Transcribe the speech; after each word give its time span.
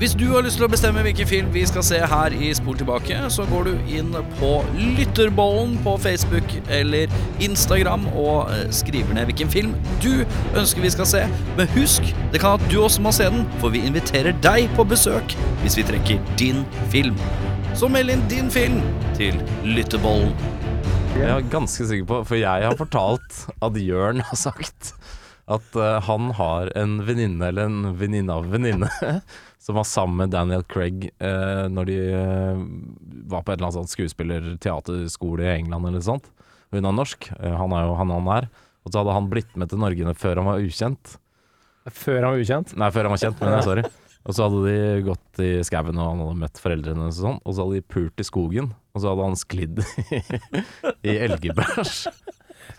Hvis 0.00 0.14
du 0.16 0.30
har 0.30 0.40
lyst 0.40 0.56
til 0.56 0.64
å 0.64 0.70
bestemme 0.72 1.02
hvilken 1.04 1.28
film 1.28 1.48
vi 1.52 1.60
skal 1.68 1.82
se 1.84 1.98
her 2.08 2.32
i 2.32 2.46
Spol 2.56 2.78
tilbake, 2.80 3.18
så 3.28 3.44
går 3.50 3.66
du 3.68 3.90
inn 3.98 4.14
på 4.38 4.52
Lytterbollen 4.96 5.74
på 5.84 5.92
Facebook 6.00 6.54
eller 6.72 7.12
Instagram 7.44 8.06
og 8.08 8.48
eh, 8.48 8.62
skriver 8.72 9.12
ned 9.12 9.28
hvilken 9.28 9.52
film 9.52 9.74
du 10.00 10.22
ønsker 10.56 10.80
vi 10.80 10.92
skal 10.94 11.08
se. 11.10 11.20
Men 11.58 11.68
husk, 11.74 12.08
det 12.32 12.40
kan 12.40 12.56
at 12.56 12.64
du 12.72 12.78
også 12.80 13.04
må 13.04 13.12
se 13.12 13.26
den, 13.28 13.44
for 13.60 13.76
vi 13.76 13.82
inviterer 13.84 14.32
deg 14.40 14.72
på 14.78 14.88
besøk 14.88 15.36
hvis 15.60 15.76
vi 15.76 15.84
trekker 15.90 16.24
din 16.40 16.64
film. 16.88 17.20
Så 17.76 17.92
meld 17.92 18.14
inn 18.16 18.24
din 18.32 18.48
film 18.48 18.80
til 19.20 19.36
Lytterbollen. 19.68 20.32
Jeg 21.18 21.28
er 21.28 21.52
ganske 21.52 21.90
sikker 21.92 22.08
på, 22.08 22.22
for 22.24 22.40
jeg 22.40 22.70
har 22.70 22.80
fortalt 22.80 23.44
at 23.60 23.76
Jørn 23.76 24.24
har 24.30 24.42
sagt 24.48 24.94
at 25.50 25.76
eh, 25.76 26.00
han 26.08 26.32
har 26.40 26.72
en 26.78 27.02
venninne 27.04 27.52
eller 27.52 27.68
en 27.68 27.94
venninne 28.00 28.40
av 28.40 28.48
venninne 28.48 28.88
som 29.70 29.78
var 29.78 29.86
sammen 29.86 30.18
med 30.18 30.32
Daniel 30.34 30.64
Craig 30.66 31.08
eh, 31.22 31.64
når 31.70 31.86
de 31.86 31.98
eh, 32.10 32.62
var 33.30 33.44
på 33.44 33.52
et 33.52 33.60
eller 33.60 33.68
annet 33.68 33.78
sånt 33.78 33.92
skuespiller-teaterskole 33.94 35.46
i 35.46 35.52
England 35.54 35.86
eller 35.86 36.00
noe 36.00 36.06
sånt. 36.08 36.26
Hun 36.74 36.86
er 36.86 36.94
norsk, 36.96 37.30
eh, 37.38 37.54
han 37.54 37.74
er 37.76 37.86
jo 37.86 37.96
han 38.00 38.12
han 38.14 38.30
er. 38.34 38.50
Og 38.82 38.90
så 38.90 39.02
hadde 39.02 39.14
han 39.14 39.30
blitt 39.30 39.54
med 39.60 39.70
til 39.70 39.82
Norge 39.82 40.14
før 40.18 40.40
han 40.40 40.50
var 40.50 40.64
ukjent. 40.64 41.16
Før 41.86 42.18
han 42.18 42.34
var 42.34 42.42
ukjent. 42.42 42.74
Nei, 42.80 42.90
før 42.94 43.06
han 43.06 43.14
var 43.14 43.22
kjent, 43.22 43.42
men 43.44 43.54
jeg, 43.56 43.66
sorry. 43.68 43.86
Og 44.20 44.36
så 44.36 44.46
hadde 44.48 44.64
de 44.66 45.04
gått 45.06 45.40
i 45.46 45.50
skauen 45.64 45.96
og 45.96 46.10
han 46.10 46.24
hadde 46.24 46.40
møtt 46.42 46.60
foreldrene 46.60 47.06
og 47.06 47.16
sånn, 47.16 47.38
og 47.40 47.54
så 47.54 47.64
hadde 47.64 47.78
de 47.78 47.88
pult 47.94 48.20
i 48.20 48.26
skogen. 48.26 48.72
Og 48.90 49.04
så 49.04 49.12
hadde 49.12 49.30
han 49.30 49.38
sklidd 49.38 49.82
i 51.08 51.16
elgebæsj. 51.28 52.08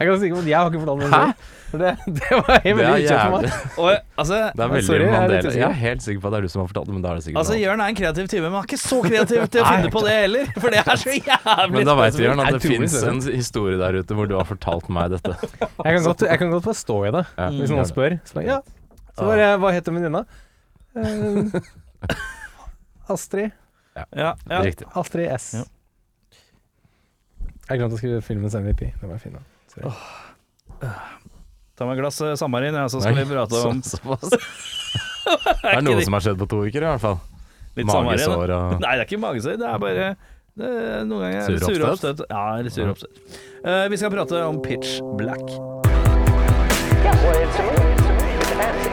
Jeg 0.01 0.11
er 0.11 0.21
si 0.21 0.29
at 0.33 0.47
jeg 0.51 0.57
har 0.57 0.69
ikke 0.71 0.81
fortalt 0.83 1.01
den 1.01 1.11
historien. 1.11 1.57
For 1.71 1.79
det, 1.79 1.91
det 2.19 2.29
var 2.35 2.57
helt 2.65 2.77
veldig 2.81 3.03
ukjent 3.05 3.21
for 3.21 3.35
meg. 3.37 3.53
Og, 3.79 3.89
altså, 4.19 4.39
Det 4.57 4.63
er 4.65 4.71
veldig 4.73 4.87
Sorry, 4.87 5.05
jeg 5.05 5.07
er 5.07 5.11
litt 5.11 5.21
Mandela. 5.21 5.39
usikker. 5.45 5.61
Jeg 5.61 5.67
er 5.69 5.77
helt 5.81 6.03
sikker 6.05 6.23
på 6.23 6.27
at 6.27 6.33
det 6.33 6.39
er 6.41 6.43
du 6.47 6.51
som 6.51 6.61
har 6.63 6.67
fortalt 6.71 6.89
det, 6.89 6.95
men 6.97 7.05
da 7.05 7.11
er 7.13 7.19
det 7.21 7.25
sikkert 7.27 7.39
altså. 7.41 7.55
Jørn 7.61 7.83
er 7.85 7.93
en 7.93 7.99
kreativ 8.01 8.27
type, 8.33 8.41
men 8.43 8.51
han 8.51 8.65
er 8.65 8.67
ikke 8.67 8.81
så 8.81 8.99
kreativ 9.05 9.45
til 9.55 9.61
å 9.63 9.69
finne 9.71 9.91
på 9.95 10.03
det 10.03 10.15
heller. 10.17 10.51
For 10.57 10.75
det 10.75 10.81
er 10.83 10.99
så 11.05 11.15
jævlig 11.15 11.77
Men 11.77 11.87
da 11.91 11.95
veit 12.01 12.17
vi 12.19 12.25
Jørn 12.27 12.43
at 12.43 12.49
det 12.51 12.59
utrolig 12.59 12.89
fins 12.91 12.97
en 13.13 13.21
historie 13.37 13.79
der 13.79 13.99
ute 14.01 14.17
hvor 14.19 14.27
du 14.31 14.35
har 14.35 14.49
fortalt 14.51 14.91
meg 14.91 15.15
dette. 15.15 15.37
Jeg 15.87 15.95
kan 15.95 16.03
godt, 16.09 16.25
jeg 16.27 16.41
kan 16.43 16.51
godt 16.57 16.67
forstå 16.67 16.79
stå 16.81 16.97
i 17.07 17.11
det, 17.15 17.21
Ja, 17.37 17.47
hvis 17.55 17.71
noen 17.71 17.87
spør. 17.87 18.17
Så 18.27 18.35
bare, 18.35 18.45
ja. 18.49 18.59
Så 19.15 19.27
bare, 19.27 19.47
hva 19.61 19.71
heter 19.75 19.95
venninna? 19.95 20.25
Eh, 20.97 21.55
Astrid. 23.11 23.51
Ja, 23.95 24.05
ja. 24.49 24.61
Riktig. 24.65 24.87
Astrid 24.97 25.29
S. 25.35 25.47
Ja. 25.59 25.63
Jeg 27.69 27.79
glemte 27.79 27.95
å 27.95 27.99
skrive 28.01 28.21
filmens 28.25 28.55
MVP. 28.57 28.81
Det 28.99 29.07
var 29.07 29.19
fin, 29.21 29.35
da. 29.37 29.43
Ta 31.77 31.85
meg 31.87 31.95
et 31.97 32.01
glass 32.03 32.19
eh, 32.25 32.35
Samarin, 32.39 32.75
ja, 32.77 32.85
så 32.91 32.99
skal 33.01 33.15
vi 33.17 33.25
prate 33.29 33.61
om 33.67 33.81
Så- 33.85 33.97
såpass. 33.97 34.29
Det 35.61 35.71
er 35.77 35.81
noe 35.85 36.01
som 36.03 36.13
har 36.17 36.23
skjedd 36.25 36.39
på 36.41 36.47
to 36.51 36.57
uker, 36.67 36.81
i 36.83 36.87
hvert 36.89 37.01
fall. 37.03 37.19
litt 37.77 37.87
Samarin. 37.87 38.19
Magesår 38.19 38.49
og 38.57 38.75
Nei, 38.83 38.91
det 38.97 38.99
er 38.99 39.07
ikke 39.07 39.21
magesår. 39.23 39.57
Det 39.61 39.67
er 39.69 39.77
bare 39.81 40.11
det 40.59 40.67
er 40.67 41.05
noen 41.07 41.21
ganger 41.23 41.45
Sure 41.47 41.63
sure 41.63 41.91
oppstøt? 41.93 42.19
Ja, 42.27 42.41
litt 42.59 42.75
sure 42.75 42.91
oppstøt. 42.91 43.13
Uh, 43.63 43.85
vi 43.93 43.95
skal 44.01 44.11
prate 44.11 44.41
om 44.43 44.57
Pitch 44.65 44.97
Black. 45.15 45.39
Yeah, 47.01 47.15
well, 47.23 47.39
it's 47.39 47.55
a 47.55 47.63
movie. 47.63 47.95
It's 47.95 48.51
a 48.51 48.57
fantasy. 48.59 48.91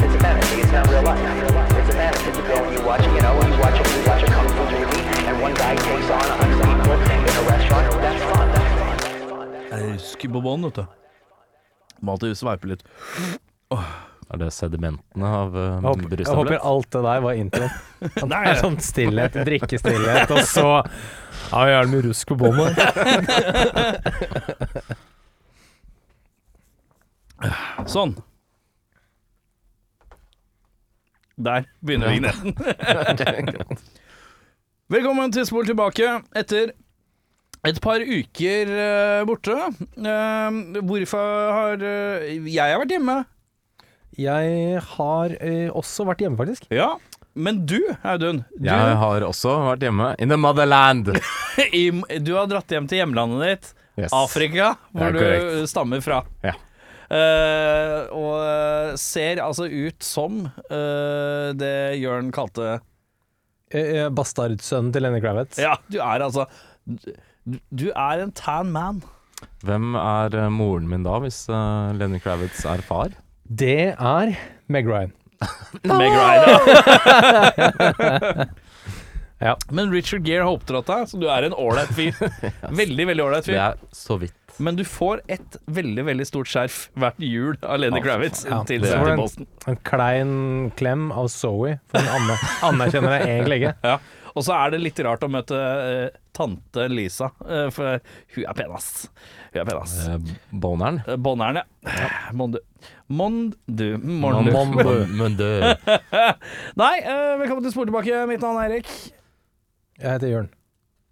It's 0.00 0.14
a 0.16 0.20
fantasy. 0.24 0.56
It's 0.64 0.72
not 0.72 0.88
real 0.88 1.04
life. 1.04 1.20
It's 1.20 1.92
a 1.92 1.98
fantasy. 2.00 2.32
You 2.32 2.44
go 2.48 2.56
and 2.64 2.72
you 2.74 2.82
watch, 2.88 3.04
you 3.04 3.20
know, 3.20 3.34
you 3.44 3.60
watch 3.60 3.76
you 3.76 4.02
watch 4.08 4.22
a 4.24 4.26
kung 4.32 4.48
fu 4.56 4.64
movie, 4.72 5.04
and 5.28 5.36
one 5.44 5.54
guy 5.54 5.76
takes 5.76 6.08
on 6.10 6.24
a 6.32 6.49
Husker 9.70 10.28
på 10.32 10.40
bånn, 10.42 10.64
vet 10.66 10.80
du. 10.80 10.86
Må 12.00 12.16
alltid 12.16 12.38
sveipe 12.38 12.70
litt. 12.70 12.82
Er 14.30 14.38
det 14.38 14.48
sedimentene 14.54 15.26
av 15.26 15.56
uh, 15.56 15.62
Jeg 15.62 15.82
håper, 15.84 16.22
jeg 16.22 16.36
håper 16.38 16.66
alt 16.70 16.88
det 16.94 17.02
der 17.06 17.22
var 17.24 17.38
introen. 17.38 17.70
Nei, 18.30 18.40
det 18.46 18.50
er 18.52 18.60
sånn 18.62 18.78
stillhet, 18.82 19.38
drikkestillhet, 19.48 20.30
og 20.34 20.42
så 20.46 20.66
Ja, 21.50 21.62
jeg 21.66 21.76
er 21.80 21.90
mye 21.90 22.04
rusk 22.06 22.30
på 22.30 22.36
båndet. 22.38 22.78
Sånn. 27.90 28.14
Der 31.40 31.64
begynner 31.80 32.12
vignetten. 32.12 32.54
Velkommen 34.94 35.32
til 35.32 35.46
Spol 35.48 35.66
tilbake 35.66 36.20
etter 36.36 36.74
et 37.68 37.80
par 37.84 38.00
uker 38.00 38.70
uh, 38.72 39.24
borte. 39.28 39.56
Uh, 39.98 40.80
hvorfor 40.86 41.52
har 41.56 41.82
uh, 41.84 42.30
Jeg 42.48 42.72
har 42.72 42.80
vært 42.82 42.94
hjemme. 42.96 43.18
Jeg 44.20 44.80
har 44.96 45.36
også 45.78 46.04
vært 46.08 46.24
hjemme, 46.24 46.36
faktisk. 46.40 46.66
Ja. 46.74 46.94
Men 47.38 47.60
du, 47.64 47.78
Audun, 48.02 48.42
du, 48.56 48.66
Jeg 48.66 48.96
har 49.00 49.24
også 49.24 49.54
vært 49.68 49.84
hjemme. 49.86 50.10
In 50.18 50.32
the 50.32 50.38
motherland! 50.40 51.12
i, 51.80 51.84
du 52.18 52.32
har 52.34 52.50
dratt 52.50 52.72
hjem 52.74 52.88
til 52.90 53.00
hjemlandet 53.04 53.46
ditt, 53.46 53.70
Yes. 54.00 54.12
Afrika, 54.16 54.74
hvor 54.94 55.12
du 55.12 55.18
korrekt. 55.18 55.68
stammer 55.68 56.00
fra. 56.00 56.20
Ja. 56.46 56.54
Eh, 57.10 58.12
og 58.14 58.96
ser 59.02 59.42
altså 59.42 59.66
ut 59.66 60.06
som 60.06 60.44
eh, 60.46 61.48
det 61.58 61.98
Jørn 62.00 62.30
kalte 62.32 62.78
Bastardsønnen 63.70 64.92
til 64.94 65.04
Lenny 65.04 65.20
Kravitz. 65.22 65.58
Ja, 65.60 65.74
du 65.90 65.98
er 66.00 66.24
altså 66.24 66.46
Du, 67.46 67.58
du 67.72 67.86
er 67.94 68.20
en 68.24 68.32
tan 68.36 68.70
man. 68.74 69.02
Hvem 69.64 69.94
er 69.96 70.34
eh, 70.36 70.48
moren 70.52 70.88
min 70.90 71.02
da, 71.06 71.18
hvis 71.24 71.42
eh, 71.48 71.92
Lenny 71.96 72.20
Kravitz 72.20 72.64
er 72.68 72.82
far? 72.84 73.14
Det 73.48 73.94
er 73.96 74.34
Meg 74.70 74.86
Ryan. 74.90 75.12
Meg 75.88 76.12
Ryan. 76.14 76.60
Ja. 79.40 79.54
Men 79.72 79.88
Richard 79.88 80.26
Gere 80.28 80.44
har 80.44 80.52
oppdratt 80.52 80.84
deg, 80.90 81.06
så 81.08 81.16
du 81.16 81.22
er 81.32 81.46
en 81.46 81.54
ålreit 81.56 81.88
fyr. 81.96 82.12
Veldig, 82.82 83.06
veldig 83.08 83.22
ålreit 83.24 83.46
Det 83.48 83.54
fyr. 83.54 83.60
er 83.70 83.78
så 83.96 84.18
vidt. 84.20 84.34
Men 84.60 84.76
du 84.76 84.82
får 84.84 85.22
et 85.32 85.56
veldig 85.72 86.02
veldig 86.10 86.26
stort 86.28 86.50
skjerf 86.52 86.74
hvert 87.00 87.22
jul 87.24 87.54
av 87.64 87.80
Lenny 87.80 88.02
Kravitz 88.04 88.42
Ja, 88.44 88.58
til 88.68 88.84
det 88.84 88.92
en- 88.92 89.22
En 89.72 89.78
klein 89.88 90.34
klem 90.76 91.06
av 91.16 91.30
Zoe, 91.32 91.78
for 91.88 92.04
hun 92.04 92.34
anerkjenner 92.68 93.14
deg 93.16 93.24
egentlig 93.30 93.58
ikke. 93.62 93.72
Ja. 93.88 93.96
Og 94.36 94.44
så 94.44 94.58
er 94.60 94.74
det 94.76 94.82
litt 94.84 95.00
rart 95.08 95.24
å 95.24 95.32
møte 95.32 95.56
eh, 95.56 96.19
tante 96.36 96.86
Lisa, 96.92 97.30
eh, 97.46 97.68
for 97.74 98.00
hun 98.34 98.44
er 98.46 98.56
pen, 98.58 98.72
ass. 98.76 99.08
Hun 99.52 99.60
er 99.62 99.68
pen, 99.68 99.80
ass. 99.80 99.96
Boneren? 100.52 101.00
Boneren. 101.18 101.60
ja. 101.60 101.90
Ja. 101.96 102.08
Mondu. 102.32 102.58
Mondu. 103.08 103.88
Mondu. 103.98 105.06
Mondu. 105.18 105.50
Nei, 106.82 106.94
eh, 107.00 107.34
velkommen 107.40 107.64
til 107.66 107.74
Spor 107.74 107.90
tilbake. 107.90 108.22
Mitt 108.30 108.44
navn 108.44 108.60
er 108.62 108.70
Erik. 108.70 108.90
Jeg 110.00 110.08
heter 110.16 110.30
Jørn. 110.32 110.50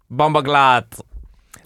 Bambaglat! 0.09 1.01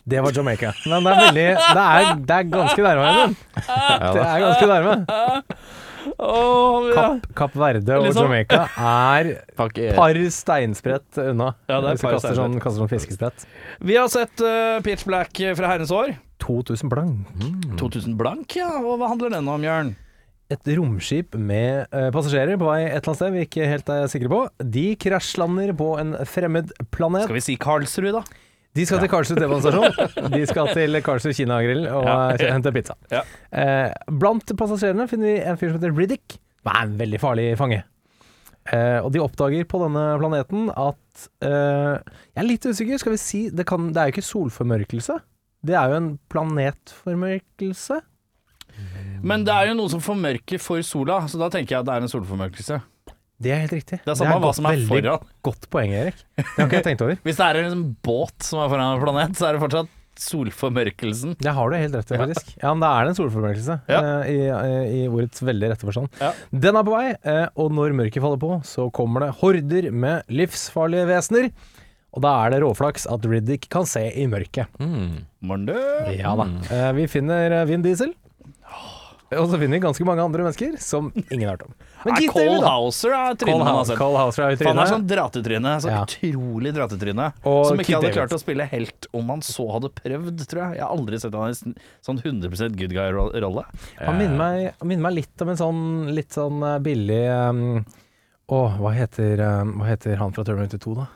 Det 0.03 0.19
var 0.19 0.35
Jamaica. 0.35 0.73
Men 0.89 1.05
det 1.05 1.11
er 1.13 1.19
veldig 1.21 1.45
Det 1.55 1.83
er, 1.83 2.09
det 2.27 2.35
er 2.35 2.49
ganske 2.51 2.83
nærme. 2.83 3.35
Det 3.55 4.25
er 4.25 4.43
ganske 4.43 4.67
nærme. 4.67 4.97
Åh, 6.17 6.89
ja. 6.89 6.95
Kapp, 6.95 7.27
Kapp 7.37 7.55
Verde 7.59 7.97
og 7.97 8.07
Liksom. 8.07 8.27
Jamaica 8.27 8.65
er 8.75 9.31
par 9.97 10.19
steinsprett 10.35 11.19
unna. 11.23 11.53
Ja, 11.69 11.79
det 11.79 11.93
er 11.93 11.97
Hvis 11.97 12.03
du 12.03 12.07
par 12.07 12.17
kaster 12.17 12.37
sånn, 12.37 12.59
kaster 12.63 12.83
sånn 12.83 12.91
fiskesprett. 12.91 13.47
Vi 13.83 13.97
har 13.99 14.11
sett 14.11 14.43
uh, 14.43 14.79
Pitch 14.85 15.07
Black 15.09 15.41
fra 15.57 15.73
herrens 15.73 15.93
år. 15.93 16.15
2000 16.43 16.91
blank. 16.91 17.27
2000 17.79 18.17
blank, 18.19 18.57
ja. 18.59 18.69
Og 18.81 18.97
hva 18.99 19.11
handler 19.13 19.33
den 19.37 19.47
om, 19.47 19.63
Jørn? 19.63 19.93
Et 20.51 20.71
romskip 20.77 21.37
med 21.39 21.87
uh, 21.95 22.09
passasjerer 22.13 22.59
på 22.59 22.67
vei 22.67 22.81
et 22.83 22.97
eller 22.97 23.13
annet 23.13 23.21
sted 23.21 23.33
vi 23.33 23.45
ikke 23.47 23.69
helt 23.69 23.91
er 23.95 24.09
sikre 24.11 24.31
på. 24.33 24.41
De 24.75 24.87
krasjlander 24.99 25.71
på 25.79 25.93
en 26.01 26.17
fremmed 26.29 26.73
planet. 26.93 27.29
Skal 27.29 27.39
vi 27.39 27.45
si 27.47 27.55
Karlsrud, 27.61 28.11
da? 28.19 28.25
De 28.73 28.85
skal 28.89 28.99
til 29.03 29.09
Karlsrud 29.11 29.37
T-banestasjon. 29.37 30.29
De 30.33 30.41
skal 30.49 30.69
til 30.77 30.97
Karlsrud 31.05 31.35
Kinagrill 31.37 31.83
og 31.93 32.07
Ja. 32.07 32.53
hente 32.55 32.71
pizza. 32.73 32.95
Ja. 33.13 33.21
Eh, 33.53 33.91
blant 34.09 34.49
passasjerene 34.57 35.05
finner 35.11 35.29
vi 35.29 35.35
en 35.45 35.57
fyr 35.61 35.69
som 35.73 35.77
heter 35.81 35.93
Riddick. 35.97 36.39
Han 36.65 36.75
er 36.79 36.87
en 36.87 36.95
veldig 37.03 37.19
farlig 37.21 37.45
fange. 37.59 37.83
Eh, 38.71 38.97
og 39.03 39.11
de 39.11 39.19
oppdager 39.19 39.65
på 39.67 39.81
denne 39.83 40.05
planeten 40.21 40.69
at 40.71 41.25
eh, 41.43 41.99
Jeg 41.99 42.39
er 42.41 42.47
litt 42.47 42.65
usikker. 42.65 42.97
Skal 43.01 43.11
vi 43.13 43.19
si 43.21 43.41
Det, 43.51 43.65
kan, 43.67 43.89
det 43.93 43.99
er 44.01 44.09
jo 44.09 44.15
ikke 44.15 44.25
solformørkelse. 44.31 45.19
Det 45.67 45.75
er 45.77 45.91
jo 45.93 45.99
en 45.99 46.09
planetformørkelse. 46.33 47.99
Men 49.23 49.43
det 49.47 49.53
er 49.53 49.69
jo 49.69 49.75
noe 49.77 49.91
som 49.91 50.01
formørker 50.03 50.59
for 50.59 50.81
sola, 50.83 51.21
så 51.29 51.37
da 51.39 51.47
tenker 51.53 51.75
jeg 51.75 51.83
at 51.83 51.87
det 51.87 51.93
er 51.93 52.03
en 52.07 52.11
solformørkelse. 52.11 52.79
Det 53.43 53.51
er 53.53 53.59
helt 53.65 53.75
riktig. 53.75 53.99
Det 54.03 54.11
er 54.13 54.19
samme 54.19 54.37
hva 54.37 54.45
godt- 54.49 54.57
som 54.61 54.65
er 54.71 54.79
foran. 54.89 55.27
Godt 55.45 55.67
poeng, 55.73 55.91
Erik. 55.99 56.23
Det 56.37 56.45
har 56.55 56.65
ikke 56.69 56.79
jeg 56.79 56.87
tenkt 56.87 57.03
over. 57.05 57.19
Hvis 57.27 57.37
det 57.41 57.49
er 57.49 57.59
en 57.67 57.83
båt 58.05 58.47
som 58.47 58.63
er 58.63 58.71
foran 58.71 58.95
en 58.95 59.03
planet, 59.03 59.35
så 59.39 59.49
er 59.49 59.57
det 59.57 59.61
fortsatt 59.65 59.91
solformørkelsen. 60.23 61.35
Det 61.41 61.51
har 61.57 61.69
du 61.71 61.75
helt 61.75 61.95
rett 61.97 62.11
i, 62.13 62.17
faktisk. 62.21 62.51
Ja, 62.61 62.69
men 62.73 62.83
det 62.83 62.89
er 62.93 63.09
en 63.09 63.15
solformørkelse 63.17 63.77
Ja. 63.89 63.99
eh, 64.21 64.29
i, 64.29 64.39
eh, 64.45 64.83
i 64.93 65.07
ordets 65.09 65.41
veldig 65.41 65.71
rette 65.71 65.87
forstand. 65.87 66.09
Ja. 66.21 66.31
Den 66.53 66.77
er 66.77 66.85
på 66.85 66.93
vei, 66.93 67.15
eh, 67.23 67.47
og 67.57 67.71
når 67.73 67.95
mørket 67.97 68.21
faller 68.21 68.37
på, 68.41 68.51
så 68.67 68.89
kommer 68.93 69.25
det 69.25 69.31
horder 69.41 69.89
med 69.91 70.23
livsfarlige 70.29 71.07
vesener. 71.09 71.49
Og 72.13 72.21
da 72.21 72.33
er 72.45 72.51
det 72.53 72.61
råflaks 72.61 73.07
at 73.09 73.25
Riddick 73.25 73.65
kan 73.73 73.87
se 73.89 74.03
i 74.13 74.27
mørket. 74.29 74.67
Mm. 74.77 75.23
Ja 76.13 76.35
da. 76.37 76.45
Vi 76.93 77.07
finner 77.09 77.65
Vin 77.65 77.81
Diesel. 77.81 78.13
Og 79.33 79.47
så 79.49 79.57
finner 79.57 79.79
vi 79.79 79.85
ganske 79.87 80.05
mange 80.05 80.21
andre 80.21 80.43
mennesker 80.45 80.75
som 80.77 81.07
ingen 81.31 81.47
har 81.49 81.55
hørt 81.57 81.63
om. 81.65 81.73
Men 82.05 82.13
Nei, 82.17 82.27
Cole 82.27 82.61
Hauser 82.67 83.13
er 83.15 83.35
trynet 83.39 83.59
man 83.63 83.67
har 83.77 83.85
sett. 83.87 83.97
Cole 83.97 84.17
Hauser 84.19 84.43
er 84.43 84.57
han 84.67 84.79
er 84.83 84.91
sånn 84.91 85.07
dratetryne. 85.07 85.73
Så 85.83 85.89
Ja. 85.91 86.03
utrolig 86.03 86.73
dratetryne. 86.75 87.27
Og 87.45 87.65
som 87.67 87.77
ikke 87.77 87.85
Keith 87.85 87.95
hadde 87.97 88.07
David. 88.09 88.17
klart 88.17 88.35
å 88.37 88.39
spille 88.41 88.67
helt 88.69 89.07
om 89.13 89.29
han 89.29 89.41
så 89.41 89.65
hadde 89.71 89.89
prøvd, 89.95 90.45
tror 90.47 90.61
jeg. 90.65 90.77
Jeg 90.79 90.83
har 90.83 90.93
aldri 90.97 91.19
sett 91.19 91.33
han 91.33 91.49
i 91.49 91.73
sånn 92.03 92.19
100 92.23 92.75
good 92.77 92.91
guy-rolle. 92.93 93.65
Han 93.99 94.17
minner 94.17 94.37
meg, 94.37 94.73
minner 94.83 95.03
meg 95.09 95.13
litt 95.21 95.41
om 95.41 95.49
en 95.49 95.57
sånn 95.57 96.13
litt 96.13 96.29
sånn 96.35 96.61
eh, 96.63 96.79
billig 96.79 97.23
um, 97.49 97.85
Å, 98.53 98.77
hva 98.77 98.91
heter, 98.93 99.39
um, 99.61 99.77
hva 99.79 99.87
heter 99.87 100.17
han 100.19 100.33
fra 100.35 100.43
Terminator 100.43 100.77
2, 100.83 100.95
da? 100.99 101.07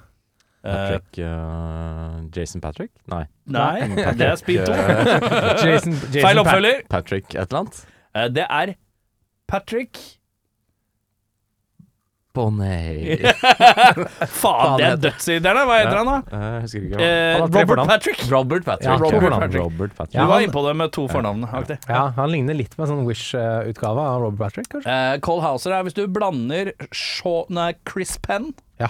Patrick 0.67 1.19
uh, 1.23 2.21
Jason 2.33 2.59
Patrick? 2.61 2.91
Nei. 3.07 3.25
Nei, 3.45 3.87
det 4.19 4.25
er 4.31 4.35
Speed 4.39 4.65
2. 4.65 4.73
Eh, 4.73 5.65
Jason, 5.67 5.93
Jason 6.11 6.23
Feil 6.23 6.41
oppfølger. 6.41 6.81
Patrick 6.89 7.35
et 7.35 7.45
eller 7.51 7.59
annet? 7.61 7.81
Uh, 8.15 8.27
Det 8.33 8.45
er 8.49 8.73
Patrick 9.47 9.99
Bonnet. 12.37 13.25
Faen, 14.41 14.77
det 14.79 14.87
er 14.91 14.99
dødsiderne! 15.07 15.63
Hva 15.67 15.77
heter 15.81 15.99
han, 15.99 16.09
da? 16.11 16.17
Eh, 16.37 16.45
Jeg 16.47 16.61
husker 16.67 16.85
ikke 16.87 17.01
Eh, 17.07 17.33
Han 17.33 17.51
Robert. 17.57 17.81
Patrick. 17.91 18.23
Robert 18.31 18.65
Patrick. 18.67 18.87
Ja. 18.87 18.97
Robert 19.01 19.35
Patrick. 19.41 19.61
Robert 19.63 19.95
Patrick. 19.97 20.17
Du 20.21 20.31
var 20.31 20.45
innpå 20.45 20.63
det 20.67 20.75
med 20.79 20.93
to 20.95 21.07
fornavn. 21.11 21.43
Ja. 21.47 21.77
Ja, 21.89 22.03
han 22.17 22.31
ligner 22.33 22.57
litt 22.57 22.75
på 22.77 22.85
en 22.85 22.91
sånn 22.93 23.03
Wish-utgave 23.09 24.05
av 24.13 24.21
Robert 24.25 24.39
Patrick, 24.47 24.69
kanskje? 24.75 24.95
Eh, 25.13 25.19
Cole 25.25 25.43
Hauser 25.45 25.75
er 25.77 25.85
hvis 25.87 25.97
du 25.97 26.05
blander 26.07 26.73
Sean, 26.95 27.45
nei, 27.57 27.71
Chris 27.89 28.15
Penn 28.23 28.53
Ja. 28.81 28.89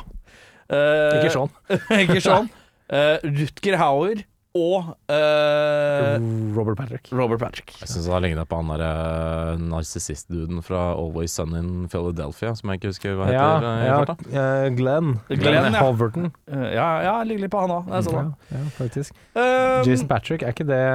eh, 0.69 1.17
Ikke 1.23 1.33
Sean. 1.33 1.49
ikke 2.03 2.21
Sean. 2.23 2.49
Eh, 2.87 3.17
Rutger 3.23 3.77
Hauer 3.81 4.23
og 4.57 4.89
uh, 5.11 6.17
Robert 6.57 6.77
Patrick. 6.79 7.09
Robert 7.13 7.39
Patrick. 7.39 7.73
Jeg 7.81 7.91
syns 7.91 8.09
han 8.11 8.25
ligner 8.25 8.47
på 8.49 8.59
han 8.59 8.71
derre 8.73 9.57
narsissist-duden 9.61 10.63
fra 10.65 10.89
Always 10.95 11.35
Sun 11.37 11.55
in 11.57 11.71
Philadelphia, 11.91 12.53
som 12.57 12.71
jeg 12.71 12.81
ikke 12.81 12.93
husker 12.93 13.17
hva 13.19 13.29
heter. 13.29 13.67
Ja, 13.67 13.71
eh, 13.71 14.33
ja 14.33 14.45
eh, 14.65 14.69
Glenn. 14.77 15.17
Glenn, 15.29 15.73
ja. 15.73 15.83
Hoverton. 15.85 16.31
Ja, 16.49 16.89
ja, 17.05 17.17
ligger 17.27 17.45
litt 17.45 17.53
på 17.53 17.65
han 17.65 17.75
òg. 17.79 17.91
Sånn. 18.07 18.31
Ja, 18.49 18.61
ja, 18.61 18.63
faktisk. 18.77 19.17
Um, 19.37 19.83
Jason 19.87 20.09
Patrick, 20.09 20.45
er 20.45 20.55
ikke 20.55 20.67
det 20.67 20.85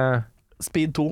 Speed 0.63 0.95
2. 0.99 1.11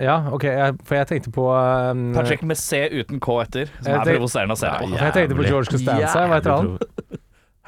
Ja, 0.00 0.16
ok, 0.32 0.46
jeg, 0.48 0.76
for 0.88 0.96
jeg 0.96 1.08
tenkte 1.10 1.30
på 1.34 1.44
um, 1.52 2.06
Patrick 2.16 2.40
med 2.48 2.56
C 2.56 2.86
uten 2.88 3.20
K 3.20 3.34
etter, 3.42 3.72
som 3.82 3.92
er 3.98 4.06
provoserende 4.14 4.56
å 4.56 4.60
se 4.60 4.70
på. 4.72 4.88
Jeg 4.96 5.16
tenkte 5.16 5.36
på 5.36 5.44
George 5.44 5.74
Costanza, 5.74 6.22
hva 6.24 6.38
heter 6.38 6.54
han? 6.56 6.70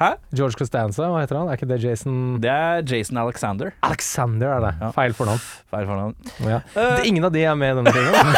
Hæ? 0.01 0.07
George 0.33 0.57
Costanza, 0.57 1.05
hva 1.11 1.19
heter 1.21 1.37
han? 1.37 1.49
Er 1.51 1.57
ikke 1.59 1.67
det 1.69 1.77
Jason 1.83 2.39
Det 2.41 2.49
er 2.49 2.81
Jason 2.89 3.17
Alexander. 3.21 3.69
Alexander 3.85 4.49
er 4.55 4.63
det. 4.65 4.71
Ja. 4.81 4.87
Feil 4.95 5.13
fornavn. 5.13 5.43
Feil 5.69 5.85
fornavn. 5.85 6.15
Ja. 6.41 6.57
Uh, 6.73 6.95
Det- 6.97 7.05
Ingen 7.11 7.23
av 7.27 7.31
de 7.35 7.43
er 7.45 7.53
med 7.55 7.75
i 7.75 7.77
denne 7.77 7.93
filmen. 7.93 8.33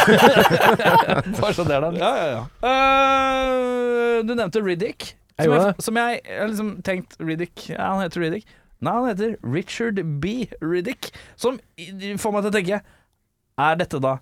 Bare 1.40 1.54
så 1.56 1.64
det 1.64 1.78
er 1.78 1.86
det. 1.86 1.92
Ja, 2.02 2.10
ja, 2.20 2.26
ja. 2.34 2.42
Uh, 2.60 4.20
du 4.28 4.34
nevnte 4.36 4.60
Riddick. 4.64 5.14
Jeg 5.38 5.44
Som 5.48 5.52
jeg, 5.56 5.64
det. 5.76 5.84
som 5.84 5.96
jeg 6.00 6.20
jeg 6.24 6.48
liksom 6.48 6.68
tenkt 6.82 7.16
Riddick 7.20 7.66
Ja, 7.68 7.90
han 7.92 8.02
heter 8.06 8.20
Riddick. 8.24 8.46
Nei, 8.80 8.92
han 8.92 9.08
heter 9.10 9.34
Richard 9.44 10.00
B. 10.20 10.46
Riddick. 10.60 11.10
Som 11.40 11.58
får 11.76 12.32
meg 12.36 12.44
til 12.46 12.52
å 12.52 12.56
tenke 12.56 12.80
Er 13.58 13.76
dette 13.80 14.00
da 14.00 14.18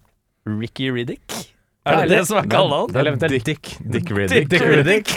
Ricky 0.46 0.90
Riddick? 0.94 1.53
Er 1.84 2.00
det 2.00 2.16
det 2.16 2.22
som 2.28 2.38
er 2.40 2.46
kallenavn? 2.48 2.94
Eller 2.96 3.12
eventuelt 3.12 3.44
Dick, 3.44 3.74
Dick 3.92 4.10
Riddick. 4.10 4.48
Dick 4.48 4.62
Riddick. 4.64 5.10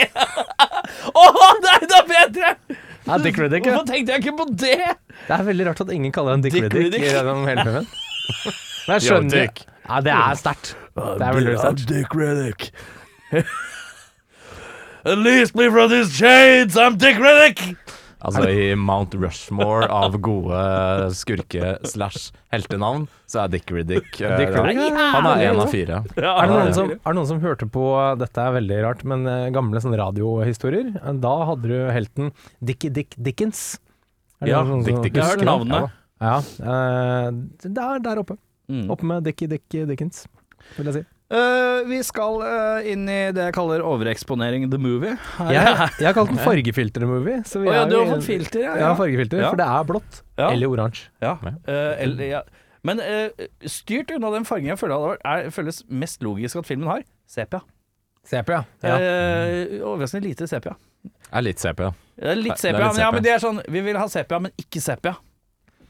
Å, 1.22 1.24
det 1.64 1.76
er 1.96 2.10
bedre! 2.10 2.50
Ja, 3.08 3.18
Dick 3.24 3.38
Riddick, 3.40 3.64
ja. 3.70 3.78
Hvorfor 3.78 3.88
tenkte 3.88 4.16
jeg 4.18 4.26
ikke 4.26 4.36
på 4.42 4.48
det? 4.52 4.76
Det 5.30 5.38
er 5.38 5.46
veldig 5.48 5.68
rart 5.70 5.82
at 5.86 5.94
ingen 5.96 6.12
kaller 6.16 6.36
han 6.36 6.44
Dick, 6.44 6.58
Dick 6.58 6.68
Riddick, 6.68 6.84
Riddick. 6.98 7.08
gjennom 7.08 7.48
hele 7.48 7.64
filmen. 7.64 7.88
Men 8.88 8.98
jeg 8.98 9.06
skjønner 9.08 9.38
Yo, 9.38 9.46
Dick. 9.46 9.64
Ja, 9.88 10.02
det 10.04 10.14
er 10.18 10.40
sterkt. 10.42 10.74
Det 10.98 11.24
er 11.30 11.40
veldig 11.40 11.56
sterkt. 11.62 11.88
Dick 11.94 12.16
Riddick. 12.20 12.70
At 15.08 15.18
least 15.24 15.56
me 15.56 15.70
from 15.72 15.90
these 15.90 16.12
chains, 16.12 16.76
I'm 16.76 16.98
Dick 17.00 17.16
Riddick! 17.16 17.78
Altså 18.18 18.48
I 18.50 18.76
Mount 18.80 19.14
Rushmore 19.14 19.86
av 19.94 20.16
gode 20.26 20.58
skurke-slash-heltenavn, 21.20 23.06
så 23.30 23.44
er 23.44 23.52
Dick 23.54 23.70
Riddick 23.70 24.10
eh, 24.22 24.38
Dick 24.40 24.56
Riddick 24.56 24.96
Han 24.98 25.28
er 25.30 25.44
én 25.44 25.52
en 25.52 25.62
av 25.62 25.70
fire. 25.70 26.00
fire. 26.16 26.32
Er 26.32 26.50
det, 26.50 26.56
noen 26.56 26.74
som, 26.74 26.90
er 26.96 26.98
det 27.04 27.16
noen 27.20 27.30
som 27.30 27.42
hørte 27.44 27.68
på 27.70 27.84
Dette 28.22 28.46
er 28.48 28.56
veldig 28.58 28.80
rart, 28.88 29.04
men 29.08 29.28
eh, 29.30 29.50
gamle 29.56 29.82
sånne 29.84 30.00
radiohistorier? 30.02 30.96
Da 31.22 31.36
hadde 31.52 31.70
du 31.70 31.78
helten 31.94 32.32
Dickie 32.58 32.94
Dick 32.94 33.14
Dickens. 33.18 33.78
Er 34.42 34.50
det 34.50 34.56
Ja, 34.56 34.64
noen 34.66 34.82
som 34.82 34.90
Dick 34.90 35.04
Dickens. 35.10 35.22
Jeg 35.22 35.28
har 35.28 35.38
hørt 35.38 35.52
navnet. 35.52 35.94
Ja, 36.18 36.34
ja. 36.34 36.38
Uh, 36.58 37.30
der, 37.68 38.02
der 38.02 38.24
oppe. 38.24 38.40
Mm. 38.68 38.88
Oppe 38.94 39.06
med 39.06 39.24
Dickie 39.30 39.50
Dick 39.52 39.70
Dickens, 39.70 40.26
vil 40.80 40.90
jeg 40.90 40.96
si. 41.00 41.06
Eh, 41.28 41.82
vi 41.90 41.98
skal 42.08 42.38
uh, 42.40 42.86
inn 42.88 43.02
i 43.12 43.18
det 43.36 43.50
jeg 43.50 43.54
kaller 43.58 43.82
overeksponering 43.84 44.70
the 44.72 44.80
movie. 44.80 45.16
Her- 45.38 45.52
Jeg, 45.52 45.74
jeg 46.00 46.08
har 46.08 46.14
kalt 46.16 46.30
den 46.32 46.40
fargefilter-movie. 46.40 47.42
Så 47.44 47.60
vi 47.60 47.68
oh, 47.68 47.74
ja, 47.76 47.82
er 47.84 47.92
du 47.92 47.98
har 48.00 48.08
fått 48.14 48.24
filter, 48.30 48.64
ja. 48.64 48.76
Ja, 48.80 48.94
fargefilter, 48.96 49.42
Ja. 49.44 49.50
for 49.52 49.60
det 49.60 49.68
er 49.68 49.90
blått. 49.90 50.22
Ja. 50.40 50.52
Eller 50.54 50.72
oransje. 50.72 51.10
Ja. 51.22 51.36
Men 52.88 53.02
styrt 53.68 54.14
unna 54.16 54.30
den 54.32 54.46
fargen 54.48 54.70
jeg 54.72 54.80
føler 54.80 55.18
Det 55.18 55.34
er, 55.34 55.50
føles 55.52 55.82
mest 55.90 56.24
logisk 56.24 56.62
at 56.62 56.70
filmen 56.70 56.88
har. 56.88 57.04
Sepia. 57.28 57.60
Sepia. 58.28 58.62
Ja. 58.84 58.96
Eh, 58.96 59.78
overraskende 59.84 60.28
lite 60.30 60.48
sepia. 60.48 60.76
Er 61.32 61.44
litt 61.44 61.60
sepia. 61.60 61.92
er 62.18 62.36
litt 62.40 62.56
Det 62.56 62.72
er 62.72 62.72
sepia, 62.72 62.78
litt 62.78 62.88
men, 62.88 62.88
ja, 62.88 62.94
sepia. 62.94 63.12
men 63.12 63.24
det 63.24 63.32
er 63.32 63.40
sånn 63.44 63.60
Vi 63.68 63.82
vil 63.84 63.98
ha 64.00 64.08
sepia, 64.12 64.40
men 64.40 64.52
ikke 64.60 64.80
sepia. 64.84 65.16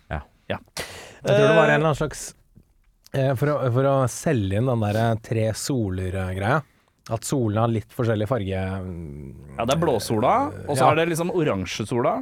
Ja. 0.10 0.20
ja. 0.50 0.58
Jeg 0.78 1.30
tror 1.30 1.46
det 1.46 1.56
var 1.58 1.70
en 1.70 1.76
eller 1.78 1.92
annen 1.92 1.96
slags 2.02 2.34
for, 3.40 3.48
å, 3.54 3.72
for 3.74 3.88
å 3.88 3.96
selge 4.12 4.58
inn 4.60 4.68
den 4.70 4.82
der 4.84 4.98
eh, 5.02 5.14
tre 5.24 5.46
soler-greia. 5.56 6.62
At 7.10 7.24
solene 7.24 7.62
har 7.64 7.72
litt 7.72 7.94
forskjellig 7.96 8.28
farge. 8.28 8.64
mm, 8.84 9.56
Ja, 9.58 9.66
det 9.66 9.78
er 9.78 9.80
blåsola, 9.80 10.34
og 10.68 10.74
så 10.76 10.82
Ja. 10.84 10.92
er 10.92 10.96
det 11.00 11.06
liksom 11.14 11.32
oransjesola. 11.32 12.18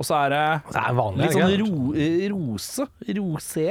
Og 0.00 0.06
så 0.08 0.14
er 0.16 0.30
det 0.32 0.44
Det 0.72 0.80
er 0.80 0.94
vanlig, 0.96 1.26
litt 1.26 1.36
sånn 1.36 1.58
ro, 1.60 1.92
eh, 1.92 2.28
rose. 2.32 2.86
Rosé. 3.04 3.66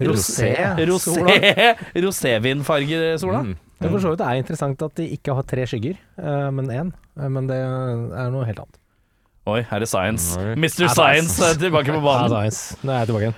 Rosé. 0.00 0.52
Rosé. 0.88 1.76
Rosévinfargesola. 1.94 3.42
Mm. 3.44 3.54
Det 3.84 3.90
for 3.90 4.00
så 4.00 4.14
vidt 4.14 4.22
er 4.24 4.38
interessant 4.40 4.82
at 4.86 4.94
de 4.96 5.10
ikke 5.18 5.34
har 5.36 5.44
tre 5.50 5.66
skygger, 5.68 5.98
eh, 6.16 6.50
men 6.56 6.66
én. 6.72 6.92
Eh, 7.20 7.28
Men 7.28 7.46
det 7.46 7.56
er 7.60 8.30
noe 8.32 8.46
helt 8.48 8.58
annet. 8.64 8.78
Oi, 9.46 9.60
her 9.60 9.82
er 9.82 9.84
science. 9.84 10.38
Mr. 10.56 10.88
Science 10.88 11.36
er 11.44 11.54
tilbake 11.60 11.92
på 11.92 12.00
banen. 12.00 12.30
Nå 12.32 12.90
er 12.94 13.04
jeg 13.04 13.08
tilbake 13.10 13.26
igjen. 13.28 13.34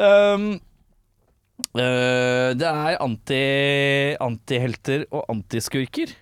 Um, 0.00 0.46
eh, 0.54 0.58
det 1.72 2.68
er 2.68 2.98
anti, 3.02 3.42
antihelter 4.20 5.04
og 5.10 5.24
antiskurker. 5.32 6.12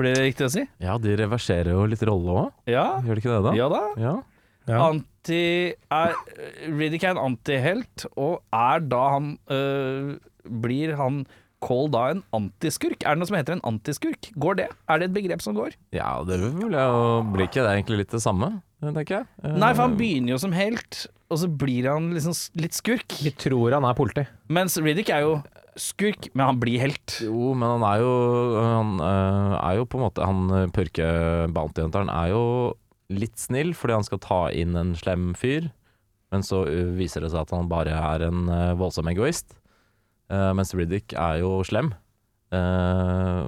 Blir 0.00 0.14
det 0.16 0.22
riktig 0.30 0.46
å 0.46 0.52
si? 0.54 0.62
Ja, 0.80 0.94
de 1.02 1.12
reverserer 1.20 1.74
jo 1.74 1.84
litt 1.90 2.02
rolle 2.08 2.36
òg, 2.46 2.52
Ja. 2.70 2.86
gjør 3.04 3.18
de 3.18 3.20
ikke 3.20 3.34
det 3.34 3.42
da? 3.48 3.52
Ja 3.58 3.68
da. 3.72 3.80
Ja. 4.00 4.14
Ja. 4.70 4.78
Anti 4.86 5.40
er, 5.92 6.14
Riddick 6.68 7.04
er 7.04 7.14
en 7.16 7.22
antihelt, 7.32 8.06
og 8.16 8.42
er 8.54 8.80
da 8.86 9.00
han 9.16 9.32
øh, 9.50 10.14
Blir 10.62 10.94
han 10.96 11.24
Cole 11.60 11.90
da 11.92 12.02
en 12.14 12.22
antiskurk? 12.36 13.02
Er 13.04 13.14
det 13.16 13.20
noe 13.20 13.28
som 13.28 13.36
heter 13.38 13.56
en 13.58 13.64
antiskurk? 13.68 14.30
Går 14.40 14.56
det? 14.62 14.68
Er 14.88 15.00
det 15.02 15.10
et 15.10 15.16
begrep 15.16 15.42
som 15.44 15.56
går? 15.58 15.76
ja, 15.96 16.10
det 16.24 16.38
vil 16.40 16.72
jeg 16.72 16.90
jo 16.92 17.06
Blir 17.34 17.46
ikke 17.48 17.64
det 17.66 17.72
egentlig 17.76 17.98
litt 18.02 18.14
det 18.16 18.22
samme, 18.24 18.48
tenker 18.82 19.20
jeg? 19.20 19.28
Eh, 19.44 19.56
Nei, 19.60 19.72
for 19.76 19.84
han 19.86 19.96
begynner 20.00 20.32
jo 20.34 20.38
som 20.40 20.54
helt, 20.56 21.02
og 21.30 21.38
så 21.42 21.48
blir 21.52 21.86
han 21.92 22.10
liksom 22.16 22.34
litt 22.64 22.74
skurk. 22.78 23.16
Vi 23.22 23.32
tror 23.36 23.76
han 23.76 23.84
er 23.86 23.96
politi. 23.98 24.24
Mens 24.48 24.78
Riddick 24.80 25.12
er 25.14 25.26
jo 25.26 25.34
skurk, 25.80 26.30
men 26.34 26.48
han 26.48 26.58
blir 26.60 26.80
helt. 26.82 27.18
Jo, 27.22 27.52
men 27.54 27.76
han 27.76 27.84
er 27.86 28.00
jo 28.02 28.14
Han 28.64 28.96
eh, 29.04 29.58
er 29.60 29.76
jo 29.78 29.84
på 29.86 30.00
en 30.00 30.02
måte 30.08 30.26
Han 30.26 30.40
eh, 30.56 30.66
purke 30.74 31.06
bounty-hunteren 31.54 32.10
er 32.12 32.32
jo 32.32 32.42
litt 33.10 33.38
snill 33.42 33.72
fordi 33.74 33.96
han 34.00 34.04
skal 34.06 34.20
ta 34.22 34.40
inn 34.54 34.74
en 34.78 34.92
slem 34.98 35.30
fyr, 35.38 35.68
men 36.30 36.44
så 36.46 36.60
viser 36.94 37.24
det 37.24 37.32
seg 37.32 37.42
at 37.42 37.54
han 37.56 37.66
bare 37.70 37.90
er 37.90 38.22
en 38.28 38.44
voldsom 38.78 39.08
egoist. 39.10 39.56
Eh, 40.30 40.50
mens 40.56 40.72
Riddick 40.76 41.14
er 41.18 41.40
jo 41.42 41.58
slem. 41.66 41.92
Uh, 42.50 43.46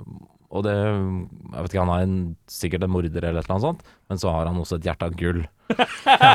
og 0.52 0.62
det 0.62 0.72
Jeg 0.76 1.64
vet 1.64 1.72
ikke, 1.72 1.82
han 1.82 1.90
er 1.90 2.04
en, 2.04 2.16
sikkert 2.50 2.84
en 2.86 2.92
morder 2.92 3.24
eller 3.24 3.40
et 3.40 3.48
eller 3.48 3.56
annet 3.56 3.64
sånt, 3.64 3.86
men 4.10 4.20
så 4.20 4.30
har 4.34 4.46
han 4.46 4.60
også 4.60 4.78
et 4.78 4.86
hjerte 4.86 5.08
av 5.08 5.16
gull. 5.18 5.40
ja, 5.72 6.32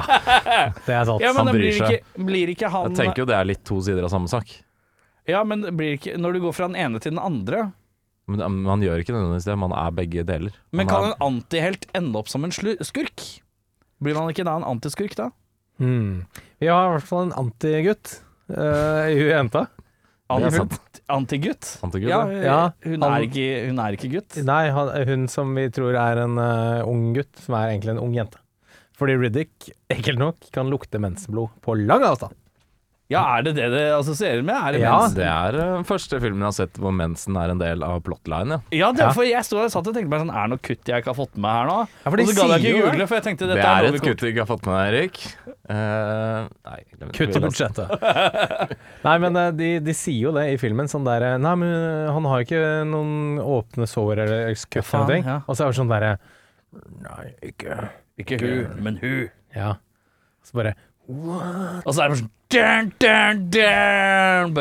Det 0.83 0.95
er 0.95 1.05
sant. 1.07 1.23
Ja, 1.23 1.33
han 1.37 1.51
bryr 1.53 1.75
seg. 1.77 1.99
ikke, 1.99 2.23
blir 2.27 2.51
ikke 2.51 2.71
han 2.73 2.89
Jeg 2.91 2.99
tenker 3.03 3.23
jo 3.23 3.27
det 3.29 3.37
er 3.37 3.47
litt 3.47 3.63
to 3.67 3.77
sider 3.85 4.07
av 4.07 4.11
samme 4.11 4.31
sak. 4.31 4.51
Ja, 5.29 5.43
men 5.47 5.65
blir 5.77 5.97
ikke 5.97 6.15
Når 6.17 6.37
du 6.37 6.39
går 6.45 6.55
fra 6.55 6.69
den 6.71 6.79
ene 6.79 7.01
til 7.03 7.11
den 7.11 7.19
andre 7.19 7.65
Men 8.31 8.61
man 8.63 8.83
gjør 8.85 9.03
ikke 9.03 9.11
nødvendigvis 9.11 9.47
det, 9.49 9.57
man 9.59 9.75
er 9.75 9.95
begge 9.95 10.23
deler. 10.27 10.55
Men 10.71 10.87
Man 10.87 10.91
kan 10.91 11.03
er, 11.03 11.11
en 11.11 11.25
antihelt 11.27 11.85
ende 11.97 12.17
opp 12.19 12.31
som 12.31 12.47
en 12.47 12.55
slu 12.55 12.73
skurk? 12.87 13.25
Blir 14.03 14.17
man 14.17 14.31
ikke 14.31 14.47
da 14.47 14.55
en 14.57 14.65
antiskurk, 14.67 15.13
da? 15.19 15.29
Hmm. 15.77 16.25
Vi 16.57 16.69
har 16.71 16.87
i 16.87 16.95
hvert 16.95 17.07
fall 17.07 17.27
en 17.27 17.37
antigutt 17.37 18.17
uh, 18.49 19.05
i 19.09 19.29
jenta. 19.29 19.67
Antigutt? 20.29 21.77
Antigutt, 21.83 22.09
Ja, 22.11 22.19
ja. 22.27 22.41
Ja, 22.43 22.57
hun, 22.83 23.01
han- 23.01 23.13
er 23.15 23.27
ikke, 23.29 23.45
hun 23.69 23.79
er 23.79 23.95
ikke 23.95 24.09
gutt. 24.11 24.37
Nei, 24.43 24.63
han, 24.75 24.89
hun 25.07 25.27
som 25.31 25.53
vi 25.55 25.69
tror 25.71 25.95
er 25.95 26.23
en 26.25 26.35
uh, 26.37 26.83
ung 26.87 27.13
gutt, 27.15 27.31
som 27.45 27.55
er 27.55 27.71
egentlig 27.71 27.93
en 27.95 28.01
ung 28.03 28.13
jente. 28.17 28.41
Fordi 28.97 29.15
Riddick, 29.21 29.69
ekkelt 29.93 30.19
nok, 30.19 30.49
kan 30.51 30.67
lukte 30.73 30.99
mensenblod 30.99 31.49
på 31.63 31.75
lang 31.79 32.03
avstand. 32.03 32.33
Ja, 33.07 33.21
er 33.37 33.43
det 33.45 33.53
det 33.55 33.69
det 33.71 33.83
assosierer 33.95 34.41
med? 34.43 34.51
Er 34.57 34.73
det 34.75 34.79
Ja. 34.81 34.97
mensen? 34.99 35.15
Det 35.15 35.27
er 35.31 35.55
uh, 35.77 35.83
første 35.87 36.17
filmen 36.19 36.41
jeg 36.43 36.47
har 36.49 36.55
sett 36.57 36.79
hvor 36.83 36.91
mensen 36.91 37.37
er 37.39 37.53
en 37.53 37.61
del 37.61 37.83
av 37.87 38.01
plotline. 38.03 38.57
Ja. 38.67 38.79
Ja, 38.81 38.89
det, 38.91 39.05
Ja. 39.05 39.11
for 39.15 39.23
jeg 39.23 39.45
stod 39.47 39.61
og 39.63 39.71
satt 39.71 39.87
og 39.87 39.95
tenkte 39.95 40.11
meg 40.11 40.19
sånn 40.25 40.33
Er 40.35 40.43
det 40.43 40.51
noe 40.51 40.63
kutt 40.67 40.91
jeg 40.91 40.99
ikke 41.03 41.13
har 41.13 41.15
fått 41.21 41.37
med 41.39 41.55
her 41.55 41.69
nå? 41.71 41.77
Ja, 41.87 42.09
for 42.11 42.17
de 42.19 42.23
og 42.25 42.29
så 42.33 42.35
gadd 42.41 42.51
jeg 42.57 42.59
ikke 42.65 42.73
jo 42.81 42.85
google, 42.89 43.07
for 43.07 43.15
jeg 43.15 43.23
tenkte 43.29 43.47
Det 43.47 43.57
er, 43.63 43.63
er 43.87 43.87
et 43.95 44.01
kutt 44.03 44.19
du 44.19 44.27
ikke 44.27 44.43
har 44.43 44.49
fått 44.51 44.65
med 44.67 44.75
deg, 44.75 44.91
Erik. 44.91 45.21
Uh, 45.71 46.49
nei. 46.67 46.79
Kutt 47.15 47.39
i 47.39 47.43
budsjettet. 47.47 47.95
Nei, 49.07 49.15
men 49.23 49.35
eh, 49.39 49.51
de, 49.55 49.69
de 49.87 49.93
sier 49.95 50.19
jo 50.27 50.31
det 50.35 50.43
i 50.51 50.57
filmen, 50.59 50.87
sånn 50.91 51.07
der 51.07 51.37
Nei, 51.39 51.55
men 51.63 51.71
eh, 51.71 52.11
han 52.11 52.27
har 52.27 52.43
ikke 52.43 52.61
noen 52.91 53.39
åpne 53.39 53.87
sår 53.87 54.23
eller 54.25 54.51
kutt 54.67 54.83
eller 54.93 55.07
noe. 55.07 55.23
ja. 55.23 55.37
Og 55.47 55.55
så 55.55 55.63
er 55.63 55.71
det 55.71 55.79
sånn 55.79 55.91
derre 55.91 56.13
Nei, 57.07 57.27
ikke 57.53 57.77
Ikke 58.19 58.39
hun, 58.43 58.81
men 58.83 58.99
hun. 58.99 59.29
Ja. 59.55 59.75
Så 60.43 60.59
bare 60.59 60.75
Og 61.07 61.87
så 61.95 62.03
er 62.03 62.09
det 62.09 62.11
bare 62.11 62.19
sånn 62.25 62.33
dun, 62.51 62.91
dun, 62.99 63.49
dun. 63.51 64.53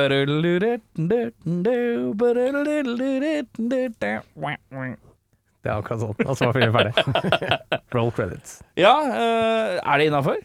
Det 5.67 5.73
er 5.73 5.81
akkurat 5.81 6.03
sånn. 6.03 6.15
Og 6.27 6.37
så 6.39 6.47
var 6.49 6.55
filmen 6.57 6.75
ferdig. 6.77 6.93
Roll 7.97 8.13
credits. 8.15 8.61
Ja, 8.79 8.95
eh, 9.11 9.79
er 9.83 9.99
det 10.03 10.07
innafor? 10.11 10.39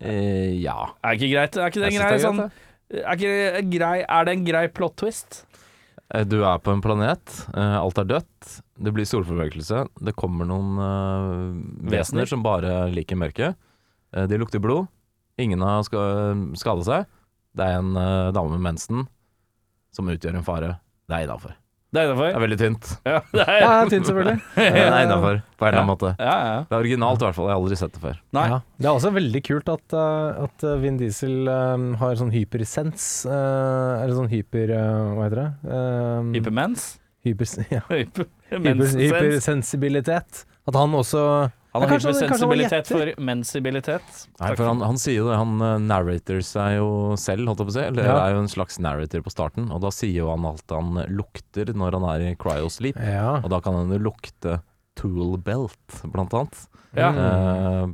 Eh, 0.00 0.52
ja. 0.62 0.76
Er 1.02 1.16
ikke 1.18 1.30
greit? 1.32 1.56
Er 1.58 1.70
ikke 1.72 1.82
det 1.82 1.90
en 1.90 1.98
grei 1.98 2.10
det 2.12 2.18
er 2.20 2.24
sånn 2.26 2.42
er, 2.46 2.50
ikke 3.16 3.30
det 3.32 3.62
grei, 3.72 3.96
er 4.04 4.26
det 4.28 4.34
en 4.36 4.44
grei 4.46 4.64
plot 4.70 4.94
twist? 5.02 5.40
Eh, 6.14 6.22
Du 6.28 6.36
er 6.46 6.60
på 6.62 6.70
en 6.76 6.82
planet, 6.84 7.32
eh, 7.56 7.76
alt 7.80 7.98
er 7.98 8.06
dødt, 8.12 8.60
det 8.78 8.92
blir 8.94 9.08
solformørkelse, 9.08 9.80
det 10.06 10.14
kommer 10.14 10.46
noen 10.46 10.76
Vesener. 11.90 12.28
som 12.30 12.44
bare 12.46 12.84
liker 12.94 13.18
mørket. 13.18 13.56
De 14.30 14.38
lukter 14.38 14.60
blod, 14.62 14.86
ingen 15.40 15.62
har 15.64 15.84
skada 15.86 16.82
seg. 16.86 17.12
Det 17.56 17.64
er 17.64 17.78
en 17.80 17.94
uh, 17.96 18.32
dame 18.36 18.56
med 18.56 18.64
mensen 18.72 19.06
som 19.94 20.10
utgjør 20.12 20.36
en 20.36 20.44
fare. 20.44 20.74
Det 21.08 21.16
er 21.16 21.28
innafor. 21.28 21.54
Det 21.94 22.02
er 22.02 22.10
Det 22.12 22.26
er 22.34 22.42
veldig 22.42 22.58
tynt. 22.60 22.88
Ja, 23.06 23.20
det 23.32 23.44
er, 23.46 23.60
Ja, 23.62 23.84
tynt, 23.88 24.08
selvfølgelig. 24.08 24.40
Men 24.56 24.74
det 24.76 24.82
er 24.82 25.04
innafor, 25.06 25.38
på 25.56 25.64
en 25.64 25.68
eller 25.68 25.80
annen 25.80 25.88
måte. 25.92 26.10
ja, 26.18 26.34
ja. 26.48 26.58
Det 26.66 26.74
er 26.74 26.82
originalt 26.82 27.22
i 27.22 27.24
hvert 27.24 27.38
fall, 27.38 27.46
jeg 27.46 27.54
har 27.54 27.62
aldri 27.62 27.78
sett 27.80 27.94
det 27.94 28.02
før. 28.02 28.18
Nei. 28.36 28.44
Ja. 28.50 28.58
Det 28.76 28.90
er 28.90 28.98
også 28.98 29.12
veldig 29.14 29.42
kult 29.46 29.70
at, 29.72 29.96
eh, 29.96 30.42
at 30.44 30.66
eh, 30.66 30.76
Vin 30.82 30.98
Diesel 31.00 31.48
um, 31.48 31.86
har 32.02 32.18
sånn 32.20 32.34
hypersens 32.34 33.06
uh, 33.30 34.02
Eller 34.02 34.14
sånn 34.18 34.30
hyper... 34.32 34.74
Uh, 34.74 35.14
hva 35.16 35.28
heter 35.28 35.42
det? 35.42 35.48
Um, 35.70 36.32
Hypermens? 36.36 36.88
hyper, 37.26 37.48
ja. 37.76 37.82
Hyper, 37.90 38.28
hypersensibilitet. 38.50 40.44
At 40.66 40.78
han 40.78 40.94
også 40.94 41.22
Han 41.76 41.86
har 41.86 41.92
hyggelig 41.96 42.14
hypersensibilitet 42.16 42.90
for 42.92 43.10
mensibilitet. 43.28 44.20
Nei, 44.40 44.52
for 44.58 44.68
han, 44.70 44.82
han 44.84 45.00
sier 45.00 45.20
jo 45.20 45.28
det, 45.30 45.38
han 45.40 45.56
uh, 45.62 45.72
narrator 45.82 46.40
seg 46.46 46.78
jo 46.78 46.88
selv, 47.20 47.46
holdt 47.50 47.62
jeg 47.62 47.68
på 47.68 47.74
å 47.74 47.76
si. 47.78 47.84
Eller 47.86 48.08
Ja. 48.08 48.16
er 48.24 48.36
jo 48.36 48.44
en 48.44 48.52
slags 48.52 48.80
narrator 48.82 49.24
på 49.26 49.34
starten, 49.34 49.70
og 49.74 49.82
da 49.84 49.92
sier 49.94 50.16
jo 50.22 50.30
han 50.32 50.46
alt 50.48 50.76
han 50.76 51.02
lukter 51.12 51.72
når 51.76 51.98
han 51.98 52.08
er 52.14 52.26
i 52.30 52.34
cryosleep. 52.40 53.00
Ja. 53.00 53.38
Og 53.42 53.50
da 53.52 53.60
kan 53.64 53.78
han 53.78 53.92
jo 53.94 54.02
lukte 54.10 54.60
tool 54.96 55.36
belt, 55.44 56.00
blant 56.08 56.34
annet. 56.36 56.62
Ja. 56.96 57.10
Uh, 57.12 57.90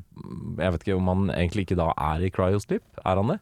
jeg 0.62 0.74
vet 0.76 0.84
ikke 0.86 0.98
om 0.98 1.08
han 1.10 1.32
egentlig 1.34 1.66
ikke 1.66 1.80
da 1.82 1.90
er 1.98 2.22
i 2.22 2.30
cryosleep, 2.34 2.84
er 3.02 3.18
han 3.18 3.34
det? 3.34 3.40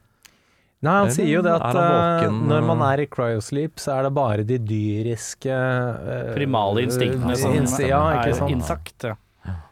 Nei, 0.81 0.95
han 0.97 1.11
sier 1.13 1.29
jo 1.29 1.41
det 1.45 1.53
at 1.53 1.77
våken, 1.77 2.39
eh, 2.39 2.45
når 2.49 2.63
man 2.65 2.81
eh? 2.81 2.91
er 2.95 3.03
i 3.03 3.09
cryosleep, 3.13 3.81
så 3.83 3.99
er 3.99 4.07
det 4.07 4.13
bare 4.17 4.47
de 4.49 4.57
dyriske 4.65 5.53
uh, 5.53 6.31
Primale 6.33 6.87
instinktene 6.87 7.35
eh, 7.35 7.41
som 7.43 7.85
Ja, 7.85 8.01
er 8.23 8.33
sant. 8.39 9.05
Ja. 9.05 9.19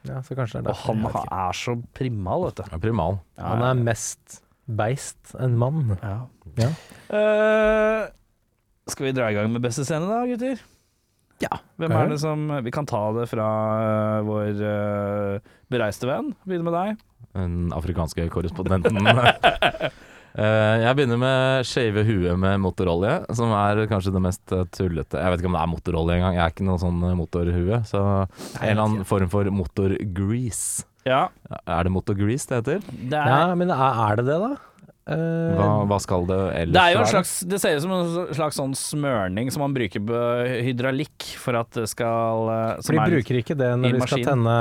Ja, 0.09 0.21
så 0.27 0.37
kanskje 0.39 0.61
det 0.63 0.67
er 0.67 0.71
Og 0.71 0.75
derfor. 0.75 0.87
han 0.93 1.03
jeg 1.03 1.13
vet 1.13 1.25
ikke. 1.25 1.41
er 1.49 1.59
så 1.61 1.75
primal, 1.99 2.45
vet 2.49 2.57
du. 2.61 2.65
Ja, 2.73 2.79
primal. 2.83 3.19
Han 3.43 3.63
er 3.69 3.83
mest 3.89 4.41
beist 4.69 5.35
enn 5.41 5.55
mann. 5.61 5.95
Ja. 6.03 6.17
Ja. 6.59 6.71
Eh, 7.15 8.09
skal 8.89 9.07
vi 9.09 9.13
dra 9.17 9.31
i 9.31 9.37
gang 9.37 9.53
med 9.53 9.63
beste 9.65 9.85
scene 9.89 10.09
da, 10.09 10.23
gutter? 10.29 10.61
Ja. 11.41 11.61
Hvem 11.79 11.93
er 11.95 12.09
det 12.11 12.17
som 12.19 12.49
Vi 12.67 12.71
kan 12.75 12.87
ta 12.91 13.01
det 13.15 13.29
fra 13.31 13.49
eh, 13.85 14.23
vår 14.27 14.63
eh, 14.73 15.53
bereiste 15.71 16.09
venn. 16.11 16.33
Begynne 16.45 16.67
med 16.67 16.75
deg. 16.75 17.05
Den 17.39 17.69
afrikanske 17.77 18.25
korrespondenten. 18.33 18.99
Eh, 20.39 20.75
jeg 20.85 20.95
begynner 20.95 21.19
med 21.19 21.67
shave 21.67 22.05
huet 22.07 22.37
med 22.39 22.61
motorolje, 22.63 23.15
som 23.35 23.51
er 23.59 23.81
kanskje 23.91 24.13
det 24.15 24.21
mest 24.23 24.53
eh, 24.55 24.63
tullete 24.71 25.19
Jeg 25.19 25.33
vet 25.35 25.41
ikke 25.43 25.51
om 25.51 25.57
det 25.57 25.63
er 25.65 25.73
motorolje 25.73 26.15
engang, 26.21 26.37
jeg 26.37 26.45
er 26.45 26.53
ikke 26.55 26.67
noe 26.69 26.79
sånn 26.79 27.01
eh, 27.09 27.17
motorhue. 27.19 27.81
Så 27.89 28.03
en 28.05 28.69
eller 28.69 28.85
annen 28.85 29.09
form 29.09 29.27
for 29.33 29.51
motorgrease. 29.51 30.85
Ja. 31.09 31.25
Er 31.67 31.89
det 31.89 31.93
motorgrease 31.95 32.47
det 32.53 32.61
heter? 32.63 32.87
Det 33.11 33.19
er, 33.19 33.33
Ja, 33.35 33.55
men 33.59 33.73
er, 33.75 34.03
er 34.13 34.21
det 34.21 34.27
det, 34.29 34.39
da? 34.45 34.53
Eh, 35.09 35.57
Hva, 35.57 35.67
hva 35.89 35.99
skal 36.05 36.27
det 36.29 36.37
ellers 36.53 36.75
det 36.77 36.81
er 36.85 36.93
jo 36.93 36.99
en 36.99 37.05
være? 37.07 37.13
slags 37.15 37.31
Det 37.49 37.59
ser 37.63 37.79
ut 37.79 37.83
som 37.87 37.93
en 37.97 38.35
slags 38.37 38.59
sånn 38.61 38.75
smørning 38.77 39.49
som 39.55 39.63
man 39.65 39.73
bruker 39.75 40.03
på 40.05 40.19
hydraulikk 40.69 41.31
for 41.41 41.57
at 41.63 41.71
det 41.81 41.87
skal 41.89 42.45
For 42.85 42.93
de 42.93 43.01
er- 43.01 43.15
bruker 43.17 43.39
ikke 43.41 43.57
det 43.57 43.71
når 43.81 43.97
de 43.97 44.03
skal 44.07 44.27
tenne 44.29 44.57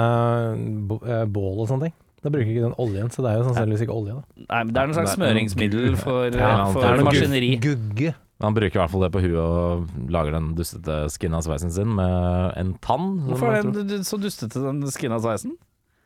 bål 1.36 1.62
og 1.66 1.68
sånne 1.70 1.90
ting. 1.90 1.98
Da 2.28 2.32
bruker 2.34 2.50
ikke 2.52 2.64
den 2.68 2.74
oljen, 2.84 3.12
så 3.14 3.24
det 3.24 3.30
er 3.32 3.38
jo 3.40 3.44
sannsynligvis 3.48 3.84
ikke 3.86 3.96
olje. 3.96 4.16
da. 4.18 4.46
Nei, 4.50 4.64
men 4.68 4.74
det 4.76 4.82
er 4.82 4.90
noe 4.90 4.98
slags 4.98 5.14
smøringsmiddel 5.16 5.94
for, 6.02 6.26
Ja, 6.36 6.50
for 6.74 6.84
det 6.84 6.90
er 6.90 7.00
noe 7.00 7.08
maskineri. 7.08 7.52
Gugge. 7.64 8.12
Han 8.44 8.54
bruker 8.54 8.76
i 8.76 8.82
hvert 8.84 8.92
fall 8.92 9.06
det 9.06 9.12
på 9.16 9.22
huet 9.24 9.40
og 9.40 10.12
lager 10.14 10.36
den 10.36 10.52
dustete 10.60 10.98
skinna 11.10 11.40
sveisen 11.42 11.72
sin 11.74 11.96
med 11.98 12.52
en 12.60 12.76
tann. 12.84 13.08
Hvorfor 13.30 13.56
er 13.56 13.64
den 13.72 14.04
så 14.06 14.20
dustete, 14.22 14.60
den 14.62 14.84
skinna 14.92 15.18
sveisen? 15.24 15.56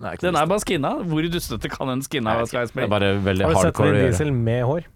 Nei, 0.01 0.15
Den 0.21 0.37
er 0.37 0.45
bare 0.49 0.61
skinna. 0.63 0.93
Hvor 1.05 1.25
dustete 1.33 1.69
kan 1.69 1.89
en 1.89 2.01
skinna 2.05 2.37
sveis 2.49 2.71
Det 2.71 2.87
bli? 2.87 3.43
Har 3.43 3.53
du 3.53 3.59
sett 3.65 3.81
Vin. 3.81 3.97
Diesel 4.05 4.31
med 4.33 4.63
hår? 4.69 4.87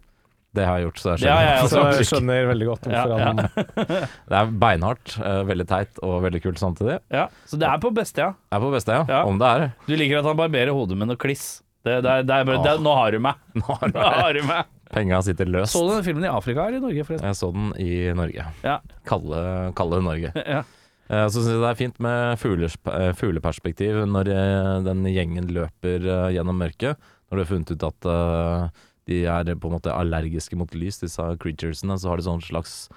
Det 0.55 0.65
har 0.67 0.79
jeg 0.79 0.87
gjort, 0.87 0.99
så 1.03 1.09
jeg 1.13 1.19
Det 1.19 1.27
skjønner. 1.27 1.49
ja, 1.49 1.67
Så 1.71 1.83
jeg 1.99 2.07
skjønner 2.09 2.47
veldig 2.51 2.67
godt 2.71 2.87
hvorfor 2.87 3.11
Ja, 3.11 3.17
ja. 3.19 3.25
han 3.25 3.37
Det 4.31 4.39
er 4.39 4.53
beinhardt, 4.65 5.15
eh, 5.19 5.41
veldig 5.51 5.67
teit 5.69 5.99
og 6.05 6.15
veldig 6.25 6.41
kult 6.45 6.61
samtidig. 6.61 6.97
Ja, 7.13 7.27
så 7.49 7.59
det 7.61 7.67
er 7.69 7.81
på 7.83 7.91
beste, 7.95 8.23
ja. 8.25 8.31
Er 8.55 8.63
på 8.63 8.71
beste, 8.73 8.95
ja. 8.97 9.03
Ja. 9.11 9.23
Om 9.29 9.37
det 9.41 9.51
er. 9.51 9.67
Du 9.89 9.93
liker 9.99 10.21
at 10.23 10.29
han 10.31 10.39
barberer 10.39 10.73
hodet 10.75 10.97
med 10.97 11.11
noe 11.11 11.19
kliss. 11.19 11.61
Det, 11.85 11.99
det, 12.01 12.09
er- 12.09 12.23
det 12.25 12.39
er 12.41 12.47
det, 12.49 12.71
er- 12.71 12.81
nå 12.81 12.95
har 12.97 13.11
du 13.13 13.19
meg. 13.21 13.35
Nå 13.59 13.67
har 13.69 13.91
Nå 13.93 14.07
har 14.15 14.33
du 14.33 14.41
meg. 14.47 14.71
penga 14.95 15.19
sitter 15.25 15.45
løst. 15.51 15.75
Så 15.75 15.83
du 15.85 15.91
den 15.93 16.05
filmen 16.07 16.23
i 16.25 16.31
Afrika 16.31 16.65
eller 16.69 16.79
i 16.79 16.85
Norge, 16.87 17.03
forresten? 17.05 17.27
Jeg 17.29 17.37
så 17.41 17.51
den 17.53 17.67
i 17.83 17.91
Norge. 18.17 18.47
Ja. 18.65 18.79
Kalle, 19.05 19.43
kalle 19.77 19.99
Norge. 20.05 20.31
Ja. 20.39 20.63
Eh, 21.09 21.27
Så 21.29 21.43
syns 21.43 21.51
jeg 21.53 21.61
det 21.61 21.69
er 21.69 21.77
fint 21.77 21.99
med 22.01 22.39
fuglers, 22.41 22.77
eh, 22.89 23.11
fugleperspektiv 23.19 23.99
når 24.09 24.31
den 24.87 25.03
gjengen 25.11 25.51
løper 25.53 26.07
gjennom 26.33 26.57
mørket. 26.57 26.97
Når 27.29 27.37
du 27.37 27.41
har 27.43 27.49
funnet 27.51 27.71
ut 27.75 27.83
at 27.91 28.07
de 29.07 29.23
er 29.29 29.51
på 29.55 29.69
en 29.69 29.75
måte 29.77 29.93
allergiske 29.93 30.57
mot 30.57 30.71
lys, 30.73 30.99
disse 31.03 31.21
creaturesene, 31.41 31.97
så 32.01 32.09
har 32.09 32.17
de 32.17 32.25
sånn 32.27 32.41
slags 32.41 32.87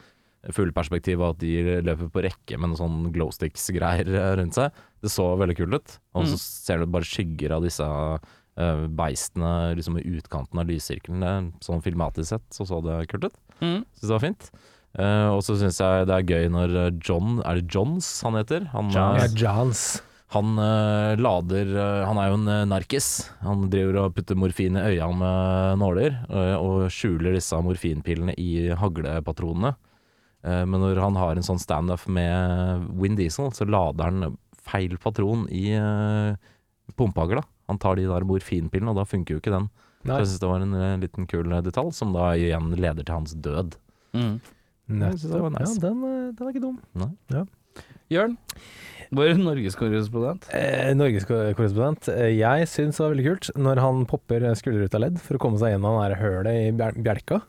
fugleperspektiv 0.54 1.20
og 1.20 1.34
at 1.34 1.40
de 1.42 1.80
løper 1.84 2.08
på 2.14 2.22
rekke 2.24 2.58
med 2.60 2.70
noen 2.70 2.78
sånn 2.80 2.98
glowsticks-greier 3.14 4.08
eh, 4.14 4.30
rundt 4.38 4.56
seg. 4.56 4.76
Det 5.02 5.10
så 5.12 5.26
veldig 5.40 5.56
kult 5.58 5.74
ut. 5.80 5.96
Og 6.14 6.24
så 6.30 6.36
Mm. 6.38 6.42
ser 6.44 6.78
du 6.78 6.86
bare 6.86 7.04
skygger 7.08 7.52
av 7.56 7.62
disse 7.66 7.84
uh, 7.84 8.86
beistene 8.88 9.74
liksom 9.76 9.98
i 10.00 10.06
utkanten 10.18 10.58
av 10.58 10.66
lyssirkelen. 10.70 11.52
Sånn 11.60 11.82
filmatisk 11.84 12.28
sett 12.32 12.46
så 12.54 12.66
så 12.66 12.80
det 12.82 13.08
kult 13.10 13.28
ut. 13.28 13.36
Mm. 13.60 13.84
Syns 13.98 14.08
det 14.08 14.14
var 14.16 14.24
fint. 14.24 14.50
Uh, 14.98 15.28
og 15.36 15.42
så 15.44 15.54
syns 15.60 15.78
jeg 15.78 16.06
det 16.08 16.14
er 16.16 16.24
gøy 16.26 16.48
når 16.50 16.72
eh, 16.86 16.94
John 17.04 17.42
Er 17.44 17.58
det 17.60 17.68
Johns 17.74 18.06
han 18.24 18.34
heter? 18.38 18.64
Han, 18.72 18.88
Ja, 18.90 19.10
eh, 19.20 19.28
Johns. 19.36 20.00
Han 20.34 20.58
uh, 20.60 21.16
lader 21.16 21.70
uh, 21.72 22.04
Han 22.04 22.18
er 22.20 22.28
jo 22.28 22.36
en 22.36 22.50
uh, 22.50 22.64
narkis. 22.68 23.08
Han 23.40 23.68
driver 23.72 24.02
og 24.02 24.16
putter 24.16 24.36
morfin 24.36 24.76
i 24.76 24.84
øya 24.92 25.08
med 25.16 25.80
nåler, 25.80 26.18
eh, 26.28 26.56
og 26.60 26.90
skjuler 26.92 27.36
disse 27.36 27.56
morfinpillene 27.64 28.34
i 28.36 28.68
haglepatronene. 28.76 29.72
Eh, 30.44 30.64
men 30.68 30.84
når 30.84 31.00
han 31.00 31.16
har 31.16 31.38
en 31.38 31.46
sånn 31.46 31.62
standup 31.62 32.04
med 32.12 32.86
Wind 33.00 33.16
Diesel, 33.20 33.48
så 33.56 33.64
lader 33.64 34.10
han 34.10 34.36
feil 34.68 34.98
patron 35.00 35.46
i 35.48 35.72
uh, 35.80 36.36
pumpehagla. 36.98 37.40
Han 37.68 37.80
tar 37.80 37.96
de 37.96 38.04
der 38.08 38.26
morfinpillene, 38.28 38.92
og 38.92 39.00
da 39.00 39.08
funker 39.08 39.36
jo 39.36 39.42
ikke 39.42 39.54
den. 39.54 39.68
Så 40.04 40.14
jeg 40.14 40.28
syns 40.30 40.42
det 40.42 40.50
var 40.50 40.64
en 40.64 40.76
eh, 40.78 40.96
liten 41.02 41.26
kul 41.28 41.52
eh, 41.52 41.64
detalj, 41.64 41.92
som 41.96 42.14
da 42.14 42.30
igjen 42.38 42.70
leder 42.78 43.04
til 43.04 43.16
hans 43.16 43.34
død. 43.44 43.76
Mm. 44.16 44.34
Jeg 44.88 45.18
det 45.20 45.40
var 45.42 45.52
nice. 45.52 45.74
Ja, 45.74 45.82
den, 45.84 46.04
eh, 46.06 46.28
den 46.38 46.46
er 46.46 46.54
ikke 46.54 46.64
dum. 46.64 46.78
Jørn, 48.08 48.38
vår 49.14 49.38
norgeskorrespondent. 49.40 50.48
Eh, 50.54 50.92
Norgeskorrespondent. 50.98 52.08
Eh, 52.12 52.32
jeg 52.38 52.68
syns 52.68 52.96
det 52.98 53.04
var 53.04 53.14
veldig 53.14 53.26
kult 53.28 53.50
når 53.56 53.80
han 53.84 54.02
popper 54.10 54.48
skuldre 54.58 54.84
ut 54.88 54.94
av 54.98 55.00
ledd 55.06 55.20
for 55.24 55.38
å 55.38 55.42
komme 55.42 55.58
seg 55.60 55.74
gjennom 55.76 55.98
det 56.04 56.18
hølet 56.20 56.52
i 56.68 56.72
bjel- 56.76 56.98
bjelka. 57.04 57.42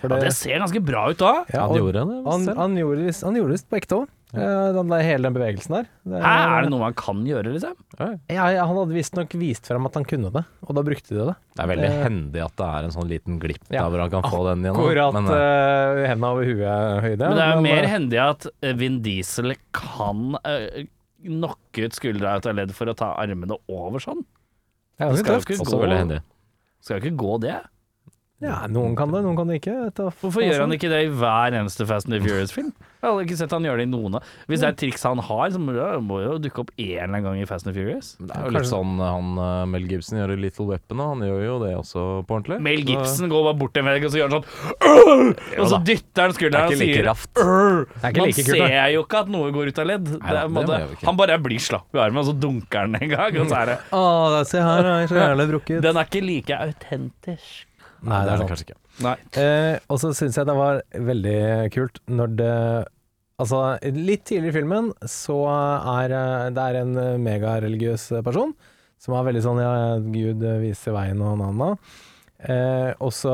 For 0.00 0.08
Ja, 0.12 0.20
det 0.20 0.32
ser 0.36 0.58
ganske 0.60 0.80
bra 0.84 1.06
ut 1.10 1.18
da. 1.18 1.44
ja, 1.52 1.66
han 1.68 1.76
gjorde 1.76 1.92
det. 2.04 2.18
han, 2.28 2.48
han 2.56 2.76
gjorde 2.76 3.06
det 3.06 3.14
han 3.22 3.34
gjorde 3.36 3.52
det 3.52 3.58
visst 3.58 3.70
på 3.70 3.78
ekte 3.80 4.00
òg. 4.02 4.08
Den 4.34 4.88
der, 4.90 5.02
hele 5.06 5.28
den 5.28 5.34
bevegelsen 5.36 5.74
der. 5.76 5.86
Det, 6.04 6.20
Hæ, 6.22 6.32
er 6.58 6.62
det 6.66 6.70
noe 6.72 6.80
man 6.82 6.94
kan 6.98 7.20
gjøre, 7.26 7.52
liksom? 7.54 7.74
Ja, 8.00 8.08
ja, 8.50 8.64
han 8.66 8.76
hadde 8.76 8.94
visstnok 8.96 9.36
vist 9.40 9.66
frem 9.70 9.86
at 9.86 9.94
han 9.98 10.04
kunne 10.10 10.32
det, 10.34 10.42
og 10.66 10.72
da 10.74 10.82
brukte 10.86 11.14
de 11.14 11.26
det. 11.30 11.36
Det 11.54 11.62
er 11.64 11.70
veldig 11.70 11.88
Eh, 11.90 11.98
hendig 12.04 12.42
at 12.44 12.56
det 12.58 12.68
er 12.68 12.88
en 12.88 12.94
sånn 12.96 13.08
liten 13.10 13.38
glipp 13.42 13.64
Ja. 13.70 13.84
der 13.84 13.90
hvor 13.94 14.00
han 14.04 14.10
kan 14.10 14.22
få 14.30 14.40
den 14.50 14.64
igjen. 14.64 14.74
Akkurat 14.80 15.12
Men, 15.14 15.28
uh, 15.30 16.02
eh, 16.02 16.08
henda 16.10 16.32
over 16.34 16.44
huet-høyde. 16.44 17.28
Men 17.28 17.36
det 17.38 17.44
er 17.46 17.54
jo 17.54 17.62
mer 17.68 17.82
eh, 17.84 17.90
hendig 17.94 18.20
at 18.24 18.46
eh, 18.62 18.72
Vin 18.74 19.00
Diesel 19.02 19.54
kan 19.72 20.36
uh, 20.44 20.84
knocke 21.24 21.86
ut 21.86 21.94
skuldra 21.96 22.36
ut 22.38 22.46
av 22.50 22.54
ledd 22.58 22.74
for 22.76 22.86
å 22.92 22.96
ta 22.96 23.14
armene 23.16 23.56
over 23.68 23.98
sånn. 24.02 24.24
ja, 25.00 25.08
det 25.10 25.18
skal 25.24 25.38
jo 25.38 25.40
ikke 25.40 25.64
gå- 25.64 26.20
Skal 26.84 27.00
jo 27.00 27.02
ikke 27.10 27.16
gå 27.16 27.40
det. 27.40 27.60
Ja, 28.44 28.58
noen 28.70 28.96
kan 28.98 29.12
det, 29.14 29.22
noen 29.24 29.38
kan 29.38 29.50
det 29.50 29.60
ikke. 29.62 29.76
Hvorfor 30.20 30.44
gjør 30.44 30.66
han 30.66 30.74
ikke 30.76 30.90
det 30.92 31.04
i 31.06 31.12
hver 31.12 31.56
eneste 31.60 31.86
Fast 31.88 32.08
and 32.10 32.16
the 32.16 32.22
Furious-film? 32.24 32.72
Jeg 33.04 33.12
har 33.12 33.26
ikke 33.26 33.36
sett 33.36 33.52
han 33.52 33.66
gjøre 33.66 33.82
det 33.82 33.84
i 33.84 33.90
noen 33.92 34.14
av 34.16 34.28
Hvis 34.48 34.62
det 34.62 34.66
er 34.66 34.72
et 34.72 34.78
triks 34.80 35.02
han 35.04 35.20
har, 35.26 35.50
så 35.52 35.60
må 35.60 35.74
det 35.76 36.24
jo 36.24 36.36
dukke 36.46 36.62
opp 36.62 36.70
en 36.72 36.86
eller 36.88 37.04
annen 37.10 37.26
gang 37.26 37.40
i 37.42 37.48
Fast 37.48 37.66
and 37.66 37.74
the 37.74 37.82
Furious. 37.82 38.14
Det 38.16 38.32
er 38.32 38.46
jo 38.46 38.52
litt 38.54 38.68
sånn 38.70 38.94
han 39.02 39.40
eh, 39.44 39.64
Mel 39.74 39.88
Gibson 39.90 40.20
gjør 40.20 40.32
i 40.32 40.38
Little 40.40 40.66
Weapon, 40.70 41.02
og 41.04 41.10
han 41.12 41.24
gjør 41.28 41.42
jo 41.44 41.58
det 41.64 41.72
også 41.76 42.04
på 42.24 42.38
ordentlig. 42.38 42.60
Mel 42.64 42.84
Gibson 42.88 43.32
går 43.32 43.44
bare 43.50 43.58
bort 43.60 43.74
til 43.76 43.84
en 43.84 43.90
vegg, 43.90 44.06
og 44.08 44.14
så 44.14 44.20
gjør 44.22 44.32
han 44.32 44.38
sånn 44.38 45.34
Og 45.60 45.68
så 45.74 45.80
dytter 45.90 46.24
han 46.24 46.32
Det 46.32 46.38
skulderen 46.38 46.64
er 46.64 46.72
og 46.72 46.80
sier 46.80 47.10
er 47.10 48.18
Man 48.24 48.34
ser 48.38 48.88
jo 48.94 49.04
ikke 49.04 49.20
at 49.24 49.34
noe 49.36 49.52
går 49.58 49.72
ut 49.72 49.82
av 49.84 49.90
ledd. 49.92 50.10
Er, 50.22 50.40
han 51.04 51.20
bare 51.20 51.38
blir 51.44 51.60
slapp 51.60 51.92
i 51.92 52.00
armen, 52.06 52.22
og 52.24 52.30
så 52.30 52.36
dunker 52.46 52.86
han 52.86 52.98
en 53.00 53.12
gang. 53.12 53.40
Og 53.42 53.52
så 53.52 53.60
er 53.60 53.72
det 53.74 53.78
Å, 53.92 54.02
se 54.48 54.64
her, 54.64 54.90
jeg 54.90 55.10
er 55.10 55.12
så 55.12 55.20
jævlig 55.26 55.48
brukket. 55.52 55.84
Den 55.84 56.00
er 56.00 56.08
ikke 56.08 56.24
like 56.24 56.64
autentisk. 56.70 57.68
Nei, 58.04 58.20
det 58.26 58.34
er 58.34 58.42
det 58.42 58.48
kanskje 58.50 58.66
ikke. 58.68 58.80
Nei. 59.04 59.14
Eh, 59.40 59.76
og 59.90 60.00
så 60.02 60.12
syns 60.16 60.36
jeg 60.38 60.48
det 60.48 60.56
var 60.58 60.82
veldig 61.12 61.38
kult 61.74 62.02
når 62.10 62.36
det 62.40 62.56
Altså, 63.34 63.58
litt 63.90 64.22
tidligere 64.28 64.52
i 64.52 64.54
filmen 64.54 64.92
så 65.10 65.40
er 65.50 66.12
eh, 66.14 66.50
det 66.54 66.66
er 66.70 66.76
en 66.84 66.92
eh, 67.02 67.16
megareligiøs 67.18 68.04
person 68.22 68.52
som 69.02 69.16
er 69.18 69.26
veldig 69.26 69.42
sånn 69.42 69.58
Ja, 69.58 69.72
Gud 69.98 70.44
viser 70.62 70.94
veien 70.94 71.22
og 71.24 71.40
nanna. 71.40 71.72
Eh, 72.44 72.90
og 73.00 73.10
så 73.16 73.32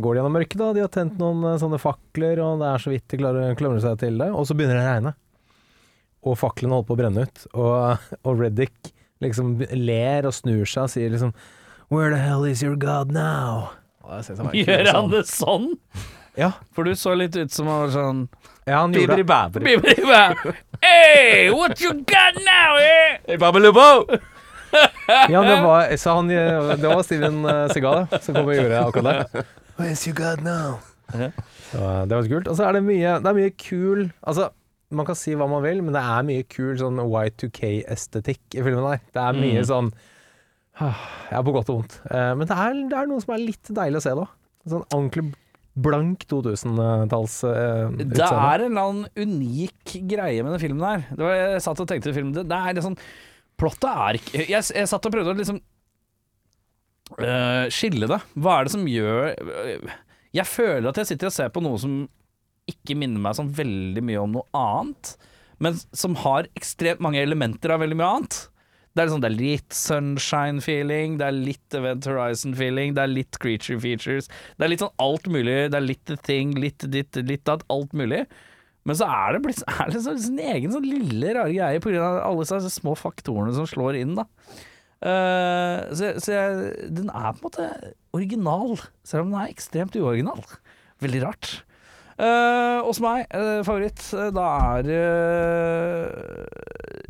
går 0.00 0.14
de 0.14 0.20
gjennom 0.20 0.36
mørket, 0.36 0.58
da. 0.60 0.70
De 0.74 0.82
har 0.84 0.92
tent 0.92 1.18
noen 1.20 1.44
eh, 1.52 1.58
sånne 1.60 1.80
fakler, 1.80 2.40
og 2.44 2.62
det 2.62 2.70
er 2.70 2.82
så 2.84 2.92
vidt 2.92 3.06
de 3.12 3.20
klarer 3.20 3.52
å 3.52 3.58
klamre 3.58 3.82
seg 3.84 4.00
til 4.02 4.18
det. 4.20 4.30
Og 4.32 4.48
så 4.48 4.56
begynner 4.58 4.80
det 4.80 4.84
å 4.84 4.90
regne. 4.90 5.14
Og 6.22 6.38
faklene 6.38 6.76
holder 6.78 6.88
på 6.88 6.96
å 6.96 7.00
brenne 7.00 7.26
ut. 7.26 7.44
Og, 7.52 8.08
og 8.22 8.42
Reddik 8.42 8.92
liksom 9.22 9.54
ler 9.78 10.26
og 10.28 10.34
snur 10.36 10.66
seg 10.66 10.88
og 10.88 10.92
sier 10.94 11.12
liksom 11.14 11.34
Where 11.92 12.10
the 12.10 12.18
hell 12.22 12.46
is 12.48 12.62
your 12.64 12.74
God 12.74 13.12
now? 13.12 13.70
Gjør 14.02 14.86
han 14.86 14.92
sånn. 14.94 15.10
det 15.12 15.22
sånn? 15.30 15.68
Ja. 16.38 16.50
For 16.72 16.84
du 16.88 16.94
så 16.96 17.12
litt 17.18 17.36
ut 17.36 17.52
som 17.52 17.66
han 17.68 17.82
var 17.84 17.90
sånn 17.92 18.20
Ja, 18.66 18.78
han 18.80 18.94
gjorde 18.96 19.18
det. 19.20 19.26
Bibri 19.60 19.96
bæ, 20.08 20.22
Hey, 20.82 21.50
what 21.52 21.80
you 21.80 21.92
got 21.94 22.38
now, 22.42 22.78
eh? 22.80 23.18
Hey, 23.28 23.36
Babelubo! 23.38 24.06
Ja, 25.28 25.42
det 25.44 25.58
var, 25.62 25.90
så 26.00 26.14
han, 26.16 26.28
det 26.32 26.88
var 26.88 27.02
Steven 27.04 27.42
Segal 27.44 27.68
Seagal 27.74 27.98
ja, 28.10 28.18
som 28.24 28.34
kom 28.38 28.48
og 28.48 28.56
gjorde 28.56 28.78
akkurat 28.80 29.34
det. 29.34 29.42
Where's 29.76 30.06
you 30.08 30.14
God 30.16 30.40
now? 30.42 30.78
Ja. 31.12 31.28
Så, 31.68 31.78
eh, 31.78 32.00
det 32.08 32.16
var 32.16 32.24
så 32.24 32.32
kult. 32.32 32.48
Og 32.48 32.56
så 32.56 32.64
er 32.66 32.78
det 32.78 32.82
mye, 32.86 33.12
det 33.20 33.28
er 33.30 33.36
mye 33.36 33.52
kul 33.60 34.06
Altså, 34.24 34.48
man 34.92 35.06
kan 35.08 35.16
si 35.16 35.34
hva 35.36 35.46
man 35.48 35.62
vil, 35.64 35.82
men 35.84 35.92
det 35.94 36.00
er 36.02 36.24
mye 36.28 36.46
kul 36.48 36.72
sånn 36.80 36.98
Y2K-estetikk 37.04 38.56
i 38.58 38.64
filmen 38.64 38.84
der. 38.88 39.00
Det 39.12 39.22
er 39.22 39.38
mye 39.38 39.60
Mm. 39.62 39.68
sånn 39.68 39.92
Ja, 41.32 41.40
på 41.44 41.54
godt 41.54 41.70
og 41.72 41.82
vondt. 41.82 41.98
Eh, 42.10 42.32
Men 42.38 42.48
det 42.48 42.56
er, 42.58 42.82
det 42.90 42.98
er 42.98 43.08
noe 43.10 43.22
som 43.22 43.34
er 43.34 43.42
litt 43.44 43.72
deilig 43.72 44.00
å 44.00 44.04
se, 44.04 44.14
da. 44.18 44.26
Sånn 44.72 44.84
ordentlig 44.88 45.32
blank 45.72 46.26
2000-talls 46.28 47.38
uh, 47.48 47.88
Det 47.96 48.20
er 48.20 48.64
en 48.66 48.74
eller 48.74 48.82
annen 48.82 49.06
unik 49.16 49.94
greie 50.10 50.42
med 50.44 50.52
den 50.52 50.60
filmen 50.60 50.84
her. 50.84 51.06
Det 51.08 51.24
var, 51.24 51.36
jeg 51.38 51.62
satt 51.64 51.80
og 51.80 51.88
tenkte 51.88 52.12
i 52.12 52.16
filmen 52.16 52.34
Det, 52.36 52.44
det 52.50 52.58
er 52.58 52.76
litt 52.76 52.84
sånn 52.84 52.98
Plottet 53.60 53.88
er 53.88 54.18
ikke 54.18 54.42
jeg, 54.42 54.66
jeg 54.76 54.90
satt 54.90 55.08
og 55.08 55.14
prøvde 55.14 55.32
å 55.32 55.38
liksom 55.38 55.60
uh, 57.16 57.64
skille 57.72 58.08
det. 58.10 58.20
Hva 58.36 58.58
er 58.58 58.68
det 58.68 58.74
som 58.74 58.84
gjør 58.88 59.32
Jeg 60.36 60.48
føler 60.50 60.90
at 60.90 61.00
jeg 61.00 61.12
sitter 61.12 61.30
og 61.30 61.36
ser 61.38 61.52
på 61.54 61.64
noe 61.64 61.80
som 61.80 62.02
ikke 62.68 62.96
minner 62.98 63.24
meg 63.24 63.36
sånn 63.38 63.50
veldig 63.56 64.04
mye 64.06 64.20
om 64.22 64.36
noe 64.36 64.46
annet, 64.54 65.16
men 65.62 65.74
som 65.90 66.14
har 66.22 66.46
ekstremt 66.58 67.02
mange 67.02 67.18
elementer 67.18 67.72
av 67.74 67.82
veldig 67.82 67.96
mye 67.98 68.10
annet. 68.16 68.36
Det 68.92 69.00
er, 69.00 69.08
sånn, 69.08 69.22
det 69.24 69.30
er 69.30 69.38
litt 69.38 69.72
sunshine-feeling, 69.72 71.14
det 71.20 71.24
er 71.24 71.36
litt 71.36 71.76
Event 71.78 72.04
Horizon-feeling, 72.10 72.92
det 72.96 73.06
er 73.06 73.12
litt 73.12 73.38
creature 73.40 73.80
features. 73.80 74.28
Det 74.58 74.66
er 74.66 74.72
litt 74.74 74.82
sånn 74.84 74.92
alt 75.00 75.28
mulig. 75.32 75.54
Det 75.72 75.78
er 75.78 75.86
litt 75.86 76.02
the 76.10 76.18
thing, 76.28 76.52
litt 76.60 76.84
ditt, 76.92 77.16
litt 77.24 77.46
datt, 77.48 77.64
alt 77.72 77.96
mulig. 77.96 78.26
Men 78.84 78.98
så 78.98 79.08
er 79.08 79.36
det 79.36 79.40
blitt 79.46 79.62
er 79.70 79.94
det 79.94 80.02
sånn, 80.04 80.20
sin 80.20 80.42
egen 80.42 80.74
sånn 80.74 80.84
lille 80.84 81.32
rare 81.38 81.54
greie 81.54 81.80
pga. 81.80 82.10
alle 82.26 82.44
disse 82.44 82.74
små 82.74 82.92
faktorene 82.98 83.54
som 83.56 83.68
slår 83.70 84.00
inn, 84.02 84.16
da. 84.18 84.26
Uh, 85.02 85.88
så 85.96 86.12
så 86.22 86.36
jeg, 86.36 86.72
den 86.94 87.08
er 87.10 87.32
på 87.34 87.40
en 87.40 87.46
måte 87.48 87.68
original, 88.14 88.76
selv 89.08 89.24
om 89.24 89.32
den 89.32 89.40
er 89.40 89.54
ekstremt 89.54 89.96
uoriginal. 89.98 90.44
Veldig 91.02 91.22
rart. 91.24 91.54
Uh, 92.20 92.84
hos 92.84 93.00
meg, 93.02 93.24
uh, 93.32 93.64
favoritt, 93.66 94.04
da 94.36 94.46
er 94.76 94.92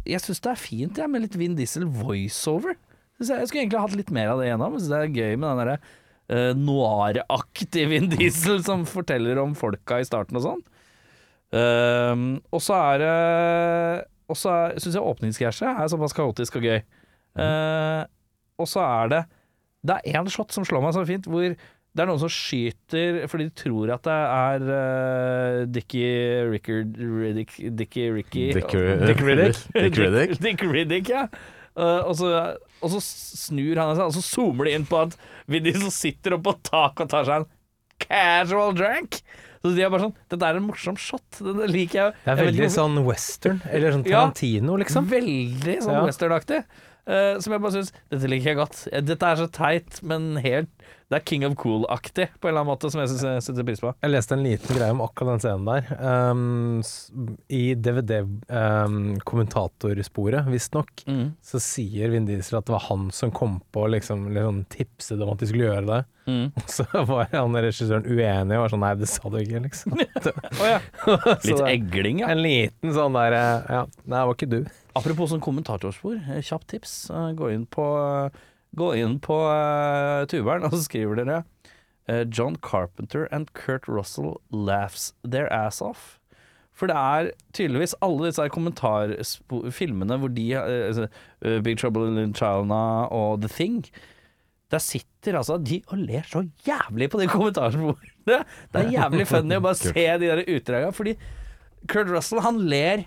Jeg 0.09 0.23
syns 0.25 0.43
det 0.43 0.51
er 0.53 0.61
fint 0.61 0.99
jeg, 0.99 1.11
med 1.11 1.25
litt 1.25 1.37
Vin 1.39 1.57
Diesel 1.59 1.85
voiceover. 1.87 2.77
Jeg, 3.21 3.29
jeg 3.29 3.49
skulle 3.49 3.65
egentlig 3.65 3.83
hatt 3.85 3.99
litt 3.99 4.15
mer 4.15 4.33
av 4.33 4.41
det 4.41 4.49
igjennom. 4.49 4.75
Jeg 4.75 4.85
synes 4.85 4.93
det 4.93 5.01
er 5.01 5.21
gøy 5.21 5.37
med 5.37 5.47
den 5.49 5.61
derre 5.63 5.77
uh, 6.33 6.53
noir-aktige 6.59 7.91
Vin 7.91 8.09
Diesel 8.13 8.63
som 8.67 8.87
forteller 8.89 9.39
om 9.43 9.55
folka 9.59 10.01
i 10.03 10.09
starten 10.09 10.41
og 10.41 10.47
sånn. 10.47 10.65
Uh, 11.53 12.41
og 12.49 12.63
så 12.65 12.79
er 12.81 13.03
det 13.03 13.17
Og 14.33 14.39
så 14.41 14.53
syns 14.81 14.95
jeg 14.97 15.05
åpningscashet 15.05 15.69
er 15.69 15.91
såpass 15.93 16.17
kaotisk 16.17 16.57
og 16.59 16.65
gøy. 16.65 16.81
Uh, 17.37 18.03
og 18.61 18.69
så 18.69 18.81
er 18.85 19.13
det 19.13 19.21
Det 19.85 19.99
er 19.99 20.17
én 20.19 20.31
shot 20.33 20.53
som 20.55 20.65
slår 20.65 20.83
meg 20.85 20.97
så 20.97 21.05
fint, 21.07 21.29
hvor 21.29 21.55
det 21.93 22.01
er 22.05 22.09
noen 22.09 22.21
som 22.23 22.31
skyter 22.33 23.19
fordi 23.29 23.47
de 23.51 23.55
tror 23.63 23.91
at 23.93 24.07
det 24.07 24.15
er 24.17 24.63
uh, 24.65 25.57
Dickie 25.69 26.13
Rickard 26.49 26.95
Riddick 26.97 27.53
Dickie 27.77 28.13
Ricky 28.15 28.47
Dick, 28.57 28.71
Dick 28.73 29.21
Riddick. 29.21 29.59
Dick 29.77 29.99
Riddick. 30.01 30.39
Dick 30.41 30.65
Riddick, 30.65 31.11
ja. 31.17 31.27
Uh, 31.77 32.01
og, 32.09 32.15
så, 32.17 32.31
og 32.85 32.91
så 32.93 33.01
snur 33.05 33.79
han 33.81 33.95
seg, 33.97 34.05
og 34.09 34.17
så 34.17 34.23
zoomer 34.25 34.69
de 34.69 34.75
inn 34.77 34.89
på 34.89 34.99
at 35.07 35.15
Vinnie 35.49 35.77
som 35.77 35.93
sitter 35.93 36.37
oppe 36.37 36.51
på 36.51 36.59
taket 36.69 37.07
og 37.07 37.13
tar 37.13 37.29
seg 37.29 37.43
en 37.43 37.49
casual 38.03 38.75
drink 38.77 39.21
Så 39.63 39.73
de 39.77 39.85
er 39.85 39.93
bare 39.93 40.05
sånn 40.09 40.17
Dette 40.33 40.49
er 40.49 40.59
en 40.59 40.67
morsom 40.67 40.97
shot. 41.01 41.25
Det, 41.39 41.53
det 41.61 41.69
liker 41.73 41.99
jeg. 42.01 42.17
Det 42.25 42.33
er 42.35 42.41
veldig 42.41 42.65
jeg 42.67 42.75
sånn 42.75 42.97
western, 43.07 43.61
eller 43.71 43.95
sånn 43.95 44.05
Ja. 44.09 44.25
Tarantino, 44.25 44.77
liksom. 44.81 45.07
Veldig 45.13 45.77
sånn 45.85 45.97
Ja. 46.01 46.07
westernaktig. 46.09 46.63
Eh, 47.03 47.35
som 47.43 47.51
jeg 47.51 47.59
bare 47.65 47.75
syns 47.75 47.89
Dette 48.13 48.29
liker 48.31 48.53
jeg 48.53 48.59
godt. 48.61 48.77
Eh, 48.95 49.03
Dette 49.03 49.27
er 49.27 49.35
så 49.41 49.49
teit, 49.51 49.97
men 50.07 50.37
helt 50.39 50.71
Det 51.11 51.19
er 51.19 51.25
King 51.27 51.43
of 51.49 51.57
Cool-aktig 51.59 52.29
på 52.39 52.47
en 52.47 52.53
eller 52.53 52.63
annen 52.63 52.71
måte, 52.71 52.87
som 52.93 53.01
jeg 53.03 53.11
syns 53.11 53.25
jeg 53.27 53.43
setter 53.49 53.67
pris 53.69 53.83
på. 53.83 53.91
Jeg 54.01 54.13
leste 54.15 54.33
en 54.37 54.45
liten 54.47 54.71
greie 54.79 54.95
om 54.95 55.03
akkurat 55.05 55.35
den 55.35 55.43
scenen 55.43 55.67
der. 55.69 55.83
Um, 56.01 56.79
I 57.53 57.75
DVD-kommentatorsporet, 57.77 60.47
um, 60.47 60.53
visstnok, 60.55 60.89
Mm. 61.07 61.33
så 61.43 61.59
sier 61.61 62.09
Vin 62.15 62.25
Diesel 62.27 62.57
at 62.59 62.65
det 62.67 62.73
var 62.73 62.81
han 62.89 63.11
som 63.13 63.31
kom 63.31 63.61
på 63.73 63.87
liksom, 63.93 64.25
liksom 64.33 64.63
sånn, 64.63 64.67
tipset 64.73 65.21
om 65.23 65.31
at 65.35 65.39
de 65.43 65.47
skulle 65.51 65.67
gjøre 65.69 65.87
det. 65.91 66.01
Mm. 66.27 66.53
Så 66.71 66.85
var 66.93 67.27
han 67.33 67.53
regissøren 67.59 68.05
uenig 68.07 68.55
og 68.57 68.61
var 68.63 68.69
sånn 68.71 68.81
Nei, 68.85 68.93
det 68.95 69.09
sa 69.11 69.27
du 69.29 69.39
ikke, 69.41 69.59
liksom. 69.65 69.93
oh, 70.63 70.79
Litt 71.49 71.61
egling, 71.67 72.21
ja. 72.23 72.29
En 72.31 72.39
liten 72.45 72.93
sånn 72.95 73.13
der 73.19 73.33
eh, 73.35 73.59
Ja, 73.75 73.81
nei, 74.07 74.19
det 74.21 74.27
var 74.29 74.35
ikke 74.37 74.51
du. 74.53 74.61
Apropos 74.99 75.31
sånn 75.33 75.41
kommentatorspor, 75.45 76.19
eh, 76.29 76.43
kjapt 76.45 76.69
tips. 76.73 76.95
Eh, 77.11 77.31
Gå 77.39 77.49
inn 77.55 77.67
på, 77.67 77.85
gå 78.77 78.89
inn 79.01 79.19
på 79.25 79.37
uh, 79.49 80.25
tuberen, 80.29 80.65
og 80.69 80.75
så 80.77 80.83
skriver 80.87 81.21
dere 81.23 81.39
uh, 82.11 82.25
John 82.29 82.57
Carpenter 82.61 83.29
and 83.33 83.53
Kurt 83.57 83.89
Russell 83.89 84.37
laughs 84.51 85.13
their 85.25 85.49
ass 85.53 85.81
off. 85.85 86.19
For 86.73 86.89
det 86.89 86.97
er 86.97 87.27
tydeligvis 87.53 87.93
alle 88.01 88.31
disse 88.31 88.47
kommentarfilmene 88.49 90.17
hvor 90.23 90.31
de 90.33 90.47
eh, 90.57 91.01
eh, 91.45 91.59
Big 91.63 91.77
Trouble 91.79 92.09
in 92.23 92.33
China 92.33 92.79
og 93.13 93.43
The 93.43 93.51
Thing 93.53 93.83
Der 94.73 94.81
sitter 94.81 95.37
altså 95.37 95.59
de 95.61 95.83
og 95.93 96.01
ler 96.01 96.25
så 96.25 96.41
jævlig 96.65 97.11
på 97.13 97.21
de 97.21 97.27
kommentarsporene. 97.35 97.99
Det 98.25 98.81
er 98.81 98.89
jævlig 98.95 99.27
funny 99.29 99.59
å 99.61 99.65
bare 99.67 99.79
se 99.85 99.93
de 100.23 100.31
der 100.33 100.41
utdraga, 100.49 100.89
Fordi 100.97 101.13
Kurt 101.93 102.09
Russell, 102.09 102.41
han 102.41 102.63
ler 102.73 103.05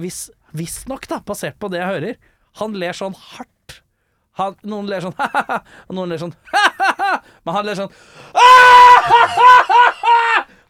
hvis- 0.00 0.30
Visstnok, 0.56 1.04
da, 1.10 1.16
basert 1.26 1.56
på 1.60 1.66
det 1.72 1.78
jeg 1.82 1.90
hører. 1.92 2.14
Han 2.62 2.70
ler 2.78 2.92
sånn 2.96 3.16
hardt. 3.16 3.54
Han, 4.38 4.52
noen 4.70 4.86
ler 4.90 5.00
sånn 5.02 5.16
ha-ha-ha, 5.18 5.58
og 5.88 5.92
noen 5.98 6.08
ler 6.12 6.20
sånn 6.22 6.34
ha-ha-ha, 6.52 7.12
men 7.44 7.52
han 7.58 7.64
ler 7.66 7.76
sånn! 7.80 7.92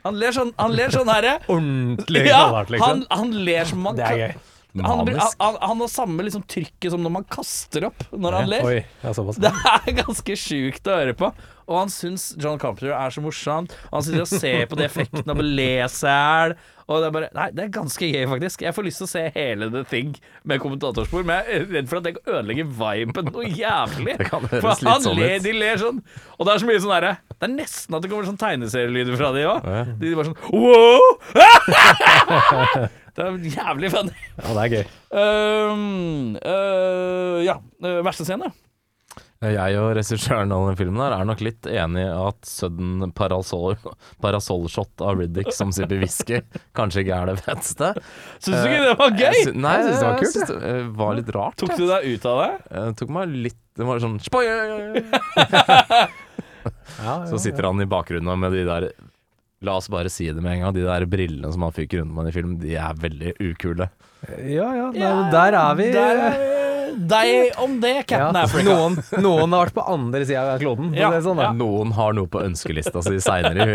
Han 0.06 0.14
ler 0.16 0.32
sånn, 0.32 0.52
han 0.56 0.72
ler 0.72 0.92
sånn 0.94 1.08
herre. 1.10 1.32
Ordentlig 1.50 2.22
Ja, 2.22 2.38
knallhardt, 2.38 2.70
liksom. 2.72 2.86
han, 2.86 3.00
han 3.18 3.28
ler 3.44 3.64
som 3.68 3.78
man 3.82 3.96
Det 3.98 4.04
er 4.06 4.16
gøy. 4.22 4.32
Han, 4.78 5.08
han, 5.08 5.56
han, 5.58 5.80
har 5.82 5.88
samme 5.90 6.22
liksom 6.22 6.44
trykket 6.46 6.92
som 6.92 7.02
når 7.02 7.12
man 7.16 7.24
kaster 7.28 7.84
opp 7.88 8.04
når 8.12 8.32
han 8.36 8.46
ler. 8.52 8.62
Oi, 8.68 8.76
ja. 9.02 9.10
Det 9.42 9.50
er 9.50 9.96
ganske 9.98 10.36
sjukt 10.38 10.86
å 10.88 10.90
høre 11.00 11.14
på. 11.18 11.26
Og 11.68 11.76
han 11.80 11.90
syns 11.92 12.30
John 12.40 12.60
Carpenter 12.60 12.92
er 12.94 13.10
så 13.12 13.20
morsomt. 13.24 13.74
Og 13.90 13.98
han 13.98 14.06
sitter 14.06 14.24
og 14.24 14.30
ser 14.30 14.68
på 14.70 14.78
de 14.78 14.86
effektene 14.86 15.34
og 15.34 15.42
le 15.44 15.72
seg 15.92 16.12
i 16.12 16.14
hjel. 16.14 16.54
Og 16.88 17.02
det 17.02 17.08
er 17.08 17.12
bare 17.12 17.28
Nei, 17.36 17.48
det 17.52 17.64
er 17.66 17.72
ganske 17.72 18.08
gøy, 18.08 18.22
faktisk. 18.30 18.62
Jeg 18.64 18.74
får 18.76 18.86
lyst 18.86 19.02
til 19.02 19.06
å 19.08 19.10
se 19.10 19.24
hele 19.34 19.68
The 19.72 19.82
Thing 19.88 20.14
med 20.48 20.62
kommentatorspor, 20.62 21.26
men 21.28 21.34
jeg 21.36 21.58
er 21.58 21.66
redd 21.76 21.90
for 21.90 22.00
at 22.00 22.06
det 22.06 22.14
ødelegger 22.24 22.70
viben 22.78 23.28
noe 23.28 23.44
jævlig. 23.48 24.14
Det 24.18 24.28
kan 24.30 24.46
høres 24.46 24.64
For 24.64 24.88
han 24.88 25.04
sånn 25.04 25.18
ler, 25.20 25.36
de 25.44 25.52
ler 25.54 25.80
sånn. 25.80 25.98
Og 26.38 26.48
det 26.48 26.54
er 26.54 26.62
så 26.62 26.68
mye 26.68 26.80
sånn 26.82 26.94
derre 26.94 27.12
Det 27.34 27.44
er 27.44 27.52
nesten 27.52 27.96
at 27.98 28.04
det 28.04 28.10
kommer 28.12 28.28
sånn 28.28 28.40
tegneserielyder 28.40 29.18
fra 29.20 29.28
de 29.36 29.44
òg. 29.50 29.68
Ja. 29.68 29.82
De 30.00 30.14
bare 30.16 30.30
sånn 30.30 30.40
wow! 30.56 31.04
Det 33.18 33.24
er 33.26 33.34
jævlig 33.50 33.88
funny. 33.90 34.12
Ja, 34.38 34.52
det 34.54 34.62
er 34.62 34.70
gøy. 34.76 34.84
Um, 35.10 36.36
uh, 36.38 37.40
ja, 37.42 37.56
øh, 37.82 37.96
verste 38.06 38.22
scene. 38.22 38.52
Jeg 39.38 39.76
og 39.78 39.92
regissøren 39.94 40.50
av 40.50 40.64
den 40.66 40.74
filmen 40.80 40.98
her 40.98 41.12
er 41.14 41.22
nok 41.28 41.38
litt 41.46 41.62
enig 41.70 42.02
i 42.02 42.08
at 42.10 42.42
sudden 42.48 43.12
parasol, 43.14 43.76
parasollshot 44.24 44.98
av 45.06 45.14
Riddick 45.20 45.52
som 45.54 45.70
sipper 45.74 46.00
whisky 46.02 46.40
kanskje 46.74 47.04
ikke 47.04 47.14
er 47.20 47.30
det 47.30 47.36
feteste. 47.44 47.92
Syns 48.42 48.58
du 48.58 48.66
ikke 48.66 48.82
det 48.88 48.96
var 48.98 49.14
gøy? 49.14 49.36
sy- 49.44 49.54
Nei, 49.54 49.76
Jeg 49.78 49.84
synes 49.86 50.00
det 50.02 50.08
var 50.08 50.18
kult, 50.18 50.32
synes 50.34 50.50
det 50.50 50.58
eh, 50.72 50.82
var 51.04 51.12
litt 51.20 51.30
rart. 51.38 51.54
Tok 51.62 51.70
du 51.78 51.84
deg 51.86 52.02
ut 52.16 52.26
av 52.32 52.36
det? 52.42 52.50
Jeg 52.80 52.96
tok 52.98 53.10
meg 53.14 53.24
litt 53.46 53.60
Det 53.78 53.86
var 53.86 54.02
sånn 54.02 54.18
Så 57.30 57.38
sitter 57.38 57.62
han 57.70 57.78
i 57.80 57.86
bakgrunnen 57.88 58.40
med 58.42 58.50
de 58.58 58.64
der 58.66 58.88
La 59.66 59.74
oss 59.78 59.88
bare 59.90 60.10
si 60.10 60.26
det 60.30 60.42
med 60.42 60.52
en 60.56 60.60
gang. 60.66 60.74
De 60.74 60.82
der 60.86 61.06
brillene 61.10 61.50
som 61.54 61.62
han 61.66 61.72
fyker 61.74 61.98
rundt 62.02 62.14
med 62.14 62.28
i 62.30 62.34
film, 62.34 62.52
de 62.62 62.74
er 62.78 62.94
veldig 63.02 63.32
ukule. 63.42 63.88
Ja, 64.46 64.68
ja, 64.76 64.86
der, 64.94 65.24
der 65.34 65.52
er 65.58 65.74
vi. 65.78 65.86
Der 65.94 66.20
er 66.26 66.36
vi. 66.36 66.54
Deg 66.96 67.52
om 67.62 67.80
det, 67.82 67.94
Ja, 67.96 68.02
Captain 68.02 68.36
Africa. 68.42 68.68
noen, 68.68 68.96
noen 69.24 69.52
har 69.56 69.66
vært 69.66 69.74
på 69.76 69.84
andre 69.92 70.24
sida 70.26 70.44
av 70.54 70.60
kloden. 70.62 70.92
Ja, 70.96 71.10
det 71.14 71.22
sånn, 71.26 71.38
ja. 71.42 71.50
Noen 71.56 71.92
har 71.96 72.12
noe 72.16 72.26
på 72.30 72.42
ønskelista 72.44 73.02
si 73.04 73.18
seinere 73.24 73.66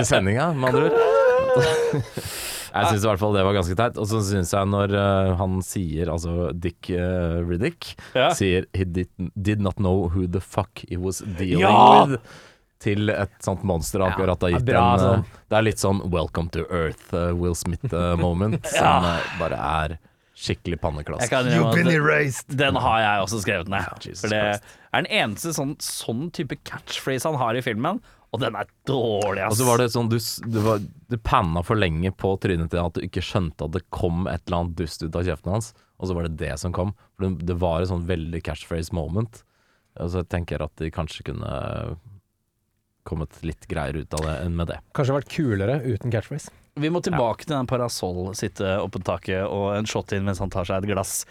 i 0.00 0.04
sendinga, 0.04 0.52
med 0.54 0.74
andre 0.74 0.90
ord. 0.90 1.00
Jeg 2.70 2.86
syns 2.86 3.02
i 3.02 3.08
hvert 3.08 3.18
fall 3.18 3.32
det 3.34 3.40
var 3.42 3.56
ganske 3.56 3.74
teit. 3.74 3.96
Og 3.98 4.06
så 4.06 4.20
syns 4.22 4.52
jeg 4.54 4.68
når 4.70 4.92
uh, 4.94 5.32
han 5.40 5.56
sier, 5.66 6.06
altså 6.12 6.52
Dick 6.54 6.86
uh, 6.94 7.40
Riddick, 7.42 7.96
Ja. 8.14 8.28
sier 8.36 8.68
he 8.78 8.84
did, 8.86 9.08
did 9.34 9.58
not 9.64 9.74
know 9.82 10.04
who 10.08 10.28
the 10.30 10.38
fuck 10.38 10.84
he 10.86 10.94
was 11.00 11.18
dealing 11.38 11.64
Ja! 11.66 12.04
with. 12.06 12.20
Til 12.80 13.10
et 13.12 13.34
sånt 13.44 13.60
monster 13.66 14.00
akkurat 14.06 14.40
har 14.46 14.54
gitt 14.54 14.70
ja, 14.72 14.84
en 14.94 15.02
sånn. 15.02 15.24
eh, 15.26 15.40
Det 15.52 15.56
er 15.58 15.64
litt 15.66 15.82
sånn 15.82 15.98
Welcome 16.14 16.48
to 16.54 16.62
Earth, 16.72 17.10
uh, 17.12 17.34
Will 17.36 17.52
Smith-moment, 17.58 18.62
som 18.78 19.04
bare 19.42 19.58
er 19.58 19.96
skikkelig 20.40 20.78
panneklask. 20.82 21.24
Jeg 21.26 21.32
kan 21.32 21.48
innrømme 21.50 21.82
at 21.84 21.92
erased. 21.94 22.54
Den 22.60 22.78
har 22.80 23.02
jeg 23.04 23.26
også 23.26 23.42
skrevet 23.44 23.68
ned. 23.72 24.06
Jesus 24.06 24.24
For 24.24 24.32
det 24.32 24.40
Christ. 24.46 24.78
er 24.90 25.04
den 25.04 25.10
eneste 25.20 25.52
sånn, 25.56 25.74
sånn 25.84 26.24
type 26.36 26.56
catchphrase 26.68 27.28
han 27.28 27.38
har 27.40 27.58
i 27.58 27.62
filmen, 27.64 28.00
og 28.30 28.42
den 28.42 28.56
er 28.56 28.68
dårlig, 28.86 29.42
ass. 29.42 29.52
Og 29.54 29.60
så 29.60 29.68
var 29.68 29.82
det 29.82 29.88
sånn 29.92 30.10
du, 30.10 30.16
du, 30.46 30.60
var, 30.64 30.82
du 31.10 31.16
panna 31.26 31.64
for 31.66 31.78
lenge 31.78 32.12
på 32.14 32.32
trynet 32.42 32.70
til 32.72 32.82
at 32.82 32.96
du 32.96 33.04
ikke 33.06 33.24
skjønte 33.26 33.66
at 33.66 33.74
det 33.76 33.84
kom 33.94 34.28
et 34.30 34.44
eller 34.46 34.62
annet 34.62 34.78
dust 34.78 35.02
ut 35.02 35.18
av 35.18 35.26
kjeften 35.26 35.56
hans, 35.56 35.72
og 35.98 36.08
så 36.08 36.16
var 36.16 36.28
det 36.28 36.38
det 36.40 36.54
som 36.62 36.74
kom. 36.74 36.94
For 37.16 37.26
det, 37.26 37.48
det 37.50 37.58
var 37.60 37.82
et 37.82 37.90
sånn 37.90 38.06
veldig 38.08 38.40
catchphrase 38.46 38.94
moment. 38.96 39.42
Og 40.00 40.12
så 40.14 40.22
tenker 40.22 40.56
jeg 40.56 40.70
at 40.70 40.80
de 40.80 40.94
kanskje 40.94 41.26
kunne 41.26 41.50
kommet 43.08 43.40
litt 43.42 43.66
greiere 43.68 44.04
ut 44.04 44.14
av 44.14 44.24
det 44.28 44.38
enn 44.44 44.56
med 44.56 44.70
det. 44.70 44.78
Kanskje 44.96 45.16
vært 45.18 45.32
kulere 45.34 45.80
uten 45.82 46.12
catchphrase. 46.14 46.52
Vi 46.78 46.90
må 46.92 47.00
tilbake 47.02 47.46
til 47.46 47.56
den 47.56 47.68
parasoll, 47.70 48.30
sitte 48.38 48.76
oppe 48.78 48.98
på 48.98 49.06
taket 49.10 49.42
og 49.46 49.72
en 49.74 49.88
shot 49.90 50.12
inn 50.14 50.26
mens 50.28 50.42
han 50.42 50.52
tar 50.52 50.68
seg 50.68 50.84
et 50.84 50.92
glass. 50.92 51.24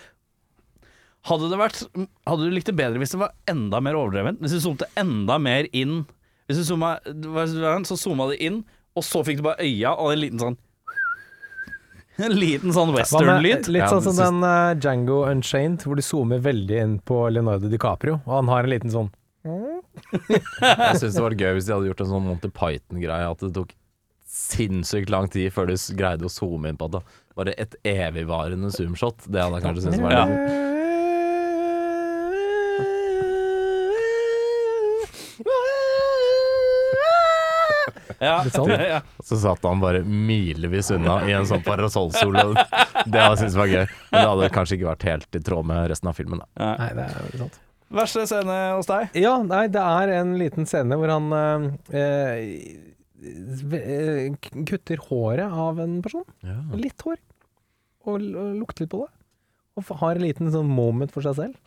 Hadde 1.28 1.50
det 1.52 1.60
vært 1.60 1.82
Hadde 2.30 2.46
du 2.46 2.54
likt 2.54 2.70
det 2.70 2.78
bedre 2.80 3.02
hvis 3.02 3.12
det 3.16 3.20
var 3.20 3.34
enda 3.52 3.82
mer 3.84 3.98
overdrevent? 4.00 4.40
Hvis 4.44 4.56
du 4.56 4.62
zoomte 4.64 4.88
enda 5.00 5.36
mer 5.42 5.68
inn 5.76 6.06
Hvis 6.48 6.62
du 6.62 6.66
zooma, 6.70 6.96
så 7.88 7.98
zooma 8.00 8.30
det 8.32 8.40
inn, 8.46 8.62
og 8.96 9.06
så 9.06 9.24
fikk 9.28 9.42
du 9.42 9.48
bare 9.50 9.66
øya 9.66 9.92
og 10.00 10.14
en 10.14 10.22
liten 10.24 10.44
sånn 10.44 10.58
En 12.24 12.36
liten 12.36 12.74
sånn 12.76 12.92
western-lyd. 12.96 13.70
Litt 13.72 13.92
sånn 13.92 14.04
som 14.04 14.18
den 14.18 14.42
uh, 14.44 14.76
Django 14.76 15.22
Unchained, 15.30 15.86
hvor 15.88 16.00
de 16.00 16.04
zoomer 16.04 16.42
veldig 16.44 16.80
inn 16.84 16.98
på 17.00 17.22
Leonardo 17.32 17.72
DiCaprio, 17.72 18.20
og 18.26 18.34
han 18.42 18.52
har 18.52 18.68
en 18.68 18.74
liten 18.74 18.92
sånn 18.96 19.12
Jeg 19.44 21.00
syns 21.00 21.16
det 21.16 21.24
var 21.24 21.36
gøy 21.36 21.54
hvis 21.58 21.70
de 21.70 21.76
hadde 21.76 21.92
gjort 21.92 22.04
en 22.04 22.12
sånn 22.12 22.28
Monty 22.28 22.52
Python-greie, 22.52 23.28
at 23.28 23.44
det 23.44 23.54
tok 23.56 23.76
sinnssykt 24.30 25.10
lang 25.10 25.28
tid 25.34 25.52
før 25.56 25.72
du 25.72 25.76
greide 25.98 26.28
å 26.28 26.32
zoome 26.34 26.70
inn 26.70 26.78
på 26.80 26.90
det. 26.94 27.02
Bare 27.40 27.54
et 27.58 27.76
evigvarende 27.88 28.70
zoomshot. 28.76 29.26
Det 29.28 29.42
hadde 29.42 29.60
jeg 29.60 29.66
kanskje 29.68 29.86
syntes 29.88 30.04
var 30.06 30.12
Ja. 30.18 30.26
litt 30.26 30.68
Ja. 38.20 38.42
Litt 38.44 38.54
sånn. 38.56 38.70
ja. 38.74 39.00
Så 39.24 39.38
satt 39.40 39.64
han 39.64 39.80
bare 39.80 40.02
milevis 40.04 40.90
unna 40.92 41.22
i 41.30 41.32
en 41.38 41.46
sånn 41.48 41.64
parasollsol. 41.64 42.36
Det 42.36 43.16
hadde 43.16 43.30
jeg 43.30 43.40
syntes 43.44 43.56
var 43.60 43.72
gøy. 43.72 43.86
Men 44.12 44.20
det 44.20 44.28
hadde 44.34 44.50
kanskje 44.58 44.78
ikke 44.80 44.90
vært 44.92 45.08
helt 45.08 45.40
i 45.40 45.42
tråd 45.50 45.70
med 45.70 45.88
resten 45.94 46.12
av 46.12 46.18
filmen. 46.20 46.42
Da. 46.44 46.70
Nei, 46.82 46.90
det 46.98 47.06
er 47.08 47.30
jo 47.32 47.42
sant. 47.46 47.60
Verste 48.00 48.26
scene 48.30 48.58
hos 48.76 48.86
deg? 48.92 49.16
Ja, 49.18 49.38
nei, 49.42 49.64
det 49.74 49.82
er 49.82 50.12
en 50.20 50.36
liten 50.38 50.68
scene 50.70 50.98
hvor 51.00 51.10
han 51.10 51.32
eh, 51.90 52.44
kutter 54.70 55.02
håret 55.10 55.52
av 55.52 55.80
en 55.84 56.00
person. 56.06 56.26
Litt 56.80 57.02
hår. 57.06 57.20
Og, 58.08 58.22
og 58.22 58.54
lukter 58.62 58.86
litt 58.86 58.94
på 58.94 59.04
det. 59.04 59.12
Og 59.80 59.92
har 60.02 60.18
en 60.18 60.26
liten 60.26 60.52
sånn 60.54 60.70
moment 60.72 61.12
for 61.14 61.26
seg 61.26 61.38
selv. 61.40 61.58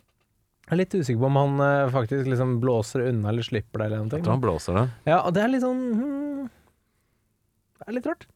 Jeg 0.62 0.76
er 0.76 0.78
litt 0.78 0.94
usikker 0.94 1.20
på 1.20 1.28
om 1.28 1.38
han 1.40 1.62
eh, 1.64 1.90
faktisk 1.92 2.28
liksom 2.30 2.52
blåser 2.62 3.08
unna 3.08 3.32
eller 3.32 3.44
slipper 3.44 3.82
det 3.82 3.88
eller 3.88 4.04
noe. 4.04 4.12
Jeg 4.14 4.24
tror 4.24 4.36
han 4.36 4.44
blåser 4.44 4.78
det. 4.78 4.84
Ja, 5.10 5.18
og 5.26 5.34
det 5.34 5.42
er 5.42 5.50
litt 5.50 5.64
sånn 5.64 5.80
hmm, 5.98 6.44
Det 7.80 7.88
er 7.88 7.96
litt 7.96 8.06
rart. 8.08 8.28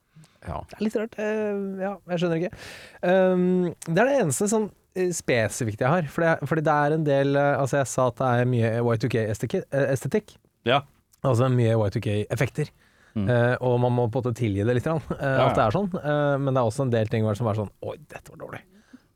Ja. 0.46 0.58
Det 0.70 0.78
er 0.78 0.84
litt 0.84 0.98
rart. 0.98 1.14
Eh, 1.22 1.60
ja, 1.84 1.92
jeg 2.10 2.22
skjønner 2.22 2.42
ikke. 2.42 2.64
Um, 3.02 3.46
det 3.86 4.02
er 4.02 4.10
det 4.10 4.18
eneste 4.24 4.50
sånn 4.50 4.66
eh, 4.98 5.12
spesifikt 5.14 5.84
jeg 5.86 5.92
har. 5.92 6.10
Fordi, 6.12 6.50
fordi 6.50 6.66
det 6.66 6.74
er 6.74 6.96
en 6.96 7.06
del 7.06 7.38
eh, 7.38 7.52
Altså, 7.54 7.80
jeg 7.80 7.90
sa 7.94 8.08
at 8.10 8.18
det 8.20 8.32
er 8.32 8.50
mye 8.52 8.72
Y2K-estetikk. 8.82 10.36
Ja. 10.68 10.82
Altså 11.26 11.48
mye 11.52 11.78
Y2K-effekter. 11.78 12.74
Mm. 13.16 13.28
Eh, 13.32 13.54
og 13.64 13.78
man 13.80 13.94
må 13.96 14.06
på 14.12 14.20
en 14.20 14.26
måte 14.26 14.36
tilgi 14.36 14.64
det 14.66 14.74
litt, 14.76 14.86
uh, 14.86 15.12
Ja, 15.16 15.46
at 15.48 15.56
det 15.56 15.64
er 15.64 15.76
sånn. 15.76 15.88
Uh, 15.94 16.36
men 16.36 16.50
det 16.52 16.60
er 16.60 16.68
også 16.68 16.84
en 16.84 16.92
del 16.92 17.08
ting 17.12 17.24
som 17.38 17.48
er 17.48 17.56
sånn 17.56 17.70
Oi, 17.88 17.96
dette 18.04 18.32
var 18.34 18.42
dårlig. 18.42 18.60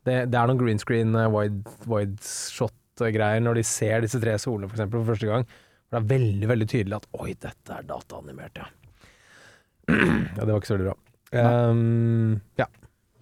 Det, 0.01 0.15
det 0.33 0.39
er 0.39 0.49
noen 0.49 0.61
green 0.61 0.81
screen, 0.81 1.13
uh, 1.13 1.27
wide, 1.29 1.75
wide 1.85 2.17
shot-greier 2.25 3.43
når 3.45 3.59
de 3.61 3.65
ser 3.67 4.01
disse 4.01 4.21
tre 4.23 4.33
solene, 4.41 4.71
for 4.71 4.79
eksempel, 4.79 5.03
for 5.03 5.13
første 5.13 5.29
gang. 5.29 5.45
For 5.85 5.97
det 5.97 6.01
er 6.01 6.09
veldig, 6.15 6.51
veldig 6.55 6.69
tydelig 6.73 6.97
at 6.97 7.09
Oi, 7.21 7.35
dette 7.45 7.77
er 7.77 7.87
dataanimert, 7.89 8.63
ja. 8.63 8.69
ja, 9.91 10.41
det 10.41 10.49
var 10.49 10.57
ikke 10.57 10.71
så 10.71 10.79
veldig 10.79 10.89
bra. 10.89 10.97
Um, 11.31 12.39
ja. 12.59 12.67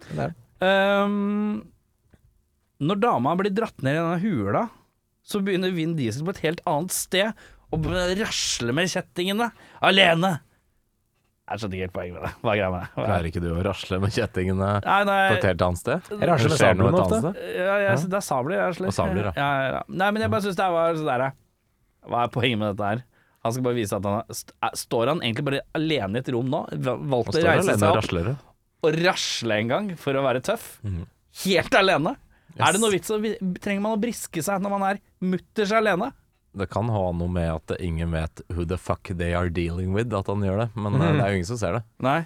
Det 0.09 0.29
er. 0.29 0.35
Ehm, 0.65 1.61
når 2.83 2.99
dama 3.03 3.35
blir 3.39 3.53
dratt 3.53 3.83
ned 3.83 3.95
i 3.95 3.99
denne 3.99 4.19
hula, 4.23 4.65
så 5.23 5.41
begynner 5.43 5.75
Vin 5.75 5.95
Diesel 5.97 6.25
på 6.25 6.33
et 6.35 6.45
helt 6.47 6.61
annet 6.69 6.95
sted 6.95 7.47
og 7.75 7.85
rasler 8.19 8.73
med 8.75 8.89
kjettingene 8.91 9.51
alene. 9.85 10.39
Jeg 11.49 11.59
skjønner 11.63 11.75
ikke 11.79 11.85
helt 11.87 11.93
poenget 11.95 12.13
med 12.13 12.23
det. 12.27 12.31
Hva 12.43 12.51
er 12.53 12.57
greia 12.59 12.71
med 12.71 12.81
det? 12.83 12.89
Er- 12.93 13.05
Pleier 13.09 13.27
ikke 13.31 13.41
du 13.41 13.47
å 13.55 13.61
rasle 13.65 13.99
med 14.03 14.11
kjettingene 14.13 14.69
Nei, 14.85 14.99
på 15.31 15.37
et 15.39 15.47
helt 15.49 15.61
annet 15.65 15.79
sted? 15.81 16.09
Jeg 16.13 16.29
rasler 16.29 16.49
med 16.53 16.59
sablene 16.61 16.99
ofte. 17.03 17.31
ja, 17.57 17.77
jeg, 17.83 18.01
Det 18.09 18.19
er 18.19 18.25
sabler 18.29 18.55
jeg 18.59 18.65
rasler. 18.69 18.87
Og 18.91 18.93
sabler, 18.99 19.29
ja. 19.29 19.33
ja, 19.35 19.71
ja. 19.73 19.81
Nei, 19.89 20.09
men 20.13 20.21
jeg 20.25 20.29
bare 20.35 20.45
syns 20.45 20.59
det 20.59 20.67
var 20.75 20.93
sånn 20.99 21.09
der 21.09 21.25
Hva 22.09 22.21
er 22.27 22.33
poenget 22.35 22.59
med 22.61 22.75
dette 22.75 22.91
her? 22.91 23.01
Han 23.45 23.53
skal 23.55 23.63
bare 23.69 23.77
vise 23.79 23.95
at 23.95 24.03
han 24.05 24.17
er, 24.19 24.35
st 24.35 24.53
Står 24.83 25.07
han 25.13 25.21
egentlig 25.23 25.45
bare 25.49 25.61
alene 25.79 26.19
i 26.19 26.23
et 26.23 26.31
rom 26.35 26.49
nå? 26.51 26.61
Valgte 26.75 27.39
Og 27.39 27.41
å 27.41 27.45
reise 27.47 27.75
seg 27.79 27.87
opp 27.89 27.99
rasler. 28.01 28.31
og 28.83 28.97
rasle 29.03 29.59
en 29.63 29.67
gang 29.73 29.89
for 29.99 30.13
å 30.19 30.23
være 30.25 30.41
tøff? 30.45 30.65
Mm. 30.83 31.05
Helt 31.45 31.75
alene? 31.79 32.15
Yes. 32.53 32.61
Er 32.67 32.73
det 32.75 32.81
noe 32.81 32.91
vits 32.91 33.09
i 33.15 33.33
Trenger 33.63 33.81
man 33.85 33.95
å 33.95 34.01
briske 34.01 34.43
seg 34.43 34.59
når 34.61 34.73
man 34.75 34.83
er 34.89 34.99
mutters 35.23 35.71
alene? 35.71 36.11
Det 36.59 36.67
kan 36.71 36.89
ha 36.91 37.05
noe 37.15 37.31
med 37.31 37.51
at 37.53 37.77
ingen 37.79 38.11
vet 38.15 38.43
who 38.51 38.65
the 38.67 38.77
fuck 38.79 39.11
they 39.15 39.33
are 39.37 39.49
dealing 39.49 39.93
with, 39.95 40.11
at 40.15 40.27
han 40.27 40.43
gjør 40.43 40.65
det. 40.65 40.69
Men 40.75 40.99
eh, 40.99 41.15
det 41.15 41.23
er 41.23 41.33
jo 41.33 41.39
ingen 41.39 41.51
som 41.53 41.61
ser 41.61 41.79
det. 41.79 41.85
Nei. 42.03 42.19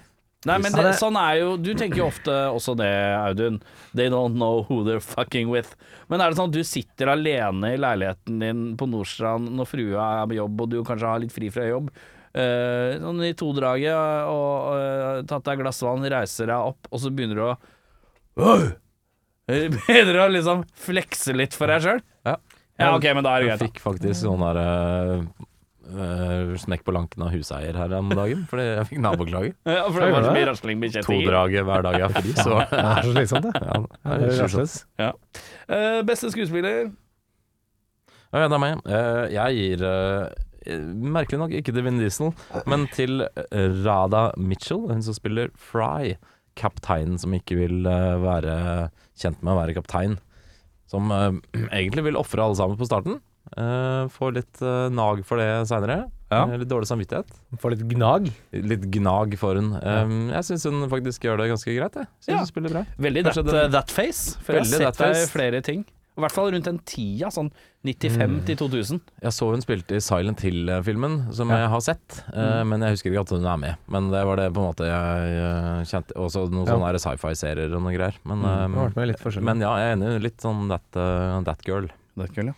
Nei, 0.44 0.58
men 0.60 0.74
det, 0.76 0.90
sånn 1.00 1.16
er 1.16 1.38
jo 1.40 1.52
Du 1.56 1.70
tenker 1.72 2.02
jo 2.02 2.10
ofte 2.10 2.34
også 2.52 2.76
det, 2.76 2.92
Audun. 3.16 3.62
They 3.96 4.12
don't 4.12 4.36
know 4.36 4.66
who 4.68 4.82
they're 4.84 5.04
fucking 5.04 5.52
with. 5.54 5.78
Men 6.12 6.20
er 6.20 6.32
det 6.32 6.40
sånn 6.40 6.52
at 6.52 6.58
du 6.58 6.68
sitter 6.68 7.14
alene 7.14 7.74
i 7.74 7.80
leiligheten 7.80 8.42
din 8.44 8.66
på 8.80 8.88
Nordstrand 8.92 9.54
når 9.56 9.70
frua 9.70 10.10
er 10.20 10.28
på 10.30 10.38
jobb, 10.42 10.66
og 10.66 10.74
du 10.74 10.82
kanskje 10.84 11.14
har 11.14 11.24
litt 11.24 11.36
fri 11.36 11.48
fra 11.54 11.68
jobb, 11.70 11.90
uh, 12.36 13.00
sånn 13.06 13.24
i 13.24 13.32
todraget, 13.40 13.96
og 14.30 14.74
eh, 14.76 15.22
tatt 15.30 15.48
deg 15.48 15.56
et 15.56 15.64
glass 15.64 15.80
vann, 15.86 16.10
reiser 16.12 16.52
deg 16.52 16.74
opp, 16.74 16.92
og 16.92 17.02
så 17.02 17.14
begynner 17.14 17.40
du 17.40 17.46
å! 17.48 17.54
Begynner 19.48 20.12
du 20.12 20.22
å 20.24 20.30
liksom 20.32 20.68
flekse 20.80 21.36
litt 21.36 21.56
for 21.56 21.72
deg 21.72 21.88
sjøl? 21.88 22.04
Ja. 22.28 22.38
Ja, 22.80 22.92
ok, 22.98 23.06
men 23.14 23.24
da 23.26 23.36
er 23.38 23.44
det 23.44 23.50
Jeg 23.52 23.60
greit. 23.60 23.68
fikk 23.72 23.82
faktisk 23.84 24.18
sånn 24.24 24.42
der 24.42 24.60
eh, 24.64 25.26
eh, 25.94 26.54
smekk 26.58 26.84
på 26.88 26.94
lanken 26.96 27.22
av 27.26 27.30
huseier 27.36 27.78
her 27.78 27.94
om 28.00 28.10
dagen, 28.10 28.46
fordi 28.50 28.66
jeg 28.70 28.88
fikk 28.90 29.02
naboklage. 29.04 29.52
Ja, 29.70 29.84
for 29.92 30.00
det 30.02 30.12
var 30.16 30.26
så 30.26 30.34
mye 30.34 30.48
rasling 30.50 30.80
med 30.82 30.96
kjettinger. 30.96 31.28
Todraget 31.30 31.68
hver 31.70 31.86
dag 31.86 32.00
jeg 32.00 32.08
har 32.10 32.16
fri, 32.18 32.34
så 32.40 32.58
Det 32.72 32.80
er 32.82 33.04
så 33.06 33.14
slitsomt, 33.14 33.46
det. 33.46 33.62
ja, 33.62 33.78
det 33.84 34.00
Ja, 34.04 34.16
er 34.16 34.24
det 34.24 34.32
slitsomt. 34.32 34.44
rasles. 34.48 34.76
Eh, 35.70 36.00
beste 36.10 36.32
skuespiller? 36.34 36.82
Ja, 38.34 38.40
ja, 38.42 38.48
det 38.50 38.58
er 38.58 38.64
meg. 38.66 38.82
Eh, 38.90 39.24
jeg 39.36 39.60
gir 39.60 39.86
eh, 39.86 40.78
merkelig 41.14 41.38
nok 41.44 41.52
ikke 41.60 41.74
til 41.76 41.84
Vin 41.86 42.00
Diesel, 42.02 42.32
men 42.66 42.88
til 42.96 43.22
eh, 43.28 43.82
Rada 43.86 44.32
Mitchell, 44.42 44.88
hun 44.90 45.04
som 45.06 45.14
spiller 45.18 45.52
Fry. 45.60 46.16
Kapteinen 46.58 47.18
som 47.22 47.34
ikke 47.34 47.56
vil 47.58 47.86
eh, 47.90 48.16
være 48.22 48.56
kjent 49.18 49.42
med 49.46 49.54
å 49.54 49.60
være 49.62 49.74
kaptein. 49.78 50.18
Som 50.94 51.12
eh, 51.12 51.30
egentlig 51.80 52.06
vil 52.10 52.20
ofre 52.20 52.44
alle 52.46 52.60
sammen 52.60 52.80
på 52.80 52.88
starten. 52.90 53.22
Uh, 53.54 54.08
får 54.10 54.38
litt 54.38 54.62
eh, 54.64 54.88
nag 54.94 55.20
for 55.28 55.42
det 55.42 55.50
seinere. 55.70 56.06
Ja. 56.34 56.46
litt 56.58 56.70
dårlig 56.72 56.88
samvittighet. 56.90 57.30
Får 57.62 57.76
litt 57.76 57.84
gnag. 57.92 58.30
Litt 58.56 58.86
gnag 58.96 59.36
for 59.38 59.60
hun. 59.60 59.74
Um, 59.78 60.16
jeg 60.32 60.48
syns 60.48 60.64
hun 60.66 60.88
faktisk 60.90 61.28
gjør 61.28 61.44
det 61.44 61.52
ganske 61.52 61.76
greit. 61.76 62.00
Jeg 62.00 62.08
synes 62.24 62.32
Ja. 62.32 62.40
hun 62.40 62.50
spiller 62.50 62.74
bra. 62.74 62.86
Veldig 63.06 63.26
that, 63.28 63.52
that 63.76 63.94
face. 63.94 64.40
For 64.42 64.58
jeg 64.58 64.66
har 64.66 64.88
sett 64.88 65.04
deg 65.04 65.20
i 65.20 65.28
flere 65.30 65.62
ting. 65.66 65.84
I 66.14 66.22
hvert 66.22 66.32
fall 66.36 66.52
rundt 66.54 66.68
den 66.68 66.78
tida, 66.86 67.32
sånn 67.34 67.48
95 67.84 68.36
til 68.46 68.58
2000. 68.60 69.00
Jeg 69.24 69.34
så 69.34 69.48
hun 69.50 69.64
spilte 69.66 69.96
i 69.98 70.02
Silent 70.04 70.44
Hill-filmen, 70.46 71.34
som 71.34 71.50
Ja. 71.50 71.58
jeg 71.64 71.70
har 71.74 71.82
sett. 71.82 72.24
eh, 72.34 72.64
Men 72.64 72.82
jeg 72.82 72.92
husker 72.94 73.12
ikke 73.12 73.22
at 73.22 73.30
hun 73.34 73.46
er 73.50 73.58
med. 73.58 73.76
Men 73.90 74.12
det 74.12 74.24
var 74.24 74.36
det 74.38 74.54
på 74.54 74.62
en 74.62 74.70
måte 74.70 74.86
jeg 74.86 75.34
eh, 75.42 75.84
kjente. 75.90 76.14
Også 76.16 76.50
noen 76.52 76.68
Ja. 76.68 76.74
sånne 76.78 77.00
sci-fi-serier 77.02 77.74
og 77.76 77.82
noe 77.82 77.94
greier. 77.98 78.14
Men, 78.26 78.42
har 78.44 78.70
vært 78.70 78.96
eh, 78.96 79.00
med 79.02 79.08
litt 79.10 79.20
forskjellig. 79.20 79.44
men 79.44 79.60
ja, 79.62 79.76
jeg 79.78 79.90
er 79.90 79.96
enig. 79.98 80.22
Litt 80.22 80.38
sånn 80.38 80.68
that, 80.70 80.86
eh, 80.96 81.42
that 81.44 81.66
girl. 81.66 81.88
Det 82.16 82.30
er 82.30 82.34
kult, 82.36 82.46
ja. 82.46 82.54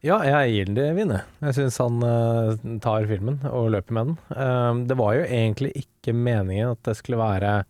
Ja, 0.00 0.18
jeg 0.22 0.54
gir 0.68 0.74
det 0.76 0.94
vinne. 0.94 1.22
Jeg 1.42 1.54
syns 1.54 1.78
han 1.82 2.00
eh, 2.06 2.78
tar 2.78 3.04
filmen 3.10 3.40
og 3.50 3.72
løper 3.72 3.90
med 3.90 4.06
den. 4.06 4.18
Eh, 4.38 4.86
det 4.86 4.96
var 4.96 5.14
jo 5.18 5.24
egentlig 5.26 5.72
ikke 5.74 6.14
meningen 6.14 6.70
at 6.70 6.82
det 6.84 6.94
skulle 6.96 7.18
være 7.18 7.64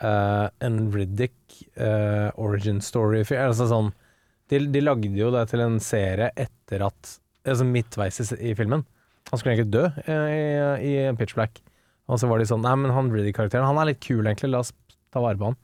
eh, 0.00 0.48
en 0.60 0.92
Riddick 0.92 1.34
eh, 1.76 2.30
origin 2.38 2.80
story 2.80 3.24
Altså 3.24 3.66
sånn 3.66 3.92
de, 4.50 4.60
de 4.72 4.82
lagde 4.84 5.10
jo 5.16 5.30
det 5.34 5.46
til 5.50 5.62
en 5.64 5.78
serie 5.82 6.30
etter 6.36 6.86
at 6.88 7.16
Altså 7.48 7.64
midtveis 7.64 8.18
i, 8.20 8.24
i 8.50 8.54
filmen. 8.58 8.82
Han 9.30 9.40
skulle 9.40 9.54
egentlig 9.54 9.70
dø 9.72 9.84
i, 10.04 10.16
i, 10.84 10.90
i 11.08 11.12
Pitch 11.16 11.36
Black. 11.38 11.62
Og 12.10 12.18
så 12.20 12.28
var 12.28 12.40
de 12.42 12.48
sånn 12.50 12.60
Nei, 12.64 12.74
men 12.76 12.92
han 12.92 13.08
Reedy-karakteren 13.12 13.64
han 13.64 13.78
er 13.80 13.90
litt 13.92 14.02
kul, 14.04 14.26
egentlig. 14.26 14.50
La 14.52 14.60
oss 14.60 14.74
ta 15.14 15.22
vare 15.24 15.38
på 15.40 15.48
han. 15.48 15.56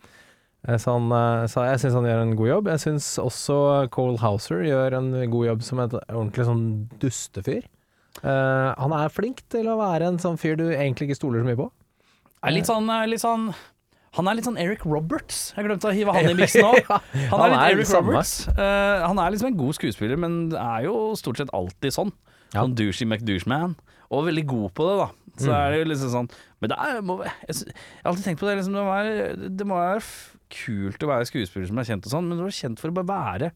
Eh, 0.68 0.78
Så, 0.80 0.94
han, 0.94 1.10
eh, 1.12 1.44
så 1.50 1.66
jeg 1.68 1.82
syns 1.82 1.98
han 1.98 2.08
gjør 2.08 2.22
en 2.22 2.34
god 2.38 2.50
jobb. 2.50 2.70
Jeg 2.72 2.82
syns 2.86 3.10
også 3.20 3.58
Cole 3.92 4.20
Hauser 4.22 4.64
gjør 4.64 4.96
en 5.00 5.10
god 5.34 5.48
jobb 5.50 5.66
som 5.66 5.82
et 5.84 5.96
ordentlig 6.00 6.46
sånn 6.48 6.64
dustefyr. 7.02 7.66
Uh, 8.22 8.70
han 8.78 8.92
er 8.94 9.10
flink 9.10 9.42
til 9.50 9.66
å 9.66 9.74
være 9.80 10.06
en 10.06 10.20
sånn 10.22 10.38
fyr 10.38 10.54
du 10.56 10.68
egentlig 10.70 11.08
ikke 11.10 11.18
stoler 11.18 11.42
så 11.42 11.48
mye 11.48 11.58
på. 11.58 11.66
Er 12.46 12.54
litt 12.54 12.68
sånn, 12.70 12.86
eh, 12.88 13.08
litt 13.10 13.20
sånn 13.24 13.48
Han 14.14 14.28
er 14.30 14.36
litt 14.38 14.46
sånn 14.46 14.58
Eric 14.62 14.84
Roberts. 14.86 15.40
Jeg 15.56 15.66
glemte 15.66 15.88
å 15.90 15.94
hive 15.94 16.12
han 16.14 16.28
i 16.30 16.34
miksen 16.38 16.62
òg. 16.68 16.86
Han 17.32 17.40
Han 17.40 17.42
er 17.46 17.50
litt 17.50 17.58
er 17.58 17.74
Eric. 17.74 17.90
Roberts. 17.96 18.34
Uh, 18.54 19.02
han 19.08 19.18
er 19.18 19.32
liksom 19.34 19.48
en 19.50 19.56
god 19.58 19.74
skuespiller, 19.74 20.20
men 20.22 20.36
er 20.54 20.84
jo 20.86 20.94
stort 21.18 21.40
sett 21.42 21.50
alltid 21.56 21.94
sånn. 21.96 22.12
Ja. 22.54 22.60
Sånn 22.62 22.76
douchey 22.78 23.08
McDouchman. 23.08 23.74
Og 24.14 24.28
veldig 24.28 24.44
god 24.46 24.68
på 24.78 24.86
det, 24.86 24.96
da. 25.02 25.08
Så 25.34 25.48
Mm. 25.50 25.56
er 25.58 25.70
det 25.72 25.78
jo 25.80 25.86
liksom 25.90 26.10
sånn 26.12 26.28
Men 26.62 26.70
det 26.70 26.76
er, 26.78 27.00
må, 27.02 27.14
jeg, 27.26 27.34
jeg 27.50 27.72
har 28.04 28.12
alltid 28.12 28.24
tenkt 28.28 28.38
på 28.38 28.46
det. 28.46 28.52
Liksom, 28.60 28.76
det, 28.76 28.82
må 28.84 28.92
være, 28.94 29.48
det 29.58 29.66
må 29.66 29.74
være 29.80 30.04
kult 30.54 31.02
å 31.02 31.08
være 31.10 31.26
skuespiller 31.26 31.66
som 31.66 31.80
er 31.82 31.88
kjent 31.88 32.06
og 32.06 32.12
sånn, 32.14 32.28
men 32.30 32.38
du 32.38 32.44
er 32.46 32.54
kjent 32.54 32.78
for 32.78 32.92
å 32.92 32.94
bare 33.00 33.10
være 33.10 33.48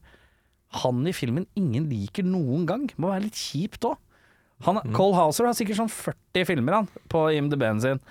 han 0.83 0.99
i 1.07 1.13
filmen 1.15 1.47
ingen 1.57 1.87
liker 1.89 2.27
noen 2.27 2.67
gang. 2.69 2.83
Det 2.91 2.99
må 3.01 3.09
være 3.13 3.29
litt 3.29 3.39
kjipt 3.39 3.87
òg. 3.87 3.95
Mm. 4.67 4.91
Cole 4.91 5.15
Hauser 5.15 5.47
har 5.47 5.55
sikkert 5.55 5.79
sånn 5.79 5.89
40 5.89 6.45
filmer 6.51 6.75
han 6.81 6.89
på 7.09 7.23
IMDb-en 7.31 7.79
sin. 7.81 8.01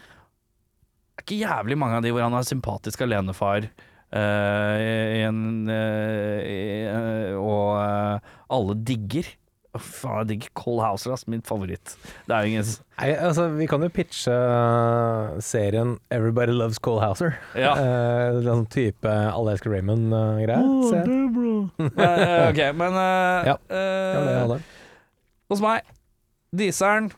Det 1.18 1.24
er 1.24 1.26
ikke 1.26 1.42
jævlig 1.42 1.76
mange 1.82 1.98
av 1.98 2.04
de 2.04 2.12
hvor 2.14 2.22
han 2.22 2.34
er 2.38 2.46
sympatisk 2.46 3.00
alenefar 3.02 3.66
uh, 3.66 4.76
i 4.78 5.24
en 5.26 5.40
uh, 5.66 7.34
Og 7.42 7.74
uh, 7.74 8.30
alle 8.54 8.76
digger. 8.86 9.26
Faen, 9.78 10.22
jeg 10.24 10.28
digger 10.30 10.52
Cole 10.58 10.82
Hauser, 10.82 11.12
ass. 11.12 11.26
Min 11.30 11.42
favoritt. 11.46 11.92
Det 12.26 12.34
er 12.34 12.40
jo 12.46 12.52
ingen 12.52 12.64
Nei, 12.98 13.10
altså, 13.14 13.44
vi 13.58 13.66
kan 13.70 13.82
jo 13.84 13.90
pitche 13.92 14.32
serien 15.44 15.98
'Everybody 16.10 16.54
Loves 16.56 16.78
Cole 16.82 17.02
Hauser'. 17.04 17.34
Ja. 17.54 17.74
Eh, 17.76 18.38
sånn 18.46 18.64
type 18.72 19.06
Alle 19.10 19.52
elsker 19.54 19.74
Raymond-greie. 19.74 20.62
Eh, 21.78 22.48
ok, 22.48 22.60
men 22.78 22.94
uh, 22.96 23.44
Ja. 23.46 23.54
det 23.68 24.24
var 24.24 24.48
det 24.54 24.56
eh. 24.56 24.74
Hos 25.50 25.60
meg, 25.62 25.82
Diseren, 26.54 27.10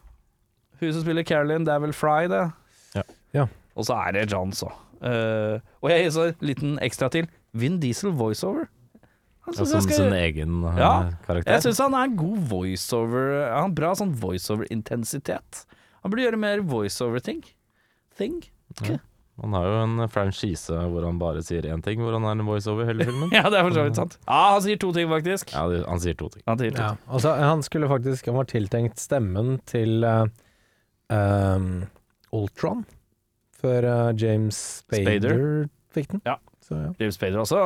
Hun 0.80 0.92
som 0.92 1.02
spiller 1.04 1.22
Carolyn, 1.28 1.64
det 1.64 1.72
er 1.74 1.80
vel 1.82 1.92
Fry, 1.94 2.26
det. 2.32 2.42
Ja. 2.96 3.02
Ja. 3.36 3.46
Og 3.76 3.87
så 3.87 3.96
er 4.06 4.12
det 4.18 4.30
John, 4.33 4.52
så. 4.56 4.70
Uh, 5.00 5.59
og 5.80 5.88
jeg 5.92 6.04
gir 6.04 6.12
så 6.12 6.26
en 6.28 6.44
liten 6.44 6.78
ekstra 6.85 7.09
til. 7.12 7.28
Vin 7.56 7.78
Diesel 7.80 8.12
voiceover. 8.12 8.68
Ja, 9.46 9.52
som 9.64 9.80
skal- 9.83 9.96
sin 9.96 10.12
egen 10.14 10.62
eh, 10.68 10.76
Ja, 10.78 10.90
karakter. 11.26 11.56
Jeg 11.56 11.62
syns 11.64 11.78
han 11.83 11.94
er 11.96 12.04
en 12.11 12.16
god 12.16 12.38
voiceover 12.50 13.48
Han 13.48 13.62
har 13.64 13.72
bra 13.74 13.92
sånn 13.98 14.12
voiceover-intensitet. 14.20 15.64
Han 16.04 16.12
burde 16.12 16.26
gjøre 16.26 16.38
mer 16.38 16.61
voiceover-ting. 16.62 17.40
Thing. 18.16 18.42
Han 19.40 19.54
har 19.56 19.64
jo 19.64 19.76
en 19.83 20.09
franchise 20.12 20.68
hvor 20.92 21.04
han 21.09 21.18
bare 21.18 21.40
sier 21.42 21.64
én 21.72 21.80
ting, 21.83 21.98
hvor 22.04 22.12
han 22.12 22.26
er 22.28 22.37
en 22.37 22.44
voiceover 22.46 22.85
hele 22.90 23.06
filmen. 23.09 23.33
Ja, 23.37 23.48
det 23.48 23.59
er 23.59 23.64
for 23.66 23.72
så 23.78 23.87
vidt 23.88 23.96
sant. 23.96 24.18
Ja, 24.28 24.40
han 24.52 24.62
sier 24.66 24.76
to 24.85 24.92
ting, 24.92 25.09
faktisk. 25.09 25.54
Ja, 25.56 25.64
han 25.88 26.02
sier 26.04 26.18
to 26.20 26.28
ting. 26.28 26.44
Han 26.46 26.61
sier 26.61 26.76
to 26.76 26.83
Ja, 26.85 26.90
altså, 27.09 27.35
han 27.40 27.64
skulle 27.66 27.88
faktisk 27.90 28.26
Han 28.30 28.37
var 28.42 28.50
tiltenkt 28.52 29.00
stemmen 29.00 29.56
til 29.70 30.04
uh, 30.04 30.26
um, 31.09 31.87
Ultron, 32.37 32.85
før 33.60 33.86
eh, 33.88 34.06
James 34.20 34.58
Spader, 34.84 35.34
Spader. 35.36 35.68
fikk 35.96 36.08
den. 36.16 36.22
Ja. 36.28 36.38
Så, 36.70 36.76
ja. 36.76 36.90
James 37.00 37.16
Spader 37.18 37.40
også. 37.42 37.58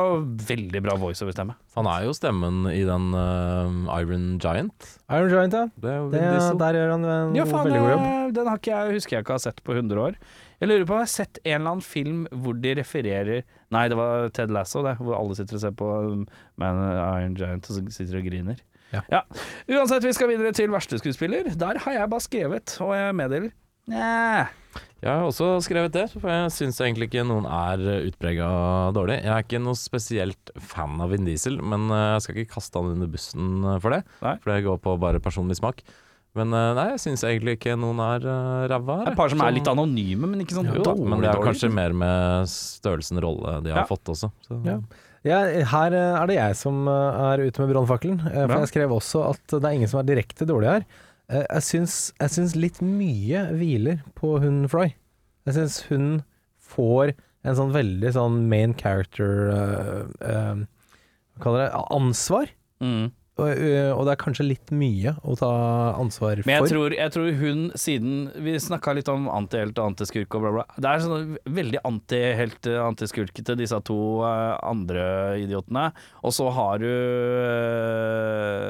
Veldig 0.47 0.79
bra 0.81 0.95
voiceover-stemme. 0.97 1.53
Han 1.75 1.87
er 1.91 2.05
jo 2.07 2.13
stemmen 2.17 2.63
i 2.71 2.79
den 2.87 3.11
uh, 3.13 3.91
Iron 3.99 4.23
Giant. 4.41 4.87
Iron 5.13 5.29
Giant, 5.29 5.53
ja. 5.53 5.65
Det 5.83 5.91
er 5.91 6.07
Det, 6.15 6.23
der 6.61 6.79
gjør 6.79 6.93
han 6.95 7.05
en 7.05 7.35
Ja, 7.37 7.45
faen, 7.45 7.67
veldig 7.67 7.81
god 7.83 7.91
jobb. 7.93 8.05
eh, 8.07 8.31
den 8.39 8.49
har 8.49 8.61
ikke 8.61 8.71
jeg, 8.73 8.95
husker 8.97 9.17
jeg 9.17 9.25
ikke 9.27 9.35
har 9.35 9.43
sett 9.43 9.61
på 9.67 9.75
100 9.77 10.01
år. 10.07 10.17
Jeg 10.63 10.71
lurer 10.71 10.87
på 10.87 10.95
om 10.95 11.01
jeg 11.03 11.09
har 11.09 11.11
sett 11.13 11.41
en 11.43 11.57
eller 11.59 11.73
annen 11.75 11.85
film 11.85 12.23
hvor 12.31 12.55
de 12.63 12.71
refererer 12.79 13.43
Nei, 13.75 13.83
det 13.91 13.97
var 13.99 14.29
Ted 14.33 14.53
Lasso, 14.55 14.81
det. 14.85 14.95
Hvor 15.03 15.17
alle 15.19 15.35
sitter 15.37 15.57
og 15.59 15.61
ser 15.65 15.75
på 15.75 15.91
um, 16.07 16.23
Man 16.61 16.79
Iron 16.95 17.35
Giant 17.37 17.67
og 17.69 17.91
sitter 17.93 18.21
og 18.21 18.25
griner. 18.31 18.63
Ja. 19.11 19.21
Uansett, 19.67 20.05
vi 20.07 20.13
skal 20.15 20.29
videre 20.31 20.53
til 20.55 20.71
verste 20.71 20.97
skuespiller. 21.01 21.49
Der 21.59 21.77
har 21.83 21.97
jeg 21.99 22.09
bare 22.09 22.23
skrevet, 22.23 22.77
og 22.81 22.93
jeg 22.95 23.15
meddeler 23.19 23.51
Næh. 23.91 24.47
Jeg 25.05 25.11
har 25.13 25.27
også 25.27 25.59
skrevet 25.61 25.93
det, 25.93 26.05
for 26.17 26.31
jeg 26.31 26.53
syns 26.55 26.79
egentlig 26.81 27.05
ikke 27.11 27.25
noen 27.29 27.45
er 27.45 27.83
utprega 28.07 28.47
dårlig. 28.95 29.19
Jeg 29.21 29.29
er 29.35 29.43
ikke 29.45 29.59
noe 29.61 29.77
spesielt 29.77 30.49
fan 30.65 30.97
av 31.03 31.11
Vin 31.13 31.27
Diesel, 31.27 31.59
men 31.61 31.85
eh, 31.93 32.05
jeg 32.15 32.23
skal 32.25 32.39
ikke 32.41 32.55
kaste 32.55 32.81
han 32.81 32.95
under 32.95 33.11
bussen 33.13 33.59
eh, 33.61 33.77
for 33.83 33.93
det. 33.93 34.01
Nei. 34.25 34.33
For 34.41 34.51
det 34.55 34.63
går 34.65 34.79
på 34.81 34.95
bare 35.03 35.21
personlig 35.21 35.59
smak. 35.59 35.83
Men 36.35 36.49
eh, 36.57 36.71
nei, 36.79 36.87
jeg 36.95 37.03
syns 37.05 37.23
egentlig 37.29 37.59
ikke 37.59 37.77
noen 37.79 38.01
er 38.03 38.25
uh, 38.25 38.65
ræva 38.73 38.97
her. 39.03 39.11
Et 39.13 39.19
par 39.21 39.29
som 39.31 39.39
er 39.45 39.51
Sånn- 39.53 39.59
litt 39.59 39.69
anonyme, 39.71 40.31
men 40.33 40.41
ikke 40.43 40.57
sånn 40.57 40.71
Jo, 40.73 40.81
dårlig. 40.83 41.05
men 41.13 41.21
det 41.21 41.29
er 41.29 41.37
dårlig. 41.37 41.51
kanskje 41.53 41.69
mer 41.77 41.93
med 42.01 42.49
størrelsen 42.51 43.21
rolle 43.23 43.59
de 43.63 43.71
har 43.75 43.83
Ja. 43.85 43.87
fått 43.87 44.09
også. 44.11 44.31
Så. 44.49 44.57
Ja. 44.65 44.79
Ja, 45.25 45.37
her 45.71 45.93
er 45.95 46.27
det 46.29 46.35
jeg 46.37 46.57
som 46.59 46.83
er 46.89 47.41
ute 47.41 47.61
med 47.63 47.71
brannfakkelen. 47.71 48.19
For 48.25 48.59
jeg 48.61 48.69
skrev 48.69 48.91
også 48.93 49.23
at 49.31 49.55
det 49.55 49.63
er 49.65 49.73
ingen 49.73 49.89
som 49.89 49.97
er 50.03 50.05
direkte 50.05 50.45
dårlig 50.45 50.67
her. 50.69 50.83
Eh, 51.31 51.45
Jeg 51.49 51.65
syns, 51.65 51.97
jeg 52.19 52.33
syns 52.35 52.55
litt 52.59 52.81
mye 52.85 53.47
hviler 53.55 54.01
på 54.17 54.37
hun 54.43 54.65
Fry. 54.71 54.91
Jeg 55.45 55.57
syns 55.57 55.81
hun 55.89 56.23
får 56.61 57.15
en 57.45 57.57
sånn 57.57 57.75
veldig 57.75 58.15
sånn 58.15 58.39
main 58.49 58.73
character 58.73 59.51
uh, 59.53 60.07
uh, 60.25 60.63
Hva 61.37 61.43
kaller 61.43 61.67
det? 61.67 61.83
Ansvar. 61.93 62.49
Mm. 62.81 63.11
Og, 63.35 63.49
og 63.51 64.01
det 64.07 64.11
er 64.13 64.19
kanskje 64.21 64.45
litt 64.47 64.71
mye 64.71 65.11
å 65.27 65.33
ta 65.35 65.49
ansvar 65.99 66.39
for. 66.39 66.47
Men 66.47 66.55
jeg 66.55 66.71
tror, 66.71 66.93
jeg 66.95 67.11
tror 67.11 67.25
hun, 67.35 67.65
siden 67.75 68.13
Vi 68.45 68.53
snakka 68.63 68.93
litt 68.95 69.11
om 69.11 69.27
antihelt 69.27 69.75
og 69.75 69.91
antiskurk 69.91 70.37
og 70.39 70.45
bla, 70.45 70.53
bla. 70.55 70.63
Det 70.79 70.87
er 70.87 71.03
sånn 71.03 71.33
veldig 71.57 71.81
antihelt, 71.85 72.69
antiskurkete, 72.85 73.57
disse 73.59 73.81
to 73.85 73.99
andre 74.23 75.05
idiotene. 75.43 75.89
Og 76.23 76.31
så 76.37 76.47
har 76.55 76.79
du 76.79 76.87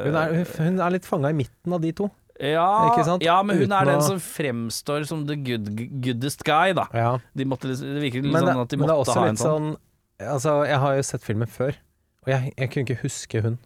hun, 0.10 0.18
er, 0.18 0.40
hun 0.58 0.82
er 0.82 0.98
litt 0.98 1.06
fanga 1.08 1.30
i 1.30 1.38
midten 1.46 1.78
av 1.78 1.86
de 1.86 1.94
to. 2.02 2.10
Ja, 2.40 2.90
ikke 2.92 3.06
sant? 3.06 3.24
ja, 3.24 3.42
men 3.44 3.58
hun 3.58 3.66
Uten 3.70 3.76
er 3.82 3.86
den 3.86 4.00
å- 4.02 4.08
som 4.08 4.18
fremstår 4.20 5.06
som 5.08 5.26
the 5.28 5.36
good, 5.36 5.70
goodest 6.02 6.44
guy, 6.44 6.74
da. 6.74 6.88
Ja. 6.94 7.18
De 7.36 7.46
måtte, 7.46 7.70
liksom- 7.72 7.94
det 7.96 8.02
virker 8.04 8.22
litt 8.24 8.32
Men, 8.34 8.46
det, 8.46 8.54
sånn 8.54 8.62
at 8.62 8.70
de 8.70 8.78
men 8.78 8.88
det 8.88 8.94
er 8.94 8.98
måtte 8.98 9.08
også 9.08 9.20
ha 9.20 9.26
en 9.26 9.36
litt 9.36 9.40
sånn. 9.40 9.76
sånn 9.76 10.32
Altså, 10.36 10.66
jeg 10.66 10.78
har 10.80 10.96
jo 10.96 11.02
sett 11.04 11.22
filmen 11.24 11.48
før, 11.48 11.76
og 12.24 12.28
jeg, 12.28 12.54
jeg 12.58 12.70
kunne 12.72 12.86
ikke 12.88 13.02
huske 13.04 13.42
hun 13.44 13.58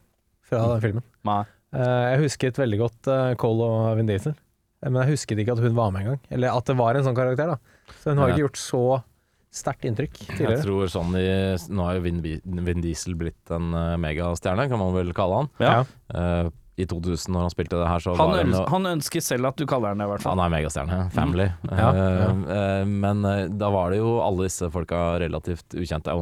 fra 0.41 0.63
den 0.73 0.82
filmen. 0.82 1.03
Nei. 1.23 1.43
Eh, 1.73 2.05
jeg 2.17 2.19
husket 2.23 2.58
veldig 2.58 2.79
godt 2.79 3.08
uh, 3.08 3.36
Cole 3.36 3.62
og 3.62 3.97
Vin 3.97 4.08
Diesel, 4.08 4.34
eh, 4.82 4.89
men 4.89 5.03
jeg 5.05 5.12
husket 5.13 5.38
ikke 5.43 5.51
at 5.53 5.60
hun 5.60 5.75
var 5.75 5.91
med 5.91 6.01
engang. 6.01 6.19
Eller 6.32 6.49
at 6.58 6.65
det 6.65 6.75
var 6.75 6.95
en 6.97 7.03
sånn 7.05 7.15
karakter, 7.15 7.53
da. 7.53 7.58
Så 8.01 8.10
hun 8.10 8.17
har 8.17 8.29
Ja. 8.29 8.34
ikke 8.36 8.47
gjort 8.49 8.58
så 8.58 9.03
sterkt 9.51 9.86
inntrykk 9.86 10.38
Jeg 10.39 10.60
tror 10.63 10.86
sånn 10.89 11.15
i, 11.17 11.58
Nå 11.73 11.84
har 11.84 11.95
jo 11.95 12.01
Vin, 12.01 12.19
Vin 12.21 12.82
Diesel 12.82 13.13
blitt 13.15 13.49
en 13.51 13.73
eh, 13.73 13.95
megastjerne, 13.97 14.67
kan 14.69 14.77
man 14.79 14.93
vel 14.93 15.13
kalle 15.13 15.36
han. 15.43 15.49
Ja. 15.60 15.86
Eh, 16.13 16.49
I 16.79 16.85
2000, 16.87 17.33
når 17.35 17.47
han 17.47 17.53
spilte 17.53 17.75
det 17.79 17.87
her, 17.89 18.03
så 18.03 18.13
Han, 18.15 18.31
var 18.31 18.43
han 18.45 18.67
han 18.73 18.89
ønsker 18.95 19.23
selv 19.23 19.49
at 19.51 19.59
du 19.59 19.65
kaller 19.67 19.91
han 19.93 19.99
det, 20.01 20.07
i 20.07 20.11
hvert 20.13 20.23
fall. 20.23 20.37
Han 20.37 20.43
er 20.45 20.53
megastjerne. 20.55 20.99
Family. 21.15 21.47
Ja, 21.69 21.89
ja. 21.95 22.27
eh, 22.55 22.83
men 22.87 23.25
eh, 23.27 23.45
da 23.51 23.71
var 23.73 23.91
det 23.91 23.99
jo 23.99 24.17
alle 24.23 24.47
disse 24.47 24.69
folka 24.73 25.01
relativt 25.21 25.75
ukjente. 25.75 26.15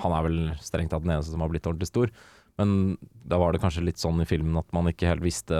Han 0.00 0.14
er 0.14 0.26
vel 0.28 0.38
strengt 0.62 0.94
tatt 0.94 1.02
den 1.06 1.16
eneste 1.16 1.34
som 1.34 1.42
har 1.42 1.50
blitt 1.50 1.66
ordentlig 1.66 1.90
stor. 1.90 2.12
Men 2.60 2.96
da 3.26 3.38
var 3.40 3.54
det 3.54 3.62
kanskje 3.62 3.82
litt 3.86 4.00
sånn 4.00 4.20
i 4.22 4.28
filmen 4.28 4.58
at 4.60 4.68
man 4.76 4.90
ikke 4.90 5.08
helt 5.10 5.24
visste 5.24 5.58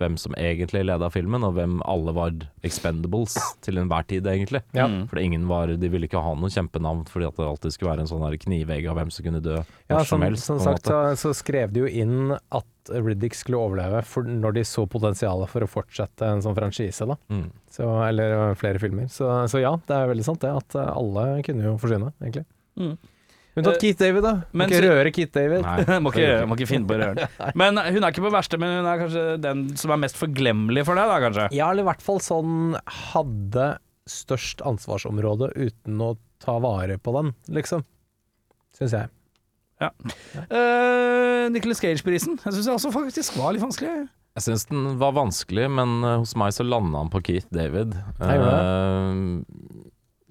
hvem 0.00 0.16
som 0.20 0.34
egentlig 0.40 0.82
leda 0.88 1.10
filmen, 1.12 1.44
og 1.46 1.54
hvem 1.58 1.78
alle 1.88 2.14
var 2.16 2.34
expendables 2.66 3.36
til 3.64 3.80
enhver 3.80 4.06
tid, 4.10 4.26
egentlig. 4.26 4.62
Ja. 4.76 4.88
Mm. 4.90 5.04
For 5.10 5.20
ingen 5.22 5.46
var, 5.50 5.72
de 5.76 5.92
ville 5.92 6.08
ikke 6.08 6.22
ha 6.24 6.34
noe 6.38 6.52
kjempenavn 6.52 7.06
fordi 7.10 7.28
at 7.28 7.38
det 7.38 7.46
alltid 7.46 7.76
skulle 7.76 7.92
være 7.92 8.06
en 8.06 8.10
sånn 8.10 8.38
knivegg 8.40 8.88
av 8.90 8.98
hvem 8.98 9.12
som 9.12 9.26
kunne 9.26 9.42
dø 9.44 9.58
Ja, 9.60 10.00
som 10.00 10.10
som, 10.16 10.26
helst. 10.26 10.48
som 10.48 10.60
sagt 10.62 10.88
så, 10.88 11.00
så 11.18 11.32
skrev 11.36 11.72
de 11.74 11.84
jo 11.84 11.90
inn 11.90 12.32
at 12.32 12.66
Riddick 12.90 13.36
skulle 13.36 13.60
overleve 13.60 14.00
for 14.08 14.26
når 14.26 14.56
de 14.56 14.64
så 14.66 14.86
potensialet 14.90 15.50
for 15.52 15.62
å 15.62 15.68
fortsette 15.70 16.26
en 16.26 16.42
sånn 16.42 16.56
franchise, 16.56 17.06
da. 17.06 17.16
Mm. 17.30 17.46
Så, 17.70 17.86
eller 18.08 18.56
flere 18.58 18.80
filmer. 18.82 19.06
Så, 19.12 19.28
så 19.52 19.62
ja, 19.62 19.76
det 19.86 19.96
er 19.96 20.10
veldig 20.10 20.26
sant 20.26 20.42
det, 20.42 20.50
at 20.50 20.78
alle 20.88 21.26
kunne 21.46 21.68
jo 21.68 21.76
forsvinne, 21.80 22.10
egentlig. 22.22 22.46
Mm. 22.80 22.96
Unntatt 23.60 23.82
Keith 23.82 24.00
David, 24.00 24.24
da. 24.26 24.32
Må 24.50 24.62
men 24.62 24.72
ikke 24.72 24.82
røre 24.86 25.12
Keith 25.14 25.34
David. 25.36 25.62
Nei. 25.66 25.98
må, 26.02 26.12
ikke, 26.14 26.40
må 26.48 26.58
ikke 26.58 26.70
finne 26.70 26.88
på 26.90 26.96
å 26.96 27.00
røre 27.02 27.14
den. 27.20 27.36
Men 27.60 27.80
hun 27.80 28.00
er 28.00 28.08
ikke 28.10 28.24
på 28.24 28.32
verste, 28.34 28.58
men 28.60 28.74
hun 28.80 28.88
er 28.90 29.00
kanskje 29.04 29.22
den 29.42 29.62
som 29.80 29.94
er 29.94 30.02
mest 30.02 30.18
forglemmelig 30.20 30.84
for 30.88 30.98
deg, 30.98 31.12
da, 31.12 31.20
kanskje. 31.24 31.46
Ja, 31.56 31.70
eller 31.70 31.84
i 31.84 31.88
hvert 31.90 32.04
fall 32.04 32.20
sånn 32.24 32.74
hadde 33.12 33.70
størst 34.10 34.62
ansvarsområde 34.66 35.52
uten 35.54 36.02
å 36.02 36.14
ta 36.42 36.56
vare 36.62 36.98
på 36.98 37.14
den, 37.16 37.34
liksom. 37.52 37.84
Syns 38.76 38.96
jeg. 38.96 39.10
Uh, 39.80 41.48
Nicholas 41.52 41.80
Cage-prisen. 41.80 42.38
Jeg 42.44 42.56
syns 42.58 42.72
også 42.74 42.92
faktisk 42.94 43.38
var 43.40 43.54
litt 43.56 43.64
vanskelig. 43.64 44.08
Jeg 44.38 44.44
syns 44.46 44.66
den 44.70 44.84
var 45.00 45.16
vanskelig, 45.16 45.66
men 45.74 46.04
eh, 46.06 46.20
hos 46.22 46.36
meg 46.38 46.52
så 46.54 46.62
landa 46.62 47.00
han 47.02 47.10
på 47.10 47.18
Keith 47.26 47.48
David. 47.52 47.96
Eh, 48.22 49.08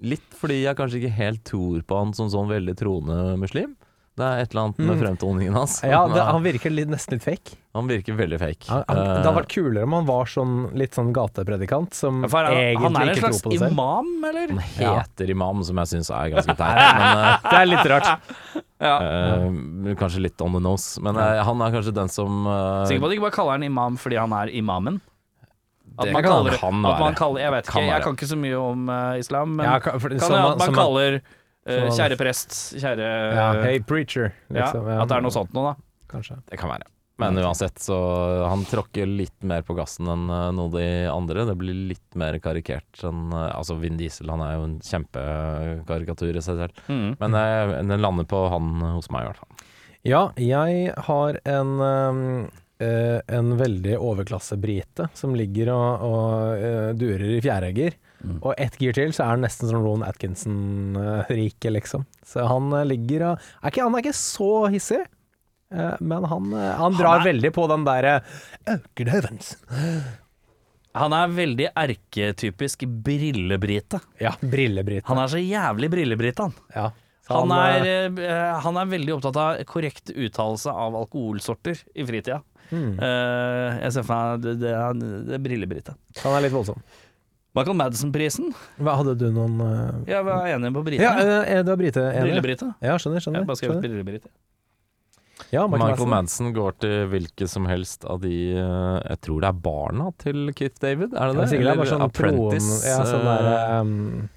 litt 0.02 0.34
fordi 0.40 0.62
jeg 0.64 0.76
kanskje 0.78 1.00
ikke 1.02 1.14
helt 1.18 1.44
tror 1.44 1.82
på 1.86 1.98
han 1.98 2.14
som 2.16 2.30
sånn 2.32 2.48
veldig 2.50 2.76
troende 2.80 3.36
muslim. 3.40 3.76
Det 4.20 4.26
er 4.26 4.40
et 4.42 4.50
eller 4.52 4.66
annet 4.66 4.78
med 4.82 4.90
Mm. 4.98 5.00
fremtoningen 5.00 5.54
hans. 5.54 5.74
Ja, 5.86 6.00
Han, 6.02 6.10
det, 6.16 6.20
han 6.26 6.42
virker 6.44 6.70
litt, 6.74 6.88
nesten 6.92 7.14
litt 7.16 7.22
fake. 7.24 7.54
han 7.72 7.86
virker 7.88 8.16
veldig 8.18 8.38
fake. 8.42 8.66
Han, 8.68 8.82
han, 8.88 8.98
Eh, 8.98 9.04
det 9.14 9.24
hadde 9.24 9.34
vært 9.38 9.52
kulere 9.54 9.84
om 9.86 9.92
han 9.96 10.06
var 10.10 10.24
sånn 10.28 10.56
litt 10.76 10.92
sånn 10.98 11.12
gatepredikant 11.14 11.94
som 11.94 12.24
For 12.28 12.44
han, 12.44 12.52
egentlig 12.52 13.00
er 13.00 13.12
ikke 13.14 13.30
tror 13.30 13.40
på 13.46 13.52
det 13.54 13.58
selv. 13.62 13.62
Han 13.62 13.62
er 13.62 13.62
en 13.62 13.62
slags 13.62 13.72
imam, 13.72 14.10
eller? 14.28 14.48
han 14.50 14.82
Ja. 14.82 14.94
heter 15.00 15.30
imam, 15.30 15.62
som 15.64 15.76
jeg 15.80 15.86
syns 15.94 16.10
er 16.10 16.34
ganske 16.34 16.56
teit. 16.60 16.82
Men 16.98 17.22
eh, 17.22 17.38
Det 17.48 17.56
er 17.62 17.70
litt 17.70 17.86
rart. 17.94 18.10
Ja. 18.80 18.96
Uh, 18.96 19.94
kanskje 20.00 20.22
litt 20.24 20.40
on 20.40 20.54
the 20.56 20.60
nose. 20.64 20.96
Men 21.04 21.14
uh, 21.20 21.42
han 21.44 21.60
er 21.60 21.70
kanskje 21.74 21.92
den 21.92 22.08
som 22.08 22.46
eh, 22.48 22.86
Sikker 22.88 23.02
på 23.02 23.08
at 23.08 23.12
du 23.12 23.16
ikke 23.18 23.26
bare 23.26 23.34
kaller 23.36 23.58
han 23.58 23.66
imam 23.66 23.98
fordi 24.00 24.16
han 24.16 24.32
er 24.32 24.48
imamen? 24.56 24.96
At 26.00 26.12
man 26.14 26.24
kan 26.24 26.32
kaller, 26.32 26.56
kan 26.60 26.84
at 26.90 27.02
man 27.04 27.18
kaller 27.18 27.44
Jeg 27.44 27.52
vet 27.56 27.66
ikke, 27.68 27.74
Kan 27.76 27.88
jeg 27.90 28.04
kan 28.06 28.16
ikke 28.18 28.30
så 28.30 28.38
mye 28.40 28.60
om 28.60 28.88
uh, 28.88 29.18
islam, 29.20 29.56
men 29.58 29.68
Ja, 29.68 29.78
kan, 29.84 30.00
for- 30.02 30.14
kan 30.16 30.24
som 30.24 30.36
det 30.36 30.44
at 30.46 30.62
man 30.62 30.70
som 30.72 30.78
kaller 30.80 31.18
uh, 31.20 31.90
kjære 31.96 32.16
prest, 32.20 32.56
kjære 32.80 33.10
ja, 33.36 33.50
Hey 33.66 33.82
preacher, 33.84 34.32
liksom. 34.48 34.88
ja, 34.88 35.02
At 35.02 35.12
det 35.12 35.20
er 35.20 35.28
noe 35.28 35.36
sånt 35.36 35.52
noe, 35.56 35.74
da. 35.74 36.08
Kanskje. 36.10 36.40
Det 36.50 36.58
kan 36.58 36.72
være. 36.72 36.88
Men 37.20 37.36
uansett, 37.38 37.76
så 37.78 37.96
han 38.48 38.62
tråkker 38.64 39.04
litt 39.06 39.44
mer 39.44 39.60
på 39.66 39.74
gassen 39.76 40.08
enn 40.08 40.22
noen 40.30 40.56
noe 40.56 40.70
de 40.72 40.86
andre. 41.12 41.44
Det 41.50 41.56
blir 41.60 41.76
litt 41.90 42.16
mer 42.18 42.38
karikert 42.40 43.02
enn 43.04 43.28
eh, 43.36 43.50
Altså, 43.58 43.76
Vin 43.82 43.98
Diesel 44.00 44.30
han 44.32 44.40
er 44.40 44.54
jo 44.56 44.62
en 44.64 44.78
kjempekarikatur 44.80 46.38
i 46.38 46.42
seg 46.44 46.62
selv. 46.62 46.80
Mm. 46.88 47.10
Men 47.20 47.36
eh, 47.36 47.74
den 47.92 48.00
lander 48.00 48.28
på 48.30 48.40
han 48.52 48.72
hos 48.96 49.10
meg, 49.12 49.26
i 49.26 49.30
hvert 49.30 49.42
fall. 49.42 49.68
Ja, 50.08 50.22
jeg 50.40 50.94
har 51.10 51.40
en 51.44 51.74
um, 51.76 52.24
eh, 52.48 52.60
en 52.80 53.54
veldig 53.58 53.96
overklasse-brite 53.98 55.10
som 55.14 55.34
ligger 55.36 55.72
og, 55.74 56.04
og 56.06 56.62
eh, 56.64 56.92
durer 56.96 57.36
i 57.36 57.42
fjæregger. 57.44 57.98
Og 58.40 58.52
ett 58.60 58.76
gir 58.80 58.92
til, 58.96 59.14
så 59.16 59.24
er 59.24 59.34
han 59.34 59.44
nesten 59.44 59.70
som 59.70 59.80
Ron 59.84 60.04
Atkinson-rike, 60.04 61.72
liksom. 61.72 62.04
Så 62.26 62.44
han 62.48 62.68
eh, 62.76 62.86
ligger 62.90 63.30
og 63.30 63.46
er 63.62 63.72
ikke, 63.72 63.86
Han 63.86 63.96
er 63.96 64.04
ikke 64.04 64.16
så 64.18 64.50
hissig, 64.72 65.00
eh, 65.72 65.94
men 66.00 66.26
han, 66.28 66.50
eh, 66.52 66.74
han 66.80 66.98
drar 66.98 67.24
veldig 67.24 67.52
på 67.56 67.64
den 67.72 67.86
derre 67.88 68.18
good. 68.98 69.14
Han 71.00 71.14
er 71.14 71.30
veldig 71.30 71.68
erketypisk 71.78 72.82
brillebrite. 73.06 74.00
Ja, 74.20 74.34
brillebrite. 74.42 75.06
Han 75.08 75.22
er 75.22 75.30
så 75.30 75.38
jævlig 75.38 75.90
brillebrite, 75.92 76.48
han. 76.48 76.56
ja. 76.74 76.90
han, 77.30 77.52
Han 77.52 77.52
er, 77.56 77.86
eh, 77.86 78.24
eh, 78.26 78.56
han 78.64 78.80
er 78.80 78.90
veldig 78.90 79.16
opptatt 79.16 79.38
av 79.38 79.60
korrekt 79.70 80.10
uttalelse 80.10 80.74
av 80.74 80.98
alkoholsorter 80.98 81.84
i 81.94 82.06
fritida. 82.08 82.42
Eh, 82.72 83.78
jeg 83.84 83.92
ser 83.96 84.04
for 84.06 84.14
meg 84.34 84.42
det, 84.44 84.56
det, 84.62 84.72
er- 84.74 84.98
det 85.28 85.34
er 85.38 85.42
brillebrite. 85.44 85.94
han 86.22 86.36
er 86.38 86.44
litt 86.46 86.52
voldsom. 86.54 86.78
Michael 87.58 87.74
Madsen-prisen. 87.80 88.52
Hva 88.78 88.92
Hadde 89.00 89.16
du 89.18 89.24
noen 89.34 89.56
uh, 89.58 90.04
Jeg 90.06 90.22
var 90.22 90.44
enig 90.46 90.70
på 90.76 90.84
brite. 90.86 91.02
Ja, 91.02 91.16
eh, 91.42 91.64
du 91.66 91.72
er 91.72 91.80
brite. 91.80 92.04
enig? 92.14 92.28
Brillebrite. 92.28 92.68
Ja, 92.78 92.94
skjønner. 92.94 93.18
Jeg 93.18 93.24
skjønner, 93.26 93.42
har 93.42 93.48
bare 93.48 93.58
skrevet 93.58 93.80
skjønner. 93.80 94.04
brillebrite. 94.04 94.30
Ja, 95.50 95.64
Michael, 95.66 95.96
Madsen. 95.96 96.10
Manson 96.12 96.52
går 96.54 96.76
til 96.84 97.08
hvilket 97.10 97.48
som 97.50 97.64
helst 97.66 98.04
av 98.06 98.20
de 98.22 98.34
eh, 98.54 98.98
Jeg 99.08 99.18
tror 99.26 99.40
det 99.42 99.48
er 99.50 99.58
barna 99.64 100.10
til 100.20 100.52
Keith 100.54 100.78
David, 100.78 101.10
er 101.10 101.32
det 101.32 101.32
Ja, 101.32 101.32
det? 101.32 101.42
er 101.42 101.50
sikkert 101.50 101.66
det 101.66 101.72
er 101.72 101.80
bare 101.80 101.86
Eller 101.88 101.94
sånn 101.96 102.04
apprentice. 102.06 102.76
Ja, 102.86 102.98
sånn 103.08 103.26
der 103.26 103.48
eh, 103.50 103.80
um, 103.80 104.28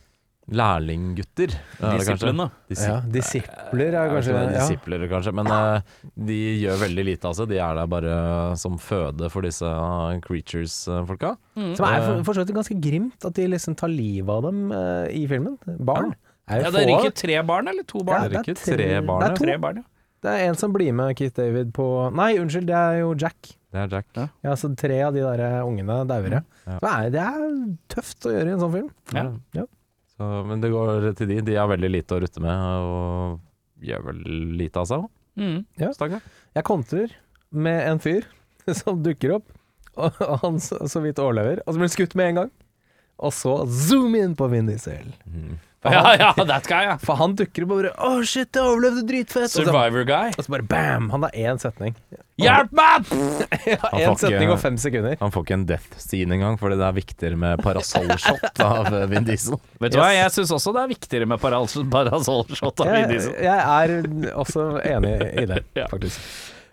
lærlinggutter. 0.52 1.54
er? 1.80 1.98
Disiplene. 2.00 2.50
Disip- 2.70 2.88
Ja, 2.90 3.00
disipler 3.14 3.94
er 3.96 4.10
kanskje 4.12 4.34
det 4.34 4.42
er. 4.44 4.54
Disipler, 4.58 5.06
kanskje. 5.12 5.34
Men 5.34 5.48
uh, 5.48 5.80
de 6.28 6.40
gjør 6.64 6.82
veldig 6.84 7.06
lite 7.06 7.30
av 7.30 7.38
seg. 7.38 7.48
De 7.54 7.58
er 7.64 7.76
der 7.80 7.88
bare 7.88 8.18
som 8.60 8.78
føde 8.82 9.30
for 9.32 9.42
disse 9.46 9.64
uh, 9.66 10.12
creatures-folka. 10.26 11.36
Som 11.56 11.88
er 11.88 12.04
for, 12.04 12.24
for 12.28 12.34
så 12.38 12.44
vidt 12.44 12.56
ganske 12.58 12.80
grimt 12.84 13.26
at 13.30 13.34
de 13.40 13.48
liksom 13.54 13.76
tar 13.80 13.92
livet 13.94 14.30
av 14.34 14.44
dem 14.50 14.72
uh, 14.74 15.08
i 15.14 15.26
filmen. 15.32 15.58
Barn. 15.80 16.14
Er 16.52 16.66
Ja, 16.66 16.72
det 16.76 16.84
er 16.84 16.90
ryker 16.92 17.14
tre 17.16 17.40
barn, 17.48 17.68
eller 17.72 17.84
to 17.88 18.02
Ja, 18.04 18.08
barn? 18.12 18.30
det 18.34 18.42
er 18.42 18.48
tre, 18.54 18.76
tre 18.76 18.88
barn, 19.08 19.22
Det 19.24 19.30
er, 19.32 19.36
to. 19.38 19.44
Tre 19.46 19.58
barn, 19.64 19.78
ja. 19.80 19.84
det 20.26 20.32
er 20.34 20.50
en 20.50 20.58
som 20.60 20.74
blir 20.76 20.92
med 20.94 21.14
Keith 21.16 21.38
David 21.40 21.70
på 21.76 21.86
Nei, 22.20 22.34
unnskyld, 22.42 22.68
det 22.68 22.76
er 22.76 22.98
jo 23.00 23.14
Jack. 23.16 23.54
Det 23.74 23.80
er 23.80 23.88
Jack. 23.96 24.10
Ja. 24.20 24.26
Ja, 24.44 24.56
så 24.60 24.70
tre 24.78 24.98
av 25.08 25.14
de 25.16 25.24
der 25.24 25.64
ungene 25.64 26.02
dauer. 26.10 26.36
Ja. 26.36 26.42
Så 26.84 26.90
er- 26.92 27.10
Det 27.16 27.24
er 27.24 27.48
tøft 27.96 28.28
å 28.28 28.34
gjøre 28.36 28.52
i 28.52 28.54
en 28.58 28.60
sånn 28.60 28.74
film. 28.76 28.92
Ja. 29.16 29.24
Ja. 29.56 29.66
Så, 30.24 30.44
men 30.48 30.62
det 30.64 30.72
går 30.72 31.10
til 31.20 31.30
de. 31.30 31.42
De 31.46 31.58
har 31.60 31.68
veldig 31.72 31.90
lite 31.92 32.16
å 32.16 32.22
rutte 32.24 32.44
med, 32.44 32.64
og 32.88 33.84
gjør 33.84 34.06
vel 34.08 34.22
lite 34.60 34.80
av 34.80 34.88
seg 34.90 35.04
òg. 35.04 35.12
Mm. 35.40 35.60
Stakkar. 35.98 36.24
Jeg 36.54 36.68
kontrer 36.68 37.16
med 37.50 37.80
en 37.90 38.02
fyr 38.02 38.28
som 38.80 39.02
dukker 39.04 39.38
opp, 39.40 39.48
og 39.98 40.22
og 40.24 40.40
han 40.42 40.60
så, 40.64 40.80
så 40.90 41.02
vidt 41.04 41.22
overlever, 41.22 41.62
og 41.66 41.74
så 41.74 41.80
blir 41.80 41.90
han 41.90 41.96
skutt 41.98 42.16
med 42.18 42.32
en 42.32 42.40
gang. 42.44 42.54
Og 43.24 43.34
så 43.36 43.58
zoom 43.70 44.16
inn 44.18 44.34
på 44.38 44.48
Vin 44.50 44.70
Diesel. 44.70 45.12
Mm. 45.30 45.60
For 45.84 45.92
Ja, 45.92 46.02
han, 46.06 46.20
ja, 46.22 46.46
that 46.48 46.68
guy, 46.68 46.84
ja. 46.88 46.94
for 47.04 47.18
han 47.20 47.34
dukker 47.36 47.66
opp 47.66 47.72
og 47.76 47.82
bare 47.84 47.90
'Å, 48.00 48.12
shit, 48.26 48.50
jeg 48.56 48.64
overlevde 48.64 49.02
dritfett'. 49.10 49.52
Survivor 49.52 50.06
guy. 50.08 50.30
og 50.38 50.46
så 50.46 50.54
bare 50.54 50.64
bam! 50.64 51.10
Han 51.12 51.26
har 51.28 51.32
én 51.36 51.60
setning. 51.60 51.96
Hjelp 52.40 52.72
meg! 52.74 53.04
Ja, 53.68 53.78
Én 53.92 54.08
ikke- 54.14 54.20
setning 54.24 54.50
og 54.54 54.60
fem 54.64 54.78
sekunder. 54.82 55.18
Han 55.20 55.30
får 55.36 55.44
ikke 55.46 55.54
en 55.60 55.66
death 55.70 56.00
scene 56.02 56.32
engang, 56.34 56.56
fordi 56.58 56.78
det 56.80 56.88
er 56.88 56.96
viktigere 56.98 57.38
med 57.38 57.60
parasollshot 57.62 58.64
av 58.64 58.90
eh, 58.94 59.06
Vin 59.12 59.28
Diesel. 59.28 59.60
Vet 59.84 59.92
du 59.94 60.00
hva, 60.00 60.08
jeg 60.16 60.32
syns 60.32 60.52
også 60.56 60.74
det 60.74 60.82
er 60.86 60.88
viktigere 60.96 61.28
med 61.30 61.40
parasol- 61.44 61.86
parasollshot 61.94 62.80
av 62.82 62.94
Vin 62.96 63.10
Diesel. 63.12 63.36
jeg 63.44 63.60
er 63.60 64.34
også 64.34 64.66
enig 64.88 65.14
i 65.44 65.46
det, 65.52 65.62
Ja. 65.84 65.88
faktisk. 65.92 66.20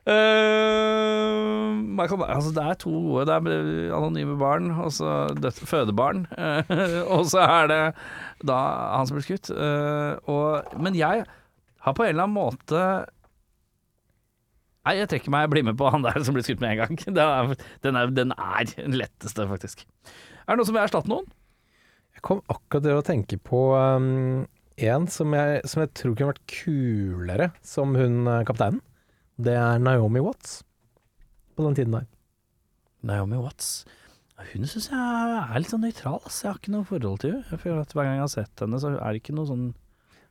Eh, 0.08 1.74
Michael, 2.00 2.22
altså 2.24 2.52
det 2.56 2.64
er 2.64 2.78
to 2.80 2.90
gode. 2.90 3.26
Det 3.28 3.36
er 3.36 3.94
anonyme 3.96 4.36
barn, 4.40 4.70
og 4.80 4.92
så 4.96 5.28
fødebarn. 5.68 6.26
Uh, 6.32 7.04
og 7.14 7.26
så 7.30 7.44
er 7.44 7.70
det 7.70 7.80
da 8.46 8.58
han 8.96 9.08
som 9.08 9.18
blir 9.18 9.26
skutt. 9.26 9.52
Uh, 9.52 10.16
og, 10.30 10.76
men 10.80 10.96
jeg 10.96 11.24
har 11.84 11.96
på 11.96 12.04
en 12.04 12.14
eller 12.14 12.28
annen 12.28 12.38
måte 12.38 12.84
Nei, 14.80 14.94
jeg 14.96 15.10
trekker 15.12 15.32
meg. 15.32 15.42
Jeg 15.44 15.52
blir 15.52 15.64
med 15.68 15.76
på 15.76 15.90
han 15.92 16.04
der 16.06 16.22
som 16.24 16.32
blir 16.32 16.44
skutt 16.46 16.62
med 16.62 16.72
en 16.72 16.78
gang. 16.80 16.94
Er, 17.20 17.50
den, 17.84 17.98
er, 18.00 18.12
den 18.16 18.32
er 18.32 18.70
den 18.70 18.96
letteste, 18.96 19.44
faktisk. 19.46 19.84
Er 20.46 20.54
det 20.54 20.56
noen 20.56 20.68
som 20.70 20.76
vil 20.78 20.82
erstatte 20.86 21.12
noen? 21.12 21.28
Jeg 22.16 22.24
kom 22.24 22.40
akkurat 22.48 22.86
til 22.86 22.96
å 22.96 23.04
tenke 23.04 23.36
på 23.44 23.60
um, 23.76 24.46
en 24.80 25.06
som 25.12 25.36
jeg, 25.36 25.60
som 25.68 25.84
jeg 25.84 25.92
tror 26.00 26.16
kunne 26.16 26.30
vært 26.32 26.46
kulere 26.48 27.50
som 27.60 27.92
hun 27.94 28.24
kapteinen. 28.48 28.80
Det 29.40 29.54
er 29.56 29.78
Naomi 29.82 30.20
Watts. 30.24 30.60
På 31.56 31.64
den 31.66 31.74
tiden 31.78 31.94
der. 31.96 32.06
Naomi 33.06 33.38
Watts. 33.40 33.84
Hun 34.52 34.64
syns 34.68 34.86
jeg 34.88 34.96
er 34.98 35.60
litt 35.60 35.68
sånn 35.72 35.82
nøytral. 35.84 36.20
ass. 36.26 36.42
Jeg 36.42 36.50
har 36.52 36.58
ikke 36.60 36.72
noe 36.72 36.86
forhold 36.88 37.20
til 37.20 37.34
henne. 37.34 37.44
Jeg 37.52 37.60
føler 37.60 37.80
at 37.84 37.92
Hver 37.96 38.06
gang 38.08 38.16
jeg 38.18 38.24
har 38.24 38.32
sett 38.32 38.62
henne, 38.64 38.80
så 38.80 38.92
er 38.96 39.12
det 39.16 39.20
ikke 39.22 39.36
noe 39.36 39.48
sånn 39.50 39.66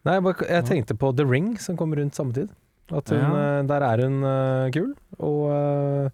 Nei, 0.08 0.14
jeg, 0.16 0.24
bare, 0.24 0.46
jeg 0.48 0.64
tenkte 0.70 0.96
på 0.96 1.10
The 1.18 1.26
Ring, 1.28 1.50
som 1.60 1.76
kom 1.78 1.92
rundt 1.94 2.16
samme 2.16 2.32
tid. 2.34 2.50
At 2.96 3.10
hun, 3.12 3.20
Ja. 3.20 3.60
eh, 3.60 3.64
Der 3.68 3.84
er 3.84 4.02
hun 4.06 4.24
uh, 4.24 4.70
kul, 4.72 4.94
og, 5.20 5.42
uh, 5.52 6.10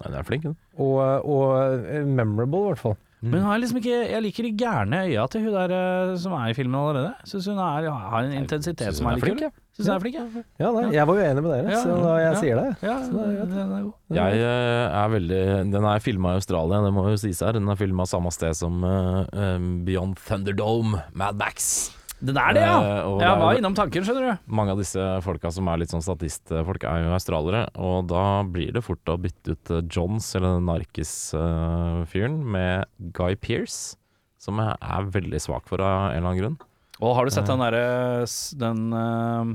Nei, 0.00 0.08
Den 0.10 0.14
er 0.18 0.26
flink, 0.26 0.44
hun. 0.48 0.56
og, 0.76 0.98
og 1.24 1.84
uh, 1.84 2.04
memorable, 2.04 2.64
i 2.64 2.72
hvert 2.72 2.82
fall. 2.82 2.96
Men 3.20 3.44
liksom 3.60 3.80
ikke 3.80 3.96
Jeg 4.08 4.22
liker 4.24 4.46
de 4.46 4.52
gærne 4.56 5.00
øya 5.04 5.26
til 5.30 5.42
hun 5.44 5.52
der 5.56 5.74
eh, 5.76 6.14
som 6.20 6.32
er 6.38 6.52
i 6.52 6.56
filmen 6.56 6.78
allerede. 6.78 7.12
Syns 7.28 7.48
hun 7.50 7.58
er, 7.60 7.90
har 7.90 8.22
en 8.24 8.32
intensitet 8.32 8.96
som 8.96 9.10
er 9.10 9.18
er 9.18 9.20
litt 9.20 9.28
kul. 9.28 9.60
Syns 9.76 9.90
hun 9.90 9.94
er 9.94 10.00
flink, 10.04 10.16
jeg. 10.16 10.44
Ja, 10.60 10.72
nei, 10.72 10.86
Jeg 10.94 11.06
var 11.10 11.20
jo 11.20 11.26
enig 11.28 11.44
med 11.44 11.52
dere, 11.52 11.74
Ja, 11.74 11.82
så 11.84 11.98
da 12.00 12.16
jeg 12.16 12.30
ja. 12.30 12.40
sier 12.40 12.60
det. 12.62 12.66
Ja, 12.88 12.96
er 12.96 13.46
den 13.52 13.60
er 13.60 13.84
god. 13.84 13.94
Jeg 14.16 14.42
eh, 14.48 14.98
er 15.02 15.14
veldig 15.18 15.44
Den 15.76 15.88
er 15.92 16.04
filma 16.04 16.34
i 16.34 16.40
Australia, 16.40 16.82
det 16.86 16.96
må 16.96 17.06
jo 17.10 17.20
sies 17.20 17.44
her. 17.44 17.56
Den 17.58 17.68
er 17.68 17.80
filma 17.80 18.08
samme 18.08 18.32
sted 18.34 18.56
som 18.56 18.84
uh, 18.84 19.24
um, 19.36 19.72
Beyond 19.84 20.20
Thunderdome, 20.24 21.04
Mad 21.12 21.36
Max. 21.40 21.90
Den 22.20 22.36
er 22.36 22.52
det, 22.52 22.62
ja! 22.66 22.76
Uh, 23.06 23.20
Jeg 23.22 23.40
var 23.40 23.56
innom 23.56 23.74
tanken, 23.76 24.04
skjønner 24.04 24.26
du. 24.26 24.32
Mange 24.52 24.74
av 24.74 24.80
disse 24.80 25.00
folka 25.24 25.48
som 25.54 25.68
er 25.72 25.80
litt 25.80 25.92
sånn 25.92 26.04
statistfolk, 26.04 26.84
er 26.84 27.06
jo 27.06 27.14
australiere. 27.16 27.62
Og 27.80 28.10
da 28.10 28.42
blir 28.44 28.74
det 28.76 28.82
fort 28.84 29.08
å 29.08 29.16
bytte 29.20 29.54
ut 29.56 29.72
eh, 29.72 29.80
Johns, 29.88 30.28
eller 30.36 30.58
den 30.58 30.68
narkis-fyren, 30.68 32.36
med 32.44 32.84
Guy 33.16 33.38
Pearce. 33.40 33.96
Som 34.40 34.60
jeg 34.60 34.76
er 34.76 35.08
veldig 35.16 35.40
svak 35.40 35.64
for 35.68 35.80
av 35.84 36.10
en 36.10 36.18
eller 36.18 36.28
annen 36.28 36.42
grunn. 36.42 36.58
Og 37.00 37.14
har 37.16 37.24
du 37.24 37.32
sett 37.32 37.48
den 37.48 37.60
derre 37.60 38.26
Den 38.60 38.80
uh, 38.92 39.52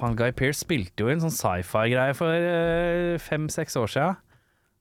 Faen, 0.00 0.16
Guy 0.18 0.32
Pearce 0.34 0.64
spilte 0.64 1.04
jo 1.04 1.10
en 1.12 1.22
sånn 1.22 1.34
sci-fi-greie 1.34 2.14
for 2.18 2.30
eh, 2.34 3.14
fem-seks 3.22 3.76
år 3.78 3.88
sia. 3.92 4.08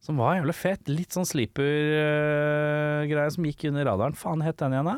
Som 0.01 0.17
var 0.21 0.37
jævlig 0.37 0.55
fet. 0.55 0.87
Litt 0.89 1.11
sånn 1.13 1.27
sleeper-greie 1.27 3.29
som 3.35 3.45
gikk 3.45 3.65
under 3.69 3.85
radaren. 3.89 4.15
Faen 4.17 4.41
het 4.45 4.57
den 4.61 4.73
igjen, 4.77 4.89
da? 4.93 4.97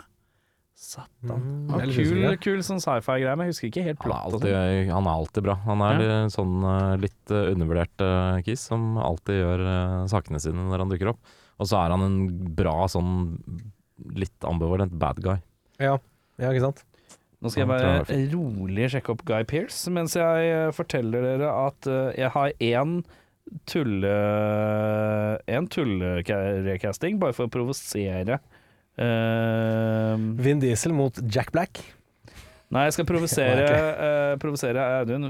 Satan. 0.82 1.42
Mm, 1.46 1.68
Ja, 1.70 1.86
kul, 1.94 2.38
kul 2.42 2.62
sånn 2.66 2.82
sci-fi-greie, 2.82 3.36
men 3.38 3.48
jeg 3.48 3.54
husker 3.54 3.70
ikke 3.70 3.84
helt 3.86 4.00
Han 4.02 4.10
plott. 4.10 4.26
og 4.26 4.34
alltid, 4.42 4.56
sånn. 4.56 4.94
han 4.96 5.10
er 5.12 5.14
alltid 5.20 5.46
bra. 5.46 5.56
Han 5.68 5.84
er 5.86 6.02
Ja. 6.02 6.16
sånn 6.34 6.56
eh, 6.66 6.96
litt 7.04 7.34
eh, 7.38 7.52
undervurdert 7.54 8.02
uh, 8.02 8.42
kis 8.42 8.64
som 8.72 8.98
alltid 8.98 9.38
gjør 9.44 9.62
uh, 9.68 10.08
sakene 10.10 10.42
sine 10.42 10.66
når 10.66 10.80
han 10.86 10.90
dukker 10.90 11.12
opp. 11.14 11.20
Og 11.62 11.70
så 11.70 11.78
er 11.86 11.94
han 11.94 12.02
en 12.08 12.18
bra 12.58 12.88
sånn 12.90 13.14
litt 14.18 14.48
ambivalent 14.50 14.98
bad 14.98 15.22
guy. 15.22 15.38
Ja, 15.78 16.00
ja 16.42 16.50
ikke 16.50 16.66
sant? 16.66 16.82
Nå 17.42 17.50
skal 17.50 17.64
jeg 17.64 17.70
Han 17.70 18.06
bare 18.06 18.18
rolig 18.34 18.90
sjekke 18.94 19.14
opp 19.16 19.24
Guy 19.26 19.44
Pearce, 19.50 19.90
mens 19.94 20.14
jeg 20.18 20.50
eh, 20.50 20.72
forteller 20.78 21.24
dere 21.26 21.50
at 21.68 21.88
eh, 21.90 22.12
jeg 22.22 22.34
har 22.36 22.52
én 22.62 23.00
tulle... 23.70 24.12
En 25.50 25.68
tullerecasting, 25.68 27.18
bare 27.22 27.34
for 27.38 27.50
å 27.50 27.54
provosere. 27.54 28.38
Eh, 29.02 29.91
Vin 30.42 30.62
Diesel 30.64 30.94
mot 30.96 31.18
Jack 31.28 31.52
Black. 31.56 31.82
nei, 32.72 32.86
jeg 32.88 32.96
skal 32.98 33.08
provosere 33.10 33.66
provosere 34.42 34.84
Audun 35.02 35.28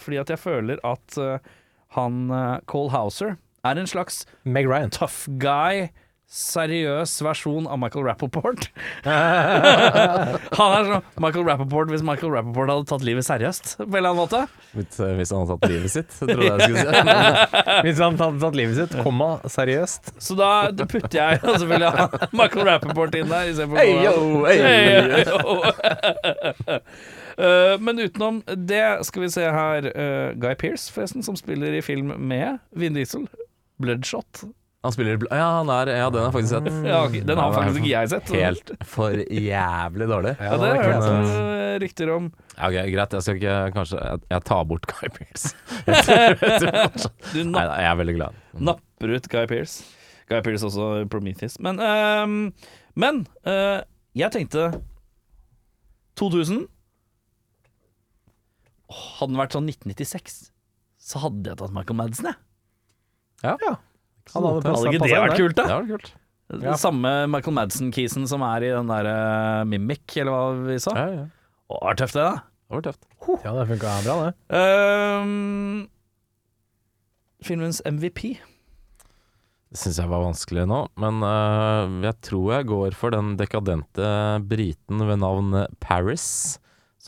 fordi 0.00 0.20
at 0.22 0.30
jeg 0.32 0.40
føler 0.40 0.80
at 0.88 1.18
uh, 1.20 1.36
han 1.98 2.30
uh, 2.32 2.58
Cole 2.70 2.92
Hauser 2.94 3.36
er 3.66 3.80
en 3.80 3.90
slags 3.90 4.22
Meg 4.44 4.68
Ryan. 4.70 4.90
tough 4.94 5.28
guy, 5.40 5.88
seriøs 6.28 7.14
versjon 7.24 7.64
av 7.72 7.78
Michael 7.80 8.04
Rappaport. 8.04 8.66
han 9.08 10.72
er 10.76 10.88
sånn 10.90 11.06
Michael 11.24 11.46
Rappaport 11.46 11.88
hvis 11.88 12.04
Michael 12.04 12.34
Rappaport 12.34 12.68
hadde 12.68 12.84
tatt 12.90 13.06
livet 13.06 13.24
seriøst, 13.24 13.70
på 13.78 13.86
en 13.86 13.96
eller 13.96 14.10
annen 14.10 14.20
måte. 14.20 14.42
Hvis, 14.76 14.98
eh, 15.00 15.14
hvis 15.16 15.32
han 15.32 15.46
hadde 15.46 15.56
tatt 15.56 15.72
livet 15.72 15.94
sitt, 15.94 16.12
trodde 16.18 16.36
jeg 16.44 16.52
jeg 16.52 16.68
skulle 16.68 16.84
si. 16.84 16.92
Hvis 17.86 18.02
han 18.04 18.20
hadde 18.20 18.42
tatt 18.42 18.58
livet 18.60 18.76
sitt, 18.76 18.98
komma, 19.06 19.30
seriøst. 19.48 20.12
Så 20.20 20.36
da 20.36 20.50
putter 20.84 21.16
jeg 21.16 21.40
selvfølgelig 21.46 22.20
Michael 22.36 22.68
Rappaport 22.68 23.16
inn 23.16 23.32
der. 23.32 23.48
istedenfor 23.54 23.80
Hey, 23.80 23.96
yo, 24.04 24.44
hey. 24.44 24.58
Hey, 24.68 25.24
yo. 25.24 25.36
Uh, 27.40 27.74
men 27.88 28.04
utenom 28.04 28.42
det 28.68 28.84
skal 29.08 29.24
vi 29.24 29.32
se 29.32 29.48
her 29.48 29.90
uh, 29.94 30.36
Guy 30.36 30.52
Pearce, 30.60 30.92
forresten, 30.92 31.24
som 31.24 31.40
spiller 31.40 31.72
i 31.72 31.84
film 31.84 32.12
med 32.20 32.60
Vin 32.76 33.00
Diesel. 33.00 33.24
Bloodshot. 33.80 34.44
Han 34.86 34.92
spiller 34.94 35.16
i 35.16 35.18
bl- 35.18 35.30
Ja, 35.34 35.46
han 35.58 35.70
er, 35.74 35.88
ja, 35.90 36.06
den 36.14 36.20
har 36.22 36.28
jeg 36.28 36.34
faktisk 36.36 36.52
sett. 36.54 36.68
Ja, 36.86 36.98
ok, 37.08 37.16
den 37.26 37.40
har 37.42 37.50
faktisk 37.56 37.80
ikke 37.80 37.90
jeg 37.90 38.10
sett. 38.12 38.28
Helt 38.30 38.70
for 38.86 39.10
jævlig 39.26 40.06
dårlig. 40.12 40.34
Ja, 40.38 40.52
det 40.54 40.68
har 40.68 40.76
jeg 40.78 40.92
hørt 40.92 41.32
eh, 41.32 41.72
rykter 41.82 42.12
om. 42.14 42.28
Ja, 42.54 42.68
ok, 42.68 42.76
Greit, 42.94 43.16
jeg 43.16 43.24
skal 43.26 43.40
ikke 43.40 43.56
kanskje 43.74 43.98
Jeg, 44.04 44.20
jeg 44.30 44.44
tar 44.46 44.62
bort 44.70 44.86
Guy 44.92 45.10
Pearce. 45.16 45.50
Du 47.32 47.40
Nei, 47.42 47.50
napp, 47.50 47.68
nei, 47.72 47.80
jeg 47.82 47.90
er 47.90 47.98
veldig 48.02 48.14
glad. 48.20 48.38
napper 48.70 49.14
ut 49.16 49.28
Guy 49.34 49.46
Pearce. 49.50 49.82
Guy 50.30 50.40
Pearce 50.46 50.66
også 50.70 50.88
Prometheus. 51.10 51.58
Men, 51.64 51.78
ehm, 51.82 52.38
men 52.98 53.20
eh, 53.48 53.80
jeg 54.18 54.30
tenkte 54.34 54.68
2000 56.18 56.66
Åh, 58.88 59.02
Hadde 59.18 59.32
den 59.34 59.40
vært 59.42 59.52
sånn 59.58 59.66
1996, 59.68 60.38
så 61.10 61.20
hadde 61.26 61.50
jeg 61.50 61.58
tatt 61.60 61.74
Michael 61.76 61.98
Madsen, 61.98 62.30
jeg. 62.30 63.58
Han 64.34 64.44
hadde 64.48 64.62
Hadde 64.68 64.92
ikke 64.92 65.04
det 65.04 65.12
vært 65.12 65.32
der. 65.32 65.38
kult, 65.40 65.56
Det 65.56 65.64
da? 65.68 65.78
Det 65.80 65.88
kult. 65.94 66.12
Ja. 66.64 66.74
Samme 66.80 67.10
Michael 67.28 67.54
Madsen-kisen 67.58 68.24
som 68.30 68.40
er 68.46 68.64
i 68.64 68.70
den 68.72 68.88
derre 68.88 69.16
Mimic, 69.68 70.04
eller 70.16 70.32
hva 70.32 70.68
vi 70.70 70.78
sa. 70.80 70.94
Ja, 70.96 71.08
ja. 71.12 71.24
Å, 71.68 71.80
var 71.84 71.98
tøft, 72.00 72.16
det, 72.16 72.24
da. 72.24 72.38
Det 72.68 72.76
var 72.78 72.84
tøft. 72.86 73.02
Ja, 73.44 73.52
det 73.58 73.66
funka 73.68 73.96
bra, 74.06 74.14
det. 74.24 74.32
Um, 74.56 75.88
filmens 77.44 77.82
MVP. 77.84 78.22
Det 79.68 79.76
syns 79.76 79.98
jeg 80.00 80.08
var 80.08 80.22
vanskelig 80.24 80.64
nå, 80.70 80.78
men 80.96 81.20
uh, 81.20 81.84
jeg 82.06 82.16
tror 82.24 82.54
jeg 82.54 82.68
går 82.70 82.96
for 82.96 83.12
den 83.12 83.34
dekadente 83.36 84.08
briten 84.48 85.04
ved 85.04 85.20
navn 85.20 85.66
Paris. 85.84 86.56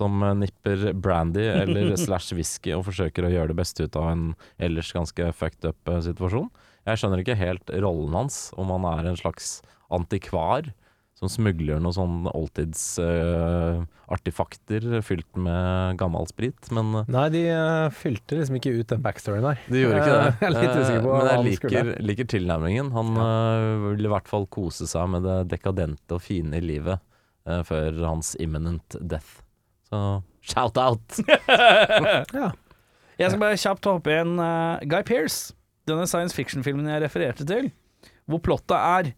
Som 0.00 0.20
nipper 0.38 0.92
brandy 0.94 1.42
eller 1.50 1.96
slash 2.04 2.30
whisky 2.36 2.70
og 2.76 2.84
forsøker 2.86 3.26
å 3.26 3.32
gjøre 3.32 3.50
det 3.50 3.56
beste 3.58 3.84
ut 3.88 3.96
av 3.98 4.12
en 4.12 4.22
ellers 4.62 4.92
ganske 4.96 5.26
fucked 5.36 5.66
up 5.66 5.90
øh, 5.90 5.98
situasjon. 6.06 6.46
Jeg 6.88 6.96
skjønner 7.00 7.20
ikke 7.22 7.36
helt 7.38 7.68
rollen 7.84 8.14
hans, 8.16 8.36
om 8.56 8.70
han 8.72 8.84
er 8.88 9.04
en 9.10 9.18
slags 9.20 9.46
antikvar 9.92 10.70
som 11.20 11.28
smugler 11.28 11.76
noen 11.84 11.92
sånn 11.92 12.24
oldtidsartifakter 12.32 14.86
fylt 15.04 15.28
med 15.36 15.98
gammel 16.00 16.24
sprit, 16.30 16.70
men 16.72 16.94
øh, 17.02 17.10
Nei, 17.12 17.26
de 17.34 17.42
uh, 17.52 17.90
fylte 17.92 18.38
liksom 18.38 18.56
ikke 18.56 18.72
ut 18.78 18.88
den 18.94 19.02
backstoryen 19.04 19.44
der. 19.44 19.58
De 19.68 19.82
gjorde 19.82 19.98
ikke 20.00 20.14
det. 20.20 20.32
Jeg 20.40 20.48
er 20.48 20.54
litt 20.56 20.78
usikker 20.80 21.04
på 21.04 21.10
Eh, 21.10 21.16
Men 21.20 21.28
jeg 21.30 21.44
liker, 21.50 21.90
liker 22.12 22.26
tilnærmingen. 22.32 22.88
Han 22.96 23.08
eh, 23.26 23.76
vil 23.90 24.04
i 24.08 24.12
hvert 24.14 24.28
fall 24.32 24.46
kose 24.56 24.84
seg 24.88 25.04
med 25.12 25.20
det 25.28 25.36
dekadente 25.52 26.10
og 26.16 26.22
fine 26.24 26.56
i 26.56 26.64
livet 26.64 26.96
eh, 27.46 27.60
før 27.68 27.90
hans 28.06 28.32
imminent 28.40 28.96
death. 29.00 29.42
Så 29.90 29.98
shout 30.40 30.76
out! 30.80 31.04
Ja. 32.40 32.48
Jeg 33.20 33.28
skal 33.34 33.40
bare 33.42 33.58
kjapt 33.60 33.84
hoppe 33.84 34.08
inn 34.22 34.38
uh, 34.40 34.80
Guy 34.88 35.02
Pearce, 35.04 35.52
denne 35.90 36.06
science 36.08 36.36
fiction-filmen 36.36 36.88
jeg 36.88 37.04
refererte 37.04 37.46
til, 37.48 37.72
hvor 38.30 38.42
plottet 38.44 38.78
er 38.78 39.12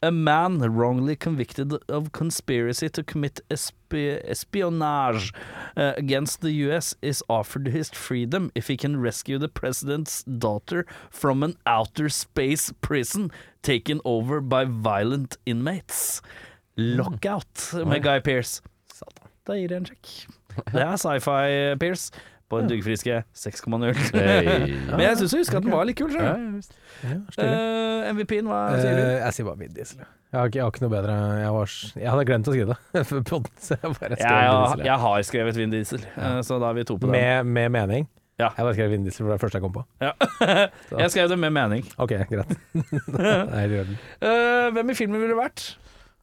A 0.00 0.12
man 0.12 0.58
wrongly 0.58 1.16
convicted 1.16 1.72
of 1.88 2.12
conspiracy 2.12 2.88
to 2.88 3.02
commit 3.02 3.40
espi 3.50 4.20
espionage 4.24 5.32
uh, 5.76 5.92
against 5.96 6.40
the 6.40 6.52
US 6.68 6.94
is 7.02 7.20
offered 7.28 7.66
his 7.68 7.90
freedom 7.90 8.52
if 8.54 8.68
he 8.68 8.76
can 8.76 9.00
rescue 9.00 9.38
the 9.38 9.48
president's 9.48 10.22
daughter 10.22 10.86
from 11.10 11.42
an 11.42 11.56
outer 11.66 12.08
space 12.08 12.72
prison 12.80 13.32
taken 13.62 14.00
over 14.04 14.40
by 14.40 14.64
violent 14.64 15.36
inmates. 15.46 16.22
Lockout 16.76 17.72
med 17.84 18.02
Guy 18.02 18.20
Pearce. 18.20 18.62
Da 19.46 19.56
gir 19.58 19.72
jeg 19.72 19.80
en 19.80 19.86
sjekk. 19.88 20.08
Det 20.70 20.82
er 20.82 20.96
sci-fi, 20.96 21.74
Pearce. 21.80 22.12
På 22.48 22.62
en 22.62 22.68
duggfriske 22.70 23.22
6,0. 23.36 23.68
Men 24.96 25.02
jeg 25.04 25.18
syns 25.20 25.34
jeg 25.34 25.42
husker 25.42 25.58
at 25.58 25.66
den 25.66 25.74
var 25.74 25.84
litt 25.88 25.98
kul. 25.98 26.08
sjøl. 26.14 26.62
Eh, 27.44 28.06
MVP-en, 28.14 28.48
hva 28.48 28.60
sier 28.78 28.94
du? 28.96 29.02
Eh, 29.02 29.16
jeg 29.20 29.36
sier 29.36 29.48
bare 29.50 29.60
Vin 29.60 29.74
Diesel. 29.76 30.00
Jeg 30.28 30.36
har, 30.36 30.48
ikke, 30.48 30.58
jeg 30.58 30.64
har 30.64 30.72
ikke 30.74 30.82
noe 30.82 30.92
bedre 30.92 31.12
Jeg, 31.40 31.52
var, 31.56 31.74
jeg 31.96 32.08
hadde 32.12 32.24
glemt 32.28 32.48
å 32.48 32.54
skrive 32.54 32.74
det. 32.74 33.04
Så 33.64 33.76
jeg 33.76 33.92
bare 33.94 34.16
skrev 34.16 34.20
Jeg, 34.20 34.44
jeg, 34.44 34.54
Diesel. 34.60 34.84
jeg 34.88 35.02
har 35.04 35.26
skrevet 35.28 35.60
Vin 35.60 35.74
Diesel, 35.76 36.06
eh, 36.16 36.38
så 36.44 36.58
da 36.60 36.70
er 36.72 36.78
vi 36.80 36.86
to 36.88 36.96
på 36.96 37.08
det. 37.08 37.12
Med, 37.16 37.52
med 37.58 37.74
mening. 37.76 38.08
Ja. 38.38 38.50
Jeg 38.54 38.64
bare 38.68 38.76
skrev 38.76 38.92
Vin 38.94 39.04
Diesel, 39.04 39.24
for 39.24 39.28
det 39.28 39.34
er 39.34 39.40
det 39.40 39.44
første 39.44 39.60
jeg 39.60 39.64
kom 39.64 39.76
på. 39.76 39.84
Ja. 40.04 40.12
jeg 41.04 41.12
skrev 41.14 41.32
det 41.32 41.38
med 41.44 41.52
mening. 41.56 41.84
Ok, 42.00 42.14
greit. 42.30 42.56
Nei, 43.12 43.64
den. 43.72 43.96
Eh, 44.24 44.68
hvem 44.76 44.92
i 44.94 44.96
filmen 45.00 45.20
ville 45.20 45.36
du 45.36 45.40
vært? 45.40 45.64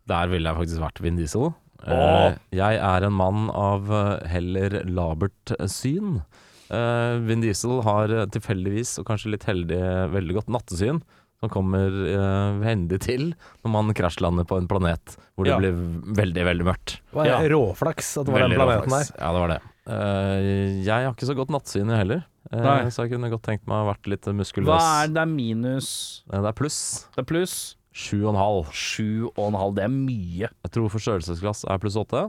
Der 0.09 0.29
ville 0.31 0.49
jeg 0.53 0.61
faktisk 0.61 0.81
vært 0.85 1.01
Vin 1.05 1.17
Diesel. 1.21 1.49
Eh, 1.85 2.37
jeg 2.57 2.79
er 2.81 3.05
en 3.07 3.13
mann 3.13 3.49
av 3.53 3.91
eh, 3.93 4.27
heller 4.31 4.79
labert 4.89 5.53
syn. 5.69 6.21
Uh, 6.65 7.21
Vin 7.21 7.43
Diesel 7.43 7.83
har 7.85 8.09
tilfeldigvis, 8.33 8.95
og 8.97 9.05
kanskje 9.05 9.35
litt 9.35 9.43
heldig, 9.45 9.77
veldig 10.15 10.39
godt 10.39 10.47
nattesyn. 10.49 11.03
Som 11.43 11.51
kommer 11.51 11.91
uh, 11.91 12.63
hendig 12.63 12.97
til 13.03 13.25
når 13.61 13.69
man 13.73 13.91
krasjlander 13.93 14.47
på 14.49 14.55
en 14.57 14.69
planet 14.71 15.17
hvor 15.35 15.45
det 15.45 15.51
Ja. 15.51 15.57
blir 15.59 15.75
veldig, 16.15 16.45
veldig 16.47 16.65
mørkt. 16.65 16.93
Det 17.11 17.17
var 17.19 17.25
Ja. 17.27 17.39
råflaks 17.51 18.17
at 18.17 18.25
det 18.25 18.33
var 18.33 18.39
Veldig 18.45 18.55
den 18.55 18.61
planeten 18.63 18.89
råflaks. 18.89 19.11
der. 19.11 19.19
Ja, 19.21 19.31
det 19.35 19.41
var 19.43 19.51
det. 19.53 19.59
Uh, 19.85 20.83
jeg 20.87 21.05
har 21.05 21.13
ikke 21.13 21.27
så 21.29 21.35
godt 21.37 21.53
nattsyn 21.53 21.89
jeg 21.91 21.97
heller, 22.01 22.23
Uh, 22.53 22.61
Nei. 22.61 22.89
så 22.93 23.01
jeg 23.03 23.09
kunne 23.11 23.29
godt 23.31 23.41
tenkt 23.41 23.65
meg 23.65 23.73
å 23.73 23.85
ha 23.85 23.93
vært 23.93 24.05
litt 24.05 24.25
muskuløs. 24.37 24.67
Hva 24.69 25.03
er 25.03 25.07
det? 25.07 25.13
Det 25.15 25.21
er 25.23 25.31
minus 25.33 25.87
Det 26.29 26.45
er 26.45 26.53
pluss. 26.53 27.07
Det 27.15 27.23
er 27.23 27.25
pluss 27.25 27.55
Sju 27.95 28.17
og 28.25 28.33
en 28.33 28.39
halv. 28.41 28.71
sju 28.75 29.29
og 29.31 29.45
en 29.47 29.55
halv. 29.59 29.75
Det 29.77 29.85
er 29.85 29.93
mye. 29.93 30.49
Jeg 30.51 30.71
tror 30.75 30.91
forstørrelsesglass 30.91 31.63
er 31.71 31.79
pluss 31.79 31.95
åtte. 32.01 32.25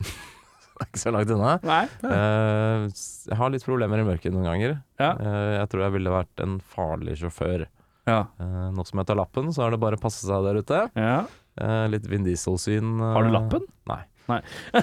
det 0.00 0.82
er 0.82 0.88
ikke 0.88 1.02
så 1.04 1.12
langt 1.14 1.30
unna. 1.34 1.52
Nei? 1.66 1.82
Eh, 2.08 2.86
jeg 3.30 3.38
har 3.38 3.52
litt 3.54 3.66
problemer 3.66 4.02
i 4.02 4.06
mørket 4.08 4.34
noen 4.34 4.48
ganger. 4.48 4.78
Ja. 4.98 5.12
Eh, 5.14 5.52
jeg 5.60 5.70
tror 5.72 5.84
jeg 5.86 5.94
ville 5.98 6.14
vært 6.14 6.42
en 6.42 6.56
farlig 6.74 7.18
sjåfør. 7.20 7.66
Ja. 8.08 8.24
Eh, 8.42 8.66
nå 8.74 8.82
som 8.88 8.98
jeg 9.02 9.10
tar 9.12 9.18
lappen, 9.20 9.52
så 9.54 9.66
er 9.68 9.76
det 9.76 9.82
bare 9.84 9.98
å 10.00 10.02
passe 10.02 10.24
seg 10.26 10.46
der 10.48 10.62
ute. 10.64 10.86
ja. 10.98 11.20
Eh, 11.60 11.86
litt 11.92 12.06
Vin 12.08 12.22
Diesel-syn. 12.24 12.94
eh, 13.02 13.12
Har 13.12 13.26
du 13.26 13.30
lappen? 13.34 13.64
Nei. 13.90 13.98
Nei. 14.30 14.40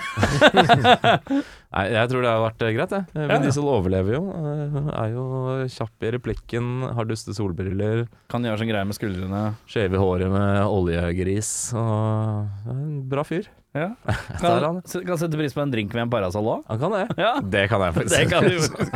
Nei, 1.67 1.83
jeg 1.91 2.09
tror 2.09 2.23
det 2.23 2.29
har 2.31 2.39
vært 2.41 2.63
eh, 2.63 2.71
greit, 2.77 2.93
jeg. 2.95 3.05
Vin 3.11 3.23
Ja, 3.27 3.35
ja. 3.35 3.39
Diesel 3.43 3.67
overlever 3.69 4.15
jo. 4.15 4.21
eh, 4.31 4.77
er 5.01 5.11
jo 5.13 5.25
kjapp 5.73 6.05
i 6.07 6.11
replikken, 6.15 6.69
har 6.95 7.07
duste 7.09 7.35
solbriller, 7.35 8.05
Kan 8.31 8.45
gjøre 8.47 8.61
sånn 8.61 8.71
greie 8.71 8.87
med 8.87 8.97
skuldrene. 8.97 9.41
skjeve 9.69 9.99
håret 10.01 10.31
med 10.31 10.63
oljegris. 10.71 11.51
Og 11.77 12.71
en 12.71 12.85
bra 13.11 13.25
fyr. 13.27 13.49
Ja. 13.77 13.91
Er 14.47 14.63
han. 14.63 14.79
Kan, 14.87 15.03
kan 15.05 15.19
sette 15.21 15.37
pris 15.37 15.53
på 15.53 15.61
en 15.61 15.73
drink 15.73 15.91
med 15.93 16.07
en 16.07 16.13
parasoll 16.13 16.47
òg. 16.55 16.63
Han 16.71 16.79
kan 16.81 16.95
det. 16.95 17.03
Ja. 17.19 17.33
Det 17.43 17.65
kan 17.69 17.83
jeg 17.83 17.95
faktisk. 17.99 18.31
Kan. 18.31 18.47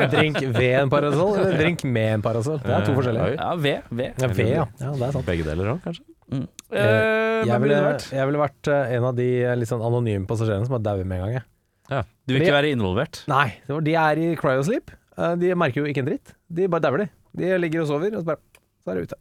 En 0.05 0.09
drink 0.15 0.39
ved 0.55 0.77
en 0.79 0.89
parasoll, 0.93 1.35
eller 1.37 1.51
en 1.53 1.59
drink 1.65 1.83
med 1.85 2.15
en 2.15 2.23
parasoll? 2.25 2.57
Det 2.63 2.73
er 2.79 2.87
to 2.87 2.95
forskjellige. 2.97 3.35
Ja, 3.35 3.51
ved. 3.59 3.91
ved. 3.91 4.15
Ja, 4.23 4.31
ved, 4.31 4.49
ja. 4.55 4.65
ja. 4.79 4.95
Det 4.95 5.05
er 5.11 5.13
sant. 5.19 5.27
Begge 5.27 5.45
deler 5.51 5.75
òg, 5.75 5.83
kanskje. 5.85 6.07
Eh, 6.31 7.45
Jeg 7.47 7.59
ville 7.63 7.77
jeg 8.15 8.27
ville 8.29 8.39
vært 8.39 8.67
eh, 8.71 8.93
en 8.97 9.07
av 9.09 9.15
de 9.17 9.25
eh, 9.43 9.55
litt 9.59 9.67
sånn 9.71 9.81
anonyme 9.83 10.27
passasjerene 10.29 10.67
som 10.69 10.77
har 10.77 10.83
dauet 10.85 11.07
med 11.07 11.19
en 11.19 11.25
gang. 11.25 11.33
jeg. 11.91 12.05
Du 12.27 12.33
vil 12.35 12.45
ikke 12.45 12.55
være 12.55 12.71
involvert? 12.71 13.23
Nei, 13.27 13.47
de 13.67 13.95
er 13.99 14.21
i 14.21 14.29
cryosleep. 14.39 14.93
Eh, 15.17 15.33
De 15.41 15.51
merker 15.59 15.81
jo 15.83 15.89
ikke 15.91 16.03
en 16.05 16.11
dritt. 16.13 16.31
De 16.47 16.69
bare 16.71 16.85
dauer, 16.85 17.03
de. 17.03 17.09
De 17.41 17.51
ligger 17.59 17.83
og 17.83 17.89
sover, 17.91 18.15
og 18.15 18.23
så 18.23 18.29
bare 18.31 18.39
Så 18.83 18.91
er 18.91 18.95
det 18.95 19.03
ute. 19.09 19.17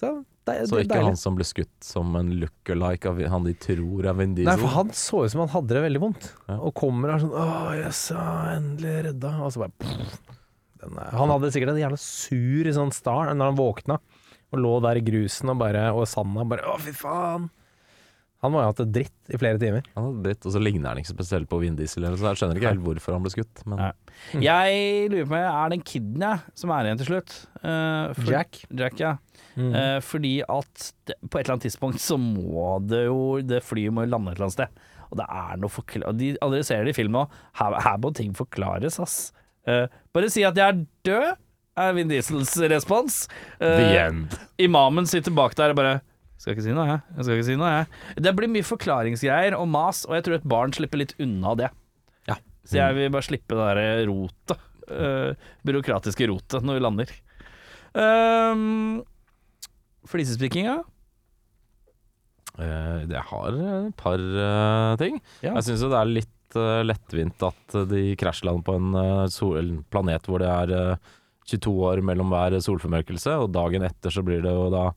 Så, 0.00 0.08
det, 0.48 0.54
Så 0.66 0.76
det 0.76 0.84
ikke 0.86 0.94
deilig. 0.96 1.06
han 1.12 1.16
som 1.20 1.34
ble 1.36 1.44
skutt 1.44 1.84
som 1.84 2.14
en 2.16 2.30
look-alike 2.40 3.06
av 3.10 3.18
han 3.30 3.44
de 3.44 3.52
tror 3.60 4.06
er 4.08 4.14
Vin 4.16 4.34
Nei, 4.34 4.54
for 4.56 4.72
han 4.74 4.90
så 4.96 5.24
ut 5.26 5.30
som 5.34 5.42
han 5.44 5.50
hadde 5.52 5.76
det 5.76 5.82
veldig 5.84 6.00
vondt. 6.02 6.30
Ja. 6.48 6.56
Og 6.58 6.72
kommer 6.74 7.12
og 7.12 7.14
er 7.18 7.24
sånn 7.26 7.34
Å, 7.36 7.46
yes, 7.84 8.00
ja, 8.14 8.26
endelig 8.56 8.94
redda. 9.10 9.32
Og 9.44 9.52
så 9.54 9.62
bare 9.62 9.74
pff, 9.78 10.16
den 10.80 10.96
er, 10.98 11.10
Han 11.20 11.28
hadde 11.34 11.52
sikkert 11.52 11.74
en 11.74 11.82
jævla 11.82 12.00
sur 12.00 12.70
sånn 12.80 12.92
start 12.96 13.36
når 13.36 13.52
han 13.52 13.60
våkna 13.60 13.98
og 14.50 14.58
lå 14.60 14.74
der 14.84 14.98
i 15.00 15.04
grusen 15.06 15.50
og 15.52 15.58
bare 15.60 15.88
Og 15.94 16.06
sanda 16.10 16.44
bare 16.48 16.64
Å, 16.66 16.76
fy 16.82 16.92
faen. 16.96 17.48
Han 18.40 18.54
må 18.54 18.62
jo 18.62 18.64
ha 18.64 18.70
hatt 18.72 18.78
det 18.80 18.92
dritt 18.94 19.34
i 19.34 19.36
flere 19.36 19.58
timer. 19.60 19.84
Han 19.92 20.06
hadde 20.06 20.22
dritt, 20.24 20.46
og 20.48 20.52
så 20.54 20.60
ligner 20.64 20.88
han 20.94 21.00
ikke 21.02 21.12
spesielt 21.12 21.48
på 21.50 21.58
Vin 21.60 21.74
Diesel. 21.76 22.06
Så 22.16 22.24
jeg 22.24 22.38
skjønner 22.40 22.56
ikke 22.56 22.70
helt 22.70 22.84
hvorfor 22.86 23.12
han 23.12 23.26
ble 23.26 23.32
skutt. 23.34 23.60
Men. 23.68 23.82
Jeg 24.40 25.10
lurer 25.12 25.26
på 25.28 25.34
om 25.34 25.42
jeg 25.42 25.50
er 25.58 25.74
den 25.74 25.82
kiden 25.90 26.24
jeg, 26.24 26.40
som 26.62 26.72
er 26.72 26.88
igjen 26.88 27.02
til 27.02 27.10
slutt. 27.10 27.34
Uh, 27.60 28.14
for- 28.16 28.32
Jack. 28.32 28.62
Jack, 28.80 28.96
ja. 29.02 29.10
Mm. 29.60 29.74
Uh, 29.76 29.98
fordi 30.00 30.32
at 30.48 30.86
det, 31.10 31.18
på 31.28 31.36
et 31.36 31.42
eller 31.44 31.58
annet 31.58 31.66
tidspunkt 31.68 32.00
så 32.00 32.16
må 32.16 32.78
det 32.86 33.00
jo 33.08 33.18
Det 33.44 33.58
flyet 33.66 33.92
må 33.92 34.04
jo 34.06 34.12
lande 34.14 34.32
et 34.32 34.38
eller 34.40 34.48
annet 34.48 34.56
sted. 34.56 34.80
Og 35.10 35.20
det 35.20 35.26
er 35.42 35.60
noe 35.60 35.74
forkla- 35.76 36.16
De 36.16 36.32
adresserer 36.40 36.88
det 36.88 36.94
i 36.96 36.98
filmen 37.02 37.20
òg. 37.26 37.36
Her, 37.60 37.76
her 37.84 38.00
må 38.00 38.14
ting 38.16 38.32
forklares, 38.38 38.96
ass. 39.04 39.18
Uh, 39.68 39.84
bare 40.16 40.32
si 40.32 40.46
at 40.48 40.56
jeg 40.56 40.64
er 40.64 40.80
død, 41.04 41.36
er 41.78 41.92
Vin 41.96 42.10
Diesels 42.10 42.54
respons. 42.70 43.22
Eh, 43.60 43.76
The 43.78 43.98
end. 44.06 44.38
Imamen 44.60 45.06
sitter 45.08 45.34
bak 45.34 45.54
der 45.58 45.74
og 45.74 45.78
bare 45.80 45.98
skal 46.40 46.54
ikke 46.54 46.64
si 46.64 46.72
noe, 46.72 46.86
jeg. 46.88 47.00
jeg 47.18 47.24
skal 47.26 47.36
ikke 47.36 47.46
si 47.50 47.56
noe, 47.60 47.70
jeg. 47.74 48.22
Det 48.24 48.30
blir 48.38 48.48
mye 48.48 48.64
forklaringsgreier 48.64 49.56
og 49.58 49.66
mas, 49.68 50.06
og 50.08 50.14
jeg 50.16 50.24
tror 50.24 50.38
et 50.38 50.46
barn 50.48 50.72
slipper 50.72 51.02
litt 51.02 51.12
unna 51.20 51.52
det. 51.60 51.68
Ja. 52.30 52.38
Så 52.64 52.78
jeg 52.78 52.96
vil 52.96 53.12
bare 53.12 53.26
slippe 53.26 53.58
det 53.58 53.66
der 53.76 54.06
rotet. 54.08 54.66
Uh, 54.90 55.36
byråkratiske 55.68 56.26
rotet 56.32 56.64
når 56.66 56.78
vi 56.78 56.82
lander. 56.82 57.12
Um, 57.92 59.02
Flisespikkinga? 60.08 60.78
Uh, 62.58 63.04
Jeg 63.04 63.22
har 63.30 63.60
et 63.60 63.94
par 64.00 64.18
uh, 64.18 64.96
ting. 65.00 65.20
Ja. 65.44 65.54
Jeg 65.58 65.68
syns 65.68 65.84
jo 65.84 65.92
det 65.92 66.00
er 66.00 66.10
litt 66.16 66.56
eh, 66.58 66.80
lettvint 66.88 67.44
at 67.46 67.76
eh, 67.78 67.86
de 67.92 68.02
krasjlander 68.18 68.64
på 68.66 68.74
en 68.80 68.88
eh, 68.98 69.26
sol, 69.30 69.58
en 69.60 69.84
planet 69.92 70.26
hvor 70.26 70.42
det 70.42 70.48
er 70.50 70.72
eh, 70.74 71.10
22 71.50 71.74
år 71.90 72.02
mellom 72.06 72.30
hver 72.32 72.56
solformørkelse, 72.62 73.36
og 73.42 73.50
dagen 73.54 73.82
etter 73.86 74.10
så 74.14 74.22
blir 74.26 74.42
det 74.44 74.52
jo 74.54 74.68
da 74.72 74.88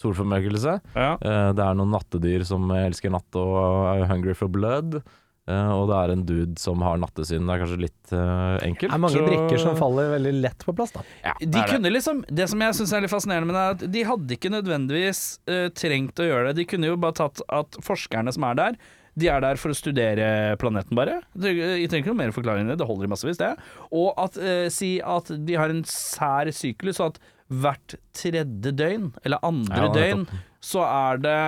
solformørkelse. 0.00 0.78
Ja. 0.94 1.12
Eh, 1.20 1.50
Det 1.54 1.64
er 1.64 1.74
noen 1.78 1.92
nattedyr 1.94 2.44
som 2.46 2.68
elsker 2.74 3.12
natt 3.14 3.36
og 3.38 3.54
er 3.94 4.06
hungry 4.10 4.34
for 4.36 4.48
blood. 4.48 5.02
Uh, 5.44 5.76
Og 5.76 5.90
det 5.90 5.96
er 5.98 6.10
en 6.14 6.22
dude 6.24 6.54
som 6.58 6.80
har 6.80 6.96
nattesyn. 6.96 7.44
Det 7.44 7.52
er 7.52 7.60
kanskje 7.60 7.80
litt 7.82 8.12
uh, 8.16 8.56
enkelt. 8.64 8.88
Det 8.88 8.96
er 8.96 9.02
mange 9.02 9.18
så- 9.18 9.26
brikker 9.28 9.58
som 9.60 9.76
faller 9.76 10.08
veldig 10.16 10.32
lett 10.40 10.64
på 10.64 10.72
plass, 10.74 10.94
da. 10.94 11.02
Ja, 11.22 11.34
De 11.38 11.46
det. 11.52 11.66
kunne 11.68 11.90
liksom 11.92 12.24
Det 12.32 12.46
som 12.48 12.62
jeg 12.64 12.72
syns 12.78 12.94
er 12.96 13.02
litt 13.04 13.12
fascinerende 13.12 13.50
med 13.50 13.54
det, 13.54 13.60
er 13.60 13.74
at 13.76 13.92
de 13.92 14.04
hadde 14.08 14.38
ikke 14.38 14.50
nødvendigvis 14.54 15.20
uh, 15.52 15.68
trengt 15.76 16.16
å 16.16 16.24
gjøre 16.30 16.46
det. 16.48 16.56
De 16.56 16.64
kunne 16.64 16.86
jo 16.88 16.96
bare 16.96 17.12
tatt 17.20 17.42
at 17.52 17.76
forskerne 17.84 18.32
som 18.32 18.42
er 18.48 18.54
der, 18.54 18.78
de 19.16 19.28
er 19.30 19.40
der 19.44 19.56
for 19.60 19.70
å 19.70 19.76
studere 19.78 20.56
planeten, 20.58 20.96
bare. 20.98 21.20
De 21.38 21.52
de 21.54 21.86
trenger 21.86 22.02
ikke 22.02 22.12
noe 22.14 22.22
mer 22.24 22.32
forklaring 22.34 22.64
enn 22.64 22.72
det, 22.72 22.78
det 22.80 22.88
holder 22.88 23.06
i 23.06 23.12
massevis, 23.12 23.38
det. 23.38 23.52
Og 23.94 24.10
at 24.18 24.38
eh, 24.42 24.66
si 24.74 24.96
at 25.00 25.30
de 25.46 25.54
har 25.60 25.70
en 25.70 25.84
sær 25.86 26.50
syklus, 26.54 26.98
og 27.00 27.14
at 27.14 27.20
hvert 27.54 27.94
tredje 28.16 28.72
døgn, 28.74 29.12
eller 29.24 29.38
andre 29.46 29.86
Ja, 29.86 29.92
døgn, 29.94 30.26
så 30.64 30.82
er 30.88 31.20
det 31.22 31.38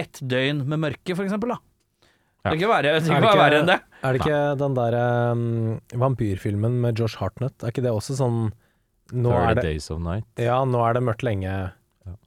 ett 0.00 0.18
døgn 0.26 0.64
med 0.66 0.80
mørke, 0.88 1.14
for 1.14 1.22
eksempel, 1.26 1.54
da. 1.54 1.60
Ja. 2.44 2.50
Det 2.52 2.58
kan 2.60 2.68
være, 2.74 2.90
det 3.00 3.08
kan 3.08 3.22
være 3.24 3.38
verre 3.40 3.60
enn 3.62 3.68
det. 3.70 3.78
Er 4.04 4.12
det 4.12 4.20
ikke 4.20 4.40
den 4.60 4.74
der 4.76 4.94
um, 5.32 5.44
vampyrfilmen 6.02 6.74
med 6.82 6.98
Josh 7.00 7.16
Hartnett? 7.22 7.54
Er 7.64 7.72
ikke 7.72 7.84
det 7.86 7.92
også 7.94 8.18
sånn 8.18 8.50
Nå 9.14 9.30
er 9.36 9.54
det, 9.56 9.62
Days 9.64 9.86
of 9.92 10.00
Night. 10.02 10.26
ja, 10.40 10.58
nå 10.64 10.80
er 10.84 10.96
det 10.96 11.02
mørkt 11.06 11.22
lenge, 11.24 11.54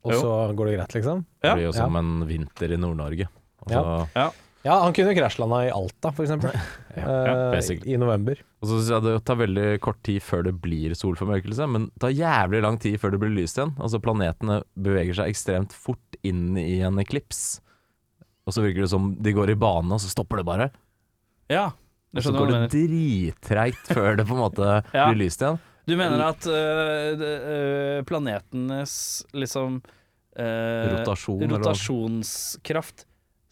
og 0.05 0.13
Jo. 0.13 0.17
så 0.21 0.33
går 0.57 0.69
det 0.71 0.75
greit, 0.77 0.95
liksom? 0.97 1.21
Ja. 1.43 1.51
Det 1.51 1.55
blir 1.59 1.67
jo 1.67 1.75
som 1.75 1.95
en 1.99 2.11
vinter 2.29 2.73
i 2.73 2.77
Nord-Norge. 2.81 3.27
Ja. 3.67 3.81
Altså, 3.81 4.09
Ja, 4.15 4.27
han 4.65 4.93
kunne 4.93 5.13
krasjlanda 5.15 5.59
i 5.67 5.71
Alta, 5.71 6.11
for 6.11 6.25
eksempel. 6.25 6.51
ja, 6.95 7.51
basically. 7.53 7.93
I 7.93 7.97
november. 8.01 8.39
Og 8.61 8.67
så 8.67 8.79
synes 8.79 8.89
jeg 8.89 9.03
det 9.05 9.13
tar 9.29 9.37
veldig 9.39 9.67
kort 9.85 9.99
tid 10.03 10.21
før 10.25 10.43
det 10.49 10.55
blir 10.63 10.95
solformørkelse, 10.97 11.67
men 11.69 11.85
det 11.93 12.01
tar 12.03 12.15
jævlig 12.17 12.61
lang 12.65 12.79
tid 12.81 12.97
før 12.99 13.13
det 13.15 13.19
blir 13.21 13.35
lyst 13.37 13.59
igjen. 13.59 13.75
Altså 13.79 14.01
Planetene 14.03 14.59
beveger 14.75 15.19
seg 15.21 15.31
ekstremt 15.31 15.75
fort 15.77 16.19
inn 16.27 16.57
i 16.59 16.79
en 16.83 16.99
eklips. 16.99 17.61
Og 18.47 18.55
så 18.55 18.63
virker 18.65 18.83
det 18.85 18.91
som 18.91 19.13
de 19.21 19.33
går 19.35 19.53
i 19.53 19.59
bane, 19.59 19.91
og 19.93 20.01
så 20.03 20.09
stopper 20.11 20.41
det 20.41 20.47
bare. 20.49 20.69
Ja. 21.51 21.69
Og 21.71 22.19
Jeg 22.19 22.23
så 22.25 22.31
skjønner 22.31 22.39
hva 22.39 22.47
går 22.47 22.67
det 22.67 22.75
drittreigt 22.75 23.89
før 23.93 24.15
det 24.19 24.27
på 24.27 24.35
en 24.35 24.41
måte 24.41 24.67
Ja. 24.97 25.07
blir 25.11 25.21
lyst 25.25 25.43
igjen. 25.43 25.59
Du 25.87 25.93
mener 25.95 26.19
at 26.25 26.43
øh, 26.51 27.21
øh, 27.23 27.99
planetenes 28.07 28.93
liksom 29.31 29.77
øh, 30.35 30.97
Rotasjon, 30.97 31.45
rotasjonskraft 31.53 33.05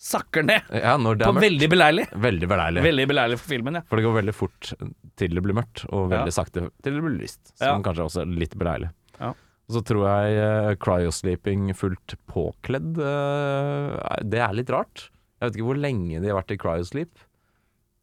sakker 0.05 0.45
ned 0.45 0.67
Ja, 0.77 0.93
når 1.01 1.17
det 1.17 1.25
på 1.25 1.31
er 1.31 1.37
mørkt. 1.37 1.45
veldig 1.47 1.69
beleilig. 1.71 2.05
Veldig 2.27 2.49
beleilig. 2.51 2.83
Veldig 2.85 3.05
beleilig 3.09 3.39
for 3.41 3.51
filmen, 3.55 3.79
ja. 3.79 3.81
For 3.89 3.97
det 3.99 4.05
går 4.05 4.15
veldig 4.19 4.35
fort 4.37 4.71
til 5.17 5.33
det 5.37 5.43
blir 5.45 5.57
mørkt, 5.57 5.85
og 5.89 6.09
veldig 6.11 6.29
Ja. 6.29 6.35
sakte 6.37 6.67
til 6.85 6.93
det 6.99 7.01
blir 7.03 7.17
lyst. 7.19 7.41
Ja. 7.59 7.71
Som 7.73 7.83
kanskje 7.83 8.05
også 8.05 8.21
er 8.21 8.33
litt 8.43 8.53
beleilig. 8.59 8.91
Ja. 9.19 9.31
Og 9.65 9.73
så 9.73 9.81
tror 9.81 10.03
jeg 10.05 10.37
uh, 10.37 10.75
cryosleeping 10.77 11.71
fullt 11.73 12.13
påkledd, 12.29 12.99
uh, 13.01 13.97
det 14.21 14.39
er 14.45 14.53
litt 14.53 14.69
rart. 14.69 15.07
Jeg 15.41 15.49
vet 15.49 15.57
ikke 15.57 15.69
hvor 15.71 15.79
lenge 15.81 16.21
de 16.21 16.29
har 16.29 16.37
vært 16.37 16.53
i 16.53 16.57
cryosleep. 16.61 17.25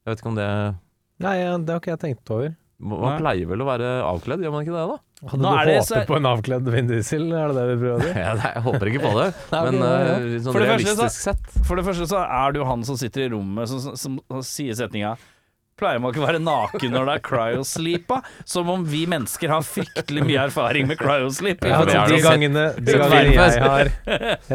Jeg 0.03 0.11
vet 0.11 0.19
ikke 0.25 0.33
om 0.33 0.41
det 0.41 0.49
Nei, 1.23 1.37
det 1.63 1.71
har 1.71 1.79
ikke 1.79 1.93
jeg 1.95 2.01
tenkt 2.03 2.31
over. 2.35 2.57
Man 2.83 2.99
Nei. 3.07 3.19
pleier 3.21 3.47
vel 3.47 3.63
å 3.63 3.67
være 3.69 3.91
avkledd, 4.03 4.43
gjør 4.43 4.51
man 4.57 4.65
ikke 4.67 4.75
det 4.75 4.87
da? 4.91 4.97
Hadde 5.23 5.39
Nå 5.45 5.51
du 5.55 5.71
håpet 5.71 5.87
så- 5.87 6.01
på 6.09 6.17
en 6.19 6.27
avkledd 6.27 6.69
Vin 6.75 6.89
Diesel, 6.91 7.29
er 7.33 7.53
det 7.53 7.55
det 7.61 7.67
vi 7.71 7.77
prøver 7.85 8.01
å 8.01 8.03
si? 8.03 8.15
Ja, 8.19 8.33
nei, 8.35 8.49
jeg 8.57 8.63
håper 8.65 8.89
ikke 8.91 9.03
på 9.05 9.13
det, 9.21 9.27
men 9.53 9.77
ja, 9.79 9.91
ja. 10.03 10.17
eh, 10.17 10.39
sånn 10.43 10.57
For 10.57 10.59
det 10.65 10.71
første 10.73 10.97
så- 10.99 11.11
sett. 11.15 11.53
For 11.69 11.79
det 11.79 11.85
første 11.87 12.09
så 12.11 12.23
er 12.27 12.53
det 12.57 12.59
jo 12.59 12.67
han 12.67 12.83
som 12.89 12.97
sitter 12.99 13.29
i 13.29 13.29
rommet 13.37 13.71
som, 13.71 13.79
som, 13.95 14.19
som 14.27 14.43
sier 14.43 14.75
setninga 14.75 15.15
Pleier 15.79 16.03
man 16.03 16.13
ikke 16.13 16.21
å 16.21 16.27
være 16.29 16.43
naken 16.43 16.93
når 16.93 17.07
det 17.09 17.15
er 17.17 17.23
cryosleep, 17.27 18.11
Som 18.45 18.69
om 18.71 18.83
vi 18.85 19.07
mennesker 19.09 19.49
har 19.49 19.63
fryktelig 19.65 20.23
mye 20.27 20.43
erfaring 20.45 20.87
med 20.87 20.99
cryosleep. 21.01 21.65
Ja, 21.65 21.81
de 21.89 21.95
jo 21.97 22.03
til 22.13 22.23
gangene, 22.27 22.67
de 22.77 22.99
gangene 23.01 23.33
jeg 23.33 23.63
har 23.63 23.91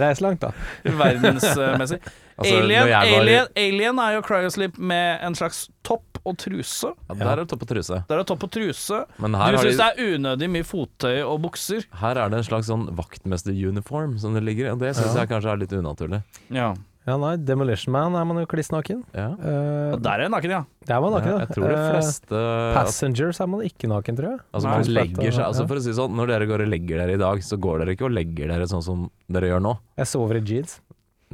reist 0.04 0.22
langt, 0.22 0.46
da. 0.46 0.52
verdensmessig. 1.02 2.00
Altså, 2.38 2.54
Alien, 2.62 2.84
når 2.84 2.90
jeg 2.92 3.00
var 3.00 3.08
i- 3.08 3.20
Alien, 3.20 3.48
Alien 3.58 4.00
er 4.00 4.12
jo 4.14 4.22
cryosleep 4.22 4.78
med 4.78 5.20
en 5.26 5.34
slags 5.36 5.70
topp 5.84 6.20
og 6.28 6.36
truse. 6.38 6.92
Ja, 7.10 7.16
der 7.16 7.32
er 7.32 7.36
det 7.42 7.48
topp 7.50 7.64
og 7.66 7.70
truse. 7.72 8.04
Der 8.08 8.20
er 8.20 8.24
topp 8.30 8.44
og 8.44 8.52
truse. 8.52 9.00
Men 9.24 9.34
her, 9.34 9.52
du 9.56 9.58
syns 9.64 9.78
de, 9.78 9.78
det 9.78 9.88
er 9.88 10.18
unødig 10.20 10.50
mye 10.54 10.68
fottøy 10.68 11.16
og 11.26 11.42
bukser? 11.42 11.86
her 12.02 12.16
er 12.18 12.30
det 12.30 12.38
en 12.44 12.44
slags 12.46 12.68
sånn 12.70 12.86
vaktmesteruniform 12.96 14.20
som 14.20 14.34
det 14.38 14.44
ligger 14.44 14.68
i, 14.68 14.70
og 14.76 14.80
det 14.80 14.96
syns 14.96 15.16
Ja. 15.16 15.22
jeg 15.26 15.30
kanskje 15.30 15.52
er 15.54 15.58
litt 15.58 15.74
unaturlig. 15.74 16.24
Ja. 16.52 16.74
Ja, 17.08 17.16
nei, 17.16 17.38
Demolition 17.38 17.94
Man 17.94 18.16
er 18.20 18.26
man 18.26 18.36
jo 18.42 18.46
kliss 18.46 18.68
naken. 18.70 19.06
Ja. 19.16 19.30
Uh, 19.40 19.96
der 19.96 20.26
er 20.26 20.30
naken, 20.30 20.50
ja. 20.52 20.66
det 20.86 20.98
var 21.02 21.14
naken, 21.14 21.32
Ja, 21.32 21.38
jeg 21.46 21.50
tror 21.56 21.70
de 21.72 21.78
fleste 21.94 22.34
uh, 22.36 22.74
Passengers 22.76 23.40
er 23.40 23.48
man 23.48 23.62
ikke 23.64 23.88
naken, 23.88 24.18
tror 24.18 24.30
jeg. 24.34 24.40
Altså 24.54 24.68
man 24.68 24.84
legger 24.84 25.32
seg 25.32 25.46
altså. 25.46 25.66
For 25.70 25.80
å 25.80 25.82
si 25.86 25.94
sånn, 25.96 26.12
når 26.20 26.28
dere 26.34 26.46
går 26.50 26.66
og 26.66 26.68
legger 26.74 26.98
dere 27.00 27.14
i 27.16 27.22
dag, 27.22 27.40
så 27.48 27.56
går 27.58 27.80
dere 27.86 27.96
ikke 27.96 28.10
og 28.10 28.12
legger 28.12 28.52
dere 28.52 28.68
sånn 28.68 28.84
som 28.84 29.10
dere 29.32 29.54
gjør 29.54 29.64
nå. 29.64 29.78
Jeg 29.98 30.12
sover 30.12 30.36
i 30.36 30.44
jeans. 30.52 30.82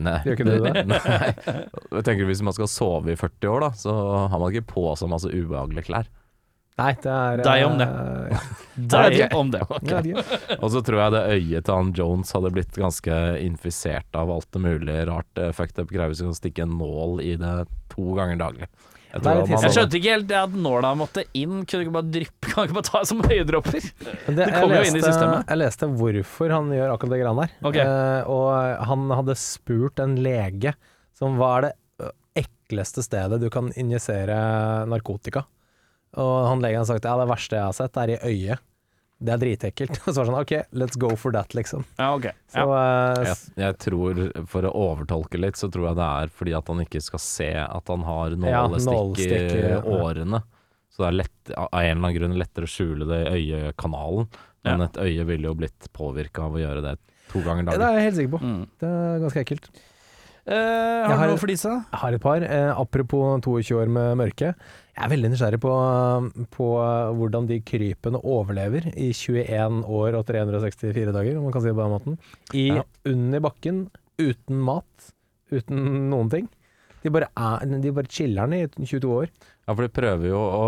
Nei. 0.02 0.18
Gjør 0.26 0.34
ikke 0.40 0.48
du 0.48 0.66
det? 0.66 0.84
Nei. 0.90 1.00
Jeg 1.94 2.06
tenker 2.08 2.26
Hvis 2.26 2.42
man 2.46 2.56
skal 2.58 2.70
sove 2.72 3.14
i 3.14 3.18
40 3.20 3.52
år, 3.52 3.66
da, 3.68 3.72
så 3.78 3.94
har 4.32 4.40
man 4.42 4.50
ikke 4.54 4.72
på 4.74 4.86
seg 4.98 5.12
masse 5.12 5.30
ubehagelige 5.30 5.86
klær. 5.92 6.10
Nei, 6.74 6.90
det 7.04 7.12
er 7.14 7.42
Deg 7.46 7.64
om 7.68 7.76
det. 7.78 7.86
eh, 7.86 8.32
ja. 8.34 8.40
Deg 8.96 9.36
om 9.38 9.52
det. 9.54 9.60
Er 9.62 10.08
gøy. 10.08 10.24
Og 10.64 10.72
så 10.74 10.82
tror 10.82 11.04
jeg 11.04 11.14
det 11.14 11.22
øyet 11.36 11.68
til 11.68 11.78
han 11.78 11.92
Jones 11.94 12.34
hadde 12.34 12.50
blitt 12.56 12.80
ganske 12.82 13.20
infisert 13.46 14.18
av 14.18 14.32
alt 14.34 14.50
det 14.56 14.64
mulige 14.64 15.04
rart 15.12 15.38
uh, 15.38 15.52
fucked 15.54 15.78
up 15.84 15.94
greier 15.94 16.10
hvis 16.10 16.24
du 16.24 16.32
kan 16.32 16.40
stikke 16.40 16.66
en 16.66 16.74
nål 16.80 17.22
i 17.22 17.36
det 17.38 17.54
to 17.94 18.16
ganger 18.18 18.42
daglig. 18.42 18.72
Jeg 19.14 19.22
Nei, 19.22 19.34
Jeg 19.46 19.74
skjønte 19.76 20.00
ikke 20.00 20.14
helt 20.16 20.32
at 20.34 20.56
nåla 20.58 20.94
måtte 20.98 21.22
inn. 21.38 21.60
Kunne 21.70 21.86
ikke 21.86 21.94
bare 21.94 22.10
dryppe 22.16 22.50
Kan 22.54 22.66
ikke 22.66 22.78
bare 22.80 22.88
ta 22.88 23.04
som 23.06 23.22
øyedråper? 23.22 23.78
Det, 23.78 24.34
Det 24.40 24.48
kommer 24.56 24.80
jo 24.80 24.88
inn 24.90 24.98
i 24.98 25.04
systemet. 25.04 25.46
Jeg 25.52 25.62
leste 25.62 25.90
hvorfor 26.02 26.54
han 26.56 26.74
gjør 26.74 26.96
akkurat 26.96 27.14
det 27.14 27.22
greiene 27.22 27.46
der. 27.46 27.56
Okay. 27.70 27.86
Eh, 27.86 28.34
og 28.34 28.84
han 28.90 29.06
hadde 29.14 29.38
spurt 29.38 30.02
en 30.02 30.18
lege 30.26 30.74
som 31.14 31.38
hva 31.38 31.52
er 31.60 31.68
det 31.68 31.74
ekleste 32.44 33.04
stedet 33.06 33.38
du 33.42 33.50
kan 33.54 33.70
injisere 33.78 34.36
narkotika. 34.90 35.46
Og 36.18 36.34
han 36.50 36.62
legen 36.64 36.86
sa 36.86 36.96
sagt 36.96 37.08
ja, 37.08 37.16
det 37.22 37.30
verste 37.30 37.58
jeg 37.58 37.68
har 37.70 37.78
sett, 37.78 37.98
er 38.02 38.16
i 38.16 38.20
øyet. 38.22 38.66
Det 39.24 39.32
er 39.34 39.40
dritekkelt. 39.40 40.00
Og 40.04 40.10
så 40.12 40.16
var 40.20 40.26
det 40.26 40.32
sånn 40.32 40.40
OK, 40.42 40.54
let's 40.82 41.00
go 41.00 41.12
for 41.20 41.32
that, 41.36 41.54
liksom. 41.56 41.86
Ja, 42.00 42.10
okay. 42.18 42.34
Så 42.52 42.64
Ja. 42.66 42.80
eh, 42.82 43.30
jeg, 43.30 43.38
jeg 43.64 43.78
tror, 43.86 44.24
for 44.52 44.68
å 44.68 44.74
overtolke 44.84 45.40
litt, 45.40 45.60
så 45.60 45.70
tror 45.72 45.90
jeg 45.92 46.00
det 46.02 46.10
er 46.24 46.34
fordi 46.42 46.56
at 46.60 46.72
han 46.74 46.84
ikke 46.84 47.02
skal 47.06 47.24
se 47.24 47.52
at 47.64 47.94
han 47.94 48.04
har 48.08 48.36
nålestikk 48.44 49.24
i 49.24 49.64
ja. 49.78 49.80
årene. 49.82 50.44
Så 50.94 51.02
det 51.06 51.08
er 51.10 51.20
lett, 51.24 51.54
av 51.56 51.70
en 51.74 51.80
eller 51.88 51.96
annen 51.98 52.18
grunn 52.20 52.36
lettere 52.38 52.68
å 52.68 52.74
skjule 52.74 53.08
det 53.10 53.22
i 53.40 53.48
øyekanalen. 53.64 54.28
Men 54.64 54.80
Ja. 54.80 54.86
et 54.86 55.00
øye 55.02 55.26
ville 55.28 55.50
jo 55.50 55.56
blitt 55.60 55.90
påvirka 55.96 56.46
av 56.46 56.54
å 56.56 56.62
gjøre 56.62 56.84
det 56.86 56.98
to 57.32 57.42
ganger 57.42 57.66
det 57.66 57.82
er 57.82 57.98
jeg 57.98 58.06
helt 58.06 58.20
sikker 58.20 58.34
på. 58.36 58.40
Mm. 58.44 58.62
Det 58.80 58.90
er 58.94 59.20
ganske 59.24 59.42
ekkelt. 59.42 59.70
Eh, 60.44 61.08
har 61.08 61.24
du 61.28 61.34
noe 61.34 61.40
for 61.40 61.48
disse? 61.52 61.72
Jeg 61.72 62.00
har 62.02 62.16
et 62.18 62.22
par. 62.22 62.44
Eh, 62.44 62.72
apropos 62.76 63.40
22 63.42 63.78
år 63.80 63.92
med 63.92 64.18
mørke. 64.20 64.54
Jeg 64.94 65.08
er 65.08 65.12
veldig 65.16 65.30
nysgjerrig 65.34 65.60
på, 65.64 65.72
på 66.54 66.66
hvordan 67.18 67.48
de 67.50 67.58
krypene 67.66 68.20
overlever 68.30 68.92
i 68.94 69.10
21 69.10 69.80
år 69.90 70.18
og 70.20 70.28
364 70.30 71.16
dager, 71.16 71.40
om 71.40 71.48
man 71.48 71.56
kan 71.56 71.64
si 71.64 71.72
det 71.72 71.78
på 71.80 71.86
den 71.88 71.96
måten. 71.96 72.20
I, 72.54 72.68
Ja. 72.78 72.84
Under 73.10 73.42
bakken, 73.42 73.80
uten 74.22 74.62
mat, 74.62 75.10
uten 75.50 75.82
noen 76.12 76.30
ting. 76.30 76.52
De 77.04 77.12
bare, 77.12 77.28
er, 77.36 77.66
de 77.84 77.92
bare 77.92 78.08
chiller'n 78.08 78.54
i 78.56 78.62
22 78.70 79.10
år. 79.12 79.34
Ja, 79.66 79.74
for 79.74 79.82
de 79.84 79.92
prøver 79.96 80.30
jo 80.30 80.40
å 80.40 80.68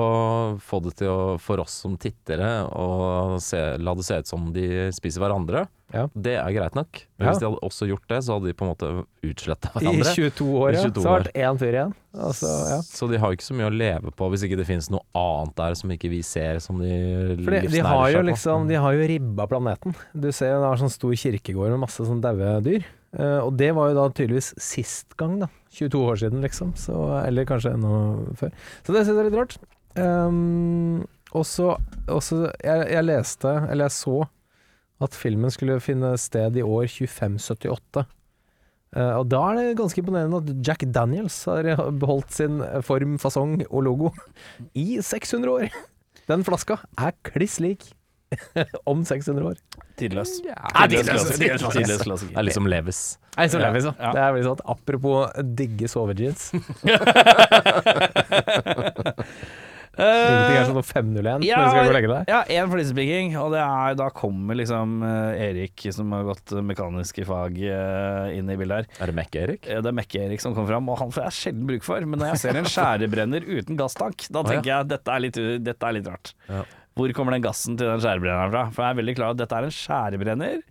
få 0.64 0.82
det 0.84 0.98
til 1.00 1.12
å, 1.12 1.38
for 1.40 1.62
oss 1.64 1.78
som 1.86 1.96
tittere, 2.00 2.50
å 2.68 3.38
se, 3.44 3.62
la 3.80 3.94
det 3.96 4.08
se 4.08 4.18
ut 4.20 4.32
som 4.34 4.50
de 4.56 4.90
spiser 4.96 5.24
hverandre. 5.24 5.68
Ja. 5.94 6.08
Det 6.12 6.34
er 6.40 6.54
greit 6.56 6.76
nok. 6.76 7.02
Men 7.20 7.30
hvis 7.30 7.40
de 7.42 7.48
hadde 7.48 7.62
også 7.64 7.88
gjort 7.88 8.08
det, 8.10 8.18
så 8.26 8.36
hadde 8.36 8.50
de 8.50 8.56
på 8.58 8.66
en 8.66 8.72
måte 8.72 8.90
utsletta 9.26 9.70
I 9.70 9.86
hverandre. 9.86 10.16
22 10.18 10.48
år, 10.50 10.70
I 10.74 10.80
ja. 10.80 10.84
22 10.90 11.04
Så 11.04 11.08
har 11.08 11.14
år. 11.14 11.26
det 11.26 11.32
vært 11.32 11.46
én 11.46 11.62
fyr 11.62 11.78
igjen. 11.78 11.94
Altså, 12.16 12.52
ja. 12.72 12.80
Så 12.88 13.10
de 13.12 13.20
har 13.22 13.32
jo 13.32 13.38
ikke 13.38 13.48
så 13.48 13.58
mye 13.60 13.70
å 13.70 13.76
leve 13.76 14.14
på 14.16 14.30
hvis 14.32 14.46
ikke 14.48 14.60
det 14.60 14.68
finnes 14.68 14.90
noe 14.94 15.04
annet 15.20 15.56
der 15.62 15.78
som 15.80 15.94
ikke 15.96 16.12
vi 16.12 16.22
ser, 16.26 16.60
som 16.64 16.82
de 16.82 16.92
For 16.92 17.54
de, 17.54 17.62
de, 17.62 17.62
livsnærer 17.70 17.90
har 17.92 18.12
jo 18.16 18.26
liksom, 18.32 18.68
de 18.72 18.82
har 18.86 18.98
jo 18.98 19.08
ribba 19.14 19.48
planeten. 19.52 19.98
Du 20.14 20.30
ser 20.32 20.58
det 20.58 20.70
er 20.72 20.84
sånn 20.84 20.94
stor 20.94 21.18
kirkegård 21.26 21.76
med 21.76 21.84
masse 21.86 22.08
sånn 22.08 22.24
daue 22.24 22.58
dyr. 22.66 22.86
Eh, 23.16 23.40
og 23.40 23.56
det 23.60 23.72
var 23.76 23.92
jo 23.92 24.00
da 24.00 24.10
tydeligvis 24.12 24.54
sist 24.62 25.16
gang, 25.20 25.38
da. 25.46 25.52
22 25.76 26.02
år 26.04 26.22
siden, 26.24 26.44
liksom. 26.44 26.74
Så, 26.80 26.98
eller 27.22 27.48
kanskje 27.48 27.76
enda 27.76 28.00
før. 28.40 28.56
Så 28.82 28.96
det 28.96 29.04
syns 29.06 29.14
jeg 29.16 29.22
er 29.22 29.30
litt 29.30 29.40
rart. 29.40 29.60
Um, 29.96 31.06
og 31.36 31.46
så 31.48 31.70
jeg, 32.12 32.88
jeg 32.92 33.04
leste, 33.08 33.52
eller 33.70 33.88
jeg 33.88 33.96
så, 33.96 34.18
at 35.04 35.18
filmen 35.18 35.52
skulle 35.52 35.80
finne 35.84 36.14
sted 36.20 36.56
i 36.60 36.64
år 36.64 36.88
2578. 36.88 38.06
Eh, 38.96 39.14
og 39.20 39.28
da 39.32 39.42
er 39.50 39.60
det 39.60 39.78
ganske 39.82 40.00
imponerende 40.00 40.40
at 40.44 40.54
Jack 40.66 40.86
Daniels 40.96 41.42
har 41.50 41.68
beholdt 42.00 42.32
sin 42.36 42.62
form, 42.86 43.18
fasong 43.22 43.60
og 43.68 43.84
logo 43.90 44.14
i 44.74 45.02
600 45.04 45.52
år. 45.52 45.70
Den 46.30 46.46
flaska 46.48 46.80
er 46.98 47.12
kliss 47.28 47.60
lik 47.62 47.84
om 48.90 49.04
600 49.06 49.52
år. 49.52 49.60
Tidløs. 49.96 50.42
tidløs, 50.42 51.28
Tidløs. 51.38 52.24
Det 52.24 52.32
er 52.36 52.44
liksom 52.48 52.68
Levis. 52.68 53.02
Er 53.38 53.48
liksom 53.48 53.62
levis, 53.64 53.86
ja. 53.88 54.12
Det 54.16 54.22
er 54.24 54.34
veldig 54.36 54.48
sånn 54.48 54.60
at 54.60 54.66
apropos 54.74 55.46
digge 55.60 55.88
sovejeans. 55.92 56.52
Ingenting 59.96 60.58
er 60.60 60.66
sånn 60.70 60.80
501 60.84 61.46
ja, 61.48 61.58
når 61.60 61.66
du 61.66 61.72
skal 61.72 61.86
gå 61.88 61.92
og 61.92 61.96
legge 61.96 62.12
deg. 62.12 62.32
Ja, 62.32 62.40
én 62.58 62.72
flisespikking, 62.72 63.36
og 63.42 63.54
det 63.56 63.62
er, 63.64 63.96
da 64.02 64.08
kommer 64.16 64.58
liksom 64.60 64.96
eh, 65.08 65.44
Erik, 65.50 65.86
som 65.96 66.12
har 66.16 66.26
gått 66.28 66.52
eh, 66.56 66.64
mekaniske 66.66 67.26
fag, 67.30 67.60
eh, 67.64 68.36
inn 68.38 68.50
i 68.52 68.58
bildet 68.60 68.82
her. 68.84 68.90
Er 69.06 69.12
det 69.14 69.18
Mekke-Erik? 69.22 69.70
Eh, 69.72 69.82
Det 69.86 69.92
er 69.92 69.98
Mekke-Erik 70.02 70.44
som 70.44 70.56
kommer 70.58 70.74
fram, 70.76 70.90
og 70.92 71.00
han 71.00 71.14
får 71.16 71.28
jeg 71.30 71.38
sjelden 71.42 71.68
bruk 71.72 71.86
for. 71.88 72.04
Men 72.06 72.20
når 72.24 72.34
jeg 72.34 72.44
ser 72.46 72.60
en 72.62 72.72
skjærebrenner 72.76 73.48
uten 73.48 73.80
gasstank, 73.80 74.28
da 74.36 74.44
tenker 74.48 74.72
jeg 74.74 74.92
dette 74.92 75.16
er 75.16 75.24
litt, 75.28 75.40
dette 75.64 75.88
er 75.92 75.98
litt 76.00 76.10
rart. 76.12 76.34
Ja. 76.52 76.64
Hvor 76.96 77.12
kommer 77.12 77.36
den 77.36 77.44
gassen 77.44 77.76
til 77.76 77.90
den 77.92 78.00
skjærebrenneren 78.00 78.52
fra? 78.54 78.66
For 78.72 78.86
jeg 78.86 78.96
er 78.96 79.00
veldig 79.02 79.16
klar 79.18 79.34
at 79.36 79.40
dette 79.42 79.58
er 79.58 79.66
en 79.68 79.74
skjærebrenner. 79.76 80.62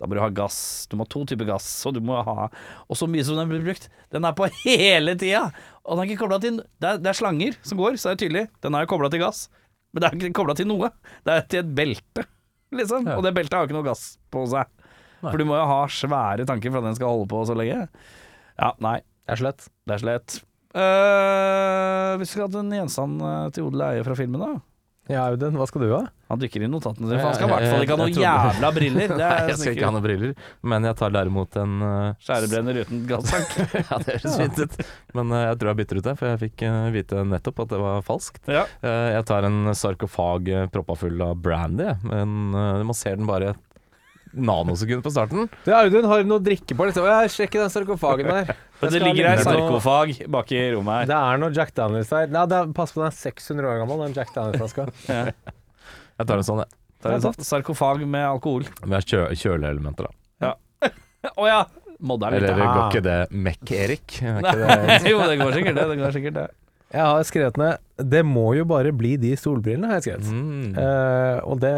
Da 0.00 0.08
må 0.08 0.16
du 0.16 0.22
ha 0.22 0.30
gass. 0.34 0.58
Du 0.90 0.96
må 0.98 1.06
ha 1.06 1.12
to 1.12 1.22
typer 1.28 1.46
gass, 1.48 1.68
og 1.86 1.94
du 1.96 2.00
må 2.04 2.18
ha 2.26 2.48
Og 2.90 2.98
så 2.98 3.06
mye 3.10 3.24
som 3.26 3.38
den 3.38 3.50
blir 3.50 3.62
brukt. 3.64 3.88
Den 4.14 4.26
er 4.26 4.36
på 4.36 4.48
hele 4.64 5.14
tida! 5.20 5.46
Og 5.84 5.94
den 5.94 6.04
er 6.04 6.10
ikke 6.10 6.24
kobla 6.24 6.40
til 6.42 6.58
det 6.82 6.88
er, 6.88 7.00
det 7.02 7.12
er 7.12 7.18
slanger 7.18 7.58
som 7.62 7.80
går, 7.80 7.98
så 8.00 8.10
er 8.10 8.16
det 8.16 8.24
tydelig. 8.24 8.46
Den 8.64 8.76
er 8.76 8.84
jo 8.84 8.92
kobla 8.94 9.10
til 9.12 9.22
gass, 9.22 9.46
men 9.92 10.02
det 10.02 10.08
er 10.08 10.18
ikke 10.18 10.38
kobla 10.40 10.56
til 10.58 10.70
noe. 10.70 10.90
Det 11.26 11.34
er 11.34 11.46
til 11.50 11.62
et 11.62 11.74
belte, 11.76 12.26
liksom. 12.74 13.10
Ja. 13.10 13.18
Og 13.18 13.26
det 13.26 13.34
beltet 13.36 13.58
har 13.58 13.68
ikke 13.68 13.76
noe 13.76 13.86
gass 13.86 14.06
på 14.34 14.46
seg. 14.50 14.70
Nei. 15.24 15.30
For 15.30 15.40
du 15.40 15.46
må 15.48 15.56
jo 15.56 15.68
ha 15.68 15.82
svære 15.88 16.46
tanker 16.48 16.72
for 16.72 16.82
at 16.82 16.90
den 16.90 16.98
skal 16.98 17.12
holde 17.12 17.28
på 17.30 17.44
så 17.48 17.56
lenge. 17.56 17.86
Ja, 18.58 18.74
nei. 18.84 18.98
Det 19.24 19.36
er 19.36 19.40
slett. 19.40 19.68
Det 19.88 19.96
er 19.96 20.02
slett. 20.02 20.40
Uh, 20.74 22.16
hvis 22.18 22.28
vi 22.28 22.32
skulle 22.34 22.48
hatt 22.48 22.58
en 22.58 22.72
gjenstand 22.74 23.22
eh, 23.22 23.44
til 23.54 23.68
odel 23.68 23.84
og 23.84 23.92
eie 23.94 24.06
fra 24.06 24.16
filmen, 24.18 24.42
da? 24.42 24.56
Ja, 25.10 25.26
Audun, 25.28 25.56
hva 25.60 25.66
skal 25.68 25.82
du 25.84 25.90
ha? 25.92 25.98
Han 26.32 26.40
dykker 26.40 26.62
i 26.64 26.68
notatene 26.72 27.10
sine, 27.10 27.18
for 27.20 27.28
han 27.28 27.34
skal 27.36 27.50
i 27.50 27.52
hvert 27.52 27.66
fall 27.74 27.82
ikke 27.84 27.92
ha 27.92 28.00
noen 28.00 28.20
jævla 28.22 28.70
briller. 28.72 29.10
Det 29.12 29.18
Nei, 29.20 29.26
er 29.36 29.50
jeg 29.50 29.58
skal 29.60 29.74
ikke 29.76 29.84
ha 29.84 29.92
noen 29.92 30.04
briller, 30.06 30.30
men 30.72 30.88
jeg 30.88 30.96
tar 31.00 31.12
derimot 31.14 31.58
en 31.60 31.74
uh, 31.84 32.22
Skjærebrenner 32.24 32.80
uten 32.80 33.02
gasstank. 33.10 33.52
Ja, 33.84 33.98
det 34.00 34.16
høres 34.16 34.38
fint 34.40 34.62
ut, 34.64 34.78
men 35.20 35.34
uh, 35.36 35.42
jeg 35.50 35.60
tror 35.60 35.70
jeg 35.72 35.80
bytter 35.82 36.00
ut 36.00 36.08
det, 36.08 36.16
for 36.22 36.30
jeg 36.32 36.40
fikk 36.46 36.64
uh, 36.64 36.78
vite 36.96 37.26
nettopp 37.34 37.62
at 37.66 37.74
det 37.74 37.82
var 37.84 38.06
falskt. 38.08 38.40
ja. 38.48 38.64
Uh, 38.80 39.10
jeg 39.18 39.28
tar 39.28 39.44
en 39.50 39.60
sarkofag 39.76 40.50
uh, 40.54 40.64
proppa 40.72 40.96
full 41.04 41.20
av 41.28 41.36
brandy, 41.44 41.90
men 42.08 42.56
uh, 42.56 42.80
man 42.88 42.96
ser 42.96 43.20
den 43.20 43.28
bare 43.28 43.52
et 43.52 43.62
nanosekund 44.36 45.04
på 45.04 45.12
starten. 45.14 45.48
Du, 45.64 45.70
Audun, 45.74 46.06
har 46.10 46.22
du 46.22 46.30
noe 46.30 46.40
å 46.40 46.44
drikke 46.44 46.76
på? 46.76 46.88
Liksom? 46.88 47.06
Ja, 47.08 47.20
sjekk 47.30 47.56
den 47.60 47.72
sarkofagen 47.72 48.30
der. 48.30 48.54
Det 48.84 49.00
ligger 49.00 49.30
en 49.30 49.40
sarkofag 49.46 50.10
bak 50.28 50.50
i 50.52 50.58
rommet 50.74 51.04
her. 51.04 51.06
Det 51.08 51.16
er 51.16 51.38
noe 51.40 51.54
Jack 51.56 51.70
Daniels 51.76 52.10
der. 52.12 52.26
Nei, 52.34 52.42
det 52.50 52.56
er, 52.58 52.72
pass 52.76 52.92
på, 52.92 53.00
den 53.00 53.08
er 53.08 53.14
600 53.16 53.70
år 53.70 53.78
gammel, 53.80 54.02
den 54.04 54.16
Jack 54.18 54.34
Daniels-flaska. 54.34 54.88
Jeg 56.18 56.26
tar 56.28 56.36
en 56.42 56.46
sånn, 56.46 56.60
jeg. 56.62 56.76
Er 57.04 57.16
en 57.16 57.24
sånn 57.24 57.46
sarkofag 57.46 58.04
med 58.08 58.22
alkohol. 58.26 58.66
Med 58.88 59.06
kjø 59.08 59.26
kjøleelementer, 59.40 60.10
da. 60.10 60.52
Å 61.40 61.48
ja! 61.48 61.62
Modern. 62.04 62.36
Eller 62.36 62.52
da. 62.52 62.58
går 62.58 62.82
Ah. 62.82 62.90
ikke 62.90 63.02
det 63.06 63.16
det 63.30 63.32
Nei, 64.44 64.98
jo, 65.08 65.20
det 65.24 65.38
går 65.40 65.56
sikkert 65.56 65.78
det. 65.78 65.84
det, 65.88 65.98
går 66.02 66.14
sikkert 66.18 66.36
det. 66.36 66.46
Jeg 66.94 67.02
har 67.10 67.24
skrevet 67.26 67.56
ned 67.58 68.10
Det 68.12 68.20
må 68.26 68.44
jo 68.58 68.66
bare 68.68 68.92
bli 68.94 69.14
de 69.18 69.32
solbrillene, 69.40 69.88
har 69.90 70.00
jeg 70.02 70.06
skrevet. 70.10 70.28
Mm. 70.30 70.74
Uh, 70.76 71.38
og 71.48 71.62
det 71.62 71.72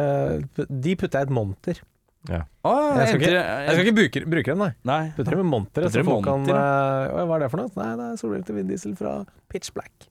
De 0.67 0.97
putter 0.99 1.21
jeg 1.21 1.29
i 1.29 1.31
et 1.31 1.37
monter. 1.37 1.81
Å, 2.27 2.73
Jeg 2.99 3.09
skal 3.09 3.21
ikke, 3.21 3.31
jeg 3.37 3.71
skal 3.77 3.85
ikke 3.85 3.97
bruke, 4.01 4.25
bruke 4.35 4.51
den, 4.55 4.63
nei. 4.65 4.73
Nei. 4.89 5.01
Putter 5.17 5.37
dem 5.37 5.45
i 5.45 5.51
monteret, 5.51 5.95
så 5.95 6.03
folk 6.07 6.27
kan 6.27 6.49
eh, 6.51 7.23
Hva 7.23 7.39
er 7.39 7.45
det 7.45 7.51
for 7.53 7.63
noe? 7.63 7.73
Nei, 7.79 7.91
det 8.01 8.09
er 8.11 8.21
solbriller 8.23 8.49
til 8.49 8.59
vinddiesel 8.61 8.97
fra 8.99 9.17
Pitch 9.53 9.73
Black. 9.77 10.09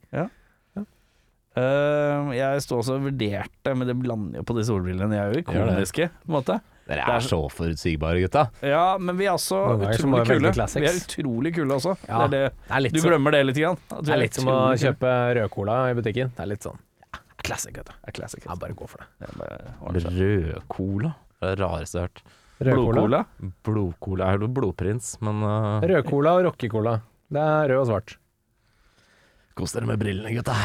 Eh, 1.56 2.32
jeg 2.36 2.64
sto 2.66 2.82
også 2.82 2.98
og 2.98 3.06
vurderte, 3.08 3.72
men 3.80 3.88
det 3.88 3.96
blander 3.96 4.42
jo 4.42 4.48
på 4.48 4.56
de 4.58 4.64
solbrillene. 4.68 5.08
De 5.14 5.20
er 5.22 5.30
jo 5.32 5.44
ikoniske, 5.46 6.10
på 6.12 6.32
en 6.32 6.36
måte. 6.36 6.58
Dere 6.86 7.02
er 7.02 7.16
er 7.18 7.24
så 7.26 7.40
forutsigbare, 7.50 8.20
gutta. 8.22 8.44
Ja, 8.62 8.98
men 9.02 9.18
vi 9.18 9.26
er 9.26 9.34
også 9.34 9.58
utrolig 9.80 10.26
kule. 10.28 10.52
classics. 10.54 10.84
Vi 10.84 10.90
er 10.92 11.00
utrolig 11.00 11.54
kule 11.56 11.80
også. 11.80 11.96
Ja, 12.06 12.26
det 12.30 12.42
er 12.44 12.52
det. 12.52 12.52
Er 12.70 12.90
Du 12.94 13.00
som, 13.00 13.10
glemmer 13.10 13.34
det 13.34 13.46
litt, 13.48 13.58
grann. 13.58 13.80
det 14.04 14.14
er 14.14 14.22
litt 14.22 14.38
som 14.38 14.52
å 14.52 14.58
kjøpe 14.78 15.10
rød 15.10 15.40
rødcola 15.40 15.80
i 15.90 15.96
butikken. 15.98 16.36
Det 16.36 16.44
er 16.46 16.52
litt 16.52 16.68
sånn 16.68 16.78
ja, 17.08 17.22
classic, 17.42 17.80
vet 17.80 17.90
du. 17.90 17.96
Classic, 18.20 18.44
vet 18.44 18.46
du. 18.46 18.52
Ja, 18.52 18.60
bare 18.62 18.78
gå 18.78 18.90
for 18.92 19.02
det. 19.02 20.12
Rødcola? 20.20 21.16
Det 21.42 21.52
er 21.52 21.56
det 21.56 21.64
rareste 21.66 21.98
jeg 21.98 22.06
har 22.06 22.12
hørt. 22.12 22.22
Blodcola? 22.56 23.24
Blodcola 23.68 24.28
Er 24.32 24.40
jo 24.40 24.48
blodprins, 24.56 25.16
men 25.26 25.42
uh, 25.44 25.84
Rødcola 25.84 26.38
og 26.38 26.46
rockecola. 26.48 26.94
Det 27.36 27.42
er 27.42 27.74
rød 27.74 27.82
og 27.82 27.90
svart. 27.90 28.16
Kos 29.56 29.72
dere 29.76 29.88
med 29.88 30.00
brillene, 30.00 30.32
gutta. 30.36 30.56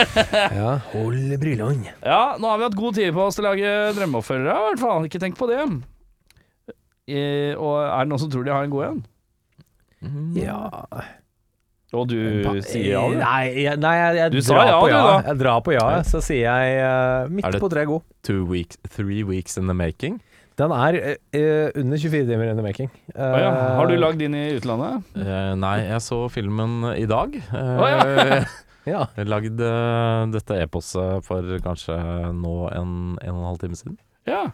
Ja, 0.60 0.74
hold 0.94 1.34
brillene. 1.40 1.92
Ja, 2.00 2.36
nå 2.40 2.48
har 2.48 2.60
vi 2.60 2.68
hatt 2.68 2.76
god 2.78 2.96
tid 2.96 3.12
på 3.16 3.26
oss 3.26 3.36
til 3.36 3.44
å 3.44 3.50
lage 3.50 3.72
drømmeoppfølgere, 3.98 4.56
i 4.56 4.68
hvert 4.68 4.82
fall. 4.84 5.08
Ikke 5.08 5.20
tenk 5.20 5.36
på 5.40 5.48
det. 5.50 5.60
I, 7.10 7.20
og 7.56 7.74
er 7.84 8.04
det 8.04 8.12
noen 8.12 8.22
som 8.22 8.32
tror 8.32 8.46
de 8.46 8.54
har 8.54 8.64
en 8.64 8.72
god 8.72 8.86
en? 8.90 9.00
Ja 10.40 10.60
Og 11.90 12.06
du 12.06 12.16
sier 12.62 12.92
ja, 12.92 13.02
du? 13.02 13.18
Nei, 13.18 13.64
jeg, 13.64 13.78
nei, 13.82 13.94
jeg, 13.98 14.18
jeg 14.20 14.44
drar 14.46 14.68
ja, 14.68 14.78
på 14.78 14.90
ja. 14.92 15.00
Du, 15.02 15.28
Jeg 15.28 15.40
drar 15.40 15.62
på 15.66 15.74
ja, 15.74 15.86
så 16.06 16.20
sier 16.22 16.46
jeg 16.46 16.76
Er 16.86 17.32
midt 17.34 17.58
på 17.58 17.70
tre 17.72 17.86
god. 17.88 18.04
Two 18.26 18.44
weeks, 18.46 18.78
three 18.94 19.24
weeks 19.26 19.58
in 19.58 19.66
the 19.66 19.74
making. 19.74 20.20
Den 20.60 20.74
er 20.76 20.98
uh, 21.00 21.68
under 21.80 21.98
24 21.98 22.26
timer 22.28 22.50
in 22.52 22.58
the 22.58 22.64
making. 22.64 22.90
Å 23.16 23.28
ja. 23.42 23.52
Har 23.80 23.90
du 23.90 23.96
lagd 23.98 24.20
din 24.22 24.36
i 24.36 24.46
utlandet? 24.58 25.06
Nei, 25.58 25.76
jeg 25.88 26.02
så 26.04 26.24
filmen 26.30 26.84
i 26.94 27.06
dag. 27.10 27.38
Uh, 27.50 27.78
Å, 27.80 28.42
Ja. 28.88 29.04
Jeg 29.16 29.28
lagde 29.28 29.70
dette 30.32 30.56
eposet 30.64 31.26
for 31.26 31.44
kanskje 31.64 31.96
nå 32.32 32.54
en, 32.72 32.92
en 33.20 33.34
og 33.34 33.40
en 33.42 33.48
halv 33.50 33.60
time 33.60 33.76
siden. 33.78 33.98
Ja. 34.28 34.46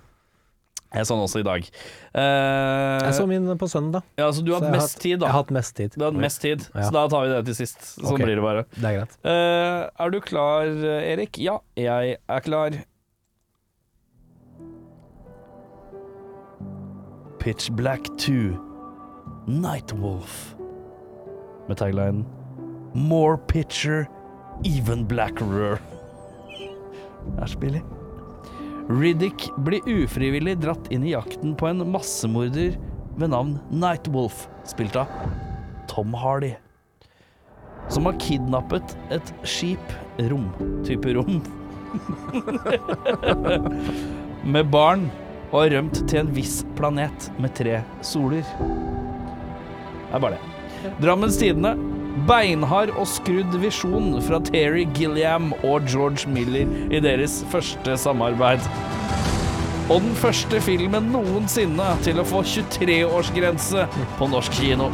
Jeg 0.97 1.05
så 1.05 1.17
den 1.17 1.27
også 1.27 1.41
i 1.43 1.45
dag. 1.47 1.67
Uh, 2.17 3.05
Jeg 3.05 3.15
så 3.19 3.27
min 3.29 3.51
på 3.61 3.69
søndag. 3.69 4.03
ja, 4.17 4.31
så 4.33 4.45
du 4.45 4.53
har 4.55 4.65
hatt 4.65 4.73
mest 4.73 4.99
tid, 5.01 5.21
Jeg 5.21 5.29
har 5.29 5.43
hatt 5.43 5.51
mest 5.53 5.77
tid. 5.77 5.93
Du 5.93 6.05
har 6.05 6.13
hatt 6.13 6.21
mest 6.21 6.41
tid, 6.41 6.65
Ja. 6.75 6.89
så 6.89 6.93
da 6.93 7.07
tar 7.13 7.27
vi 7.27 7.33
det 7.35 7.45
til 7.51 7.55
sist. 7.55 7.81
Sånn 8.01 8.15
okay. 8.15 8.25
blir 8.25 8.41
det 8.41 8.45
bare. 8.45 8.65
Det 8.73 8.85
er 8.85 8.99
greit. 9.01 9.17
Uh, 9.21 10.05
er 10.05 10.11
du 10.11 10.21
klar, 10.25 10.73
Erik? 10.97 11.39
Ja, 11.39 11.59
jeg 11.77 12.17
er 12.29 12.41
klar. 12.41 12.79
Pitch 17.39 17.71
Black 17.71 18.09
2 18.19 18.57
Nightwolf 19.47 20.57
Med 21.69 21.77
tagline 21.77 22.25
More 22.95 23.39
pitcher, 23.39 24.09
even 24.65 25.07
blackerer 25.07 25.79
Det 27.37 27.43
er 27.43 27.47
så 27.47 27.59
billig 27.59 27.85
Riddick 28.91 29.49
blir 29.67 29.87
ufrivillig 29.91 30.59
dratt 30.63 30.93
inn 30.95 31.07
i 31.07 31.15
jakten 31.15 31.57
på 31.59 31.71
en 31.71 31.83
massemorder 31.91 32.77
ved 33.17 33.33
navn 33.33 33.57
Nightwolf, 33.73 34.47
spilt 34.69 34.97
av 35.01 35.11
Tom 35.91 36.15
Hardy 36.15 36.55
som 37.89 38.07
har 38.07 38.17
kidnappet 38.21 38.97
et 39.15 39.33
skip, 39.47 39.93
rom, 40.31 40.49
type 40.87 41.13
rom, 41.15 41.39
med 44.55 44.71
barn 44.73 45.07
og 45.53 45.61
har 45.61 45.73
rømt 45.77 46.03
til 46.11 46.21
en 46.25 46.33
viss 46.35 46.61
planet 46.79 47.31
med 47.41 47.55
tre 47.57 47.81
soler. 48.05 48.47
Det 50.07 50.19
er 50.19 50.23
bare 50.23 50.37
det. 50.37 50.93
Drammens 51.03 51.39
Tidende. 51.41 51.96
Beinhard 52.25 52.95
og 52.97 53.05
skrudd 53.11 53.53
visjon 53.61 54.15
fra 54.25 54.39
Terry 54.47 54.87
Gilliam 54.97 55.51
og 55.61 55.85
George 55.91 56.31
Miller 56.33 56.71
i 56.89 57.01
deres 57.05 57.43
første 57.53 57.97
samarbeid. 58.01 58.65
Og 59.93 60.01
den 60.03 60.15
første 60.19 60.61
filmen 60.65 61.11
noensinne 61.13 61.93
til 62.03 62.19
å 62.19 62.25
få 62.27 62.41
23-årsgrense 62.49 63.85
på 64.17 64.29
norsk 64.33 64.57
kino. 64.59 64.89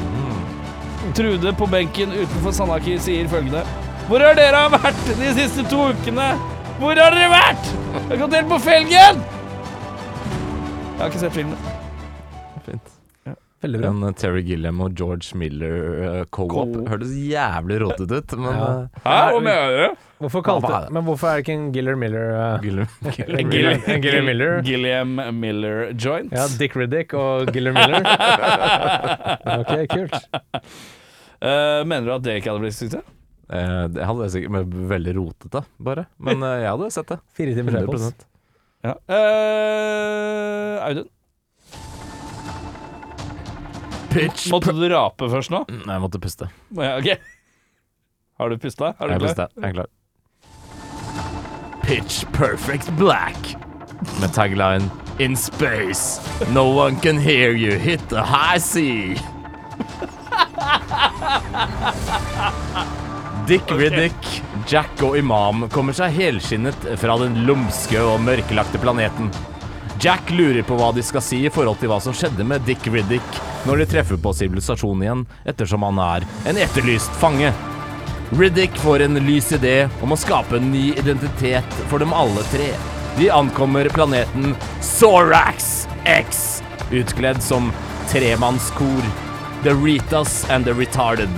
Trude 1.17 1.55
på 1.59 1.69
benken 1.71 2.13
utenfor 2.15 2.55
Sandaki 2.55 2.95
sier 3.03 3.27
følgende 3.29 3.65
Hvor 4.07 4.23
har 4.23 4.37
dere 4.39 4.61
vært 4.71 5.01
de 5.19 5.33
siste 5.35 5.65
to 5.71 5.89
ukene? 5.91 6.29
Hvor 6.79 6.99
har 6.99 7.15
dere 7.15 7.31
vært? 7.33 7.71
Jeg 8.09 8.21
gått 8.25 8.37
helt 8.39 8.51
på 8.51 8.61
felgen! 8.67 9.23
Jeg 10.93 10.99
har 11.01 11.11
ikke 11.11 11.25
sett 11.25 11.35
filmen. 11.35 11.82
Veldig 13.63 13.79
bra. 13.81 13.89
En 13.95 14.03
eh, 14.09 14.13
Terry 14.19 14.41
Gilliam 14.43 14.81
og 14.83 14.95
George 14.99 15.37
Miller 15.39 15.77
uh, 16.03 16.25
co-op 16.35 16.51
Co- 16.51 16.87
hørtes 16.91 17.13
jævlig 17.15 17.77
rotete 17.85 18.19
ut, 18.19 18.33
men 18.43 18.57
Ja. 18.59 18.65
eh, 18.83 19.03
Hæ, 19.05 19.19
hva 19.33 19.41
mener 19.47 19.77
du? 19.77 20.01
Hvorfor 20.23 20.43
kalte 20.47 20.71
det? 20.73 20.91
Men 20.95 21.05
hvorfor 21.07 21.29
er 21.31 21.39
det 21.39 21.45
ikke 21.45 21.55
en 21.59 21.69
Giller 21.75 21.97
Miller 21.99 22.27
uh, 22.35 22.61
Gilliam, 22.63 22.91
En 23.39 23.51
Gilliam, 23.55 23.81
en 23.87 24.03
Giller 24.03 24.23
Miller? 24.27 24.53
Gilliam 24.67 25.15
Miller 25.39 25.81
joint. 25.95 26.31
Ja, 26.35 26.49
Dick 26.59 26.77
Riddick 26.79 27.15
og 27.19 27.51
Giller 27.55 27.75
Miller. 27.75 28.03
ok, 29.61 29.73
kult. 29.95 30.19
Uh, 31.43 31.83
mener 31.87 32.07
du 32.07 32.13
at 32.17 32.23
det 32.27 32.37
ikke 32.39 32.53
hadde 32.53 32.63
blitt 32.67 32.77
suksess? 32.79 33.07
Uh, 33.53 33.87
det 33.93 34.07
hadde 34.07 34.27
jeg 34.29 34.35
sikkert 34.37 34.55
men 34.55 34.77
veldig 34.91 35.15
rotete, 35.19 35.65
bare. 35.83 36.07
Men 36.23 36.43
jeg 36.47 36.71
hadde 36.71 36.91
sett 36.95 37.11
det. 37.15 37.19
Fire 37.39 37.57
timer 37.59 37.79
skjepos. 37.79 38.07
100 38.11 38.29
Ja. 38.83 38.95
Eh, 39.15 40.79
Audun, 40.87 41.05
Pitch 44.13 44.49
måtte 44.53 44.73
du 44.77 44.85
rape 44.93 45.29
først 45.33 45.51
nå? 45.53 45.63
Nei, 45.73 45.95
jeg 45.97 46.03
måtte 46.05 46.21
puste. 46.23 46.49
Ja, 46.77 46.97
ok. 46.99 47.09
Har 48.41 48.49
du 48.53 48.57
pusta? 48.63 48.93
Er 48.99 49.07
du 49.07 49.13
jeg 49.15 49.21
klar? 49.21 49.29
puste. 49.29 49.49
Jeg 49.57 49.69
er 49.69 49.73
klar. 49.79 49.89
Pitch 51.83 52.23
perfect 52.37 52.91
black. 52.99 53.55
Med 54.21 54.33
tagline 54.35 54.91
In 55.21 55.37
space, 55.37 56.19
no 56.51 56.65
one 56.75 56.97
can 57.01 57.19
hear 57.21 57.53
you 57.53 57.77
hit 57.79 58.01
the 58.09 58.23
high 58.23 58.59
sea. 58.59 59.15
Dick 63.47 63.71
Riddick, 63.71 64.43
Jack 64.71 65.03
og 65.05 65.17
Imam 65.19 65.67
kommer 65.73 65.95
seg 65.97 66.15
helskinnet 66.17 66.87
fra 67.01 67.17
den 67.21 67.43
lumske 67.47 68.01
og 68.01 68.21
mørkelagte 68.25 68.81
planeten. 68.83 69.29
Jack 70.03 70.31
lurer 70.31 70.63
på 70.63 70.75
hva 70.75 70.89
de 70.91 71.03
skal 71.07 71.23
si 71.23 71.37
i 71.47 71.51
forhold 71.55 71.79
til 71.79 71.87
hva 71.93 72.01
som 72.03 72.15
skjedde 72.17 72.43
med 72.43 72.65
Dick 72.67 72.89
Riddick 72.91 73.37
når 73.69 73.79
de 73.79 73.85
treffer 73.93 74.19
på 74.19 74.33
sivilisasjonen 74.35 75.05
igjen, 75.05 75.21
ettersom 75.47 75.85
han 75.87 76.01
er 76.03 76.25
en 76.51 76.57
etterlyst 76.59 77.15
fange. 77.23 77.53
Riddick 78.35 78.75
får 78.83 79.05
en 79.05 79.21
lys 79.23 79.53
idé 79.55 79.77
om 80.03 80.11
å 80.11 80.19
skape 80.19 80.59
en 80.59 80.73
ny 80.73 80.89
identitet 80.99 81.77
for 81.87 82.03
dem 82.03 82.11
alle 82.19 82.43
tre. 82.51 82.73
De 83.15 83.29
ankommer 83.31 83.93
planeten 83.95 84.57
Sorax 84.83 85.87
X, 86.11 86.65
utkledd 86.91 87.39
som 87.39 87.71
tremannskor. 88.11 89.07
The 89.63 89.77
Ritas 89.85 90.41
and 90.51 90.67
the 90.67 90.75
Retarded. 90.75 91.31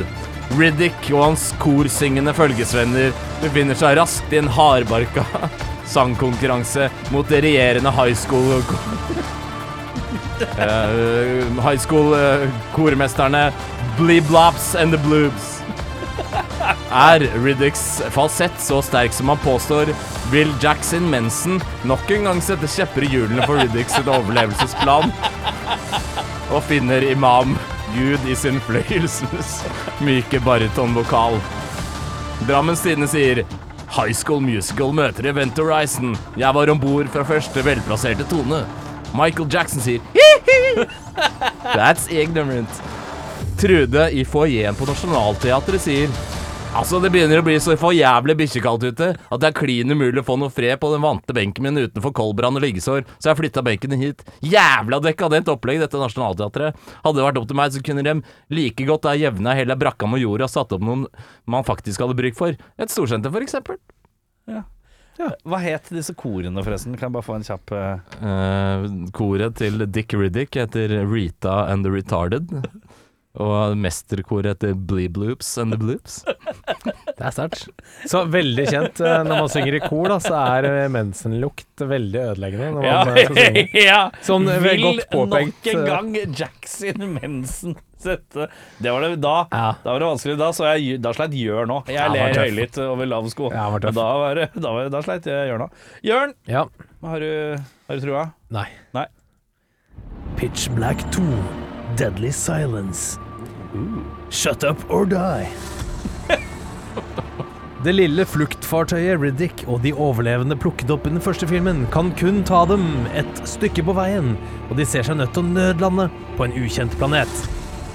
Riddick 0.57 1.12
og 1.12 1.21
hans 1.27 1.51
korsyngende 1.61 2.33
følgesvenner 2.33 3.12
befinner 3.45 3.77
seg 3.77 3.99
raskt 4.01 4.33
i 4.33 4.41
en 4.41 4.49
hardbarka 4.57 5.29
sangkonkurranse 5.87 6.91
mot 7.12 7.28
det 7.28 7.41
regjerende 7.45 7.91
high 7.95 8.16
school 8.16 8.62
uh, 10.59 11.64
High 11.68 11.78
school-kormesterne 11.78 13.53
Bliblops 13.99 14.74
and 14.74 14.93
the 14.93 14.99
Bloobs. 14.99 15.55
Er 16.93 17.20
Riddicks 17.45 18.03
falsett 18.11 18.61
så 18.61 18.82
sterk 18.82 19.12
som 19.12 19.28
han 19.28 19.39
påstår, 19.39 19.87
vil 20.30 20.53
Jackson 20.62 21.11
Mensen 21.11 21.61
nok 21.82 22.11
en 22.11 22.24
gang 22.24 22.43
sette 22.43 22.68
kjepper 22.70 23.07
i 23.07 23.11
hjulene 23.11 23.47
for 23.47 23.59
Riddicks 23.59 23.99
overlevelsesplan, 24.03 25.11
og 26.55 26.62
finner 26.68 27.03
Imam 27.11 27.57
Gud 27.95 28.30
i 28.30 28.37
sin 28.39 28.61
fløyelsens 28.62 29.61
myke 30.03 30.41
barytonvokal. 30.47 31.39
Drammens 32.49 32.82
Tidende 32.82 33.11
sier 33.11 33.45
High 33.95 34.15
School 34.17 34.41
Musical 34.43 34.91
møter 34.91 35.29
Event 35.31 35.59
Horizon. 35.61 36.17
Jeg 36.37 36.51
var 36.55 36.71
om 36.73 36.81
bord 36.83 37.07
fra 37.15 37.23
første 37.23 37.63
velplasserte 37.63 38.27
tone. 38.27 38.65
Michael 39.15 39.47
Jackson 39.53 39.85
sier 39.85 40.03
Hihi! 40.17 40.87
That's 41.79 42.09
ignorant. 42.11 42.81
Trude 43.61 44.09
i 44.11 44.25
foajeen 44.27 44.75
på 44.75 44.89
Nationaltheatret 44.91 45.85
sier 45.85 46.11
Altså, 46.75 46.99
det 46.99 47.12
begynner 47.14 47.39
å 47.39 47.45
bli 47.47 47.55
så 47.62 47.77
for 47.79 47.95
jævlig 47.95 48.35
bikkjekaldt 48.41 48.83
ute 48.89 49.07
at 49.14 49.41
det 49.41 49.47
er 49.47 49.55
klin 49.55 49.95
umulig 49.95 50.25
å 50.25 50.27
få 50.27 50.35
noe 50.41 50.51
fred 50.51 50.75
på 50.83 50.89
den 50.91 51.05
vante 51.05 51.37
benken 51.37 51.62
min 51.62 51.79
utenfor 51.79 52.11
koldbrann 52.18 52.59
og 52.59 52.64
liggesår, 52.64 53.05
så 53.22 53.31
jeg 53.31 53.39
flytta 53.39 53.62
benken 53.62 53.95
hit. 54.01 54.25
Jævla 54.43 54.99
dekadent 55.05 55.53
opplegg, 55.53 55.79
dette 55.79 56.01
Nationaltheatret. 56.01 56.75
Hadde 57.05 57.20
det 57.20 57.27
vært 57.29 57.39
opp 57.39 57.47
til 57.53 57.59
meg, 57.61 57.70
så 57.70 57.83
kunne 57.87 58.03
de 58.03 58.16
like 58.59 58.89
godt 58.89 59.07
ha 59.07 59.14
jevna 59.14 59.55
hele 59.55 59.79
brakka 59.79 60.11
med 60.11 60.25
jorda 60.25 60.49
og 60.49 60.55
satt 60.57 60.75
opp 60.75 60.83
noen 60.83 61.07
man 61.47 61.68
faktisk 61.68 62.03
hadde 62.03 62.18
bruk 62.18 62.35
for. 62.41 62.59
Et 62.59 62.91
storsenter, 62.91 63.31
for 63.31 63.47
eksempel. 63.47 63.79
Ja. 64.51 64.64
Ja. 65.20 65.31
Hva 65.47 65.62
het 65.62 65.95
disse 65.95 66.16
korene, 66.18 66.59
forresten? 66.66 66.99
Kan 66.99 67.12
jeg 67.12 67.16
bare 67.20 67.29
få 67.29 67.39
en 67.39 67.47
kjapp 67.47 67.70
uh... 67.70 68.03
Eh, 68.18 68.91
koret 69.14 69.61
til 69.62 69.87
Dick 69.95 70.11
Riddick 70.18 70.59
heter 70.59 70.99
Rita 71.07 71.68
and 71.70 71.87
the 71.87 71.95
Retarded. 71.95 72.51
Og 73.35 73.72
mesterkoret 73.82 74.47
heter 74.53 74.76
Bleebloops 74.78 75.49
and 75.59 75.74
the 75.74 75.78
Bloops. 75.80 76.20
Det 77.18 77.22
er 77.24 77.32
sterkt. 77.35 77.64
Så 78.07 78.20
veldig 78.30 78.64
kjent. 78.70 79.01
eh, 79.03 79.22
Når 79.26 79.41
man 79.41 79.49
synger 79.51 79.74
i 79.74 79.80
kor, 79.82 80.07
da, 80.12 80.18
så 80.22 80.37
er 80.39 80.68
eh, 80.68 80.85
mensenlukt 80.95 81.82
veldig 81.82 82.20
ødeleggende. 82.28 82.68
Når 82.76 82.87
Ja, 82.87 83.01
man 83.09 83.41
eh, 83.43 83.74
ja. 83.89 83.99
Sånn, 84.22 84.47
Vil 84.62 84.85
godt 84.85 85.09
påpekt, 85.11 85.66
nok 85.66 85.72
en 85.72 85.82
gang 85.89 86.14
Jackson 86.39 87.03
Mensen 87.16 87.74
sette 88.05 88.47
Det 88.82 88.93
var 88.93 89.01
det 89.07 89.16
da. 89.24 89.35
Ja. 89.51 89.66
Da 89.82 89.95
var 89.97 90.05
det 90.05 90.11
vanskelig. 90.12 90.37
Da, 90.39 90.53
så 90.55 90.68
jeg, 90.76 91.01
da 91.03 91.14
sleit 91.16 91.35
Jørn 91.39 91.74
òg. 91.74 91.91
Jeg 91.91 91.99
Ja, 91.99 92.07
ler 92.14 92.39
høylytt 92.39 92.78
over 92.87 93.11
lav 93.11 93.26
sko. 93.35 93.51
Ja, 93.55 93.66
var 93.74 93.82
da, 93.82 93.93
var, 93.99 94.35
det- 94.45 94.51
da, 94.55 94.74
var, 94.78 94.91
da 94.95 95.03
sleit 95.07 95.26
Jørn 95.26 95.66
òg. 95.66 95.85
Jørn, 96.07 96.35
Ja. 96.51 96.66
har 97.03 97.18
du, 97.26 97.30
har 97.91 97.99
du 97.99 98.07
trua? 98.07 98.28
Nei. 98.55 98.68
Nei. 98.95 99.07
Pitch 100.39 100.68
Black 100.78 101.03
2. 101.14 101.22
Deadly 101.99 102.30
Silence. 102.35 103.18
Shut 104.31 104.64
up 104.64 104.85
or 104.91 105.07
die. 105.07 105.49
Det 107.85 107.93
lille 107.93 108.25
fluktfartøyet 108.25 109.20
Riddick 109.20 109.66
og 109.68 109.83
de 109.85 109.91
overlevende 109.93 110.57
plukket 110.57 110.89
opp 110.95 111.05
i 111.05 111.11
den 111.12 111.20
første 111.20 111.45
filmen 111.51 111.83
kan 111.93 112.14
kun 112.16 112.41
ta 112.49 112.62
dem 112.70 112.87
et 113.12 113.43
stykke 113.45 113.85
på 113.85 113.93
veien, 113.99 114.39
og 114.70 114.79
de 114.79 114.87
ser 114.89 115.05
seg 115.05 115.18
nødt 115.18 115.35
til 115.37 115.45
å 115.45 115.51
nødlande 115.51 116.07
på 116.39 116.47
en 116.47 116.57
ukjent 116.62 116.97
planet. 116.97 117.35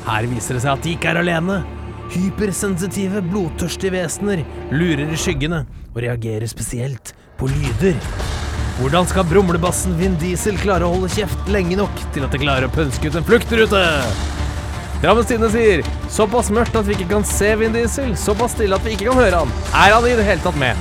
Her 0.05 0.27
viser 0.29 0.59
det 0.59 0.61
seg 0.61 0.75
at 0.75 0.85
de 0.85 0.93
ikke 0.93 1.09
er 1.09 1.23
alene. 1.23 1.63
Hypersensitive, 2.13 3.23
blodtørstige 3.31 3.95
vesener 3.97 4.43
lurer 4.69 5.09
i 5.09 5.17
skyggene 5.17 5.63
og 5.89 6.01
reagerer 6.05 6.45
spesielt 6.49 7.15
på 7.39 7.49
lyder. 7.49 7.97
Hvordan 8.77 9.09
skal 9.09 9.25
brumlebassen 9.31 9.97
Vin 9.97 10.21
Diesel 10.21 10.59
klare 10.61 10.85
å 10.85 10.93
holde 10.93 11.09
kjeft 11.17 11.49
lenge 11.49 11.81
nok 11.81 12.05
til 12.13 12.27
at 12.27 12.35
det 12.35 12.43
klarer 12.45 12.69
å 12.69 12.75
pønske 12.77 13.09
ut 13.09 13.17
en 13.17 13.25
fluktrute? 13.25 13.81
Drammens 14.99 15.29
Tidende 15.29 15.47
sier 15.53 15.85
såpass 16.11 16.49
mørkt 16.51 16.75
at 16.75 16.87
vi 16.87 16.97
ikke 16.97 17.07
kan 17.13 17.23
se 17.27 17.53
Vin 17.55 17.71
Diesel, 17.71 18.11
såpass 18.19 18.51
stille 18.57 18.75
at 18.75 18.83
vi 18.83 18.97
ikke 18.97 19.07
kan 19.07 19.21
høre 19.21 19.43
han. 19.45 19.53
Er 19.71 19.93
han 19.95 20.07
i 20.09 20.15
det 20.19 20.25
hele 20.27 20.43
tatt 20.43 20.59
med? 20.59 20.75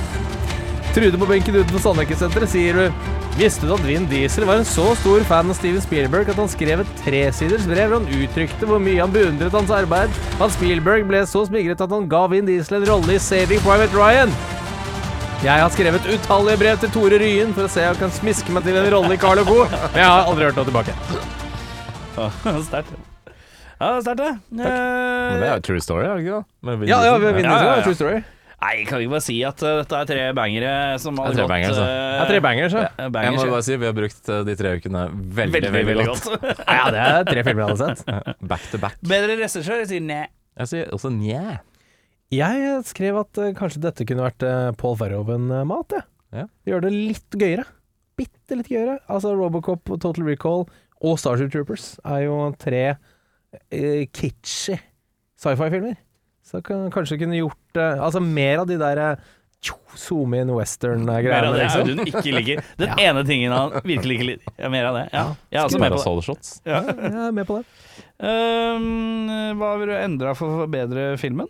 Trude 0.91 1.19
på 1.21 1.29
benken 1.29 1.55
utenfor 1.55 1.83
Sandekesenteret 1.83 2.51
sier 2.51 2.75
du 2.75 3.07
Visste 3.39 3.67
du 3.69 3.71
at 3.71 3.83
Vin 3.85 4.07
Diesel 4.09 4.43
var 4.49 4.59
en 4.59 4.67
så 4.67 4.89
stor 4.99 5.23
fan 5.29 5.47
av 5.47 5.55
Steven 5.55 5.79
Spielberg 5.79 6.31
at 6.33 6.39
han 6.41 6.49
skrev 6.51 6.81
et 6.83 6.95
tresiders 7.05 7.67
brev 7.69 7.93
hvor 7.93 8.01
han 8.01 8.23
uttrykte 8.25 8.67
hvor 8.67 8.81
mye 8.83 8.99
han 8.99 9.13
beundret 9.13 9.55
hans 9.55 9.71
arbeid, 9.71 10.17
at 10.35 10.55
Spielberg 10.57 11.05
ble 11.07 11.21
så 11.29 11.45
smigret 11.47 11.79
at 11.85 11.93
han 11.95 12.09
ga 12.11 12.25
Vin 12.33 12.49
Diesel 12.49 12.81
en 12.81 12.87
rolle 12.89 13.15
i 13.15 13.21
Saving 13.23 13.61
Private 13.63 13.95
Ryan? 13.95 14.33
Jeg 15.45 15.63
har 15.63 15.71
skrevet 15.71 16.09
utallige 16.09 16.59
brev 16.59 16.81
til 16.81 16.91
Tore 16.91 17.21
Ryen 17.21 17.53
for 17.55 17.69
å 17.69 17.71
se 17.71 17.85
om 17.85 17.93
jeg 17.93 18.01
kan 18.01 18.11
smiske 18.17 18.51
meg 18.51 18.67
til 18.67 18.81
en 18.81 18.89
rolle 18.91 19.15
i 19.15 19.21
Carl 19.21 19.39
Co., 19.47 19.61
men 19.69 20.01
jeg 20.01 20.09
har 20.09 20.27
aldri 20.27 20.49
hørt 20.49 20.59
noe 20.59 20.67
tilbake. 20.67 20.97
Sterkt. 22.67 23.08
Ja, 23.79 23.93
det 23.93 23.99
er 23.99 24.03
sterkt, 24.03 24.19
det. 24.19 24.31
Men 24.59 25.39
det 25.39 25.47
er 25.47 25.53
jo 25.55 25.63
true 25.69 25.83
story, 25.83 26.03
er 26.03 26.17
det 26.17 26.25
ikke 26.25 26.41
det? 26.41 26.45
Med 26.67 26.81
Vin 26.81 26.89
Ja, 26.91 26.99
ja, 27.05 27.15
Diesel. 27.15 27.35
Vin 27.37 27.45
Ja, 27.47 27.53
Diesel 27.53 27.65
ja, 27.65 27.71
ja. 27.71 27.77
en 27.79 27.87
true 27.87 27.97
story. 27.99 28.19
Nei, 28.59 28.73
kan 28.83 28.99
vi 28.99 29.05
ikke 29.05 29.13
bare 29.13 29.23
si 29.23 29.37
at 29.47 29.61
uh, 29.63 29.69
dette 29.79 29.95
er 30.01 30.07
tre 30.09 30.23
bangere 30.35 30.71
som 30.99 31.15
har 31.21 31.29
Det 31.31 31.31
er 31.31 31.37
tre 31.37 31.43
gått 31.45 31.51
bangere, 31.53 31.75
uh, 31.79 31.85
Det 31.87 32.23
er 32.25 32.31
tre 32.33 32.39
bangers, 32.43 32.73
ja. 32.75 32.81
ja, 32.91 33.05
Jeg 33.23 33.35
må 33.37 33.45
ja. 33.45 33.51
bare 33.53 33.65
si, 33.69 33.77
vi 33.79 33.87
har 33.87 33.93
brukt 33.95 34.31
eh, 34.35 34.41
de 34.49 34.55
tre 34.59 34.73
ukene 34.75 35.03
veldig, 35.07 35.53
Veldig, 35.55 35.71
veldig, 35.77 35.83
veldig 35.93 36.07
godt. 36.09 36.27
godt. 36.27 36.63
Ja, 36.75 36.81
det 36.91 37.05
er 37.05 37.29
tre 37.29 37.45
filmer 37.47 37.63
jeg 37.63 37.71
hadde 37.71 37.87
sett. 37.87 38.41
Back 38.51 38.65
to 38.73 38.81
back. 38.83 38.97
Bedre 39.13 39.37
regissør? 39.39 39.79
Jeg 39.79 39.89
sier 39.93 40.03
nei. 40.03 40.25
Jeg 40.59 40.71
sier 40.73 40.91
også 40.97 41.13
nje 41.15 41.39
Jeg 42.35 42.73
skrev 42.91 43.21
at 43.23 43.39
eh, 43.45 43.53
kanskje 43.55 43.83
dette 43.87 44.07
kunne 44.09 44.27
vært 44.27 44.43
Paul 44.81 44.99
Verhoeven-mat, 44.99 45.95
jeg. 45.95 46.07
Ja. 46.41 46.45
Gjør 46.67 46.83
det 46.83 46.91
litt 46.97 47.39
gøyere. 47.39 47.63
Bitte 48.19 48.59
litt 48.59 48.67
gøyere. 48.67 48.99
Altså 49.07 49.31
Robocop, 49.39 49.87
Total 50.03 50.27
Recall 50.27 50.67
og 50.99 51.15
Starship 51.15 51.55
Troopers 51.55 51.93
er 52.03 52.25
jo 52.27 52.41
tre 52.59 52.83
uh, 53.55 54.05
kitschy 54.13 54.77
sci-fi-filmer. 55.39 55.97
Så 56.49 56.61
kan, 56.65 56.87
kanskje 56.91 57.19
kunne 57.21 57.37
gjort 57.37 57.77
eh, 57.77 57.99
Altså 58.01 58.19
mer 58.25 58.63
av 58.63 58.65
de 58.67 58.75
der 58.81 58.97
eh, 59.03 59.27
tjo, 59.61 59.75
zoom 59.95 60.33
in 60.33 60.47
Mer 60.47 60.55
av 60.55 60.57
western-greiene. 60.63 61.51
det 61.53 61.59
er 61.61 61.67
Liksom. 61.67 61.83
Audun 61.85 62.01
ikke 62.09 62.33
liker. 62.33 62.61
Den 62.81 62.89
Ja. 62.89 62.95
ene 63.11 63.23
tingen 63.27 63.53
han 63.53 63.75
virkelig 63.85 64.15
ikke 64.17 64.27
liker. 64.31 64.55
Ja, 64.57 64.69
mer 64.73 64.87
av 64.89 64.97
det. 64.97 65.03
Ja. 65.13 65.23
Jeg 65.51 65.59
er 65.61 65.67
også 65.69 65.79
med 65.83 65.91
på 65.93 65.99
det. 65.99 66.03
Parasol-shots. 66.03 66.51
Ja, 66.65 66.81
jeg 66.89 67.27
er 67.27 67.35
med 67.37 67.45
på 67.47 67.59
det. 67.59 67.65
Um, 68.19 69.29
hva 69.61 69.69
vil 69.79 69.91
du 69.91 69.95
endre 69.99 70.33
for 70.35 70.49
å 70.49 70.61
forbedre 70.65 71.05
filmen? 71.21 71.47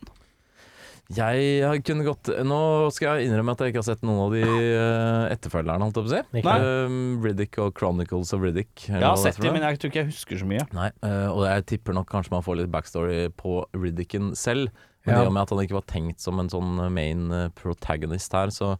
Jeg 1.09 1.63
har 1.65 1.79
kunne 1.81 2.05
gått 2.05 2.29
Nå 2.45 2.57
skal 2.93 3.17
jeg 3.17 3.29
innrømme 3.29 3.55
at 3.55 3.63
jeg 3.63 3.71
ikke 3.73 3.81
har 3.81 3.87
sett 3.87 4.03
noen 4.05 4.19
av 4.27 4.35
de 4.35 4.43
uh, 4.45 5.23
etterfølgerne, 5.33 5.87
holdt 5.87 5.97
jeg 5.97 6.05
på 6.05 6.11
å 6.11 6.13
si. 6.13 6.41
Ikke 6.43 6.57
Um, 6.85 6.99
Riddick 7.23 7.57
og 7.63 7.73
Chronicles 7.79 8.33
of 8.35 8.43
Riddick. 8.45 8.85
Jeg 8.85 9.01
har 9.01 9.17
sett 9.17 9.39
dem, 9.41 9.55
men 9.57 9.65
jeg 9.65 9.79
tror 9.81 9.89
ikke 9.91 10.03
jeg 10.03 10.11
husker 10.11 10.41
så 10.43 10.49
mye. 10.49 10.67
Nei, 10.77 10.91
uh, 11.01 11.31
og 11.33 11.43
jeg 11.47 11.65
tipper 11.73 11.97
nok 11.97 12.09
kanskje 12.11 12.35
man 12.35 12.45
får 12.45 12.59
litt 12.61 12.71
backstory 12.73 13.23
på 13.39 13.63
Riddicken 13.73 14.35
selv. 14.37 14.69
Men 15.07 15.15
Ja. 15.15 15.23
i 15.23 15.27
og 15.31 15.33
med 15.33 15.41
at 15.47 15.53
han 15.55 15.63
ikke 15.63 15.77
var 15.79 15.87
tenkt 15.89 16.19
som 16.21 16.39
en 16.41 16.49
sånn 16.51 16.73
main 16.93 17.31
eh, 17.31 17.45
protagonist 17.55 18.33
her, 18.35 18.51
så 18.51 18.73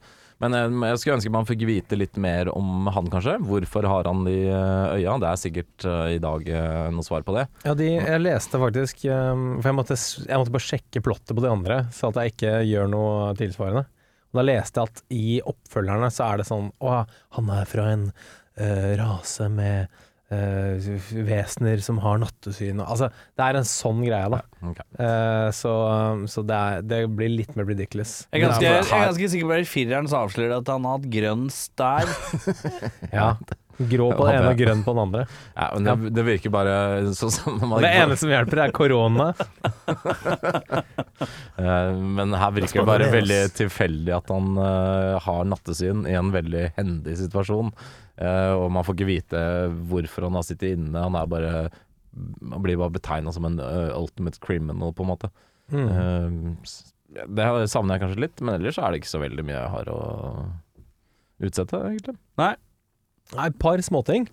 Men 0.44 0.56
eh, 0.56 0.68
jeg 0.92 1.02
skulle 1.02 1.18
ønske 1.18 1.34
man 1.34 1.48
fikk 1.48 1.66
vite 1.68 2.00
litt 2.00 2.18
mer 2.22 2.52
om 2.54 2.88
han, 2.88 3.12
kanskje. 3.12 3.38
Hvorfor 3.46 3.88
har 3.92 4.10
han 4.10 4.24
de 4.28 4.38
eh, 4.48 4.98
øya? 5.00 5.18
Det 5.22 5.30
er 5.30 5.42
sikkert 5.44 5.88
eh, 5.88 6.16
i 6.16 6.20
dag 6.24 6.50
noe 6.96 7.06
svar 7.06 7.26
på 7.28 7.36
det. 7.36 7.46
Ja, 7.68 7.76
de, 7.78 7.92
jeg 7.98 8.24
leste 8.24 8.62
faktisk 8.62 9.06
For 9.06 9.70
jeg 9.70 9.78
måtte, 9.78 9.98
jeg 10.00 10.42
måtte 10.42 10.56
bare 10.56 10.68
sjekke 10.70 11.04
plottet 11.06 11.36
på 11.36 11.44
de 11.44 11.52
andre, 11.52 11.82
så 11.96 12.10
at 12.10 12.22
jeg 12.22 12.36
ikke 12.36 12.54
gjør 12.70 12.92
noe 12.92 13.32
tilsvarende. 13.40 13.86
Og 14.30 14.40
da 14.40 14.46
leste 14.46 14.82
jeg 14.82 14.92
at 14.92 15.02
i 15.16 15.40
oppfølgerne 15.42 16.12
så 16.14 16.28
er 16.28 16.42
det 16.42 16.50
sånn 16.50 16.70
Å, 16.86 17.00
han 17.38 17.50
er 17.50 17.70
fra 17.70 17.88
en 17.96 18.06
uh, 18.12 18.92
rase 19.00 19.48
med 19.50 20.02
eh, 20.34 20.90
vesener 21.26 21.82
som 21.84 22.00
har 22.04 22.20
nattesyn 22.22 22.82
og 22.84 22.90
Altså, 22.90 23.10
det 23.38 23.46
er 23.46 23.60
en 23.60 23.68
sånn 23.68 24.04
greie, 24.06 24.30
da. 24.34 24.42
Okay. 24.72 24.88
Uh, 25.00 25.48
så 25.56 25.74
så 26.30 26.44
det, 26.46 26.58
er, 26.58 26.84
det 26.86 27.00
blir 27.16 27.32
litt 27.34 27.56
mer 27.58 27.68
ridiculous. 27.70 28.24
Jeg 28.30 28.42
er 28.42 28.48
ganske, 28.48 28.66
jeg 28.66 28.84
er 28.84 29.08
ganske 29.10 29.32
sikker 29.34 29.50
på 29.50 29.58
at 29.58 29.72
fireren 29.72 30.10
så 30.12 30.26
avslører 30.26 30.60
at 30.60 30.70
han 30.74 30.86
har 30.88 31.00
hatt 31.00 31.10
grønn 31.14 31.50
stær. 31.54 32.14
Ja. 33.14 33.34
Grå 33.80 34.10
på 34.12 34.26
den 34.28 34.36
ene 34.36 34.50
og 34.52 34.60
grønn 34.60 34.82
på 34.84 34.92
den 34.92 35.00
andre. 35.06 35.22
Ja, 35.56 35.70
men 35.72 35.86
det, 35.88 36.10
det 36.18 36.24
virker 36.28 36.52
bare 36.52 36.74
sånn 37.16 37.32
som 37.32 37.62
man 37.64 37.80
Det 37.86 37.92
ene 37.96 38.18
som 38.20 38.32
hjelper, 38.34 38.66
er 38.66 38.76
korona. 38.76 39.30
Eh, 41.60 41.92
Men 42.00 42.32
her 42.40 42.54
virker 42.56 42.80
det 42.80 42.88
bare 42.88 43.08
veldig 43.12 43.40
tilfeldig 43.58 44.14
at 44.16 44.30
han 44.32 44.54
har 45.26 45.48
nattesyn 45.52 46.06
i 46.08 46.14
en 46.16 46.30
veldig 46.32 46.70
hendig 46.78 47.18
situasjon. 47.20 47.74
Eh, 48.20 48.52
og 48.60 48.68
man 48.76 48.84
får 48.84 48.98
ikke 48.98 49.08
vite 49.10 49.42
hvorfor 49.90 50.26
han 50.28 50.36
har 50.36 50.44
sittet 50.48 50.76
inne. 50.76 51.00
Han 51.06 51.16
er 51.16 51.30
bare 51.32 51.52
Han 52.50 52.64
blir 52.66 52.76
bare 52.82 52.92
betegna 52.92 53.32
som 53.32 53.46
en 53.48 53.60
eh, 53.64 53.92
ultimate 53.96 54.40
criminal, 54.44 54.92
på 54.98 55.06
en 55.06 55.12
måte. 55.14 55.30
Mm. 55.72 55.86
Eh, 55.88 57.22
det 57.30 57.46
savner 57.72 57.96
jeg 57.96 58.04
kanskje 58.04 58.24
litt, 58.26 58.42
men 58.42 58.58
ellers 58.60 58.78
er 58.82 58.92
det 58.92 59.00
ikke 59.02 59.12
så 59.14 59.22
veldig 59.22 59.46
mye 59.46 59.56
jeg 59.56 59.72
har 59.76 59.92
å 59.94 60.00
utsette, 61.48 61.80
egentlig. 61.90 62.16
Nei, 62.42 62.52
et 63.46 63.58
par 63.62 63.82
småting. 63.86 64.28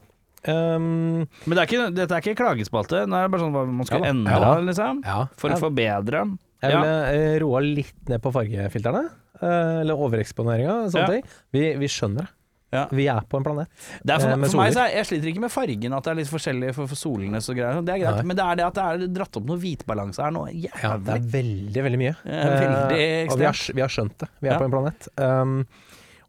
Um, 0.46 1.24
Men 1.46 1.56
det 1.56 1.62
er 1.62 1.68
ikke, 1.68 1.86
dette 1.96 2.14
er 2.16 2.22
ikke 2.24 2.36
klagespalte. 2.38 3.00
Det 3.08 3.18
er 3.18 3.30
bare 3.32 3.42
sånn 3.42 3.54
hva 3.54 3.64
man 3.66 3.86
skal 3.88 4.04
Ja 4.04 4.10
endre, 4.12 4.36
Ja 4.40 4.50
liksom. 4.62 5.00
ja. 5.06 5.20
For 5.40 5.54
å 5.54 5.58
forbedre. 5.62 6.24
Jeg 6.62 6.76
ville 6.76 7.38
roa 7.42 7.62
litt 7.64 8.08
ned 8.10 8.22
på 8.24 8.32
fargefilterne. 8.34 9.04
eller 9.42 9.98
overeksponeringa 10.00 10.74
og 10.86 10.92
sånne 10.94 11.02
Ja. 11.02 11.12
ting. 11.12 11.24
Vi, 11.52 11.64
vi 11.76 11.88
skjønner 11.92 12.24
det. 12.24 12.30
Ja. 12.74 12.82
Vi 12.90 13.04
er 13.06 13.22
på 13.30 13.38
en 13.38 13.44
planet. 13.46 13.68
For, 13.78 14.10
Eh, 14.10 14.32
for 14.50 14.58
meg 14.58 14.72
så 14.74 14.82
er, 14.82 14.94
Jeg 14.96 15.06
sliter 15.06 15.30
ikke 15.30 15.42
med 15.44 15.52
fargen, 15.54 15.92
at 15.94 16.04
det 16.04 16.10
er 16.10 16.18
litt 16.18 16.30
forskjellig 16.32 16.72
for, 16.74 16.90
for 16.90 16.98
solene 16.98 17.38
og 17.38 17.54
greier. 17.58 17.78
Det 17.86 17.94
er 17.94 18.00
greit, 18.02 18.16
Nei. 18.18 18.24
men 18.26 18.36
det 18.36 18.44
er 18.46 18.56
det 18.58 18.64
at 18.66 18.74
det 18.74 18.86
er 18.86 19.12
dratt 19.20 19.38
opp 19.38 19.46
noe 19.46 19.60
hvitbalanse 19.62 20.22
her 20.24 20.34
nå. 20.34 20.42
Ja, 20.64 20.96
det 20.98 21.14
er 21.14 21.28
veldig, 21.36 21.84
veldig 21.86 22.00
mye. 22.02 22.14
Er 22.26 22.56
veldig 22.56 23.04
uh, 23.28 23.32
og 23.32 23.38
vi 23.38 23.46
har, 23.46 23.60
vi 23.78 23.84
har 23.86 23.94
skjønt 23.94 24.18
det. 24.24 24.28
Vi 24.42 24.48
er 24.50 24.56
Ja. 24.56 24.58
på 24.58 24.66
en 24.66 24.74
planet. 24.74 25.08
Um, 25.16 25.56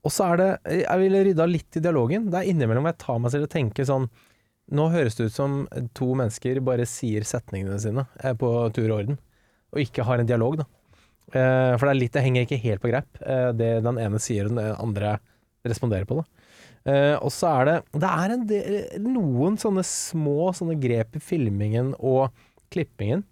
og 0.06 0.14
så 0.14 0.28
er 0.32 0.38
det 0.38 0.50
Jeg 0.86 1.00
ville 1.02 1.24
rydda 1.26 1.48
litt 1.50 1.78
i 1.80 1.84
dialogen. 1.84 2.30
Det 2.32 2.38
er 2.40 2.52
innimellom 2.54 2.86
jeg 2.86 2.98
tar 3.02 3.18
meg 3.20 3.34
selv 3.34 3.50
og 3.50 3.54
tenker 3.58 3.88
sånn 3.90 4.10
Nå 4.78 4.90
høres 4.92 5.16
det 5.16 5.30
ut 5.30 5.34
som 5.34 5.62
to 5.96 6.10
mennesker 6.20 6.60
bare 6.60 6.86
sier 6.86 7.24
setningene 7.24 7.80
sine 7.80 8.04
eh, 8.20 8.34
på 8.36 8.50
tur 8.76 8.90
og 8.92 8.98
orden, 9.00 9.18
og 9.72 9.80
ikke 9.80 10.04
har 10.04 10.20
en 10.20 10.28
dialog, 10.28 10.58
da. 10.60 10.66
Uh, 11.32 11.74
for 11.80 11.88
det 11.88 11.94
er 11.94 12.00
litt 12.02 12.14
Det 12.14 12.24
henger 12.24 12.44
ikke 12.46 12.60
helt 12.66 12.82
på 12.84 12.92
greip, 12.92 13.08
uh, 13.24 13.52
det 13.56 13.82
den 13.84 13.98
ene 14.04 14.20
sier 14.20 14.46
og 14.50 14.56
den 14.56 14.76
andre 14.76 15.14
responderer 15.72 16.08
på 16.10 16.20
det. 16.20 16.28
Uh, 16.88 17.16
og 17.20 17.32
så 17.36 17.50
er 17.52 17.68
det 17.68 17.74
Det 18.00 18.10
er 18.10 18.34
en 18.34 18.44
del, 18.48 18.76
noen 19.04 19.58
sånne 19.60 19.84
små 19.84 20.54
sånne 20.56 20.78
grep 20.80 21.18
i 21.20 21.24
filmingen 21.24 21.92
og 21.98 22.30
klippingen 22.72 23.26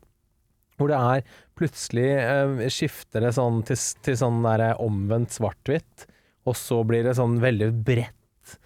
hvor 0.75 0.91
det 0.91 0.97
er 0.99 1.37
plutselig 1.55 2.09
uh, 2.19 2.65
skifter 2.73 3.23
det 3.23 3.31
sånn 3.37 3.61
til, 3.67 3.79
til 4.03 4.17
sånn 4.19 4.41
der 4.43 4.65
omvendt 4.83 5.31
svart-hvitt, 5.35 6.05
og 6.45 6.57
så 6.59 6.81
blir 6.87 7.05
det 7.07 7.15
sånn 7.15 7.37
veldig 7.43 7.69
bredt 7.87 8.57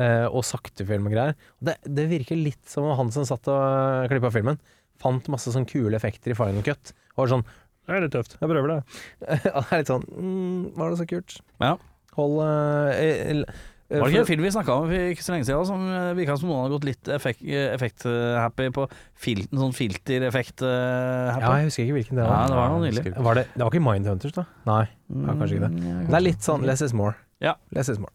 uh, 0.00 0.26
og 0.32 0.46
saktefilm 0.48 1.10
og 1.10 1.16
greier. 1.16 1.36
Det, 1.60 1.76
det 1.84 2.08
virker 2.10 2.40
litt 2.40 2.64
som 2.68 2.88
om 2.88 2.96
han 2.98 3.12
som 3.14 3.28
satt 3.28 3.52
og 3.52 4.08
klippa 4.10 4.32
filmen, 4.34 4.60
fant 4.98 5.28
masse 5.30 5.52
sånn 5.54 5.68
kule 5.68 5.96
effekter 5.98 6.32
i 6.32 6.38
Final 6.38 6.64
Cut, 6.66 6.94
og 7.14 7.26
var 7.26 7.34
sånn 7.36 7.46
Det 7.84 7.94
er 7.94 8.04
litt 8.04 8.16
tøft, 8.16 8.38
jeg 8.40 8.50
prøver 8.50 8.72
det. 8.72 8.80
og 9.56 9.60
det 9.60 9.68
er 9.68 9.82
litt 9.82 9.92
sånn 9.92 10.08
mm, 10.08 10.64
Var 10.78 10.90
det 10.90 11.00
så 11.02 11.08
kult? 11.12 11.38
Ja. 11.62 11.76
Hold 12.18 12.38
eh, 12.44 13.00
eh, 13.32 13.42
Var 13.88 14.04
det 14.04 14.12
ikke 14.12 14.20
en 14.24 14.28
film 14.28 14.44
vi 14.44 14.50
snakka 14.52 14.74
om 14.74 14.88
for 14.90 15.12
ikke 15.14 15.24
så 15.24 15.32
lenge 15.32 15.46
siden, 15.48 15.64
som 15.70 15.84
eh, 15.88 16.10
virka 16.18 16.36
som 16.36 16.50
noen 16.50 16.66
hadde 16.66 16.74
gått 16.76 16.88
litt 16.90 17.08
effekt-happy 17.14 18.68
på 18.76 18.84
fil, 19.16 19.44
en 19.48 19.62
sånn 19.62 19.76
filtereffekt-happy? 19.78 21.44
Ja, 21.46 21.54
jeg 21.62 21.70
husker 21.70 21.86
ikke 21.86 21.96
hvilken 22.00 22.20
det 22.20 22.26
Ja, 22.26 22.34
var. 22.34 22.52
det 22.52 22.58
var 22.58 22.74
noe. 22.74 23.24
Var 23.30 23.40
det, 23.40 23.46
det 23.54 23.64
var 23.64 23.72
ikke 23.72 23.84
Mindhunters, 23.86 24.34
da? 24.36 24.44
Nei, 24.68 24.82
ja, 25.08 25.36
kanskje 25.40 25.56
ikke 25.56 25.70
det. 25.70 25.92
Det 26.10 26.18
er 26.20 26.26
litt 26.26 26.44
sånn 26.44 26.66
less 26.68 26.84
is 26.84 26.92
more. 26.96 27.16
Ja. 27.40 27.56
Less 27.72 27.88
is 27.88 28.00
more. 28.02 28.12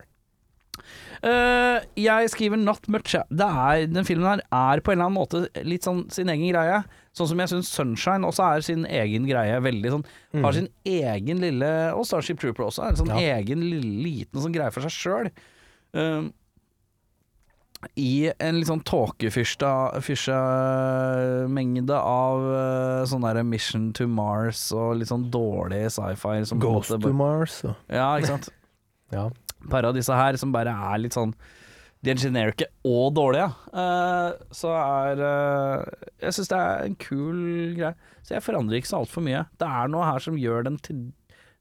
Uh, 1.24 1.80
jeg 1.96 2.30
skriver 2.34 2.60
'not 2.60 2.90
much'. 2.92 3.16
Det 3.32 3.48
er, 3.48 3.86
den 3.88 4.04
filmen 4.06 4.28
her 4.28 4.42
er 4.52 4.82
på 4.84 4.92
en 4.92 5.00
eller 5.00 5.08
annen 5.08 5.16
måte 5.22 5.64
litt 5.64 5.86
sånn 5.88 6.10
sin 6.12 6.28
egen 6.28 6.52
greie. 6.52 6.84
Sånn 7.14 7.28
som 7.30 7.38
jeg 7.44 7.50
syns 7.52 7.70
'Sunshine' 7.70 8.26
også 8.26 8.44
er 8.56 8.62
sin 8.66 8.86
egen 8.90 9.28
greie. 9.30 9.60
Veldig 9.62 9.90
sånn 9.92 10.06
Har 10.42 10.52
sin 10.54 10.68
egen 10.84 11.40
lille 11.40 11.94
Og 11.94 12.06
'Starship 12.06 12.40
Trooper' 12.42 12.66
også 12.66 12.88
en 12.90 12.96
sånn 12.96 13.12
Ja. 13.14 13.38
egen 13.38 13.62
lille, 13.62 14.02
liten 14.04 14.42
sånn 14.42 14.54
greie 14.56 14.72
for 14.74 14.82
seg 14.82 14.90
sjøl. 14.90 15.30
I 18.00 18.32
en 18.40 18.56
litt 18.62 18.70
sånn 18.70 18.82
tåkefyrsta 18.88 19.70
fyrsta 20.06 20.38
mengde 21.52 21.92
av 22.00 22.40
uh, 22.48 23.02
sånn 23.10 23.26
der 23.28 23.42
Mission 23.44 23.90
to 23.98 24.08
Mars 24.08 24.70
og 24.72 24.96
litt 25.02 25.10
sånn 25.12 25.26
dårlig 25.34 25.82
sci-fi. 25.92 26.38
Ghost 26.64 26.94
måte 26.96 27.02
to 27.04 27.12
Mars 27.14 27.58
og 27.68 27.76
Ja, 27.92 28.14
ikke 28.18 28.32
sant. 28.38 28.50
Ja. 29.14 29.28
par 29.70 29.86
av 29.86 29.94
disse 29.94 30.16
her 30.16 30.36
som 30.40 30.52
bare 30.56 30.72
er 30.72 30.98
litt 31.04 31.14
sånn 31.14 31.36
De 32.04 32.12
er 32.12 32.20
generike 32.20 32.68
og 32.84 33.14
dårlige. 33.16 33.48
uh, 33.72 34.36
så 34.52 34.74
er 34.76 35.22
uh, 35.24 35.84
Jeg 36.20 36.36
syns 36.36 36.52
det 36.52 36.60
er 36.60 36.88
en 36.88 36.98
kul 37.00 37.38
greie. 37.78 37.94
Så 38.24 38.36
jeg 38.36 38.44
forandrer 38.44 38.80
ikke 38.80 38.92
så 38.92 39.02
altfor 39.04 39.24
mye. 39.24 39.46
Det 39.60 39.68
er 39.68 39.92
noe 39.92 40.08
her 40.08 40.24
som 40.24 40.40
gjør 40.40 40.68
den 40.68 40.80
til 40.84 41.06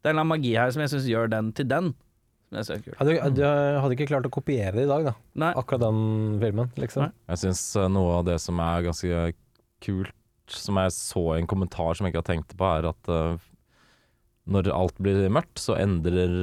Det 0.02 0.10
er 0.10 0.18
en 0.18 0.26
magi 0.26 0.54
her 0.58 0.70
som 0.74 0.82
jeg 0.82 0.92
syns 0.94 1.06
gjør 1.10 1.30
den 1.30 1.52
til 1.54 1.68
den. 1.70 1.92
Ja, 2.52 2.60
du, 3.06 3.12
du 3.32 3.44
hadde 3.46 3.94
ikke 3.96 4.10
klart 4.10 4.26
å 4.28 4.32
kopiere 4.32 4.74
det 4.76 4.84
i 4.84 4.90
dag, 4.90 5.06
da. 5.06 5.12
Nei. 5.40 5.52
Akkurat 5.56 5.86
den 5.86 6.40
filmen, 6.42 6.68
liksom. 6.76 7.06
Nei. 7.06 7.14
Jeg 7.32 7.40
syns 7.46 7.62
eh, 7.80 7.88
noe 7.88 8.18
av 8.18 8.26
det 8.28 8.34
som 8.44 8.60
er 8.60 8.84
ganske 8.84 9.22
kult, 9.82 10.12
som 10.52 10.76
jeg 10.82 10.92
så 10.92 11.22
i 11.32 11.38
en 11.40 11.48
kommentar 11.48 11.96
som 11.96 12.04
jeg 12.04 12.12
ikke 12.12 12.20
har 12.20 12.28
tenkt 12.28 12.52
på, 12.58 12.68
er 12.68 12.90
at 12.90 13.08
uh, 13.08 13.46
når 14.52 14.68
alt 14.74 15.00
blir 15.00 15.22
mørkt, 15.32 15.62
så 15.62 15.78
endrer 15.80 16.34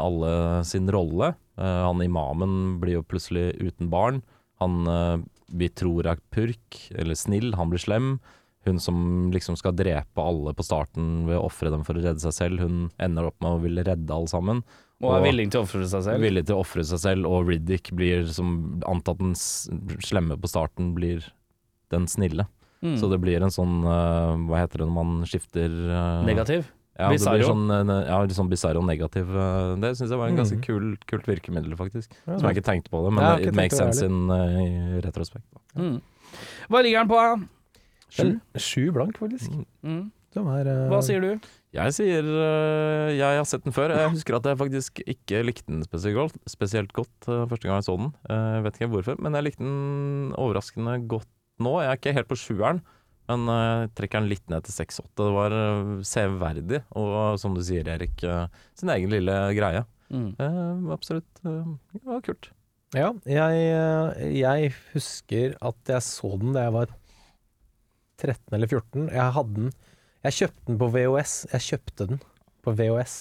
alle 0.00 0.32
sin 0.64 0.88
rolle. 0.94 1.34
Eh, 1.58 1.82
han 1.84 2.02
imamen 2.02 2.78
blir 2.82 3.00
jo 3.00 3.06
plutselig 3.06 3.50
uten 3.58 3.90
barn. 3.90 4.22
Han 4.62 4.86
eh, 4.86 5.18
vi 5.48 5.68
tror 5.72 6.06
er 6.06 6.20
purk, 6.34 6.82
eller 6.94 7.16
snill, 7.16 7.54
han 7.56 7.70
blir 7.72 7.82
slem. 7.82 8.18
Hun 8.66 8.80
som 8.82 9.30
liksom 9.32 9.56
skal 9.56 9.76
drepe 9.78 10.20
alle 10.20 10.52
på 10.54 10.66
starten 10.66 11.24
ved 11.28 11.38
å 11.38 11.46
ofre 11.46 11.72
dem 11.72 11.86
for 11.86 11.96
å 11.96 12.02
redde 12.04 12.20
seg 12.20 12.34
selv, 12.36 12.60
hun 12.60 12.90
ender 13.00 13.30
opp 13.30 13.38
med 13.40 13.54
å 13.56 13.62
ville 13.62 13.84
redde 13.86 14.12
alle 14.12 14.28
sammen. 14.28 14.62
Og 14.98 15.14
er 15.14 15.24
villig 15.28 15.46
til 15.54 15.62
å 15.62 15.64
ofre 15.64 15.86
seg 15.86 16.04
selv. 16.04 16.24
Villig 16.26 16.44
til 16.48 16.58
å 16.58 16.62
ofre 16.64 16.84
seg 16.84 17.00
selv, 17.00 17.28
og 17.30 17.48
Riddick 17.48 17.92
blir 17.96 18.26
som 18.34 18.80
antatt 18.90 19.22
den 19.22 19.36
slemme 19.38 20.36
på 20.36 20.50
starten, 20.50 20.90
blir 20.96 21.24
den 21.94 22.08
snille. 22.10 22.48
Mm. 22.82 22.96
Så 22.98 23.08
det 23.10 23.20
blir 23.22 23.42
en 23.42 23.50
sånn 23.50 23.80
eh, 23.90 24.34
Hva 24.46 24.60
heter 24.60 24.84
det 24.84 24.86
når 24.86 24.94
man 24.94 25.14
skifter 25.26 25.72
Negativ. 26.22 26.68
Ja, 26.98 27.08
det 27.12 27.20
blir 27.20 27.20
Bizarro. 27.20 27.48
sånn, 27.54 27.90
eh, 27.90 28.06
ja, 28.08 28.16
litt 28.26 28.34
sånn 28.34 28.48
bisarr 28.50 28.76
og 28.80 28.84
negativ. 28.88 29.28
eh, 29.30 29.76
det 29.80 29.92
syns 29.96 30.10
jeg 30.10 30.18
var 30.18 30.28
en 30.28 30.36
ganske 30.40 30.56
Mm. 30.58 30.62
kul, 30.66 30.96
kult 31.06 31.26
virkemiddel, 31.30 31.76
faktisk. 31.78 32.10
Ja, 32.26 32.38
Som 32.38 32.48
jeg 32.48 32.56
ikke 32.58 32.66
tenkte 32.72 32.90
på 32.90 33.04
det, 33.04 33.12
men 33.14 33.42
it 33.48 33.54
makes 33.54 33.76
sense 33.78 34.02
in, 34.02 34.28
uh, 34.28 34.34
i 34.34 35.00
retrospekt. 35.00 35.46
Mm. 35.76 36.00
Hva 36.68 36.82
ligger 36.82 37.04
den 37.06 37.08
på? 37.08 37.48
Sju, 38.10 38.40
sju 38.56 38.90
blank, 38.92 39.16
faktisk. 39.20 39.52
Mm. 39.84 40.10
Som 40.34 40.48
er, 40.48 40.66
uh... 40.66 40.88
Hva 40.90 41.00
sier 41.02 41.20
du? 41.20 41.40
Jeg 41.72 41.92
sier 41.92 42.24
uh, 42.24 43.12
Jeg 43.12 43.36
har 43.38 43.44
sett 43.44 43.62
den 43.64 43.72
før. 43.72 43.92
Jeg 43.94 44.10
husker 44.10 44.36
at 44.36 44.42
jeg 44.48 44.56
faktisk 44.58 45.00
ikke 45.06 45.44
likte 45.44 45.66
den 45.68 45.82
spesielt 45.84 46.34
spesielt 46.48 46.92
godt 46.96 47.28
uh, 47.28 47.44
første 47.46 47.68
gang 47.68 47.78
jeg 47.78 47.84
så 47.88 47.96
den. 47.96 48.12
Eh, 48.28 48.54
Jeg 48.58 48.62
vet 48.64 48.78
ikke 48.80 48.90
hvorfor, 48.92 49.18
men 49.20 49.32
jeg 49.34 49.44
likte 49.44 49.62
den 49.64 50.32
overraskende 50.36 51.06
godt 51.06 51.28
nå. 51.60 51.78
Jeg 51.84 51.90
er 51.92 51.96
ikke 52.00 52.14
helt 52.16 52.28
på 52.28 52.36
sjueren, 52.40 52.80
Men 53.28 53.44
eh, 53.52 53.64
jeg 53.84 53.90
trekker 53.98 54.22
den 54.22 54.30
litt 54.30 54.44
ned 54.52 54.64
til 54.66 54.74
6-8. 54.78 55.08
Det 55.20 55.32
var 55.36 55.54
eh, 55.56 55.90
severdig, 56.08 56.82
og 56.96 57.38
som 57.42 57.56
du 57.56 57.62
sier, 57.66 57.88
Erik, 57.92 58.22
eh, 58.24 58.46
sin 58.78 58.92
egen 58.94 59.12
lille 59.12 59.34
greie. 59.58 59.82
Mm. 60.08 60.30
Eh, 60.40 60.92
absolutt. 60.94 61.28
det 61.44 62.04
var 62.08 62.22
kult. 62.24 62.48
Ja, 62.96 63.10
jeg, 63.28 64.32
jeg 64.40 64.70
husker 64.94 65.52
at 65.60 65.90
jeg 65.92 66.00
så 66.06 66.30
den 66.40 66.54
da 66.56 66.62
jeg 66.64 66.72
var 66.78 66.94
13 68.22 68.56
eller 68.56 68.70
14. 68.72 69.10
Jeg 69.12 69.34
hadde 69.36 69.54
den 69.58 69.68
Jeg 70.24 70.34
kjøpte 70.38 70.64
den 70.70 70.78
på 70.80 70.88
VHS. 70.94 71.34
Jeg 71.52 71.66
kjøpte 71.66 72.06
den 72.08 72.22
på 72.64 72.72
VHS. 72.80 73.18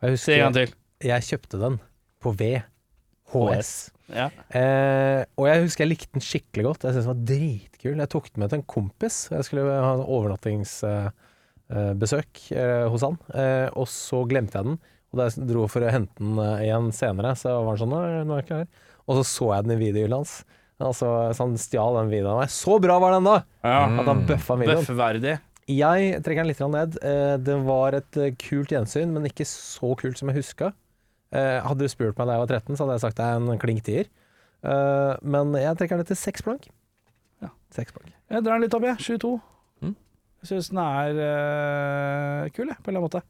Og 0.00 0.08
jeg 0.08 0.22
Se 0.24 0.32
en 0.38 0.40
gang 0.46 0.56
til. 0.56 0.72
jeg 1.04 1.26
kjøpte 1.28 1.60
den 1.60 1.76
på 2.24 2.32
VHS. 2.40 3.74
Ja. 4.14 4.28
Eh, 4.56 5.20
og 5.38 5.44
jeg 5.48 5.62
husker 5.64 5.84
jeg 5.86 5.92
likte 5.94 6.14
den 6.16 6.24
skikkelig 6.26 6.64
godt. 6.66 6.84
Jeg 6.86 6.92
syntes 6.96 7.06
den 7.06 7.14
var 7.14 7.26
dritkul. 7.30 7.96
Jeg 8.04 8.12
tok 8.14 8.26
den 8.32 8.40
med 8.44 8.48
til 8.52 8.60
en 8.60 8.68
kompis. 8.74 9.16
Jeg 9.32 9.42
skulle 9.46 9.62
ha 9.70 9.92
en 9.96 10.06
overnattingsbesøk 10.06 12.32
eh, 12.56 12.86
hos 12.90 13.02
han. 13.06 13.16
Eh, 13.34 13.68
og 13.78 13.86
så 13.90 14.18
glemte 14.30 14.56
jeg 14.58 14.64
den. 14.70 14.78
Og 15.10 15.14
da 15.18 15.22
jeg 15.26 15.48
dro 15.50 15.62
for 15.70 15.80
å 15.82 15.90
hente 15.94 16.16
den 16.22 16.34
eh, 16.38 16.62
igjen 16.68 16.86
senere, 16.94 17.30
så 17.38 17.48
var 17.58 17.70
han 17.74 17.80
sånn 17.82 17.94
Nå 17.96 18.00
er 18.04 18.10
jeg 18.40 18.46
ikke 18.46 18.60
her. 18.62 18.68
Og 19.10 19.14
så 19.18 19.22
så 19.26 19.46
jeg 19.56 19.62
den 19.66 19.74
i 19.76 19.82
videohylla 19.84 20.16
hans. 20.22 20.34
Altså, 20.80 21.06
så 21.36 21.40
han 21.44 21.58
stjal 21.60 21.92
den 21.98 22.08
videoen. 22.12 22.34
av 22.38 22.42
meg. 22.44 22.50
Så 22.54 22.72
bra 22.80 22.94
var 23.02 23.10
den 23.18 23.26
da! 23.28 23.38
Ja. 23.66 23.80
At 24.00 24.06
han 24.08 24.22
bøffa 24.28 24.54
videoen. 24.60 24.84
Bøffverdig. 24.86 25.34
Jeg 25.70 25.98
trekker 26.24 26.42
den 26.42 26.50
litt 26.50 26.62
ned. 26.72 26.90
Eh, 27.06 27.34
Det 27.46 27.56
var 27.66 27.90
et 27.98 28.12
eh, 28.18 28.32
kult 28.40 28.70
gjensyn, 28.74 29.10
men 29.14 29.28
ikke 29.28 29.46
så 29.46 29.88
kult 30.00 30.16
som 30.18 30.28
jeg 30.32 30.38
huska. 30.40 30.66
Eh, 31.32 31.60
Hadde 31.62 31.84
du 31.86 31.92
spurt 31.92 32.18
meg 32.18 32.26
da 32.26 32.32
jeg 32.38 32.42
var 32.44 32.50
13, 32.56 32.76
så 32.76 32.82
hadde 32.84 32.96
jeg 32.98 33.04
sagt 33.04 33.16
det 33.20 33.26
er 33.28 33.36
en 33.38 33.58
klink 33.62 33.80
tier. 33.86 34.06
Eh, 34.66 35.12
Men 35.22 35.46
jeg 35.54 35.76
trekker 35.78 35.96
den 36.00 36.08
til 36.10 36.18
seks 36.18 36.42
blank. 36.46 36.62
Ja. 37.42 37.48
Seks 37.74 37.90
blank. 37.94 38.10
Jeg 38.30 38.42
drar 38.46 38.54
den 38.58 38.64
litt 38.66 38.74
opp, 38.76 38.86
jeg. 38.88 38.96
22. 38.98 39.36
Mm. 39.84 39.94
Jeg 40.42 40.46
syns 40.50 40.68
den 40.72 40.80
er 40.82 41.10
eh, 41.28 42.42
kul, 42.56 42.66
jeg, 42.72 42.78
på 42.82 42.86
en 42.90 42.96
eller 42.96 43.00
annen 43.00 43.08
måte. 43.08 43.22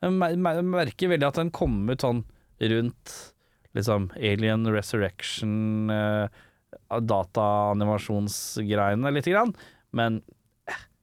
Jeg 0.00 0.08
mer- 0.16 0.36
mer- 0.40 0.62
merker 0.64 1.08
veldig 1.12 1.28
at 1.28 1.38
den 1.40 1.50
kom 1.52 1.74
ut 1.90 2.00
sånn 2.04 2.22
rundt 2.60 3.06
liksom 3.76 4.08
Alien 4.18 4.64
Resurrection, 4.66 5.90
uh, 5.92 6.26
dataanimasjonsgreiene 6.90 9.12
lite 9.14 9.30
grann. 9.32 9.52
Men 9.96 10.20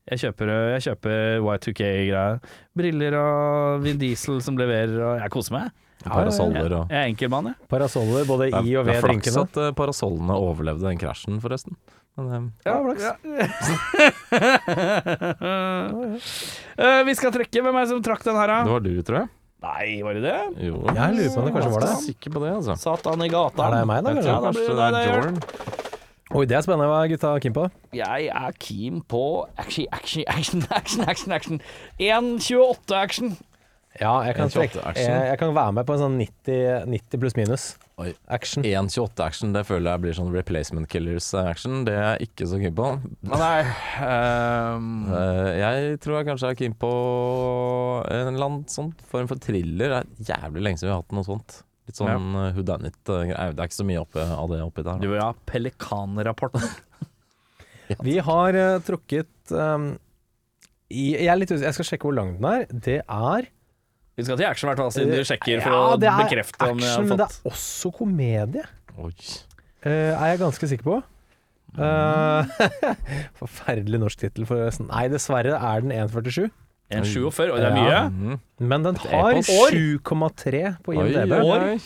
jeg 0.08 0.20
kjøper, 0.24 0.48
jeg 0.76 0.82
kjøper 0.88 1.42
Y2K-greier. 1.44 2.38
Briller 2.78 3.14
og 3.20 3.82
Vin 3.84 4.00
Diesel 4.02 4.38
som 4.44 4.56
leverer, 4.60 4.98
og 5.04 5.14
jeg 5.24 5.32
koser 5.34 5.54
meg. 5.58 5.68
Parasoller 6.06 6.74
og 6.78 6.92
Jeg 6.94 6.98
er 7.00 7.08
enkel 7.12 7.30
mann, 7.34 7.46
jeg. 7.52 7.56
Parasoller 7.72 8.28
både 8.30 8.50
i 8.50 8.54
og 8.54 8.66
i 8.68 8.76
og 8.78 8.86
det 8.86 8.94
ved 8.94 9.00
er 9.00 9.06
flaks 9.08 9.38
at 9.42 9.58
eh, 9.64 9.72
parasollene 9.78 10.36
overlevde 10.38 10.86
den 10.86 11.00
krasjen, 11.02 11.40
forresten. 11.44 11.74
Men, 12.18 12.26
eh, 12.34 12.70
Ja, 12.70 12.76
flaks. 12.84 13.04
uh, 16.78 17.02
vi 17.08 17.16
skal 17.18 17.34
trekke. 17.34 17.62
Hvem 17.64 17.76
er 17.76 17.82
det 17.86 17.92
som 17.92 18.04
trakk 18.06 18.24
den 18.26 18.38
her, 18.38 18.54
det 18.64 18.72
var 18.76 18.86
du, 18.86 18.94
tror 19.06 19.20
jeg. 19.24 19.28
Nei, 19.68 19.88
var 20.06 20.14
det 20.14 20.22
det? 20.22 20.38
Jo. 20.68 20.84
Jeg 20.86 21.16
lurer 21.18 21.32
på 21.34 21.42
om 21.42 21.46
det 21.48 21.54
kanskje 21.56 21.72
var 21.74 21.82
det. 21.82 21.90
Jeg 21.90 21.98
er 21.98 22.06
Sikker 22.06 22.34
på 22.36 22.42
det, 22.44 22.52
altså. 22.60 22.76
Satan 22.78 23.24
i 23.26 23.30
gata. 23.34 23.66
Er 23.66 23.74
det 23.74 23.88
meg, 23.90 24.04
da? 24.06 24.14
Jeg 24.14 24.22
kanskje? 24.22 24.30
tror 24.30 24.38
da 24.38 24.46
kanskje 24.46 24.64
det 24.70 24.78
det 24.78 25.02
er 25.02 25.08
Jorn. 25.16 25.40
Oi, 26.38 26.44
det 26.46 26.58
er 26.58 26.62
spennende. 26.66 26.88
Hva 26.92 27.00
er 27.02 27.12
gutta 27.14 27.30
keen 27.42 27.56
på? 27.56 27.64
Jeg 27.96 28.28
er 28.38 28.52
keen 28.62 29.02
på 29.10 29.24
action, 29.58 29.88
action, 29.96 30.24
action, 30.30 30.62
action, 30.70 31.02
action. 31.08 31.32
action 31.34 31.62
1.28-action. 31.98 33.38
Ja, 33.98 34.14
jeg 34.28 34.38
kan, 34.38 34.52
1,28 34.52 34.58
trekke, 34.58 34.86
action. 34.92 35.12
jeg, 35.12 35.28
jeg 35.32 35.40
kan 35.42 35.54
være 35.58 35.76
med 35.78 35.88
på 35.88 35.96
en 35.96 36.02
sånn 36.04 36.18
90, 36.22 36.90
90 36.94 37.22
pluss 37.24 37.38
minus 37.38 37.68
Oi. 37.98 38.12
action. 38.30 38.66
1.28-action, 38.68 39.54
det 39.56 39.64
føler 39.66 39.90
jeg 39.90 40.04
blir 40.04 40.18
sånn 40.20 40.30
Replacement 40.34 40.90
Killers-action. 40.92 41.80
Det 41.88 41.96
er 41.98 42.04
jeg 42.06 42.30
ikke 42.30 42.50
så 42.52 42.60
keen 42.62 42.76
på. 42.78 42.92
Nei 43.32 43.56
ehm, 44.06 44.92
Eh, 45.18 45.52
jeg 45.58 46.02
tror 46.04 46.20
jeg 46.20 46.28
kanskje 46.30 46.52
er 46.52 46.60
keen 46.60 46.76
på 46.78 46.92
en 48.06 48.34
eller 48.34 48.46
annen 48.50 48.66
sånn 48.70 48.92
form 49.10 49.30
for 49.32 49.42
thriller. 49.42 49.96
Det 49.96 50.28
er 50.28 50.36
jævlig 50.36 50.66
lenge 50.68 50.82
siden 50.82 50.92
vi 50.92 50.96
har 50.96 51.02
hatt 51.02 51.18
noe 51.18 51.28
sånt. 51.28 51.62
Litt 51.88 52.00
sånn 52.00 52.12
ja. 52.12 52.48
who 52.54 52.66
done 52.68 52.92
it-greier. 52.92 53.56
Det 53.56 53.64
er 53.64 53.70
ikke 53.72 53.80
så 53.80 53.88
mye 53.88 54.04
oppi, 54.04 54.22
av 54.22 54.52
det 54.52 54.62
oppi 54.66 54.86
der. 54.86 55.02
Du 55.02 55.08
Da. 55.10 55.20
ja, 55.24 55.30
Pelikanrapporten. 55.50 56.68
Vi 58.04 58.18
har 58.20 58.58
uh, 58.60 58.80
trukket 58.84 59.54
um, 59.56 59.94
i, 60.92 61.14
Jeg 61.16 61.30
er 61.32 61.40
litt 61.40 61.52
usikker, 61.52 61.70
jeg 61.70 61.78
skal 61.78 61.88
sjekke 61.94 62.10
hvor 62.10 62.18
lang 62.18 62.34
den 62.38 62.50
er. 62.52 62.66
Det 62.72 63.00
er 63.02 63.48
Vi 64.18 64.26
skal 64.26 64.40
til 64.40 64.48
action, 64.48 64.66
i 64.66 64.70
hvert 64.72 64.82
fall, 64.82 64.94
siden 64.96 65.14
du 65.14 65.28
sjekker 65.28 65.60
for 65.62 65.76
Ja, 65.76 65.82
å 65.94 65.98
bekrefte 66.02 66.58
action, 66.58 66.72
om 66.74 66.80
jeg 66.82 66.90
action, 66.90 67.06
fått 67.06 67.12
men 67.12 67.20
det 67.22 67.28
er 67.28 67.52
også 67.52 67.92
komedie. 67.94 68.64
Oi. 68.98 69.12
Uh, 69.86 69.92
er 69.92 70.32
jeg 70.32 70.40
ganske 70.42 70.70
sikker 70.72 70.88
på. 70.88 70.96
Uh, 71.78 72.64
forferdelig 73.42 74.00
norsk 74.02 74.24
tittel, 74.24 74.48
forresten. 74.50 74.90
Nei, 74.90 75.06
dessverre 75.14 75.54
er 75.54 75.86
den 75.86 75.94
1,47. 75.94 76.48
en 76.98 77.06
47, 77.06 77.52
og 77.52 77.62
det 77.62 77.70
er 77.70 77.76
mye. 77.76 77.94
Ja. 77.94 78.40
Men 78.74 78.88
den 78.88 78.98
har 79.06 79.38
7,3 79.46 80.64
på 80.82 80.98
IMDb. 80.98 81.38
oi, 81.38 81.62
oi. 81.76 81.78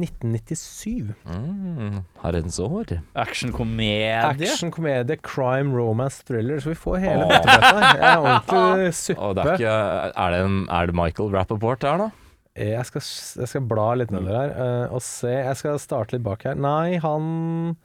1997. 0.00 1.12
Mm. 1.26 2.00
Herrens 2.22 2.58
år. 2.62 2.96
Actionkomedie. 3.18 4.16
Action, 4.24 4.72
komedie, 4.74 5.18
crime, 5.22 5.74
romance, 5.76 6.24
thriller. 6.28 6.62
Så 6.62 6.72
vi 6.72 6.78
får 6.78 7.02
hele 7.04 7.28
her. 7.28 7.46
Jeg 7.50 8.00
er 8.00 8.24
ordentlig 8.24 8.94
suppe. 9.04 9.34
Det 9.36 9.44
er, 9.44 9.60
ikke, 9.60 9.76
er, 10.14 10.34
det 10.34 10.42
en, 10.48 10.58
er 10.68 10.90
det 10.90 10.98
Michael 10.98 11.32
Rappaport 11.36 11.86
her, 11.86 12.06
da? 12.06 12.10
Jeg 12.58 12.82
skal, 12.88 13.04
jeg 13.40 13.48
skal 13.52 13.68
bla 13.70 13.92
litt 13.96 14.10
nedover 14.10 14.34
her 14.34 14.50
uh, 14.56 14.96
og 14.96 15.04
se. 15.04 15.30
Jeg 15.30 15.56
skal 15.60 15.78
starte 15.80 16.16
litt 16.16 16.26
bak 16.26 16.42
her. 16.48 16.58
Nei, 16.58 16.98
han 17.02 17.76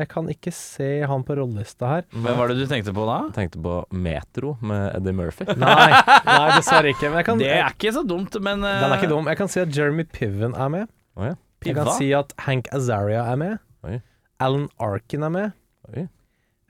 Jeg 0.00 0.10
kan 0.12 0.28
ikke 0.32 0.52
se 0.54 1.02
han 1.08 1.24
på 1.26 1.36
rollelista 1.36 1.88
her. 1.88 2.04
Hvem 2.12 2.38
var 2.38 2.52
det 2.52 2.60
du 2.60 2.66
tenkte 2.68 2.94
på 2.96 3.04
da? 3.08 3.16
Jeg 3.30 3.36
tenkte 3.38 3.62
på 3.64 3.74
Metro 3.92 4.54
med 4.60 4.90
Eddie 4.98 5.16
Murphy. 5.16 5.48
Nei, 5.64 5.90
nei 6.28 6.48
dessverre 6.54 6.92
ikke. 6.92 7.08
Men 7.08 7.20
jeg 7.20 7.28
kan, 7.30 7.42
Det 7.42 7.52
er 7.56 7.74
ikke 7.74 7.94
så 7.96 8.04
dumt, 8.06 8.36
men 8.44 8.64
uh... 8.64 8.74
den 8.84 8.92
er 8.92 9.00
ikke 9.00 9.12
dum. 9.12 9.28
Jeg 9.32 9.40
kan 9.40 9.52
si 9.52 9.62
at 9.64 9.72
Jeremy 9.76 10.06
Piven 10.08 10.56
er 10.56 10.72
med. 10.72 10.92
Oh, 11.16 11.26
ja. 11.26 11.36
Jeg 11.66 11.76
kan 11.76 11.90
si 11.98 12.12
at 12.16 12.32
Hank 12.46 12.70
Azaria 12.72 13.24
er 13.32 13.36
med. 13.40 13.58
Oi. 13.84 13.98
Alan 14.40 14.68
Arkin 14.80 15.22
er 15.26 15.32
med. 15.34 15.52
Oi. 15.90 16.06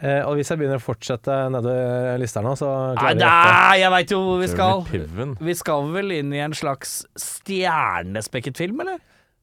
Eh, 0.01 0.23
og 0.25 0.39
hvis 0.39 0.49
jeg 0.49 0.57
begynner 0.59 0.81
å 0.81 0.83
fortsette 0.83 1.35
nedover 1.53 2.17
lista 2.23 2.41
nå, 2.41 2.55
så 2.57 2.71
klarer 2.97 3.19
Nei, 3.19 3.21
da, 3.21 3.75
jeg 3.77 3.93
veit 3.93 4.15
jo 4.15 4.21
hvor 4.25 4.39
vi 4.41 4.49
skal. 4.49 4.85
Vi 5.45 5.55
skal 5.59 5.91
vel 5.93 6.15
inn 6.17 6.33
i 6.33 6.41
en 6.41 6.57
slags 6.57 7.03
stjernespekket 7.21 8.57
film, 8.61 8.81
eller? 8.81 8.99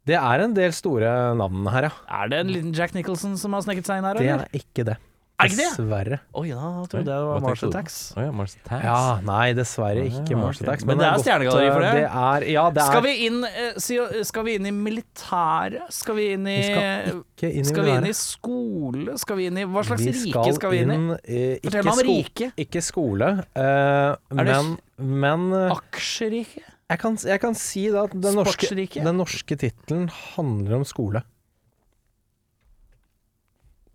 Det 0.07 0.15
er 0.17 0.43
en 0.45 0.55
del 0.55 0.71
store 0.75 1.11
navn 1.37 1.67
her, 1.73 1.89
ja. 1.89 1.93
Er 2.23 2.31
det 2.31 2.39
en 2.41 2.51
liten 2.55 2.73
Jack 2.75 2.95
Nicholson 2.95 3.35
som 3.37 3.53
har 3.53 3.65
sneket 3.65 3.85
seg 3.89 3.99
inn 4.01 4.07
her, 4.07 4.17
Det 4.17 4.25
eller? 4.27 4.47
er 4.47 4.61
ikke 4.61 4.85
det. 4.87 4.97
Er 5.37 5.51
ikke 5.51 5.57
det? 5.59 5.65
Dessverre. 5.77 6.17
Oi, 6.33 6.47
da 6.49 6.69
trodde 6.89 6.97
jeg 6.97 7.05
det 7.05 7.15
var 7.21 7.27
hva 7.37 7.41
Mars 7.43 7.59
tenkte 7.61 7.67
du? 7.67 7.75
Attacks. 7.77 7.97
Å 8.17 8.23
ja, 8.25 8.31
Mars 8.33 8.53
Attacks. 8.57 8.85
Ja, 8.87 9.01
nei, 9.21 9.43
dessverre 9.53 10.05
ikke 10.09 10.31
Ja, 10.33 10.37
Mars 10.41 10.57
ok. 10.57 10.63
Attacks. 10.65 10.85
Men 10.89 10.97
det 10.97 11.05
er 11.11 11.21
stjernegalleri 11.21 11.67
for 11.75 11.83
eh, 11.85 11.91
det. 11.93 11.99
det 11.99 12.07
er, 12.21 12.45
ja, 12.55 12.63
det 12.73 12.81
er 12.81 12.89
Skal 12.89 13.03
vi 13.05 13.11
inn 13.27 13.37
eh, 13.45 13.77
si- 13.85 14.23
Skal 14.31 14.47
vi 14.47 14.55
inn 14.57 14.65
i 14.65 14.71
militæret? 14.73 15.93
Skal 15.93 16.17
vi 16.17 16.25
inn 16.33 16.47
i 16.49 16.55
Vi 16.57 16.63
skal 16.71 17.21
ikke 17.21 17.51
inn 17.53 17.61
i 17.61 17.69
Skal 17.69 17.85
vi 17.85 17.91
inn 17.91 17.99
i 17.99 18.07
militæret. 18.07 18.19
skole? 18.23 19.17
Skal 19.21 19.37
vi 19.37 19.45
inn 19.51 19.61
i 19.61 19.67
Hva 19.69 19.85
slags 19.91 20.07
rike 20.09 20.55
skal 20.57 20.73
vi 20.73 20.81
inn 20.87 20.95
i? 20.95 20.99
eh, 21.21 21.59
Fortell 21.67 21.85
meg 21.85 21.93
om 21.93 22.01
sko 22.01 22.17
rike. 22.17 22.49
ikke 22.65 22.81
skole, 22.89 23.29
eh, 23.53 24.17
det 24.33 24.49
men, 24.49 24.73
men 25.21 25.47
eh, 25.53 25.77
Aksjerike? 25.77 26.65
jeg, 26.89 26.99
kan, 27.05 27.17
jeg 27.29 27.39
kan 27.45 27.53
si 27.61 27.85
da 27.93 28.07
at 28.09 28.13
den 28.17 28.33
norske, 28.41 28.65
Sportsrike? 28.71 29.03
den 29.05 29.17
norske 29.21 29.55
tittelen 29.59 30.09
handler 30.33 30.79
om 30.81 30.85
skole. 30.87 31.21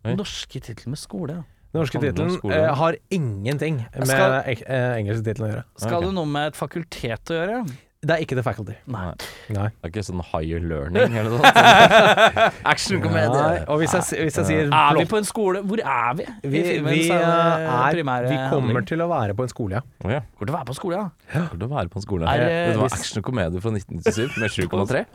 Oi. 0.02 0.16
Norske 0.18 0.60
titler 0.60 0.90
med 0.90 0.98
skole, 0.98 1.40
ja. 1.40 1.48
Den 1.72 1.80
norske 1.80 2.00
tittelen 2.02 2.52
eh, 2.52 2.74
har 2.76 2.96
ingenting 3.08 3.78
med 3.96 4.10
Skal- 4.10 4.34
eh, 4.44 4.98
engelske 4.98 5.24
tittelen 5.24 5.46
å 5.46 5.52
gjøre. 5.54 5.64
Skal 5.78 5.94
okay. 5.96 6.04
det 6.04 6.16
noe 6.18 6.28
med 6.28 6.50
et 6.50 6.58
fakultet 6.58 7.32
å 7.32 7.38
gjøre? 7.38 7.62
Det 8.02 8.16
er 8.16 8.24
ikke 8.24 8.34
The 8.34 8.42
Faculty. 8.42 8.74
Nei. 8.90 9.12
Nei. 9.54 9.68
Det 9.70 9.86
er 9.86 9.90
ikke 9.92 10.02
sånn 10.02 10.20
higher 10.26 10.64
learning 10.66 11.14
eller 11.20 11.36
noe 11.36 11.38
sånt. 11.38 12.56
Actionkomedie. 12.72 13.60
Og 13.70 13.78
hvis 13.78 13.94
jeg, 13.94 14.24
hvis 14.26 14.38
jeg 14.40 14.48
sier 14.48 14.72
Er 14.74 14.98
vi 14.98 15.04
på 15.06 15.20
en 15.20 15.28
skole? 15.28 15.62
Hvor 15.62 15.78
er 15.78 16.16
vi? 16.18 16.26
Vi, 16.42 16.62
vi, 16.82 16.96
er 17.14 17.22
er, 17.22 18.00
vi 18.00 18.02
kommer 18.02 18.50
handling. 18.50 18.88
til 18.90 19.04
å 19.04 19.06
være 19.12 19.36
på 19.38 19.46
en 19.46 19.52
skole, 19.54 19.78
ja. 19.78 19.84
Oh, 20.02 20.10
ja. 20.10 20.18
Kommer 20.34 20.50
til 20.50 20.56
å 20.56 20.58
være 20.58 20.66
på 20.66 20.74
en 20.74 20.80
skole, 20.80 20.98
ja. 20.98 21.44
å 21.46 21.70
være 21.76 21.94
på 21.94 22.02
en 22.02 22.06
skole. 22.08 22.34
Er 22.34 22.42
det- 22.42 22.80
var 22.82 22.98
actionkomedie 22.98 23.62
fra 23.62 23.74
1997 23.78 24.42
med 24.42 24.58
7,3. 24.58 25.06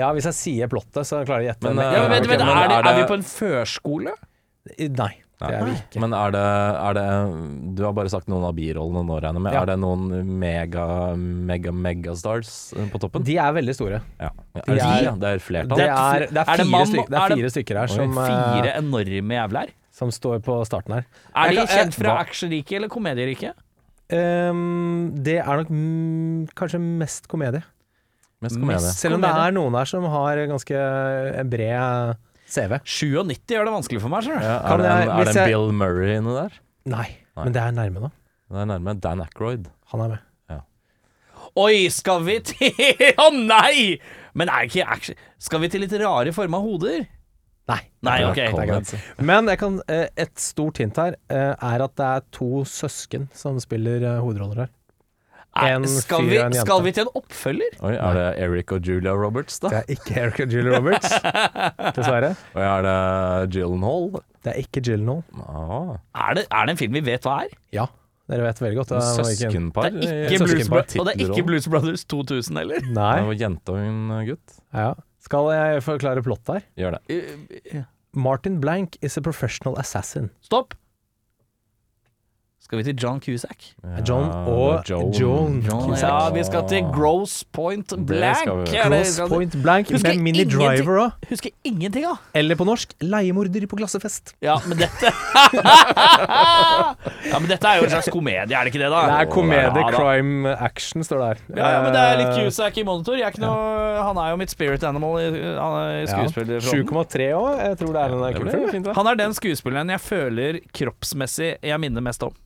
Ja, 0.00 0.08
Hvis 0.16 0.30
jeg 0.30 0.38
sier 0.40 0.72
plottet, 0.72 1.04
så 1.04 1.20
klarer 1.28 1.44
jeg 1.44 1.50
å 1.50 1.52
gjette. 1.52 1.68
Men, 1.68 1.76
med 1.76 1.86
eh, 1.86 1.92
ja 1.92 2.08
men, 2.08 2.22
en 2.22 2.28
vent, 2.30 2.40
gang. 2.40 2.48
men 2.48 2.56
er, 2.56 2.68
det, 2.72 2.80
er 2.80 2.88
er 2.88 3.00
vi 3.02 3.06
på 3.10 3.20
en 3.20 3.26
førskole? 3.26 4.16
Nei, 4.68 5.12
det 5.40 5.48
er 5.56 5.64
vi 5.64 5.72
ikke. 5.72 6.00
Men 6.04 6.12
er 6.12 6.34
det, 6.34 6.40
er 6.84 6.96
det 6.98 7.04
Du 7.78 7.82
har 7.86 7.94
bare 7.96 8.10
sagt 8.12 8.28
noen 8.28 8.44
av 8.44 8.52
birollene 8.58 9.00
nå, 9.08 9.16
regner 9.24 9.40
jeg 9.40 9.44
med. 9.46 9.54
Ja. 9.56 9.62
Er 9.64 9.70
det 9.70 9.76
noen 9.80 10.02
mega, 10.42 10.84
mega, 11.16 11.72
megastars 11.72 12.50
eh, 12.76 12.90
på 12.92 13.00
toppen? 13.00 13.24
De 13.24 13.38
er 13.40 13.54
veldig 13.56 13.74
store. 13.78 14.02
Ja. 14.20 14.28
Er 14.60 14.66
De 14.68 14.74
det, 14.76 14.84
er- 14.84 15.06
ja, 15.08 15.14
det 15.22 15.30
er 15.32 15.42
flertall? 15.46 15.80
Det 15.80 15.88
er, 15.88 16.26
det 16.28 16.42
er, 16.44 16.52
Er 16.52 16.60
det 16.60 16.68
fire, 16.68 16.84
styk, 16.92 17.08
er 17.08 17.18
er 17.24 17.34
fire 17.38 17.52
stykker 17.56 17.80
her 17.80 17.94
som, 17.96 18.14
Fire 18.20 18.74
eh, 18.74 18.78
enorme 18.82 19.40
jævler? 19.40 19.72
som 20.00 20.12
står 20.14 20.38
på 20.44 20.54
starten 20.64 20.94
her. 20.96 21.04
Er 21.36 21.50
de 21.56 21.64
kjent 21.68 21.96
fra 21.98 22.14
actionriket 22.22 22.76
eller 22.78 22.88
komedierike? 22.92 23.50
Um, 24.10 25.10
det 25.22 25.36
er 25.42 25.60
nok 25.60 25.68
mm, 25.70 26.48
kanskje 26.56 26.80
mest 26.80 27.28
komedie. 27.30 27.60
Mest 28.40 28.56
komedie. 28.56 28.80
Mest- 28.80 29.02
Selv 29.02 29.18
om 29.18 29.24
det 29.24 29.30
er 29.30 29.52
noen 29.54 29.76
her 29.76 29.88
som 29.90 30.06
har 30.08 30.40
ganske 30.50 30.80
en 31.42 31.50
bred 31.52 32.16
CV. 32.50 32.78
97 32.84 33.54
gjør 33.54 33.68
det 33.70 33.74
vanskelig 33.78 34.00
for 34.02 34.12
meg. 34.12 34.26
Ja, 34.30 34.56
Kan 34.66 34.80
er 34.80 34.82
det 34.82 34.90
en, 34.90 34.98
jeg- 35.00 35.08
er 35.10 35.24
det 35.24 35.36
en 35.36 35.40
jeg- 35.42 35.52
Bill 35.54 35.72
Murray 35.72 36.16
inne 36.18 36.34
der? 36.36 36.58
Nei, 36.90 37.06
Nei. 37.36 37.44
men 37.44 37.52
det 37.54 37.62
er 37.62 37.72
nærme 37.76 38.00
nå. 38.06 38.10
Det 38.50 38.58
er 38.64 38.66
nærme 38.72 38.94
Dan 39.00 39.20
Ackroyd. 39.22 39.70
Han 39.92 40.00
er 40.06 40.08
med. 40.16 40.26
Oi, 41.58 41.88
skal 41.90 42.20
vi 42.22 42.36
til 42.46 42.70
Å 43.18 43.30
nei! 43.34 43.96
Men 44.38 44.48
er 44.52 44.68
ikke 44.68 44.84
action 44.86 45.16
Skal 45.42 45.58
vi 45.64 45.68
til 45.72 45.80
litt 45.82 45.94
rare 45.98 46.30
forma 46.36 46.60
hoder? 46.62 47.06
Nei. 47.70 47.78
Nei, 48.06 48.18
Det 48.34 48.44
er 48.44 48.60
ok. 48.70 49.22
Men 49.26 49.46
jeg 49.50 49.58
kan, 49.58 49.80
eh, 49.90 50.08
et 50.16 50.38
stort 50.42 50.78
hint 50.82 50.96
her 50.98 51.16
eh, 51.30 51.54
er 51.54 51.82
at 51.84 51.94
det 51.98 52.06
er 52.06 52.22
to 52.34 52.62
søsken 52.66 53.28
som 53.34 53.58
spiller 53.62 54.02
eh, 54.02 54.20
hovedroller 54.22 54.64
her. 54.64 54.70
En 55.50 55.84
skal, 55.90 56.20
fyr 56.22 56.28
vi, 56.30 56.36
og 56.38 56.44
en 56.46 56.52
jente. 56.54 56.60
skal 56.66 56.82
vi 56.84 56.92
til 56.94 57.02
en 57.02 57.08
oppfølger? 57.18 57.72
Oi, 57.82 57.92
er 57.98 58.14
det 58.14 58.26
Eric 58.44 58.70
og 58.76 58.86
Julia 58.86 59.12
Roberts, 59.18 59.58
da? 59.60 59.68
Det 59.72 59.78
er 59.80 59.94
ikke 59.96 60.14
Eric 60.22 60.38
og 60.44 60.52
Julia 60.54 60.78
Roberts, 60.78 61.08
dessverre. 61.96 62.28
Og 62.54 62.62
er 62.62 62.84
det 62.86 62.94
Gyllenhaal? 63.56 64.20
Det 64.46 64.52
er 64.54 64.60
ikke 64.62 64.80
Gyllenhaal. 64.86 65.24
Ah, 65.42 65.96
Er 66.30 66.34
det, 66.38 66.44
er 66.50 66.66
det 66.70 66.76
en 66.76 66.80
film 66.84 66.94
vi 67.00 67.02
vet 67.10 67.26
hva 67.26 67.40
er? 67.48 67.56
Ja, 67.74 67.86
dere 68.30 68.46
vet 68.46 68.62
veldig 68.62 68.78
godt. 68.78 68.92
det 68.94 69.02
søskenpar. 69.18 69.90
Det 69.90 70.06
er 70.06 70.30
ikke 70.30 70.44
Blues. 70.46 70.68
Bro- 70.70 70.84
og 71.02 71.06
det 71.10 71.14
er 71.16 71.24
ikke 71.26 71.46
Blues 71.50 71.66
Brothers 71.68 72.04
2000 72.06 72.60
heller. 72.62 72.86
Nei. 72.94 73.14
Det 73.18 73.26
var 73.32 73.40
jente 73.42 73.74
og 73.74 73.78
en 73.90 74.26
gutt. 74.30 74.58
Ja. 74.72 74.92
Skal 75.26 75.50
jeg 75.52 75.82
forklare 75.84 76.22
plott 76.24 76.46
her? 76.54 76.62
Gjør 76.78 76.96
det. 77.00 77.82
Martin 78.14 78.60
Blank 78.62 78.96
is 79.02 79.18
a 79.18 79.20
professional 79.20 79.74
assassin. 79.82 80.30
Stopp. 80.46 80.74
Skal 82.70 82.78
vi 82.78 82.84
til 82.86 83.00
John 83.02 83.16
Cusack? 83.18 83.64
John 84.06 84.28
og 84.46 84.84
Joan. 84.86 85.08
Joan. 85.10 85.56
Ja, 85.66 85.74
Cusack. 85.88 86.28
vi 86.36 86.42
skal 86.46 86.68
til 86.70 86.84
Gross 86.94 87.40
Point 87.50 87.90
Blank. 88.06 88.46
Gross 88.70 89.16
Point 89.26 89.56
Blank 89.64 89.88
Husker 89.90 90.14
med 90.14 90.22
Mini. 90.22 90.44
Driver 90.46 91.00
òg. 91.02 91.16
Husker 91.32 91.50
ingenting 91.66 92.06
av. 92.06 92.20
Eller 92.38 92.54
på 92.54 92.62
norsk 92.68 92.92
leiemorder 93.02 93.66
på 93.66 93.74
glassefest. 93.80 94.36
Ja, 94.46 94.54
men 94.70 94.78
dette 94.78 95.10
Ja, 97.30 97.40
men 97.40 97.48
dette 97.50 97.66
er 97.72 97.80
jo 97.80 97.88
en 97.88 97.92
slags 97.96 98.06
komedie, 98.14 98.54
er 98.54 98.62
det 98.62 98.70
ikke 98.70 98.84
det, 98.84 98.92
da? 98.94 99.00
Det 99.08 99.16
er 99.18 99.32
komedie, 99.34 99.82
Ja, 99.82 99.90
crime, 99.96 100.54
action, 100.70 101.02
står 101.06 101.24
det 101.24 101.28
her. 101.32 101.42
Ja, 101.58 101.72
ja, 101.74 101.80
men 101.82 101.90
det 101.96 102.04
er 102.06 102.20
litt 102.22 102.30
Cusack 102.38 102.78
i 102.78 102.84
monitor. 102.86 103.18
Jeg 103.18 103.26
er 103.26 103.34
ikke 103.34 103.42
noe, 103.42 104.04
han 104.06 104.20
er 104.22 104.30
jo 104.30 104.38
mitt 104.44 104.54
spirit 104.54 104.86
animal 104.86 105.18
i, 105.24 105.26
han 105.58 105.74
i 106.04 106.06
skuespillerfronten. 106.06 106.86
7,3 106.86 107.32
òg. 107.34 107.50
Jeg 107.66 107.80
tror 107.82 107.98
det 107.98 108.06
er 108.06 108.14
en 108.14 108.22
Det 108.22 108.22
ble 108.22 108.30
kultfilm. 108.44 108.70
fint, 108.76 108.86
det. 108.92 108.96
Han 109.00 109.10
er 109.10 109.18
den 109.24 109.34
skuespilleren 109.40 109.90
jeg 109.96 110.04
føler 110.06 110.60
kroppsmessig 110.70 111.56
jeg 111.66 111.82
minner 111.82 112.06
mest 112.06 112.22
om. 112.30 112.38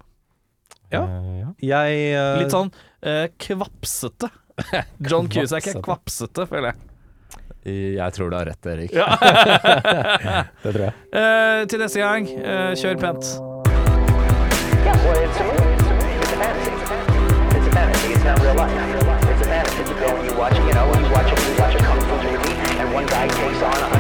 Ja. 0.95 1.05
Eh, 1.05 1.37
ja. 1.41 1.53
Jeg 1.75 2.09
uh, 2.15 2.41
Litt 2.41 2.55
sånn 2.55 2.71
uh, 2.73 3.27
kvapsete. 3.47 4.31
John 5.11 5.31
Cusack 5.31 5.67
er 5.71 5.81
kvapsete, 5.85 6.47
føler 6.51 6.73
jeg. 6.73 6.91
Jeg 7.65 8.13
tror 8.13 8.29
du 8.29 8.37
har 8.37 8.45
rett, 8.45 8.67
Erik. 8.69 8.93
Det 10.63 10.69
tror 10.69 10.83
jeg. 10.85 10.93
Uh, 11.09 11.65
til 11.71 11.81
neste 11.81 12.03
gang, 12.03 12.29
uh, 12.45 12.73
kjør 12.77 13.01
pent. 13.01 13.25
Yeah, 14.85 15.01
well, 15.01 15.17
it's 15.25 15.41
a 15.41 15.45
movie. 15.49 15.73
It's 15.73 15.89
a 15.89 15.97
movie. 15.97 16.21
It's 16.21 16.33
a 16.33 16.37
fantasy. 16.37 16.73
It's 17.57 17.67
a 17.67 17.73
fantasy. 17.73 18.13
It's 18.13 18.25
not 18.25 18.37
real 18.45 18.55
life. 18.55 18.75
It's 19.33 19.41
a 19.41 19.49
fantasy. 19.49 19.81
You 19.81 19.97
go 19.97 20.09
and 20.13 20.27
you 20.29 20.37
watch, 20.37 20.57
you 20.61 20.75
know, 20.77 20.87
you 20.93 21.09
watch 21.11 21.33
a, 21.33 21.37
you 21.41 21.57
watch 21.59 21.75
a 21.75 21.79
kung 21.79 22.01
fu 22.05 22.17
movie, 22.21 22.55
and 22.81 22.93
one 22.93 23.07
guy 23.07 23.27
takes 23.29 23.63
on 23.63 23.81
a 23.81 23.94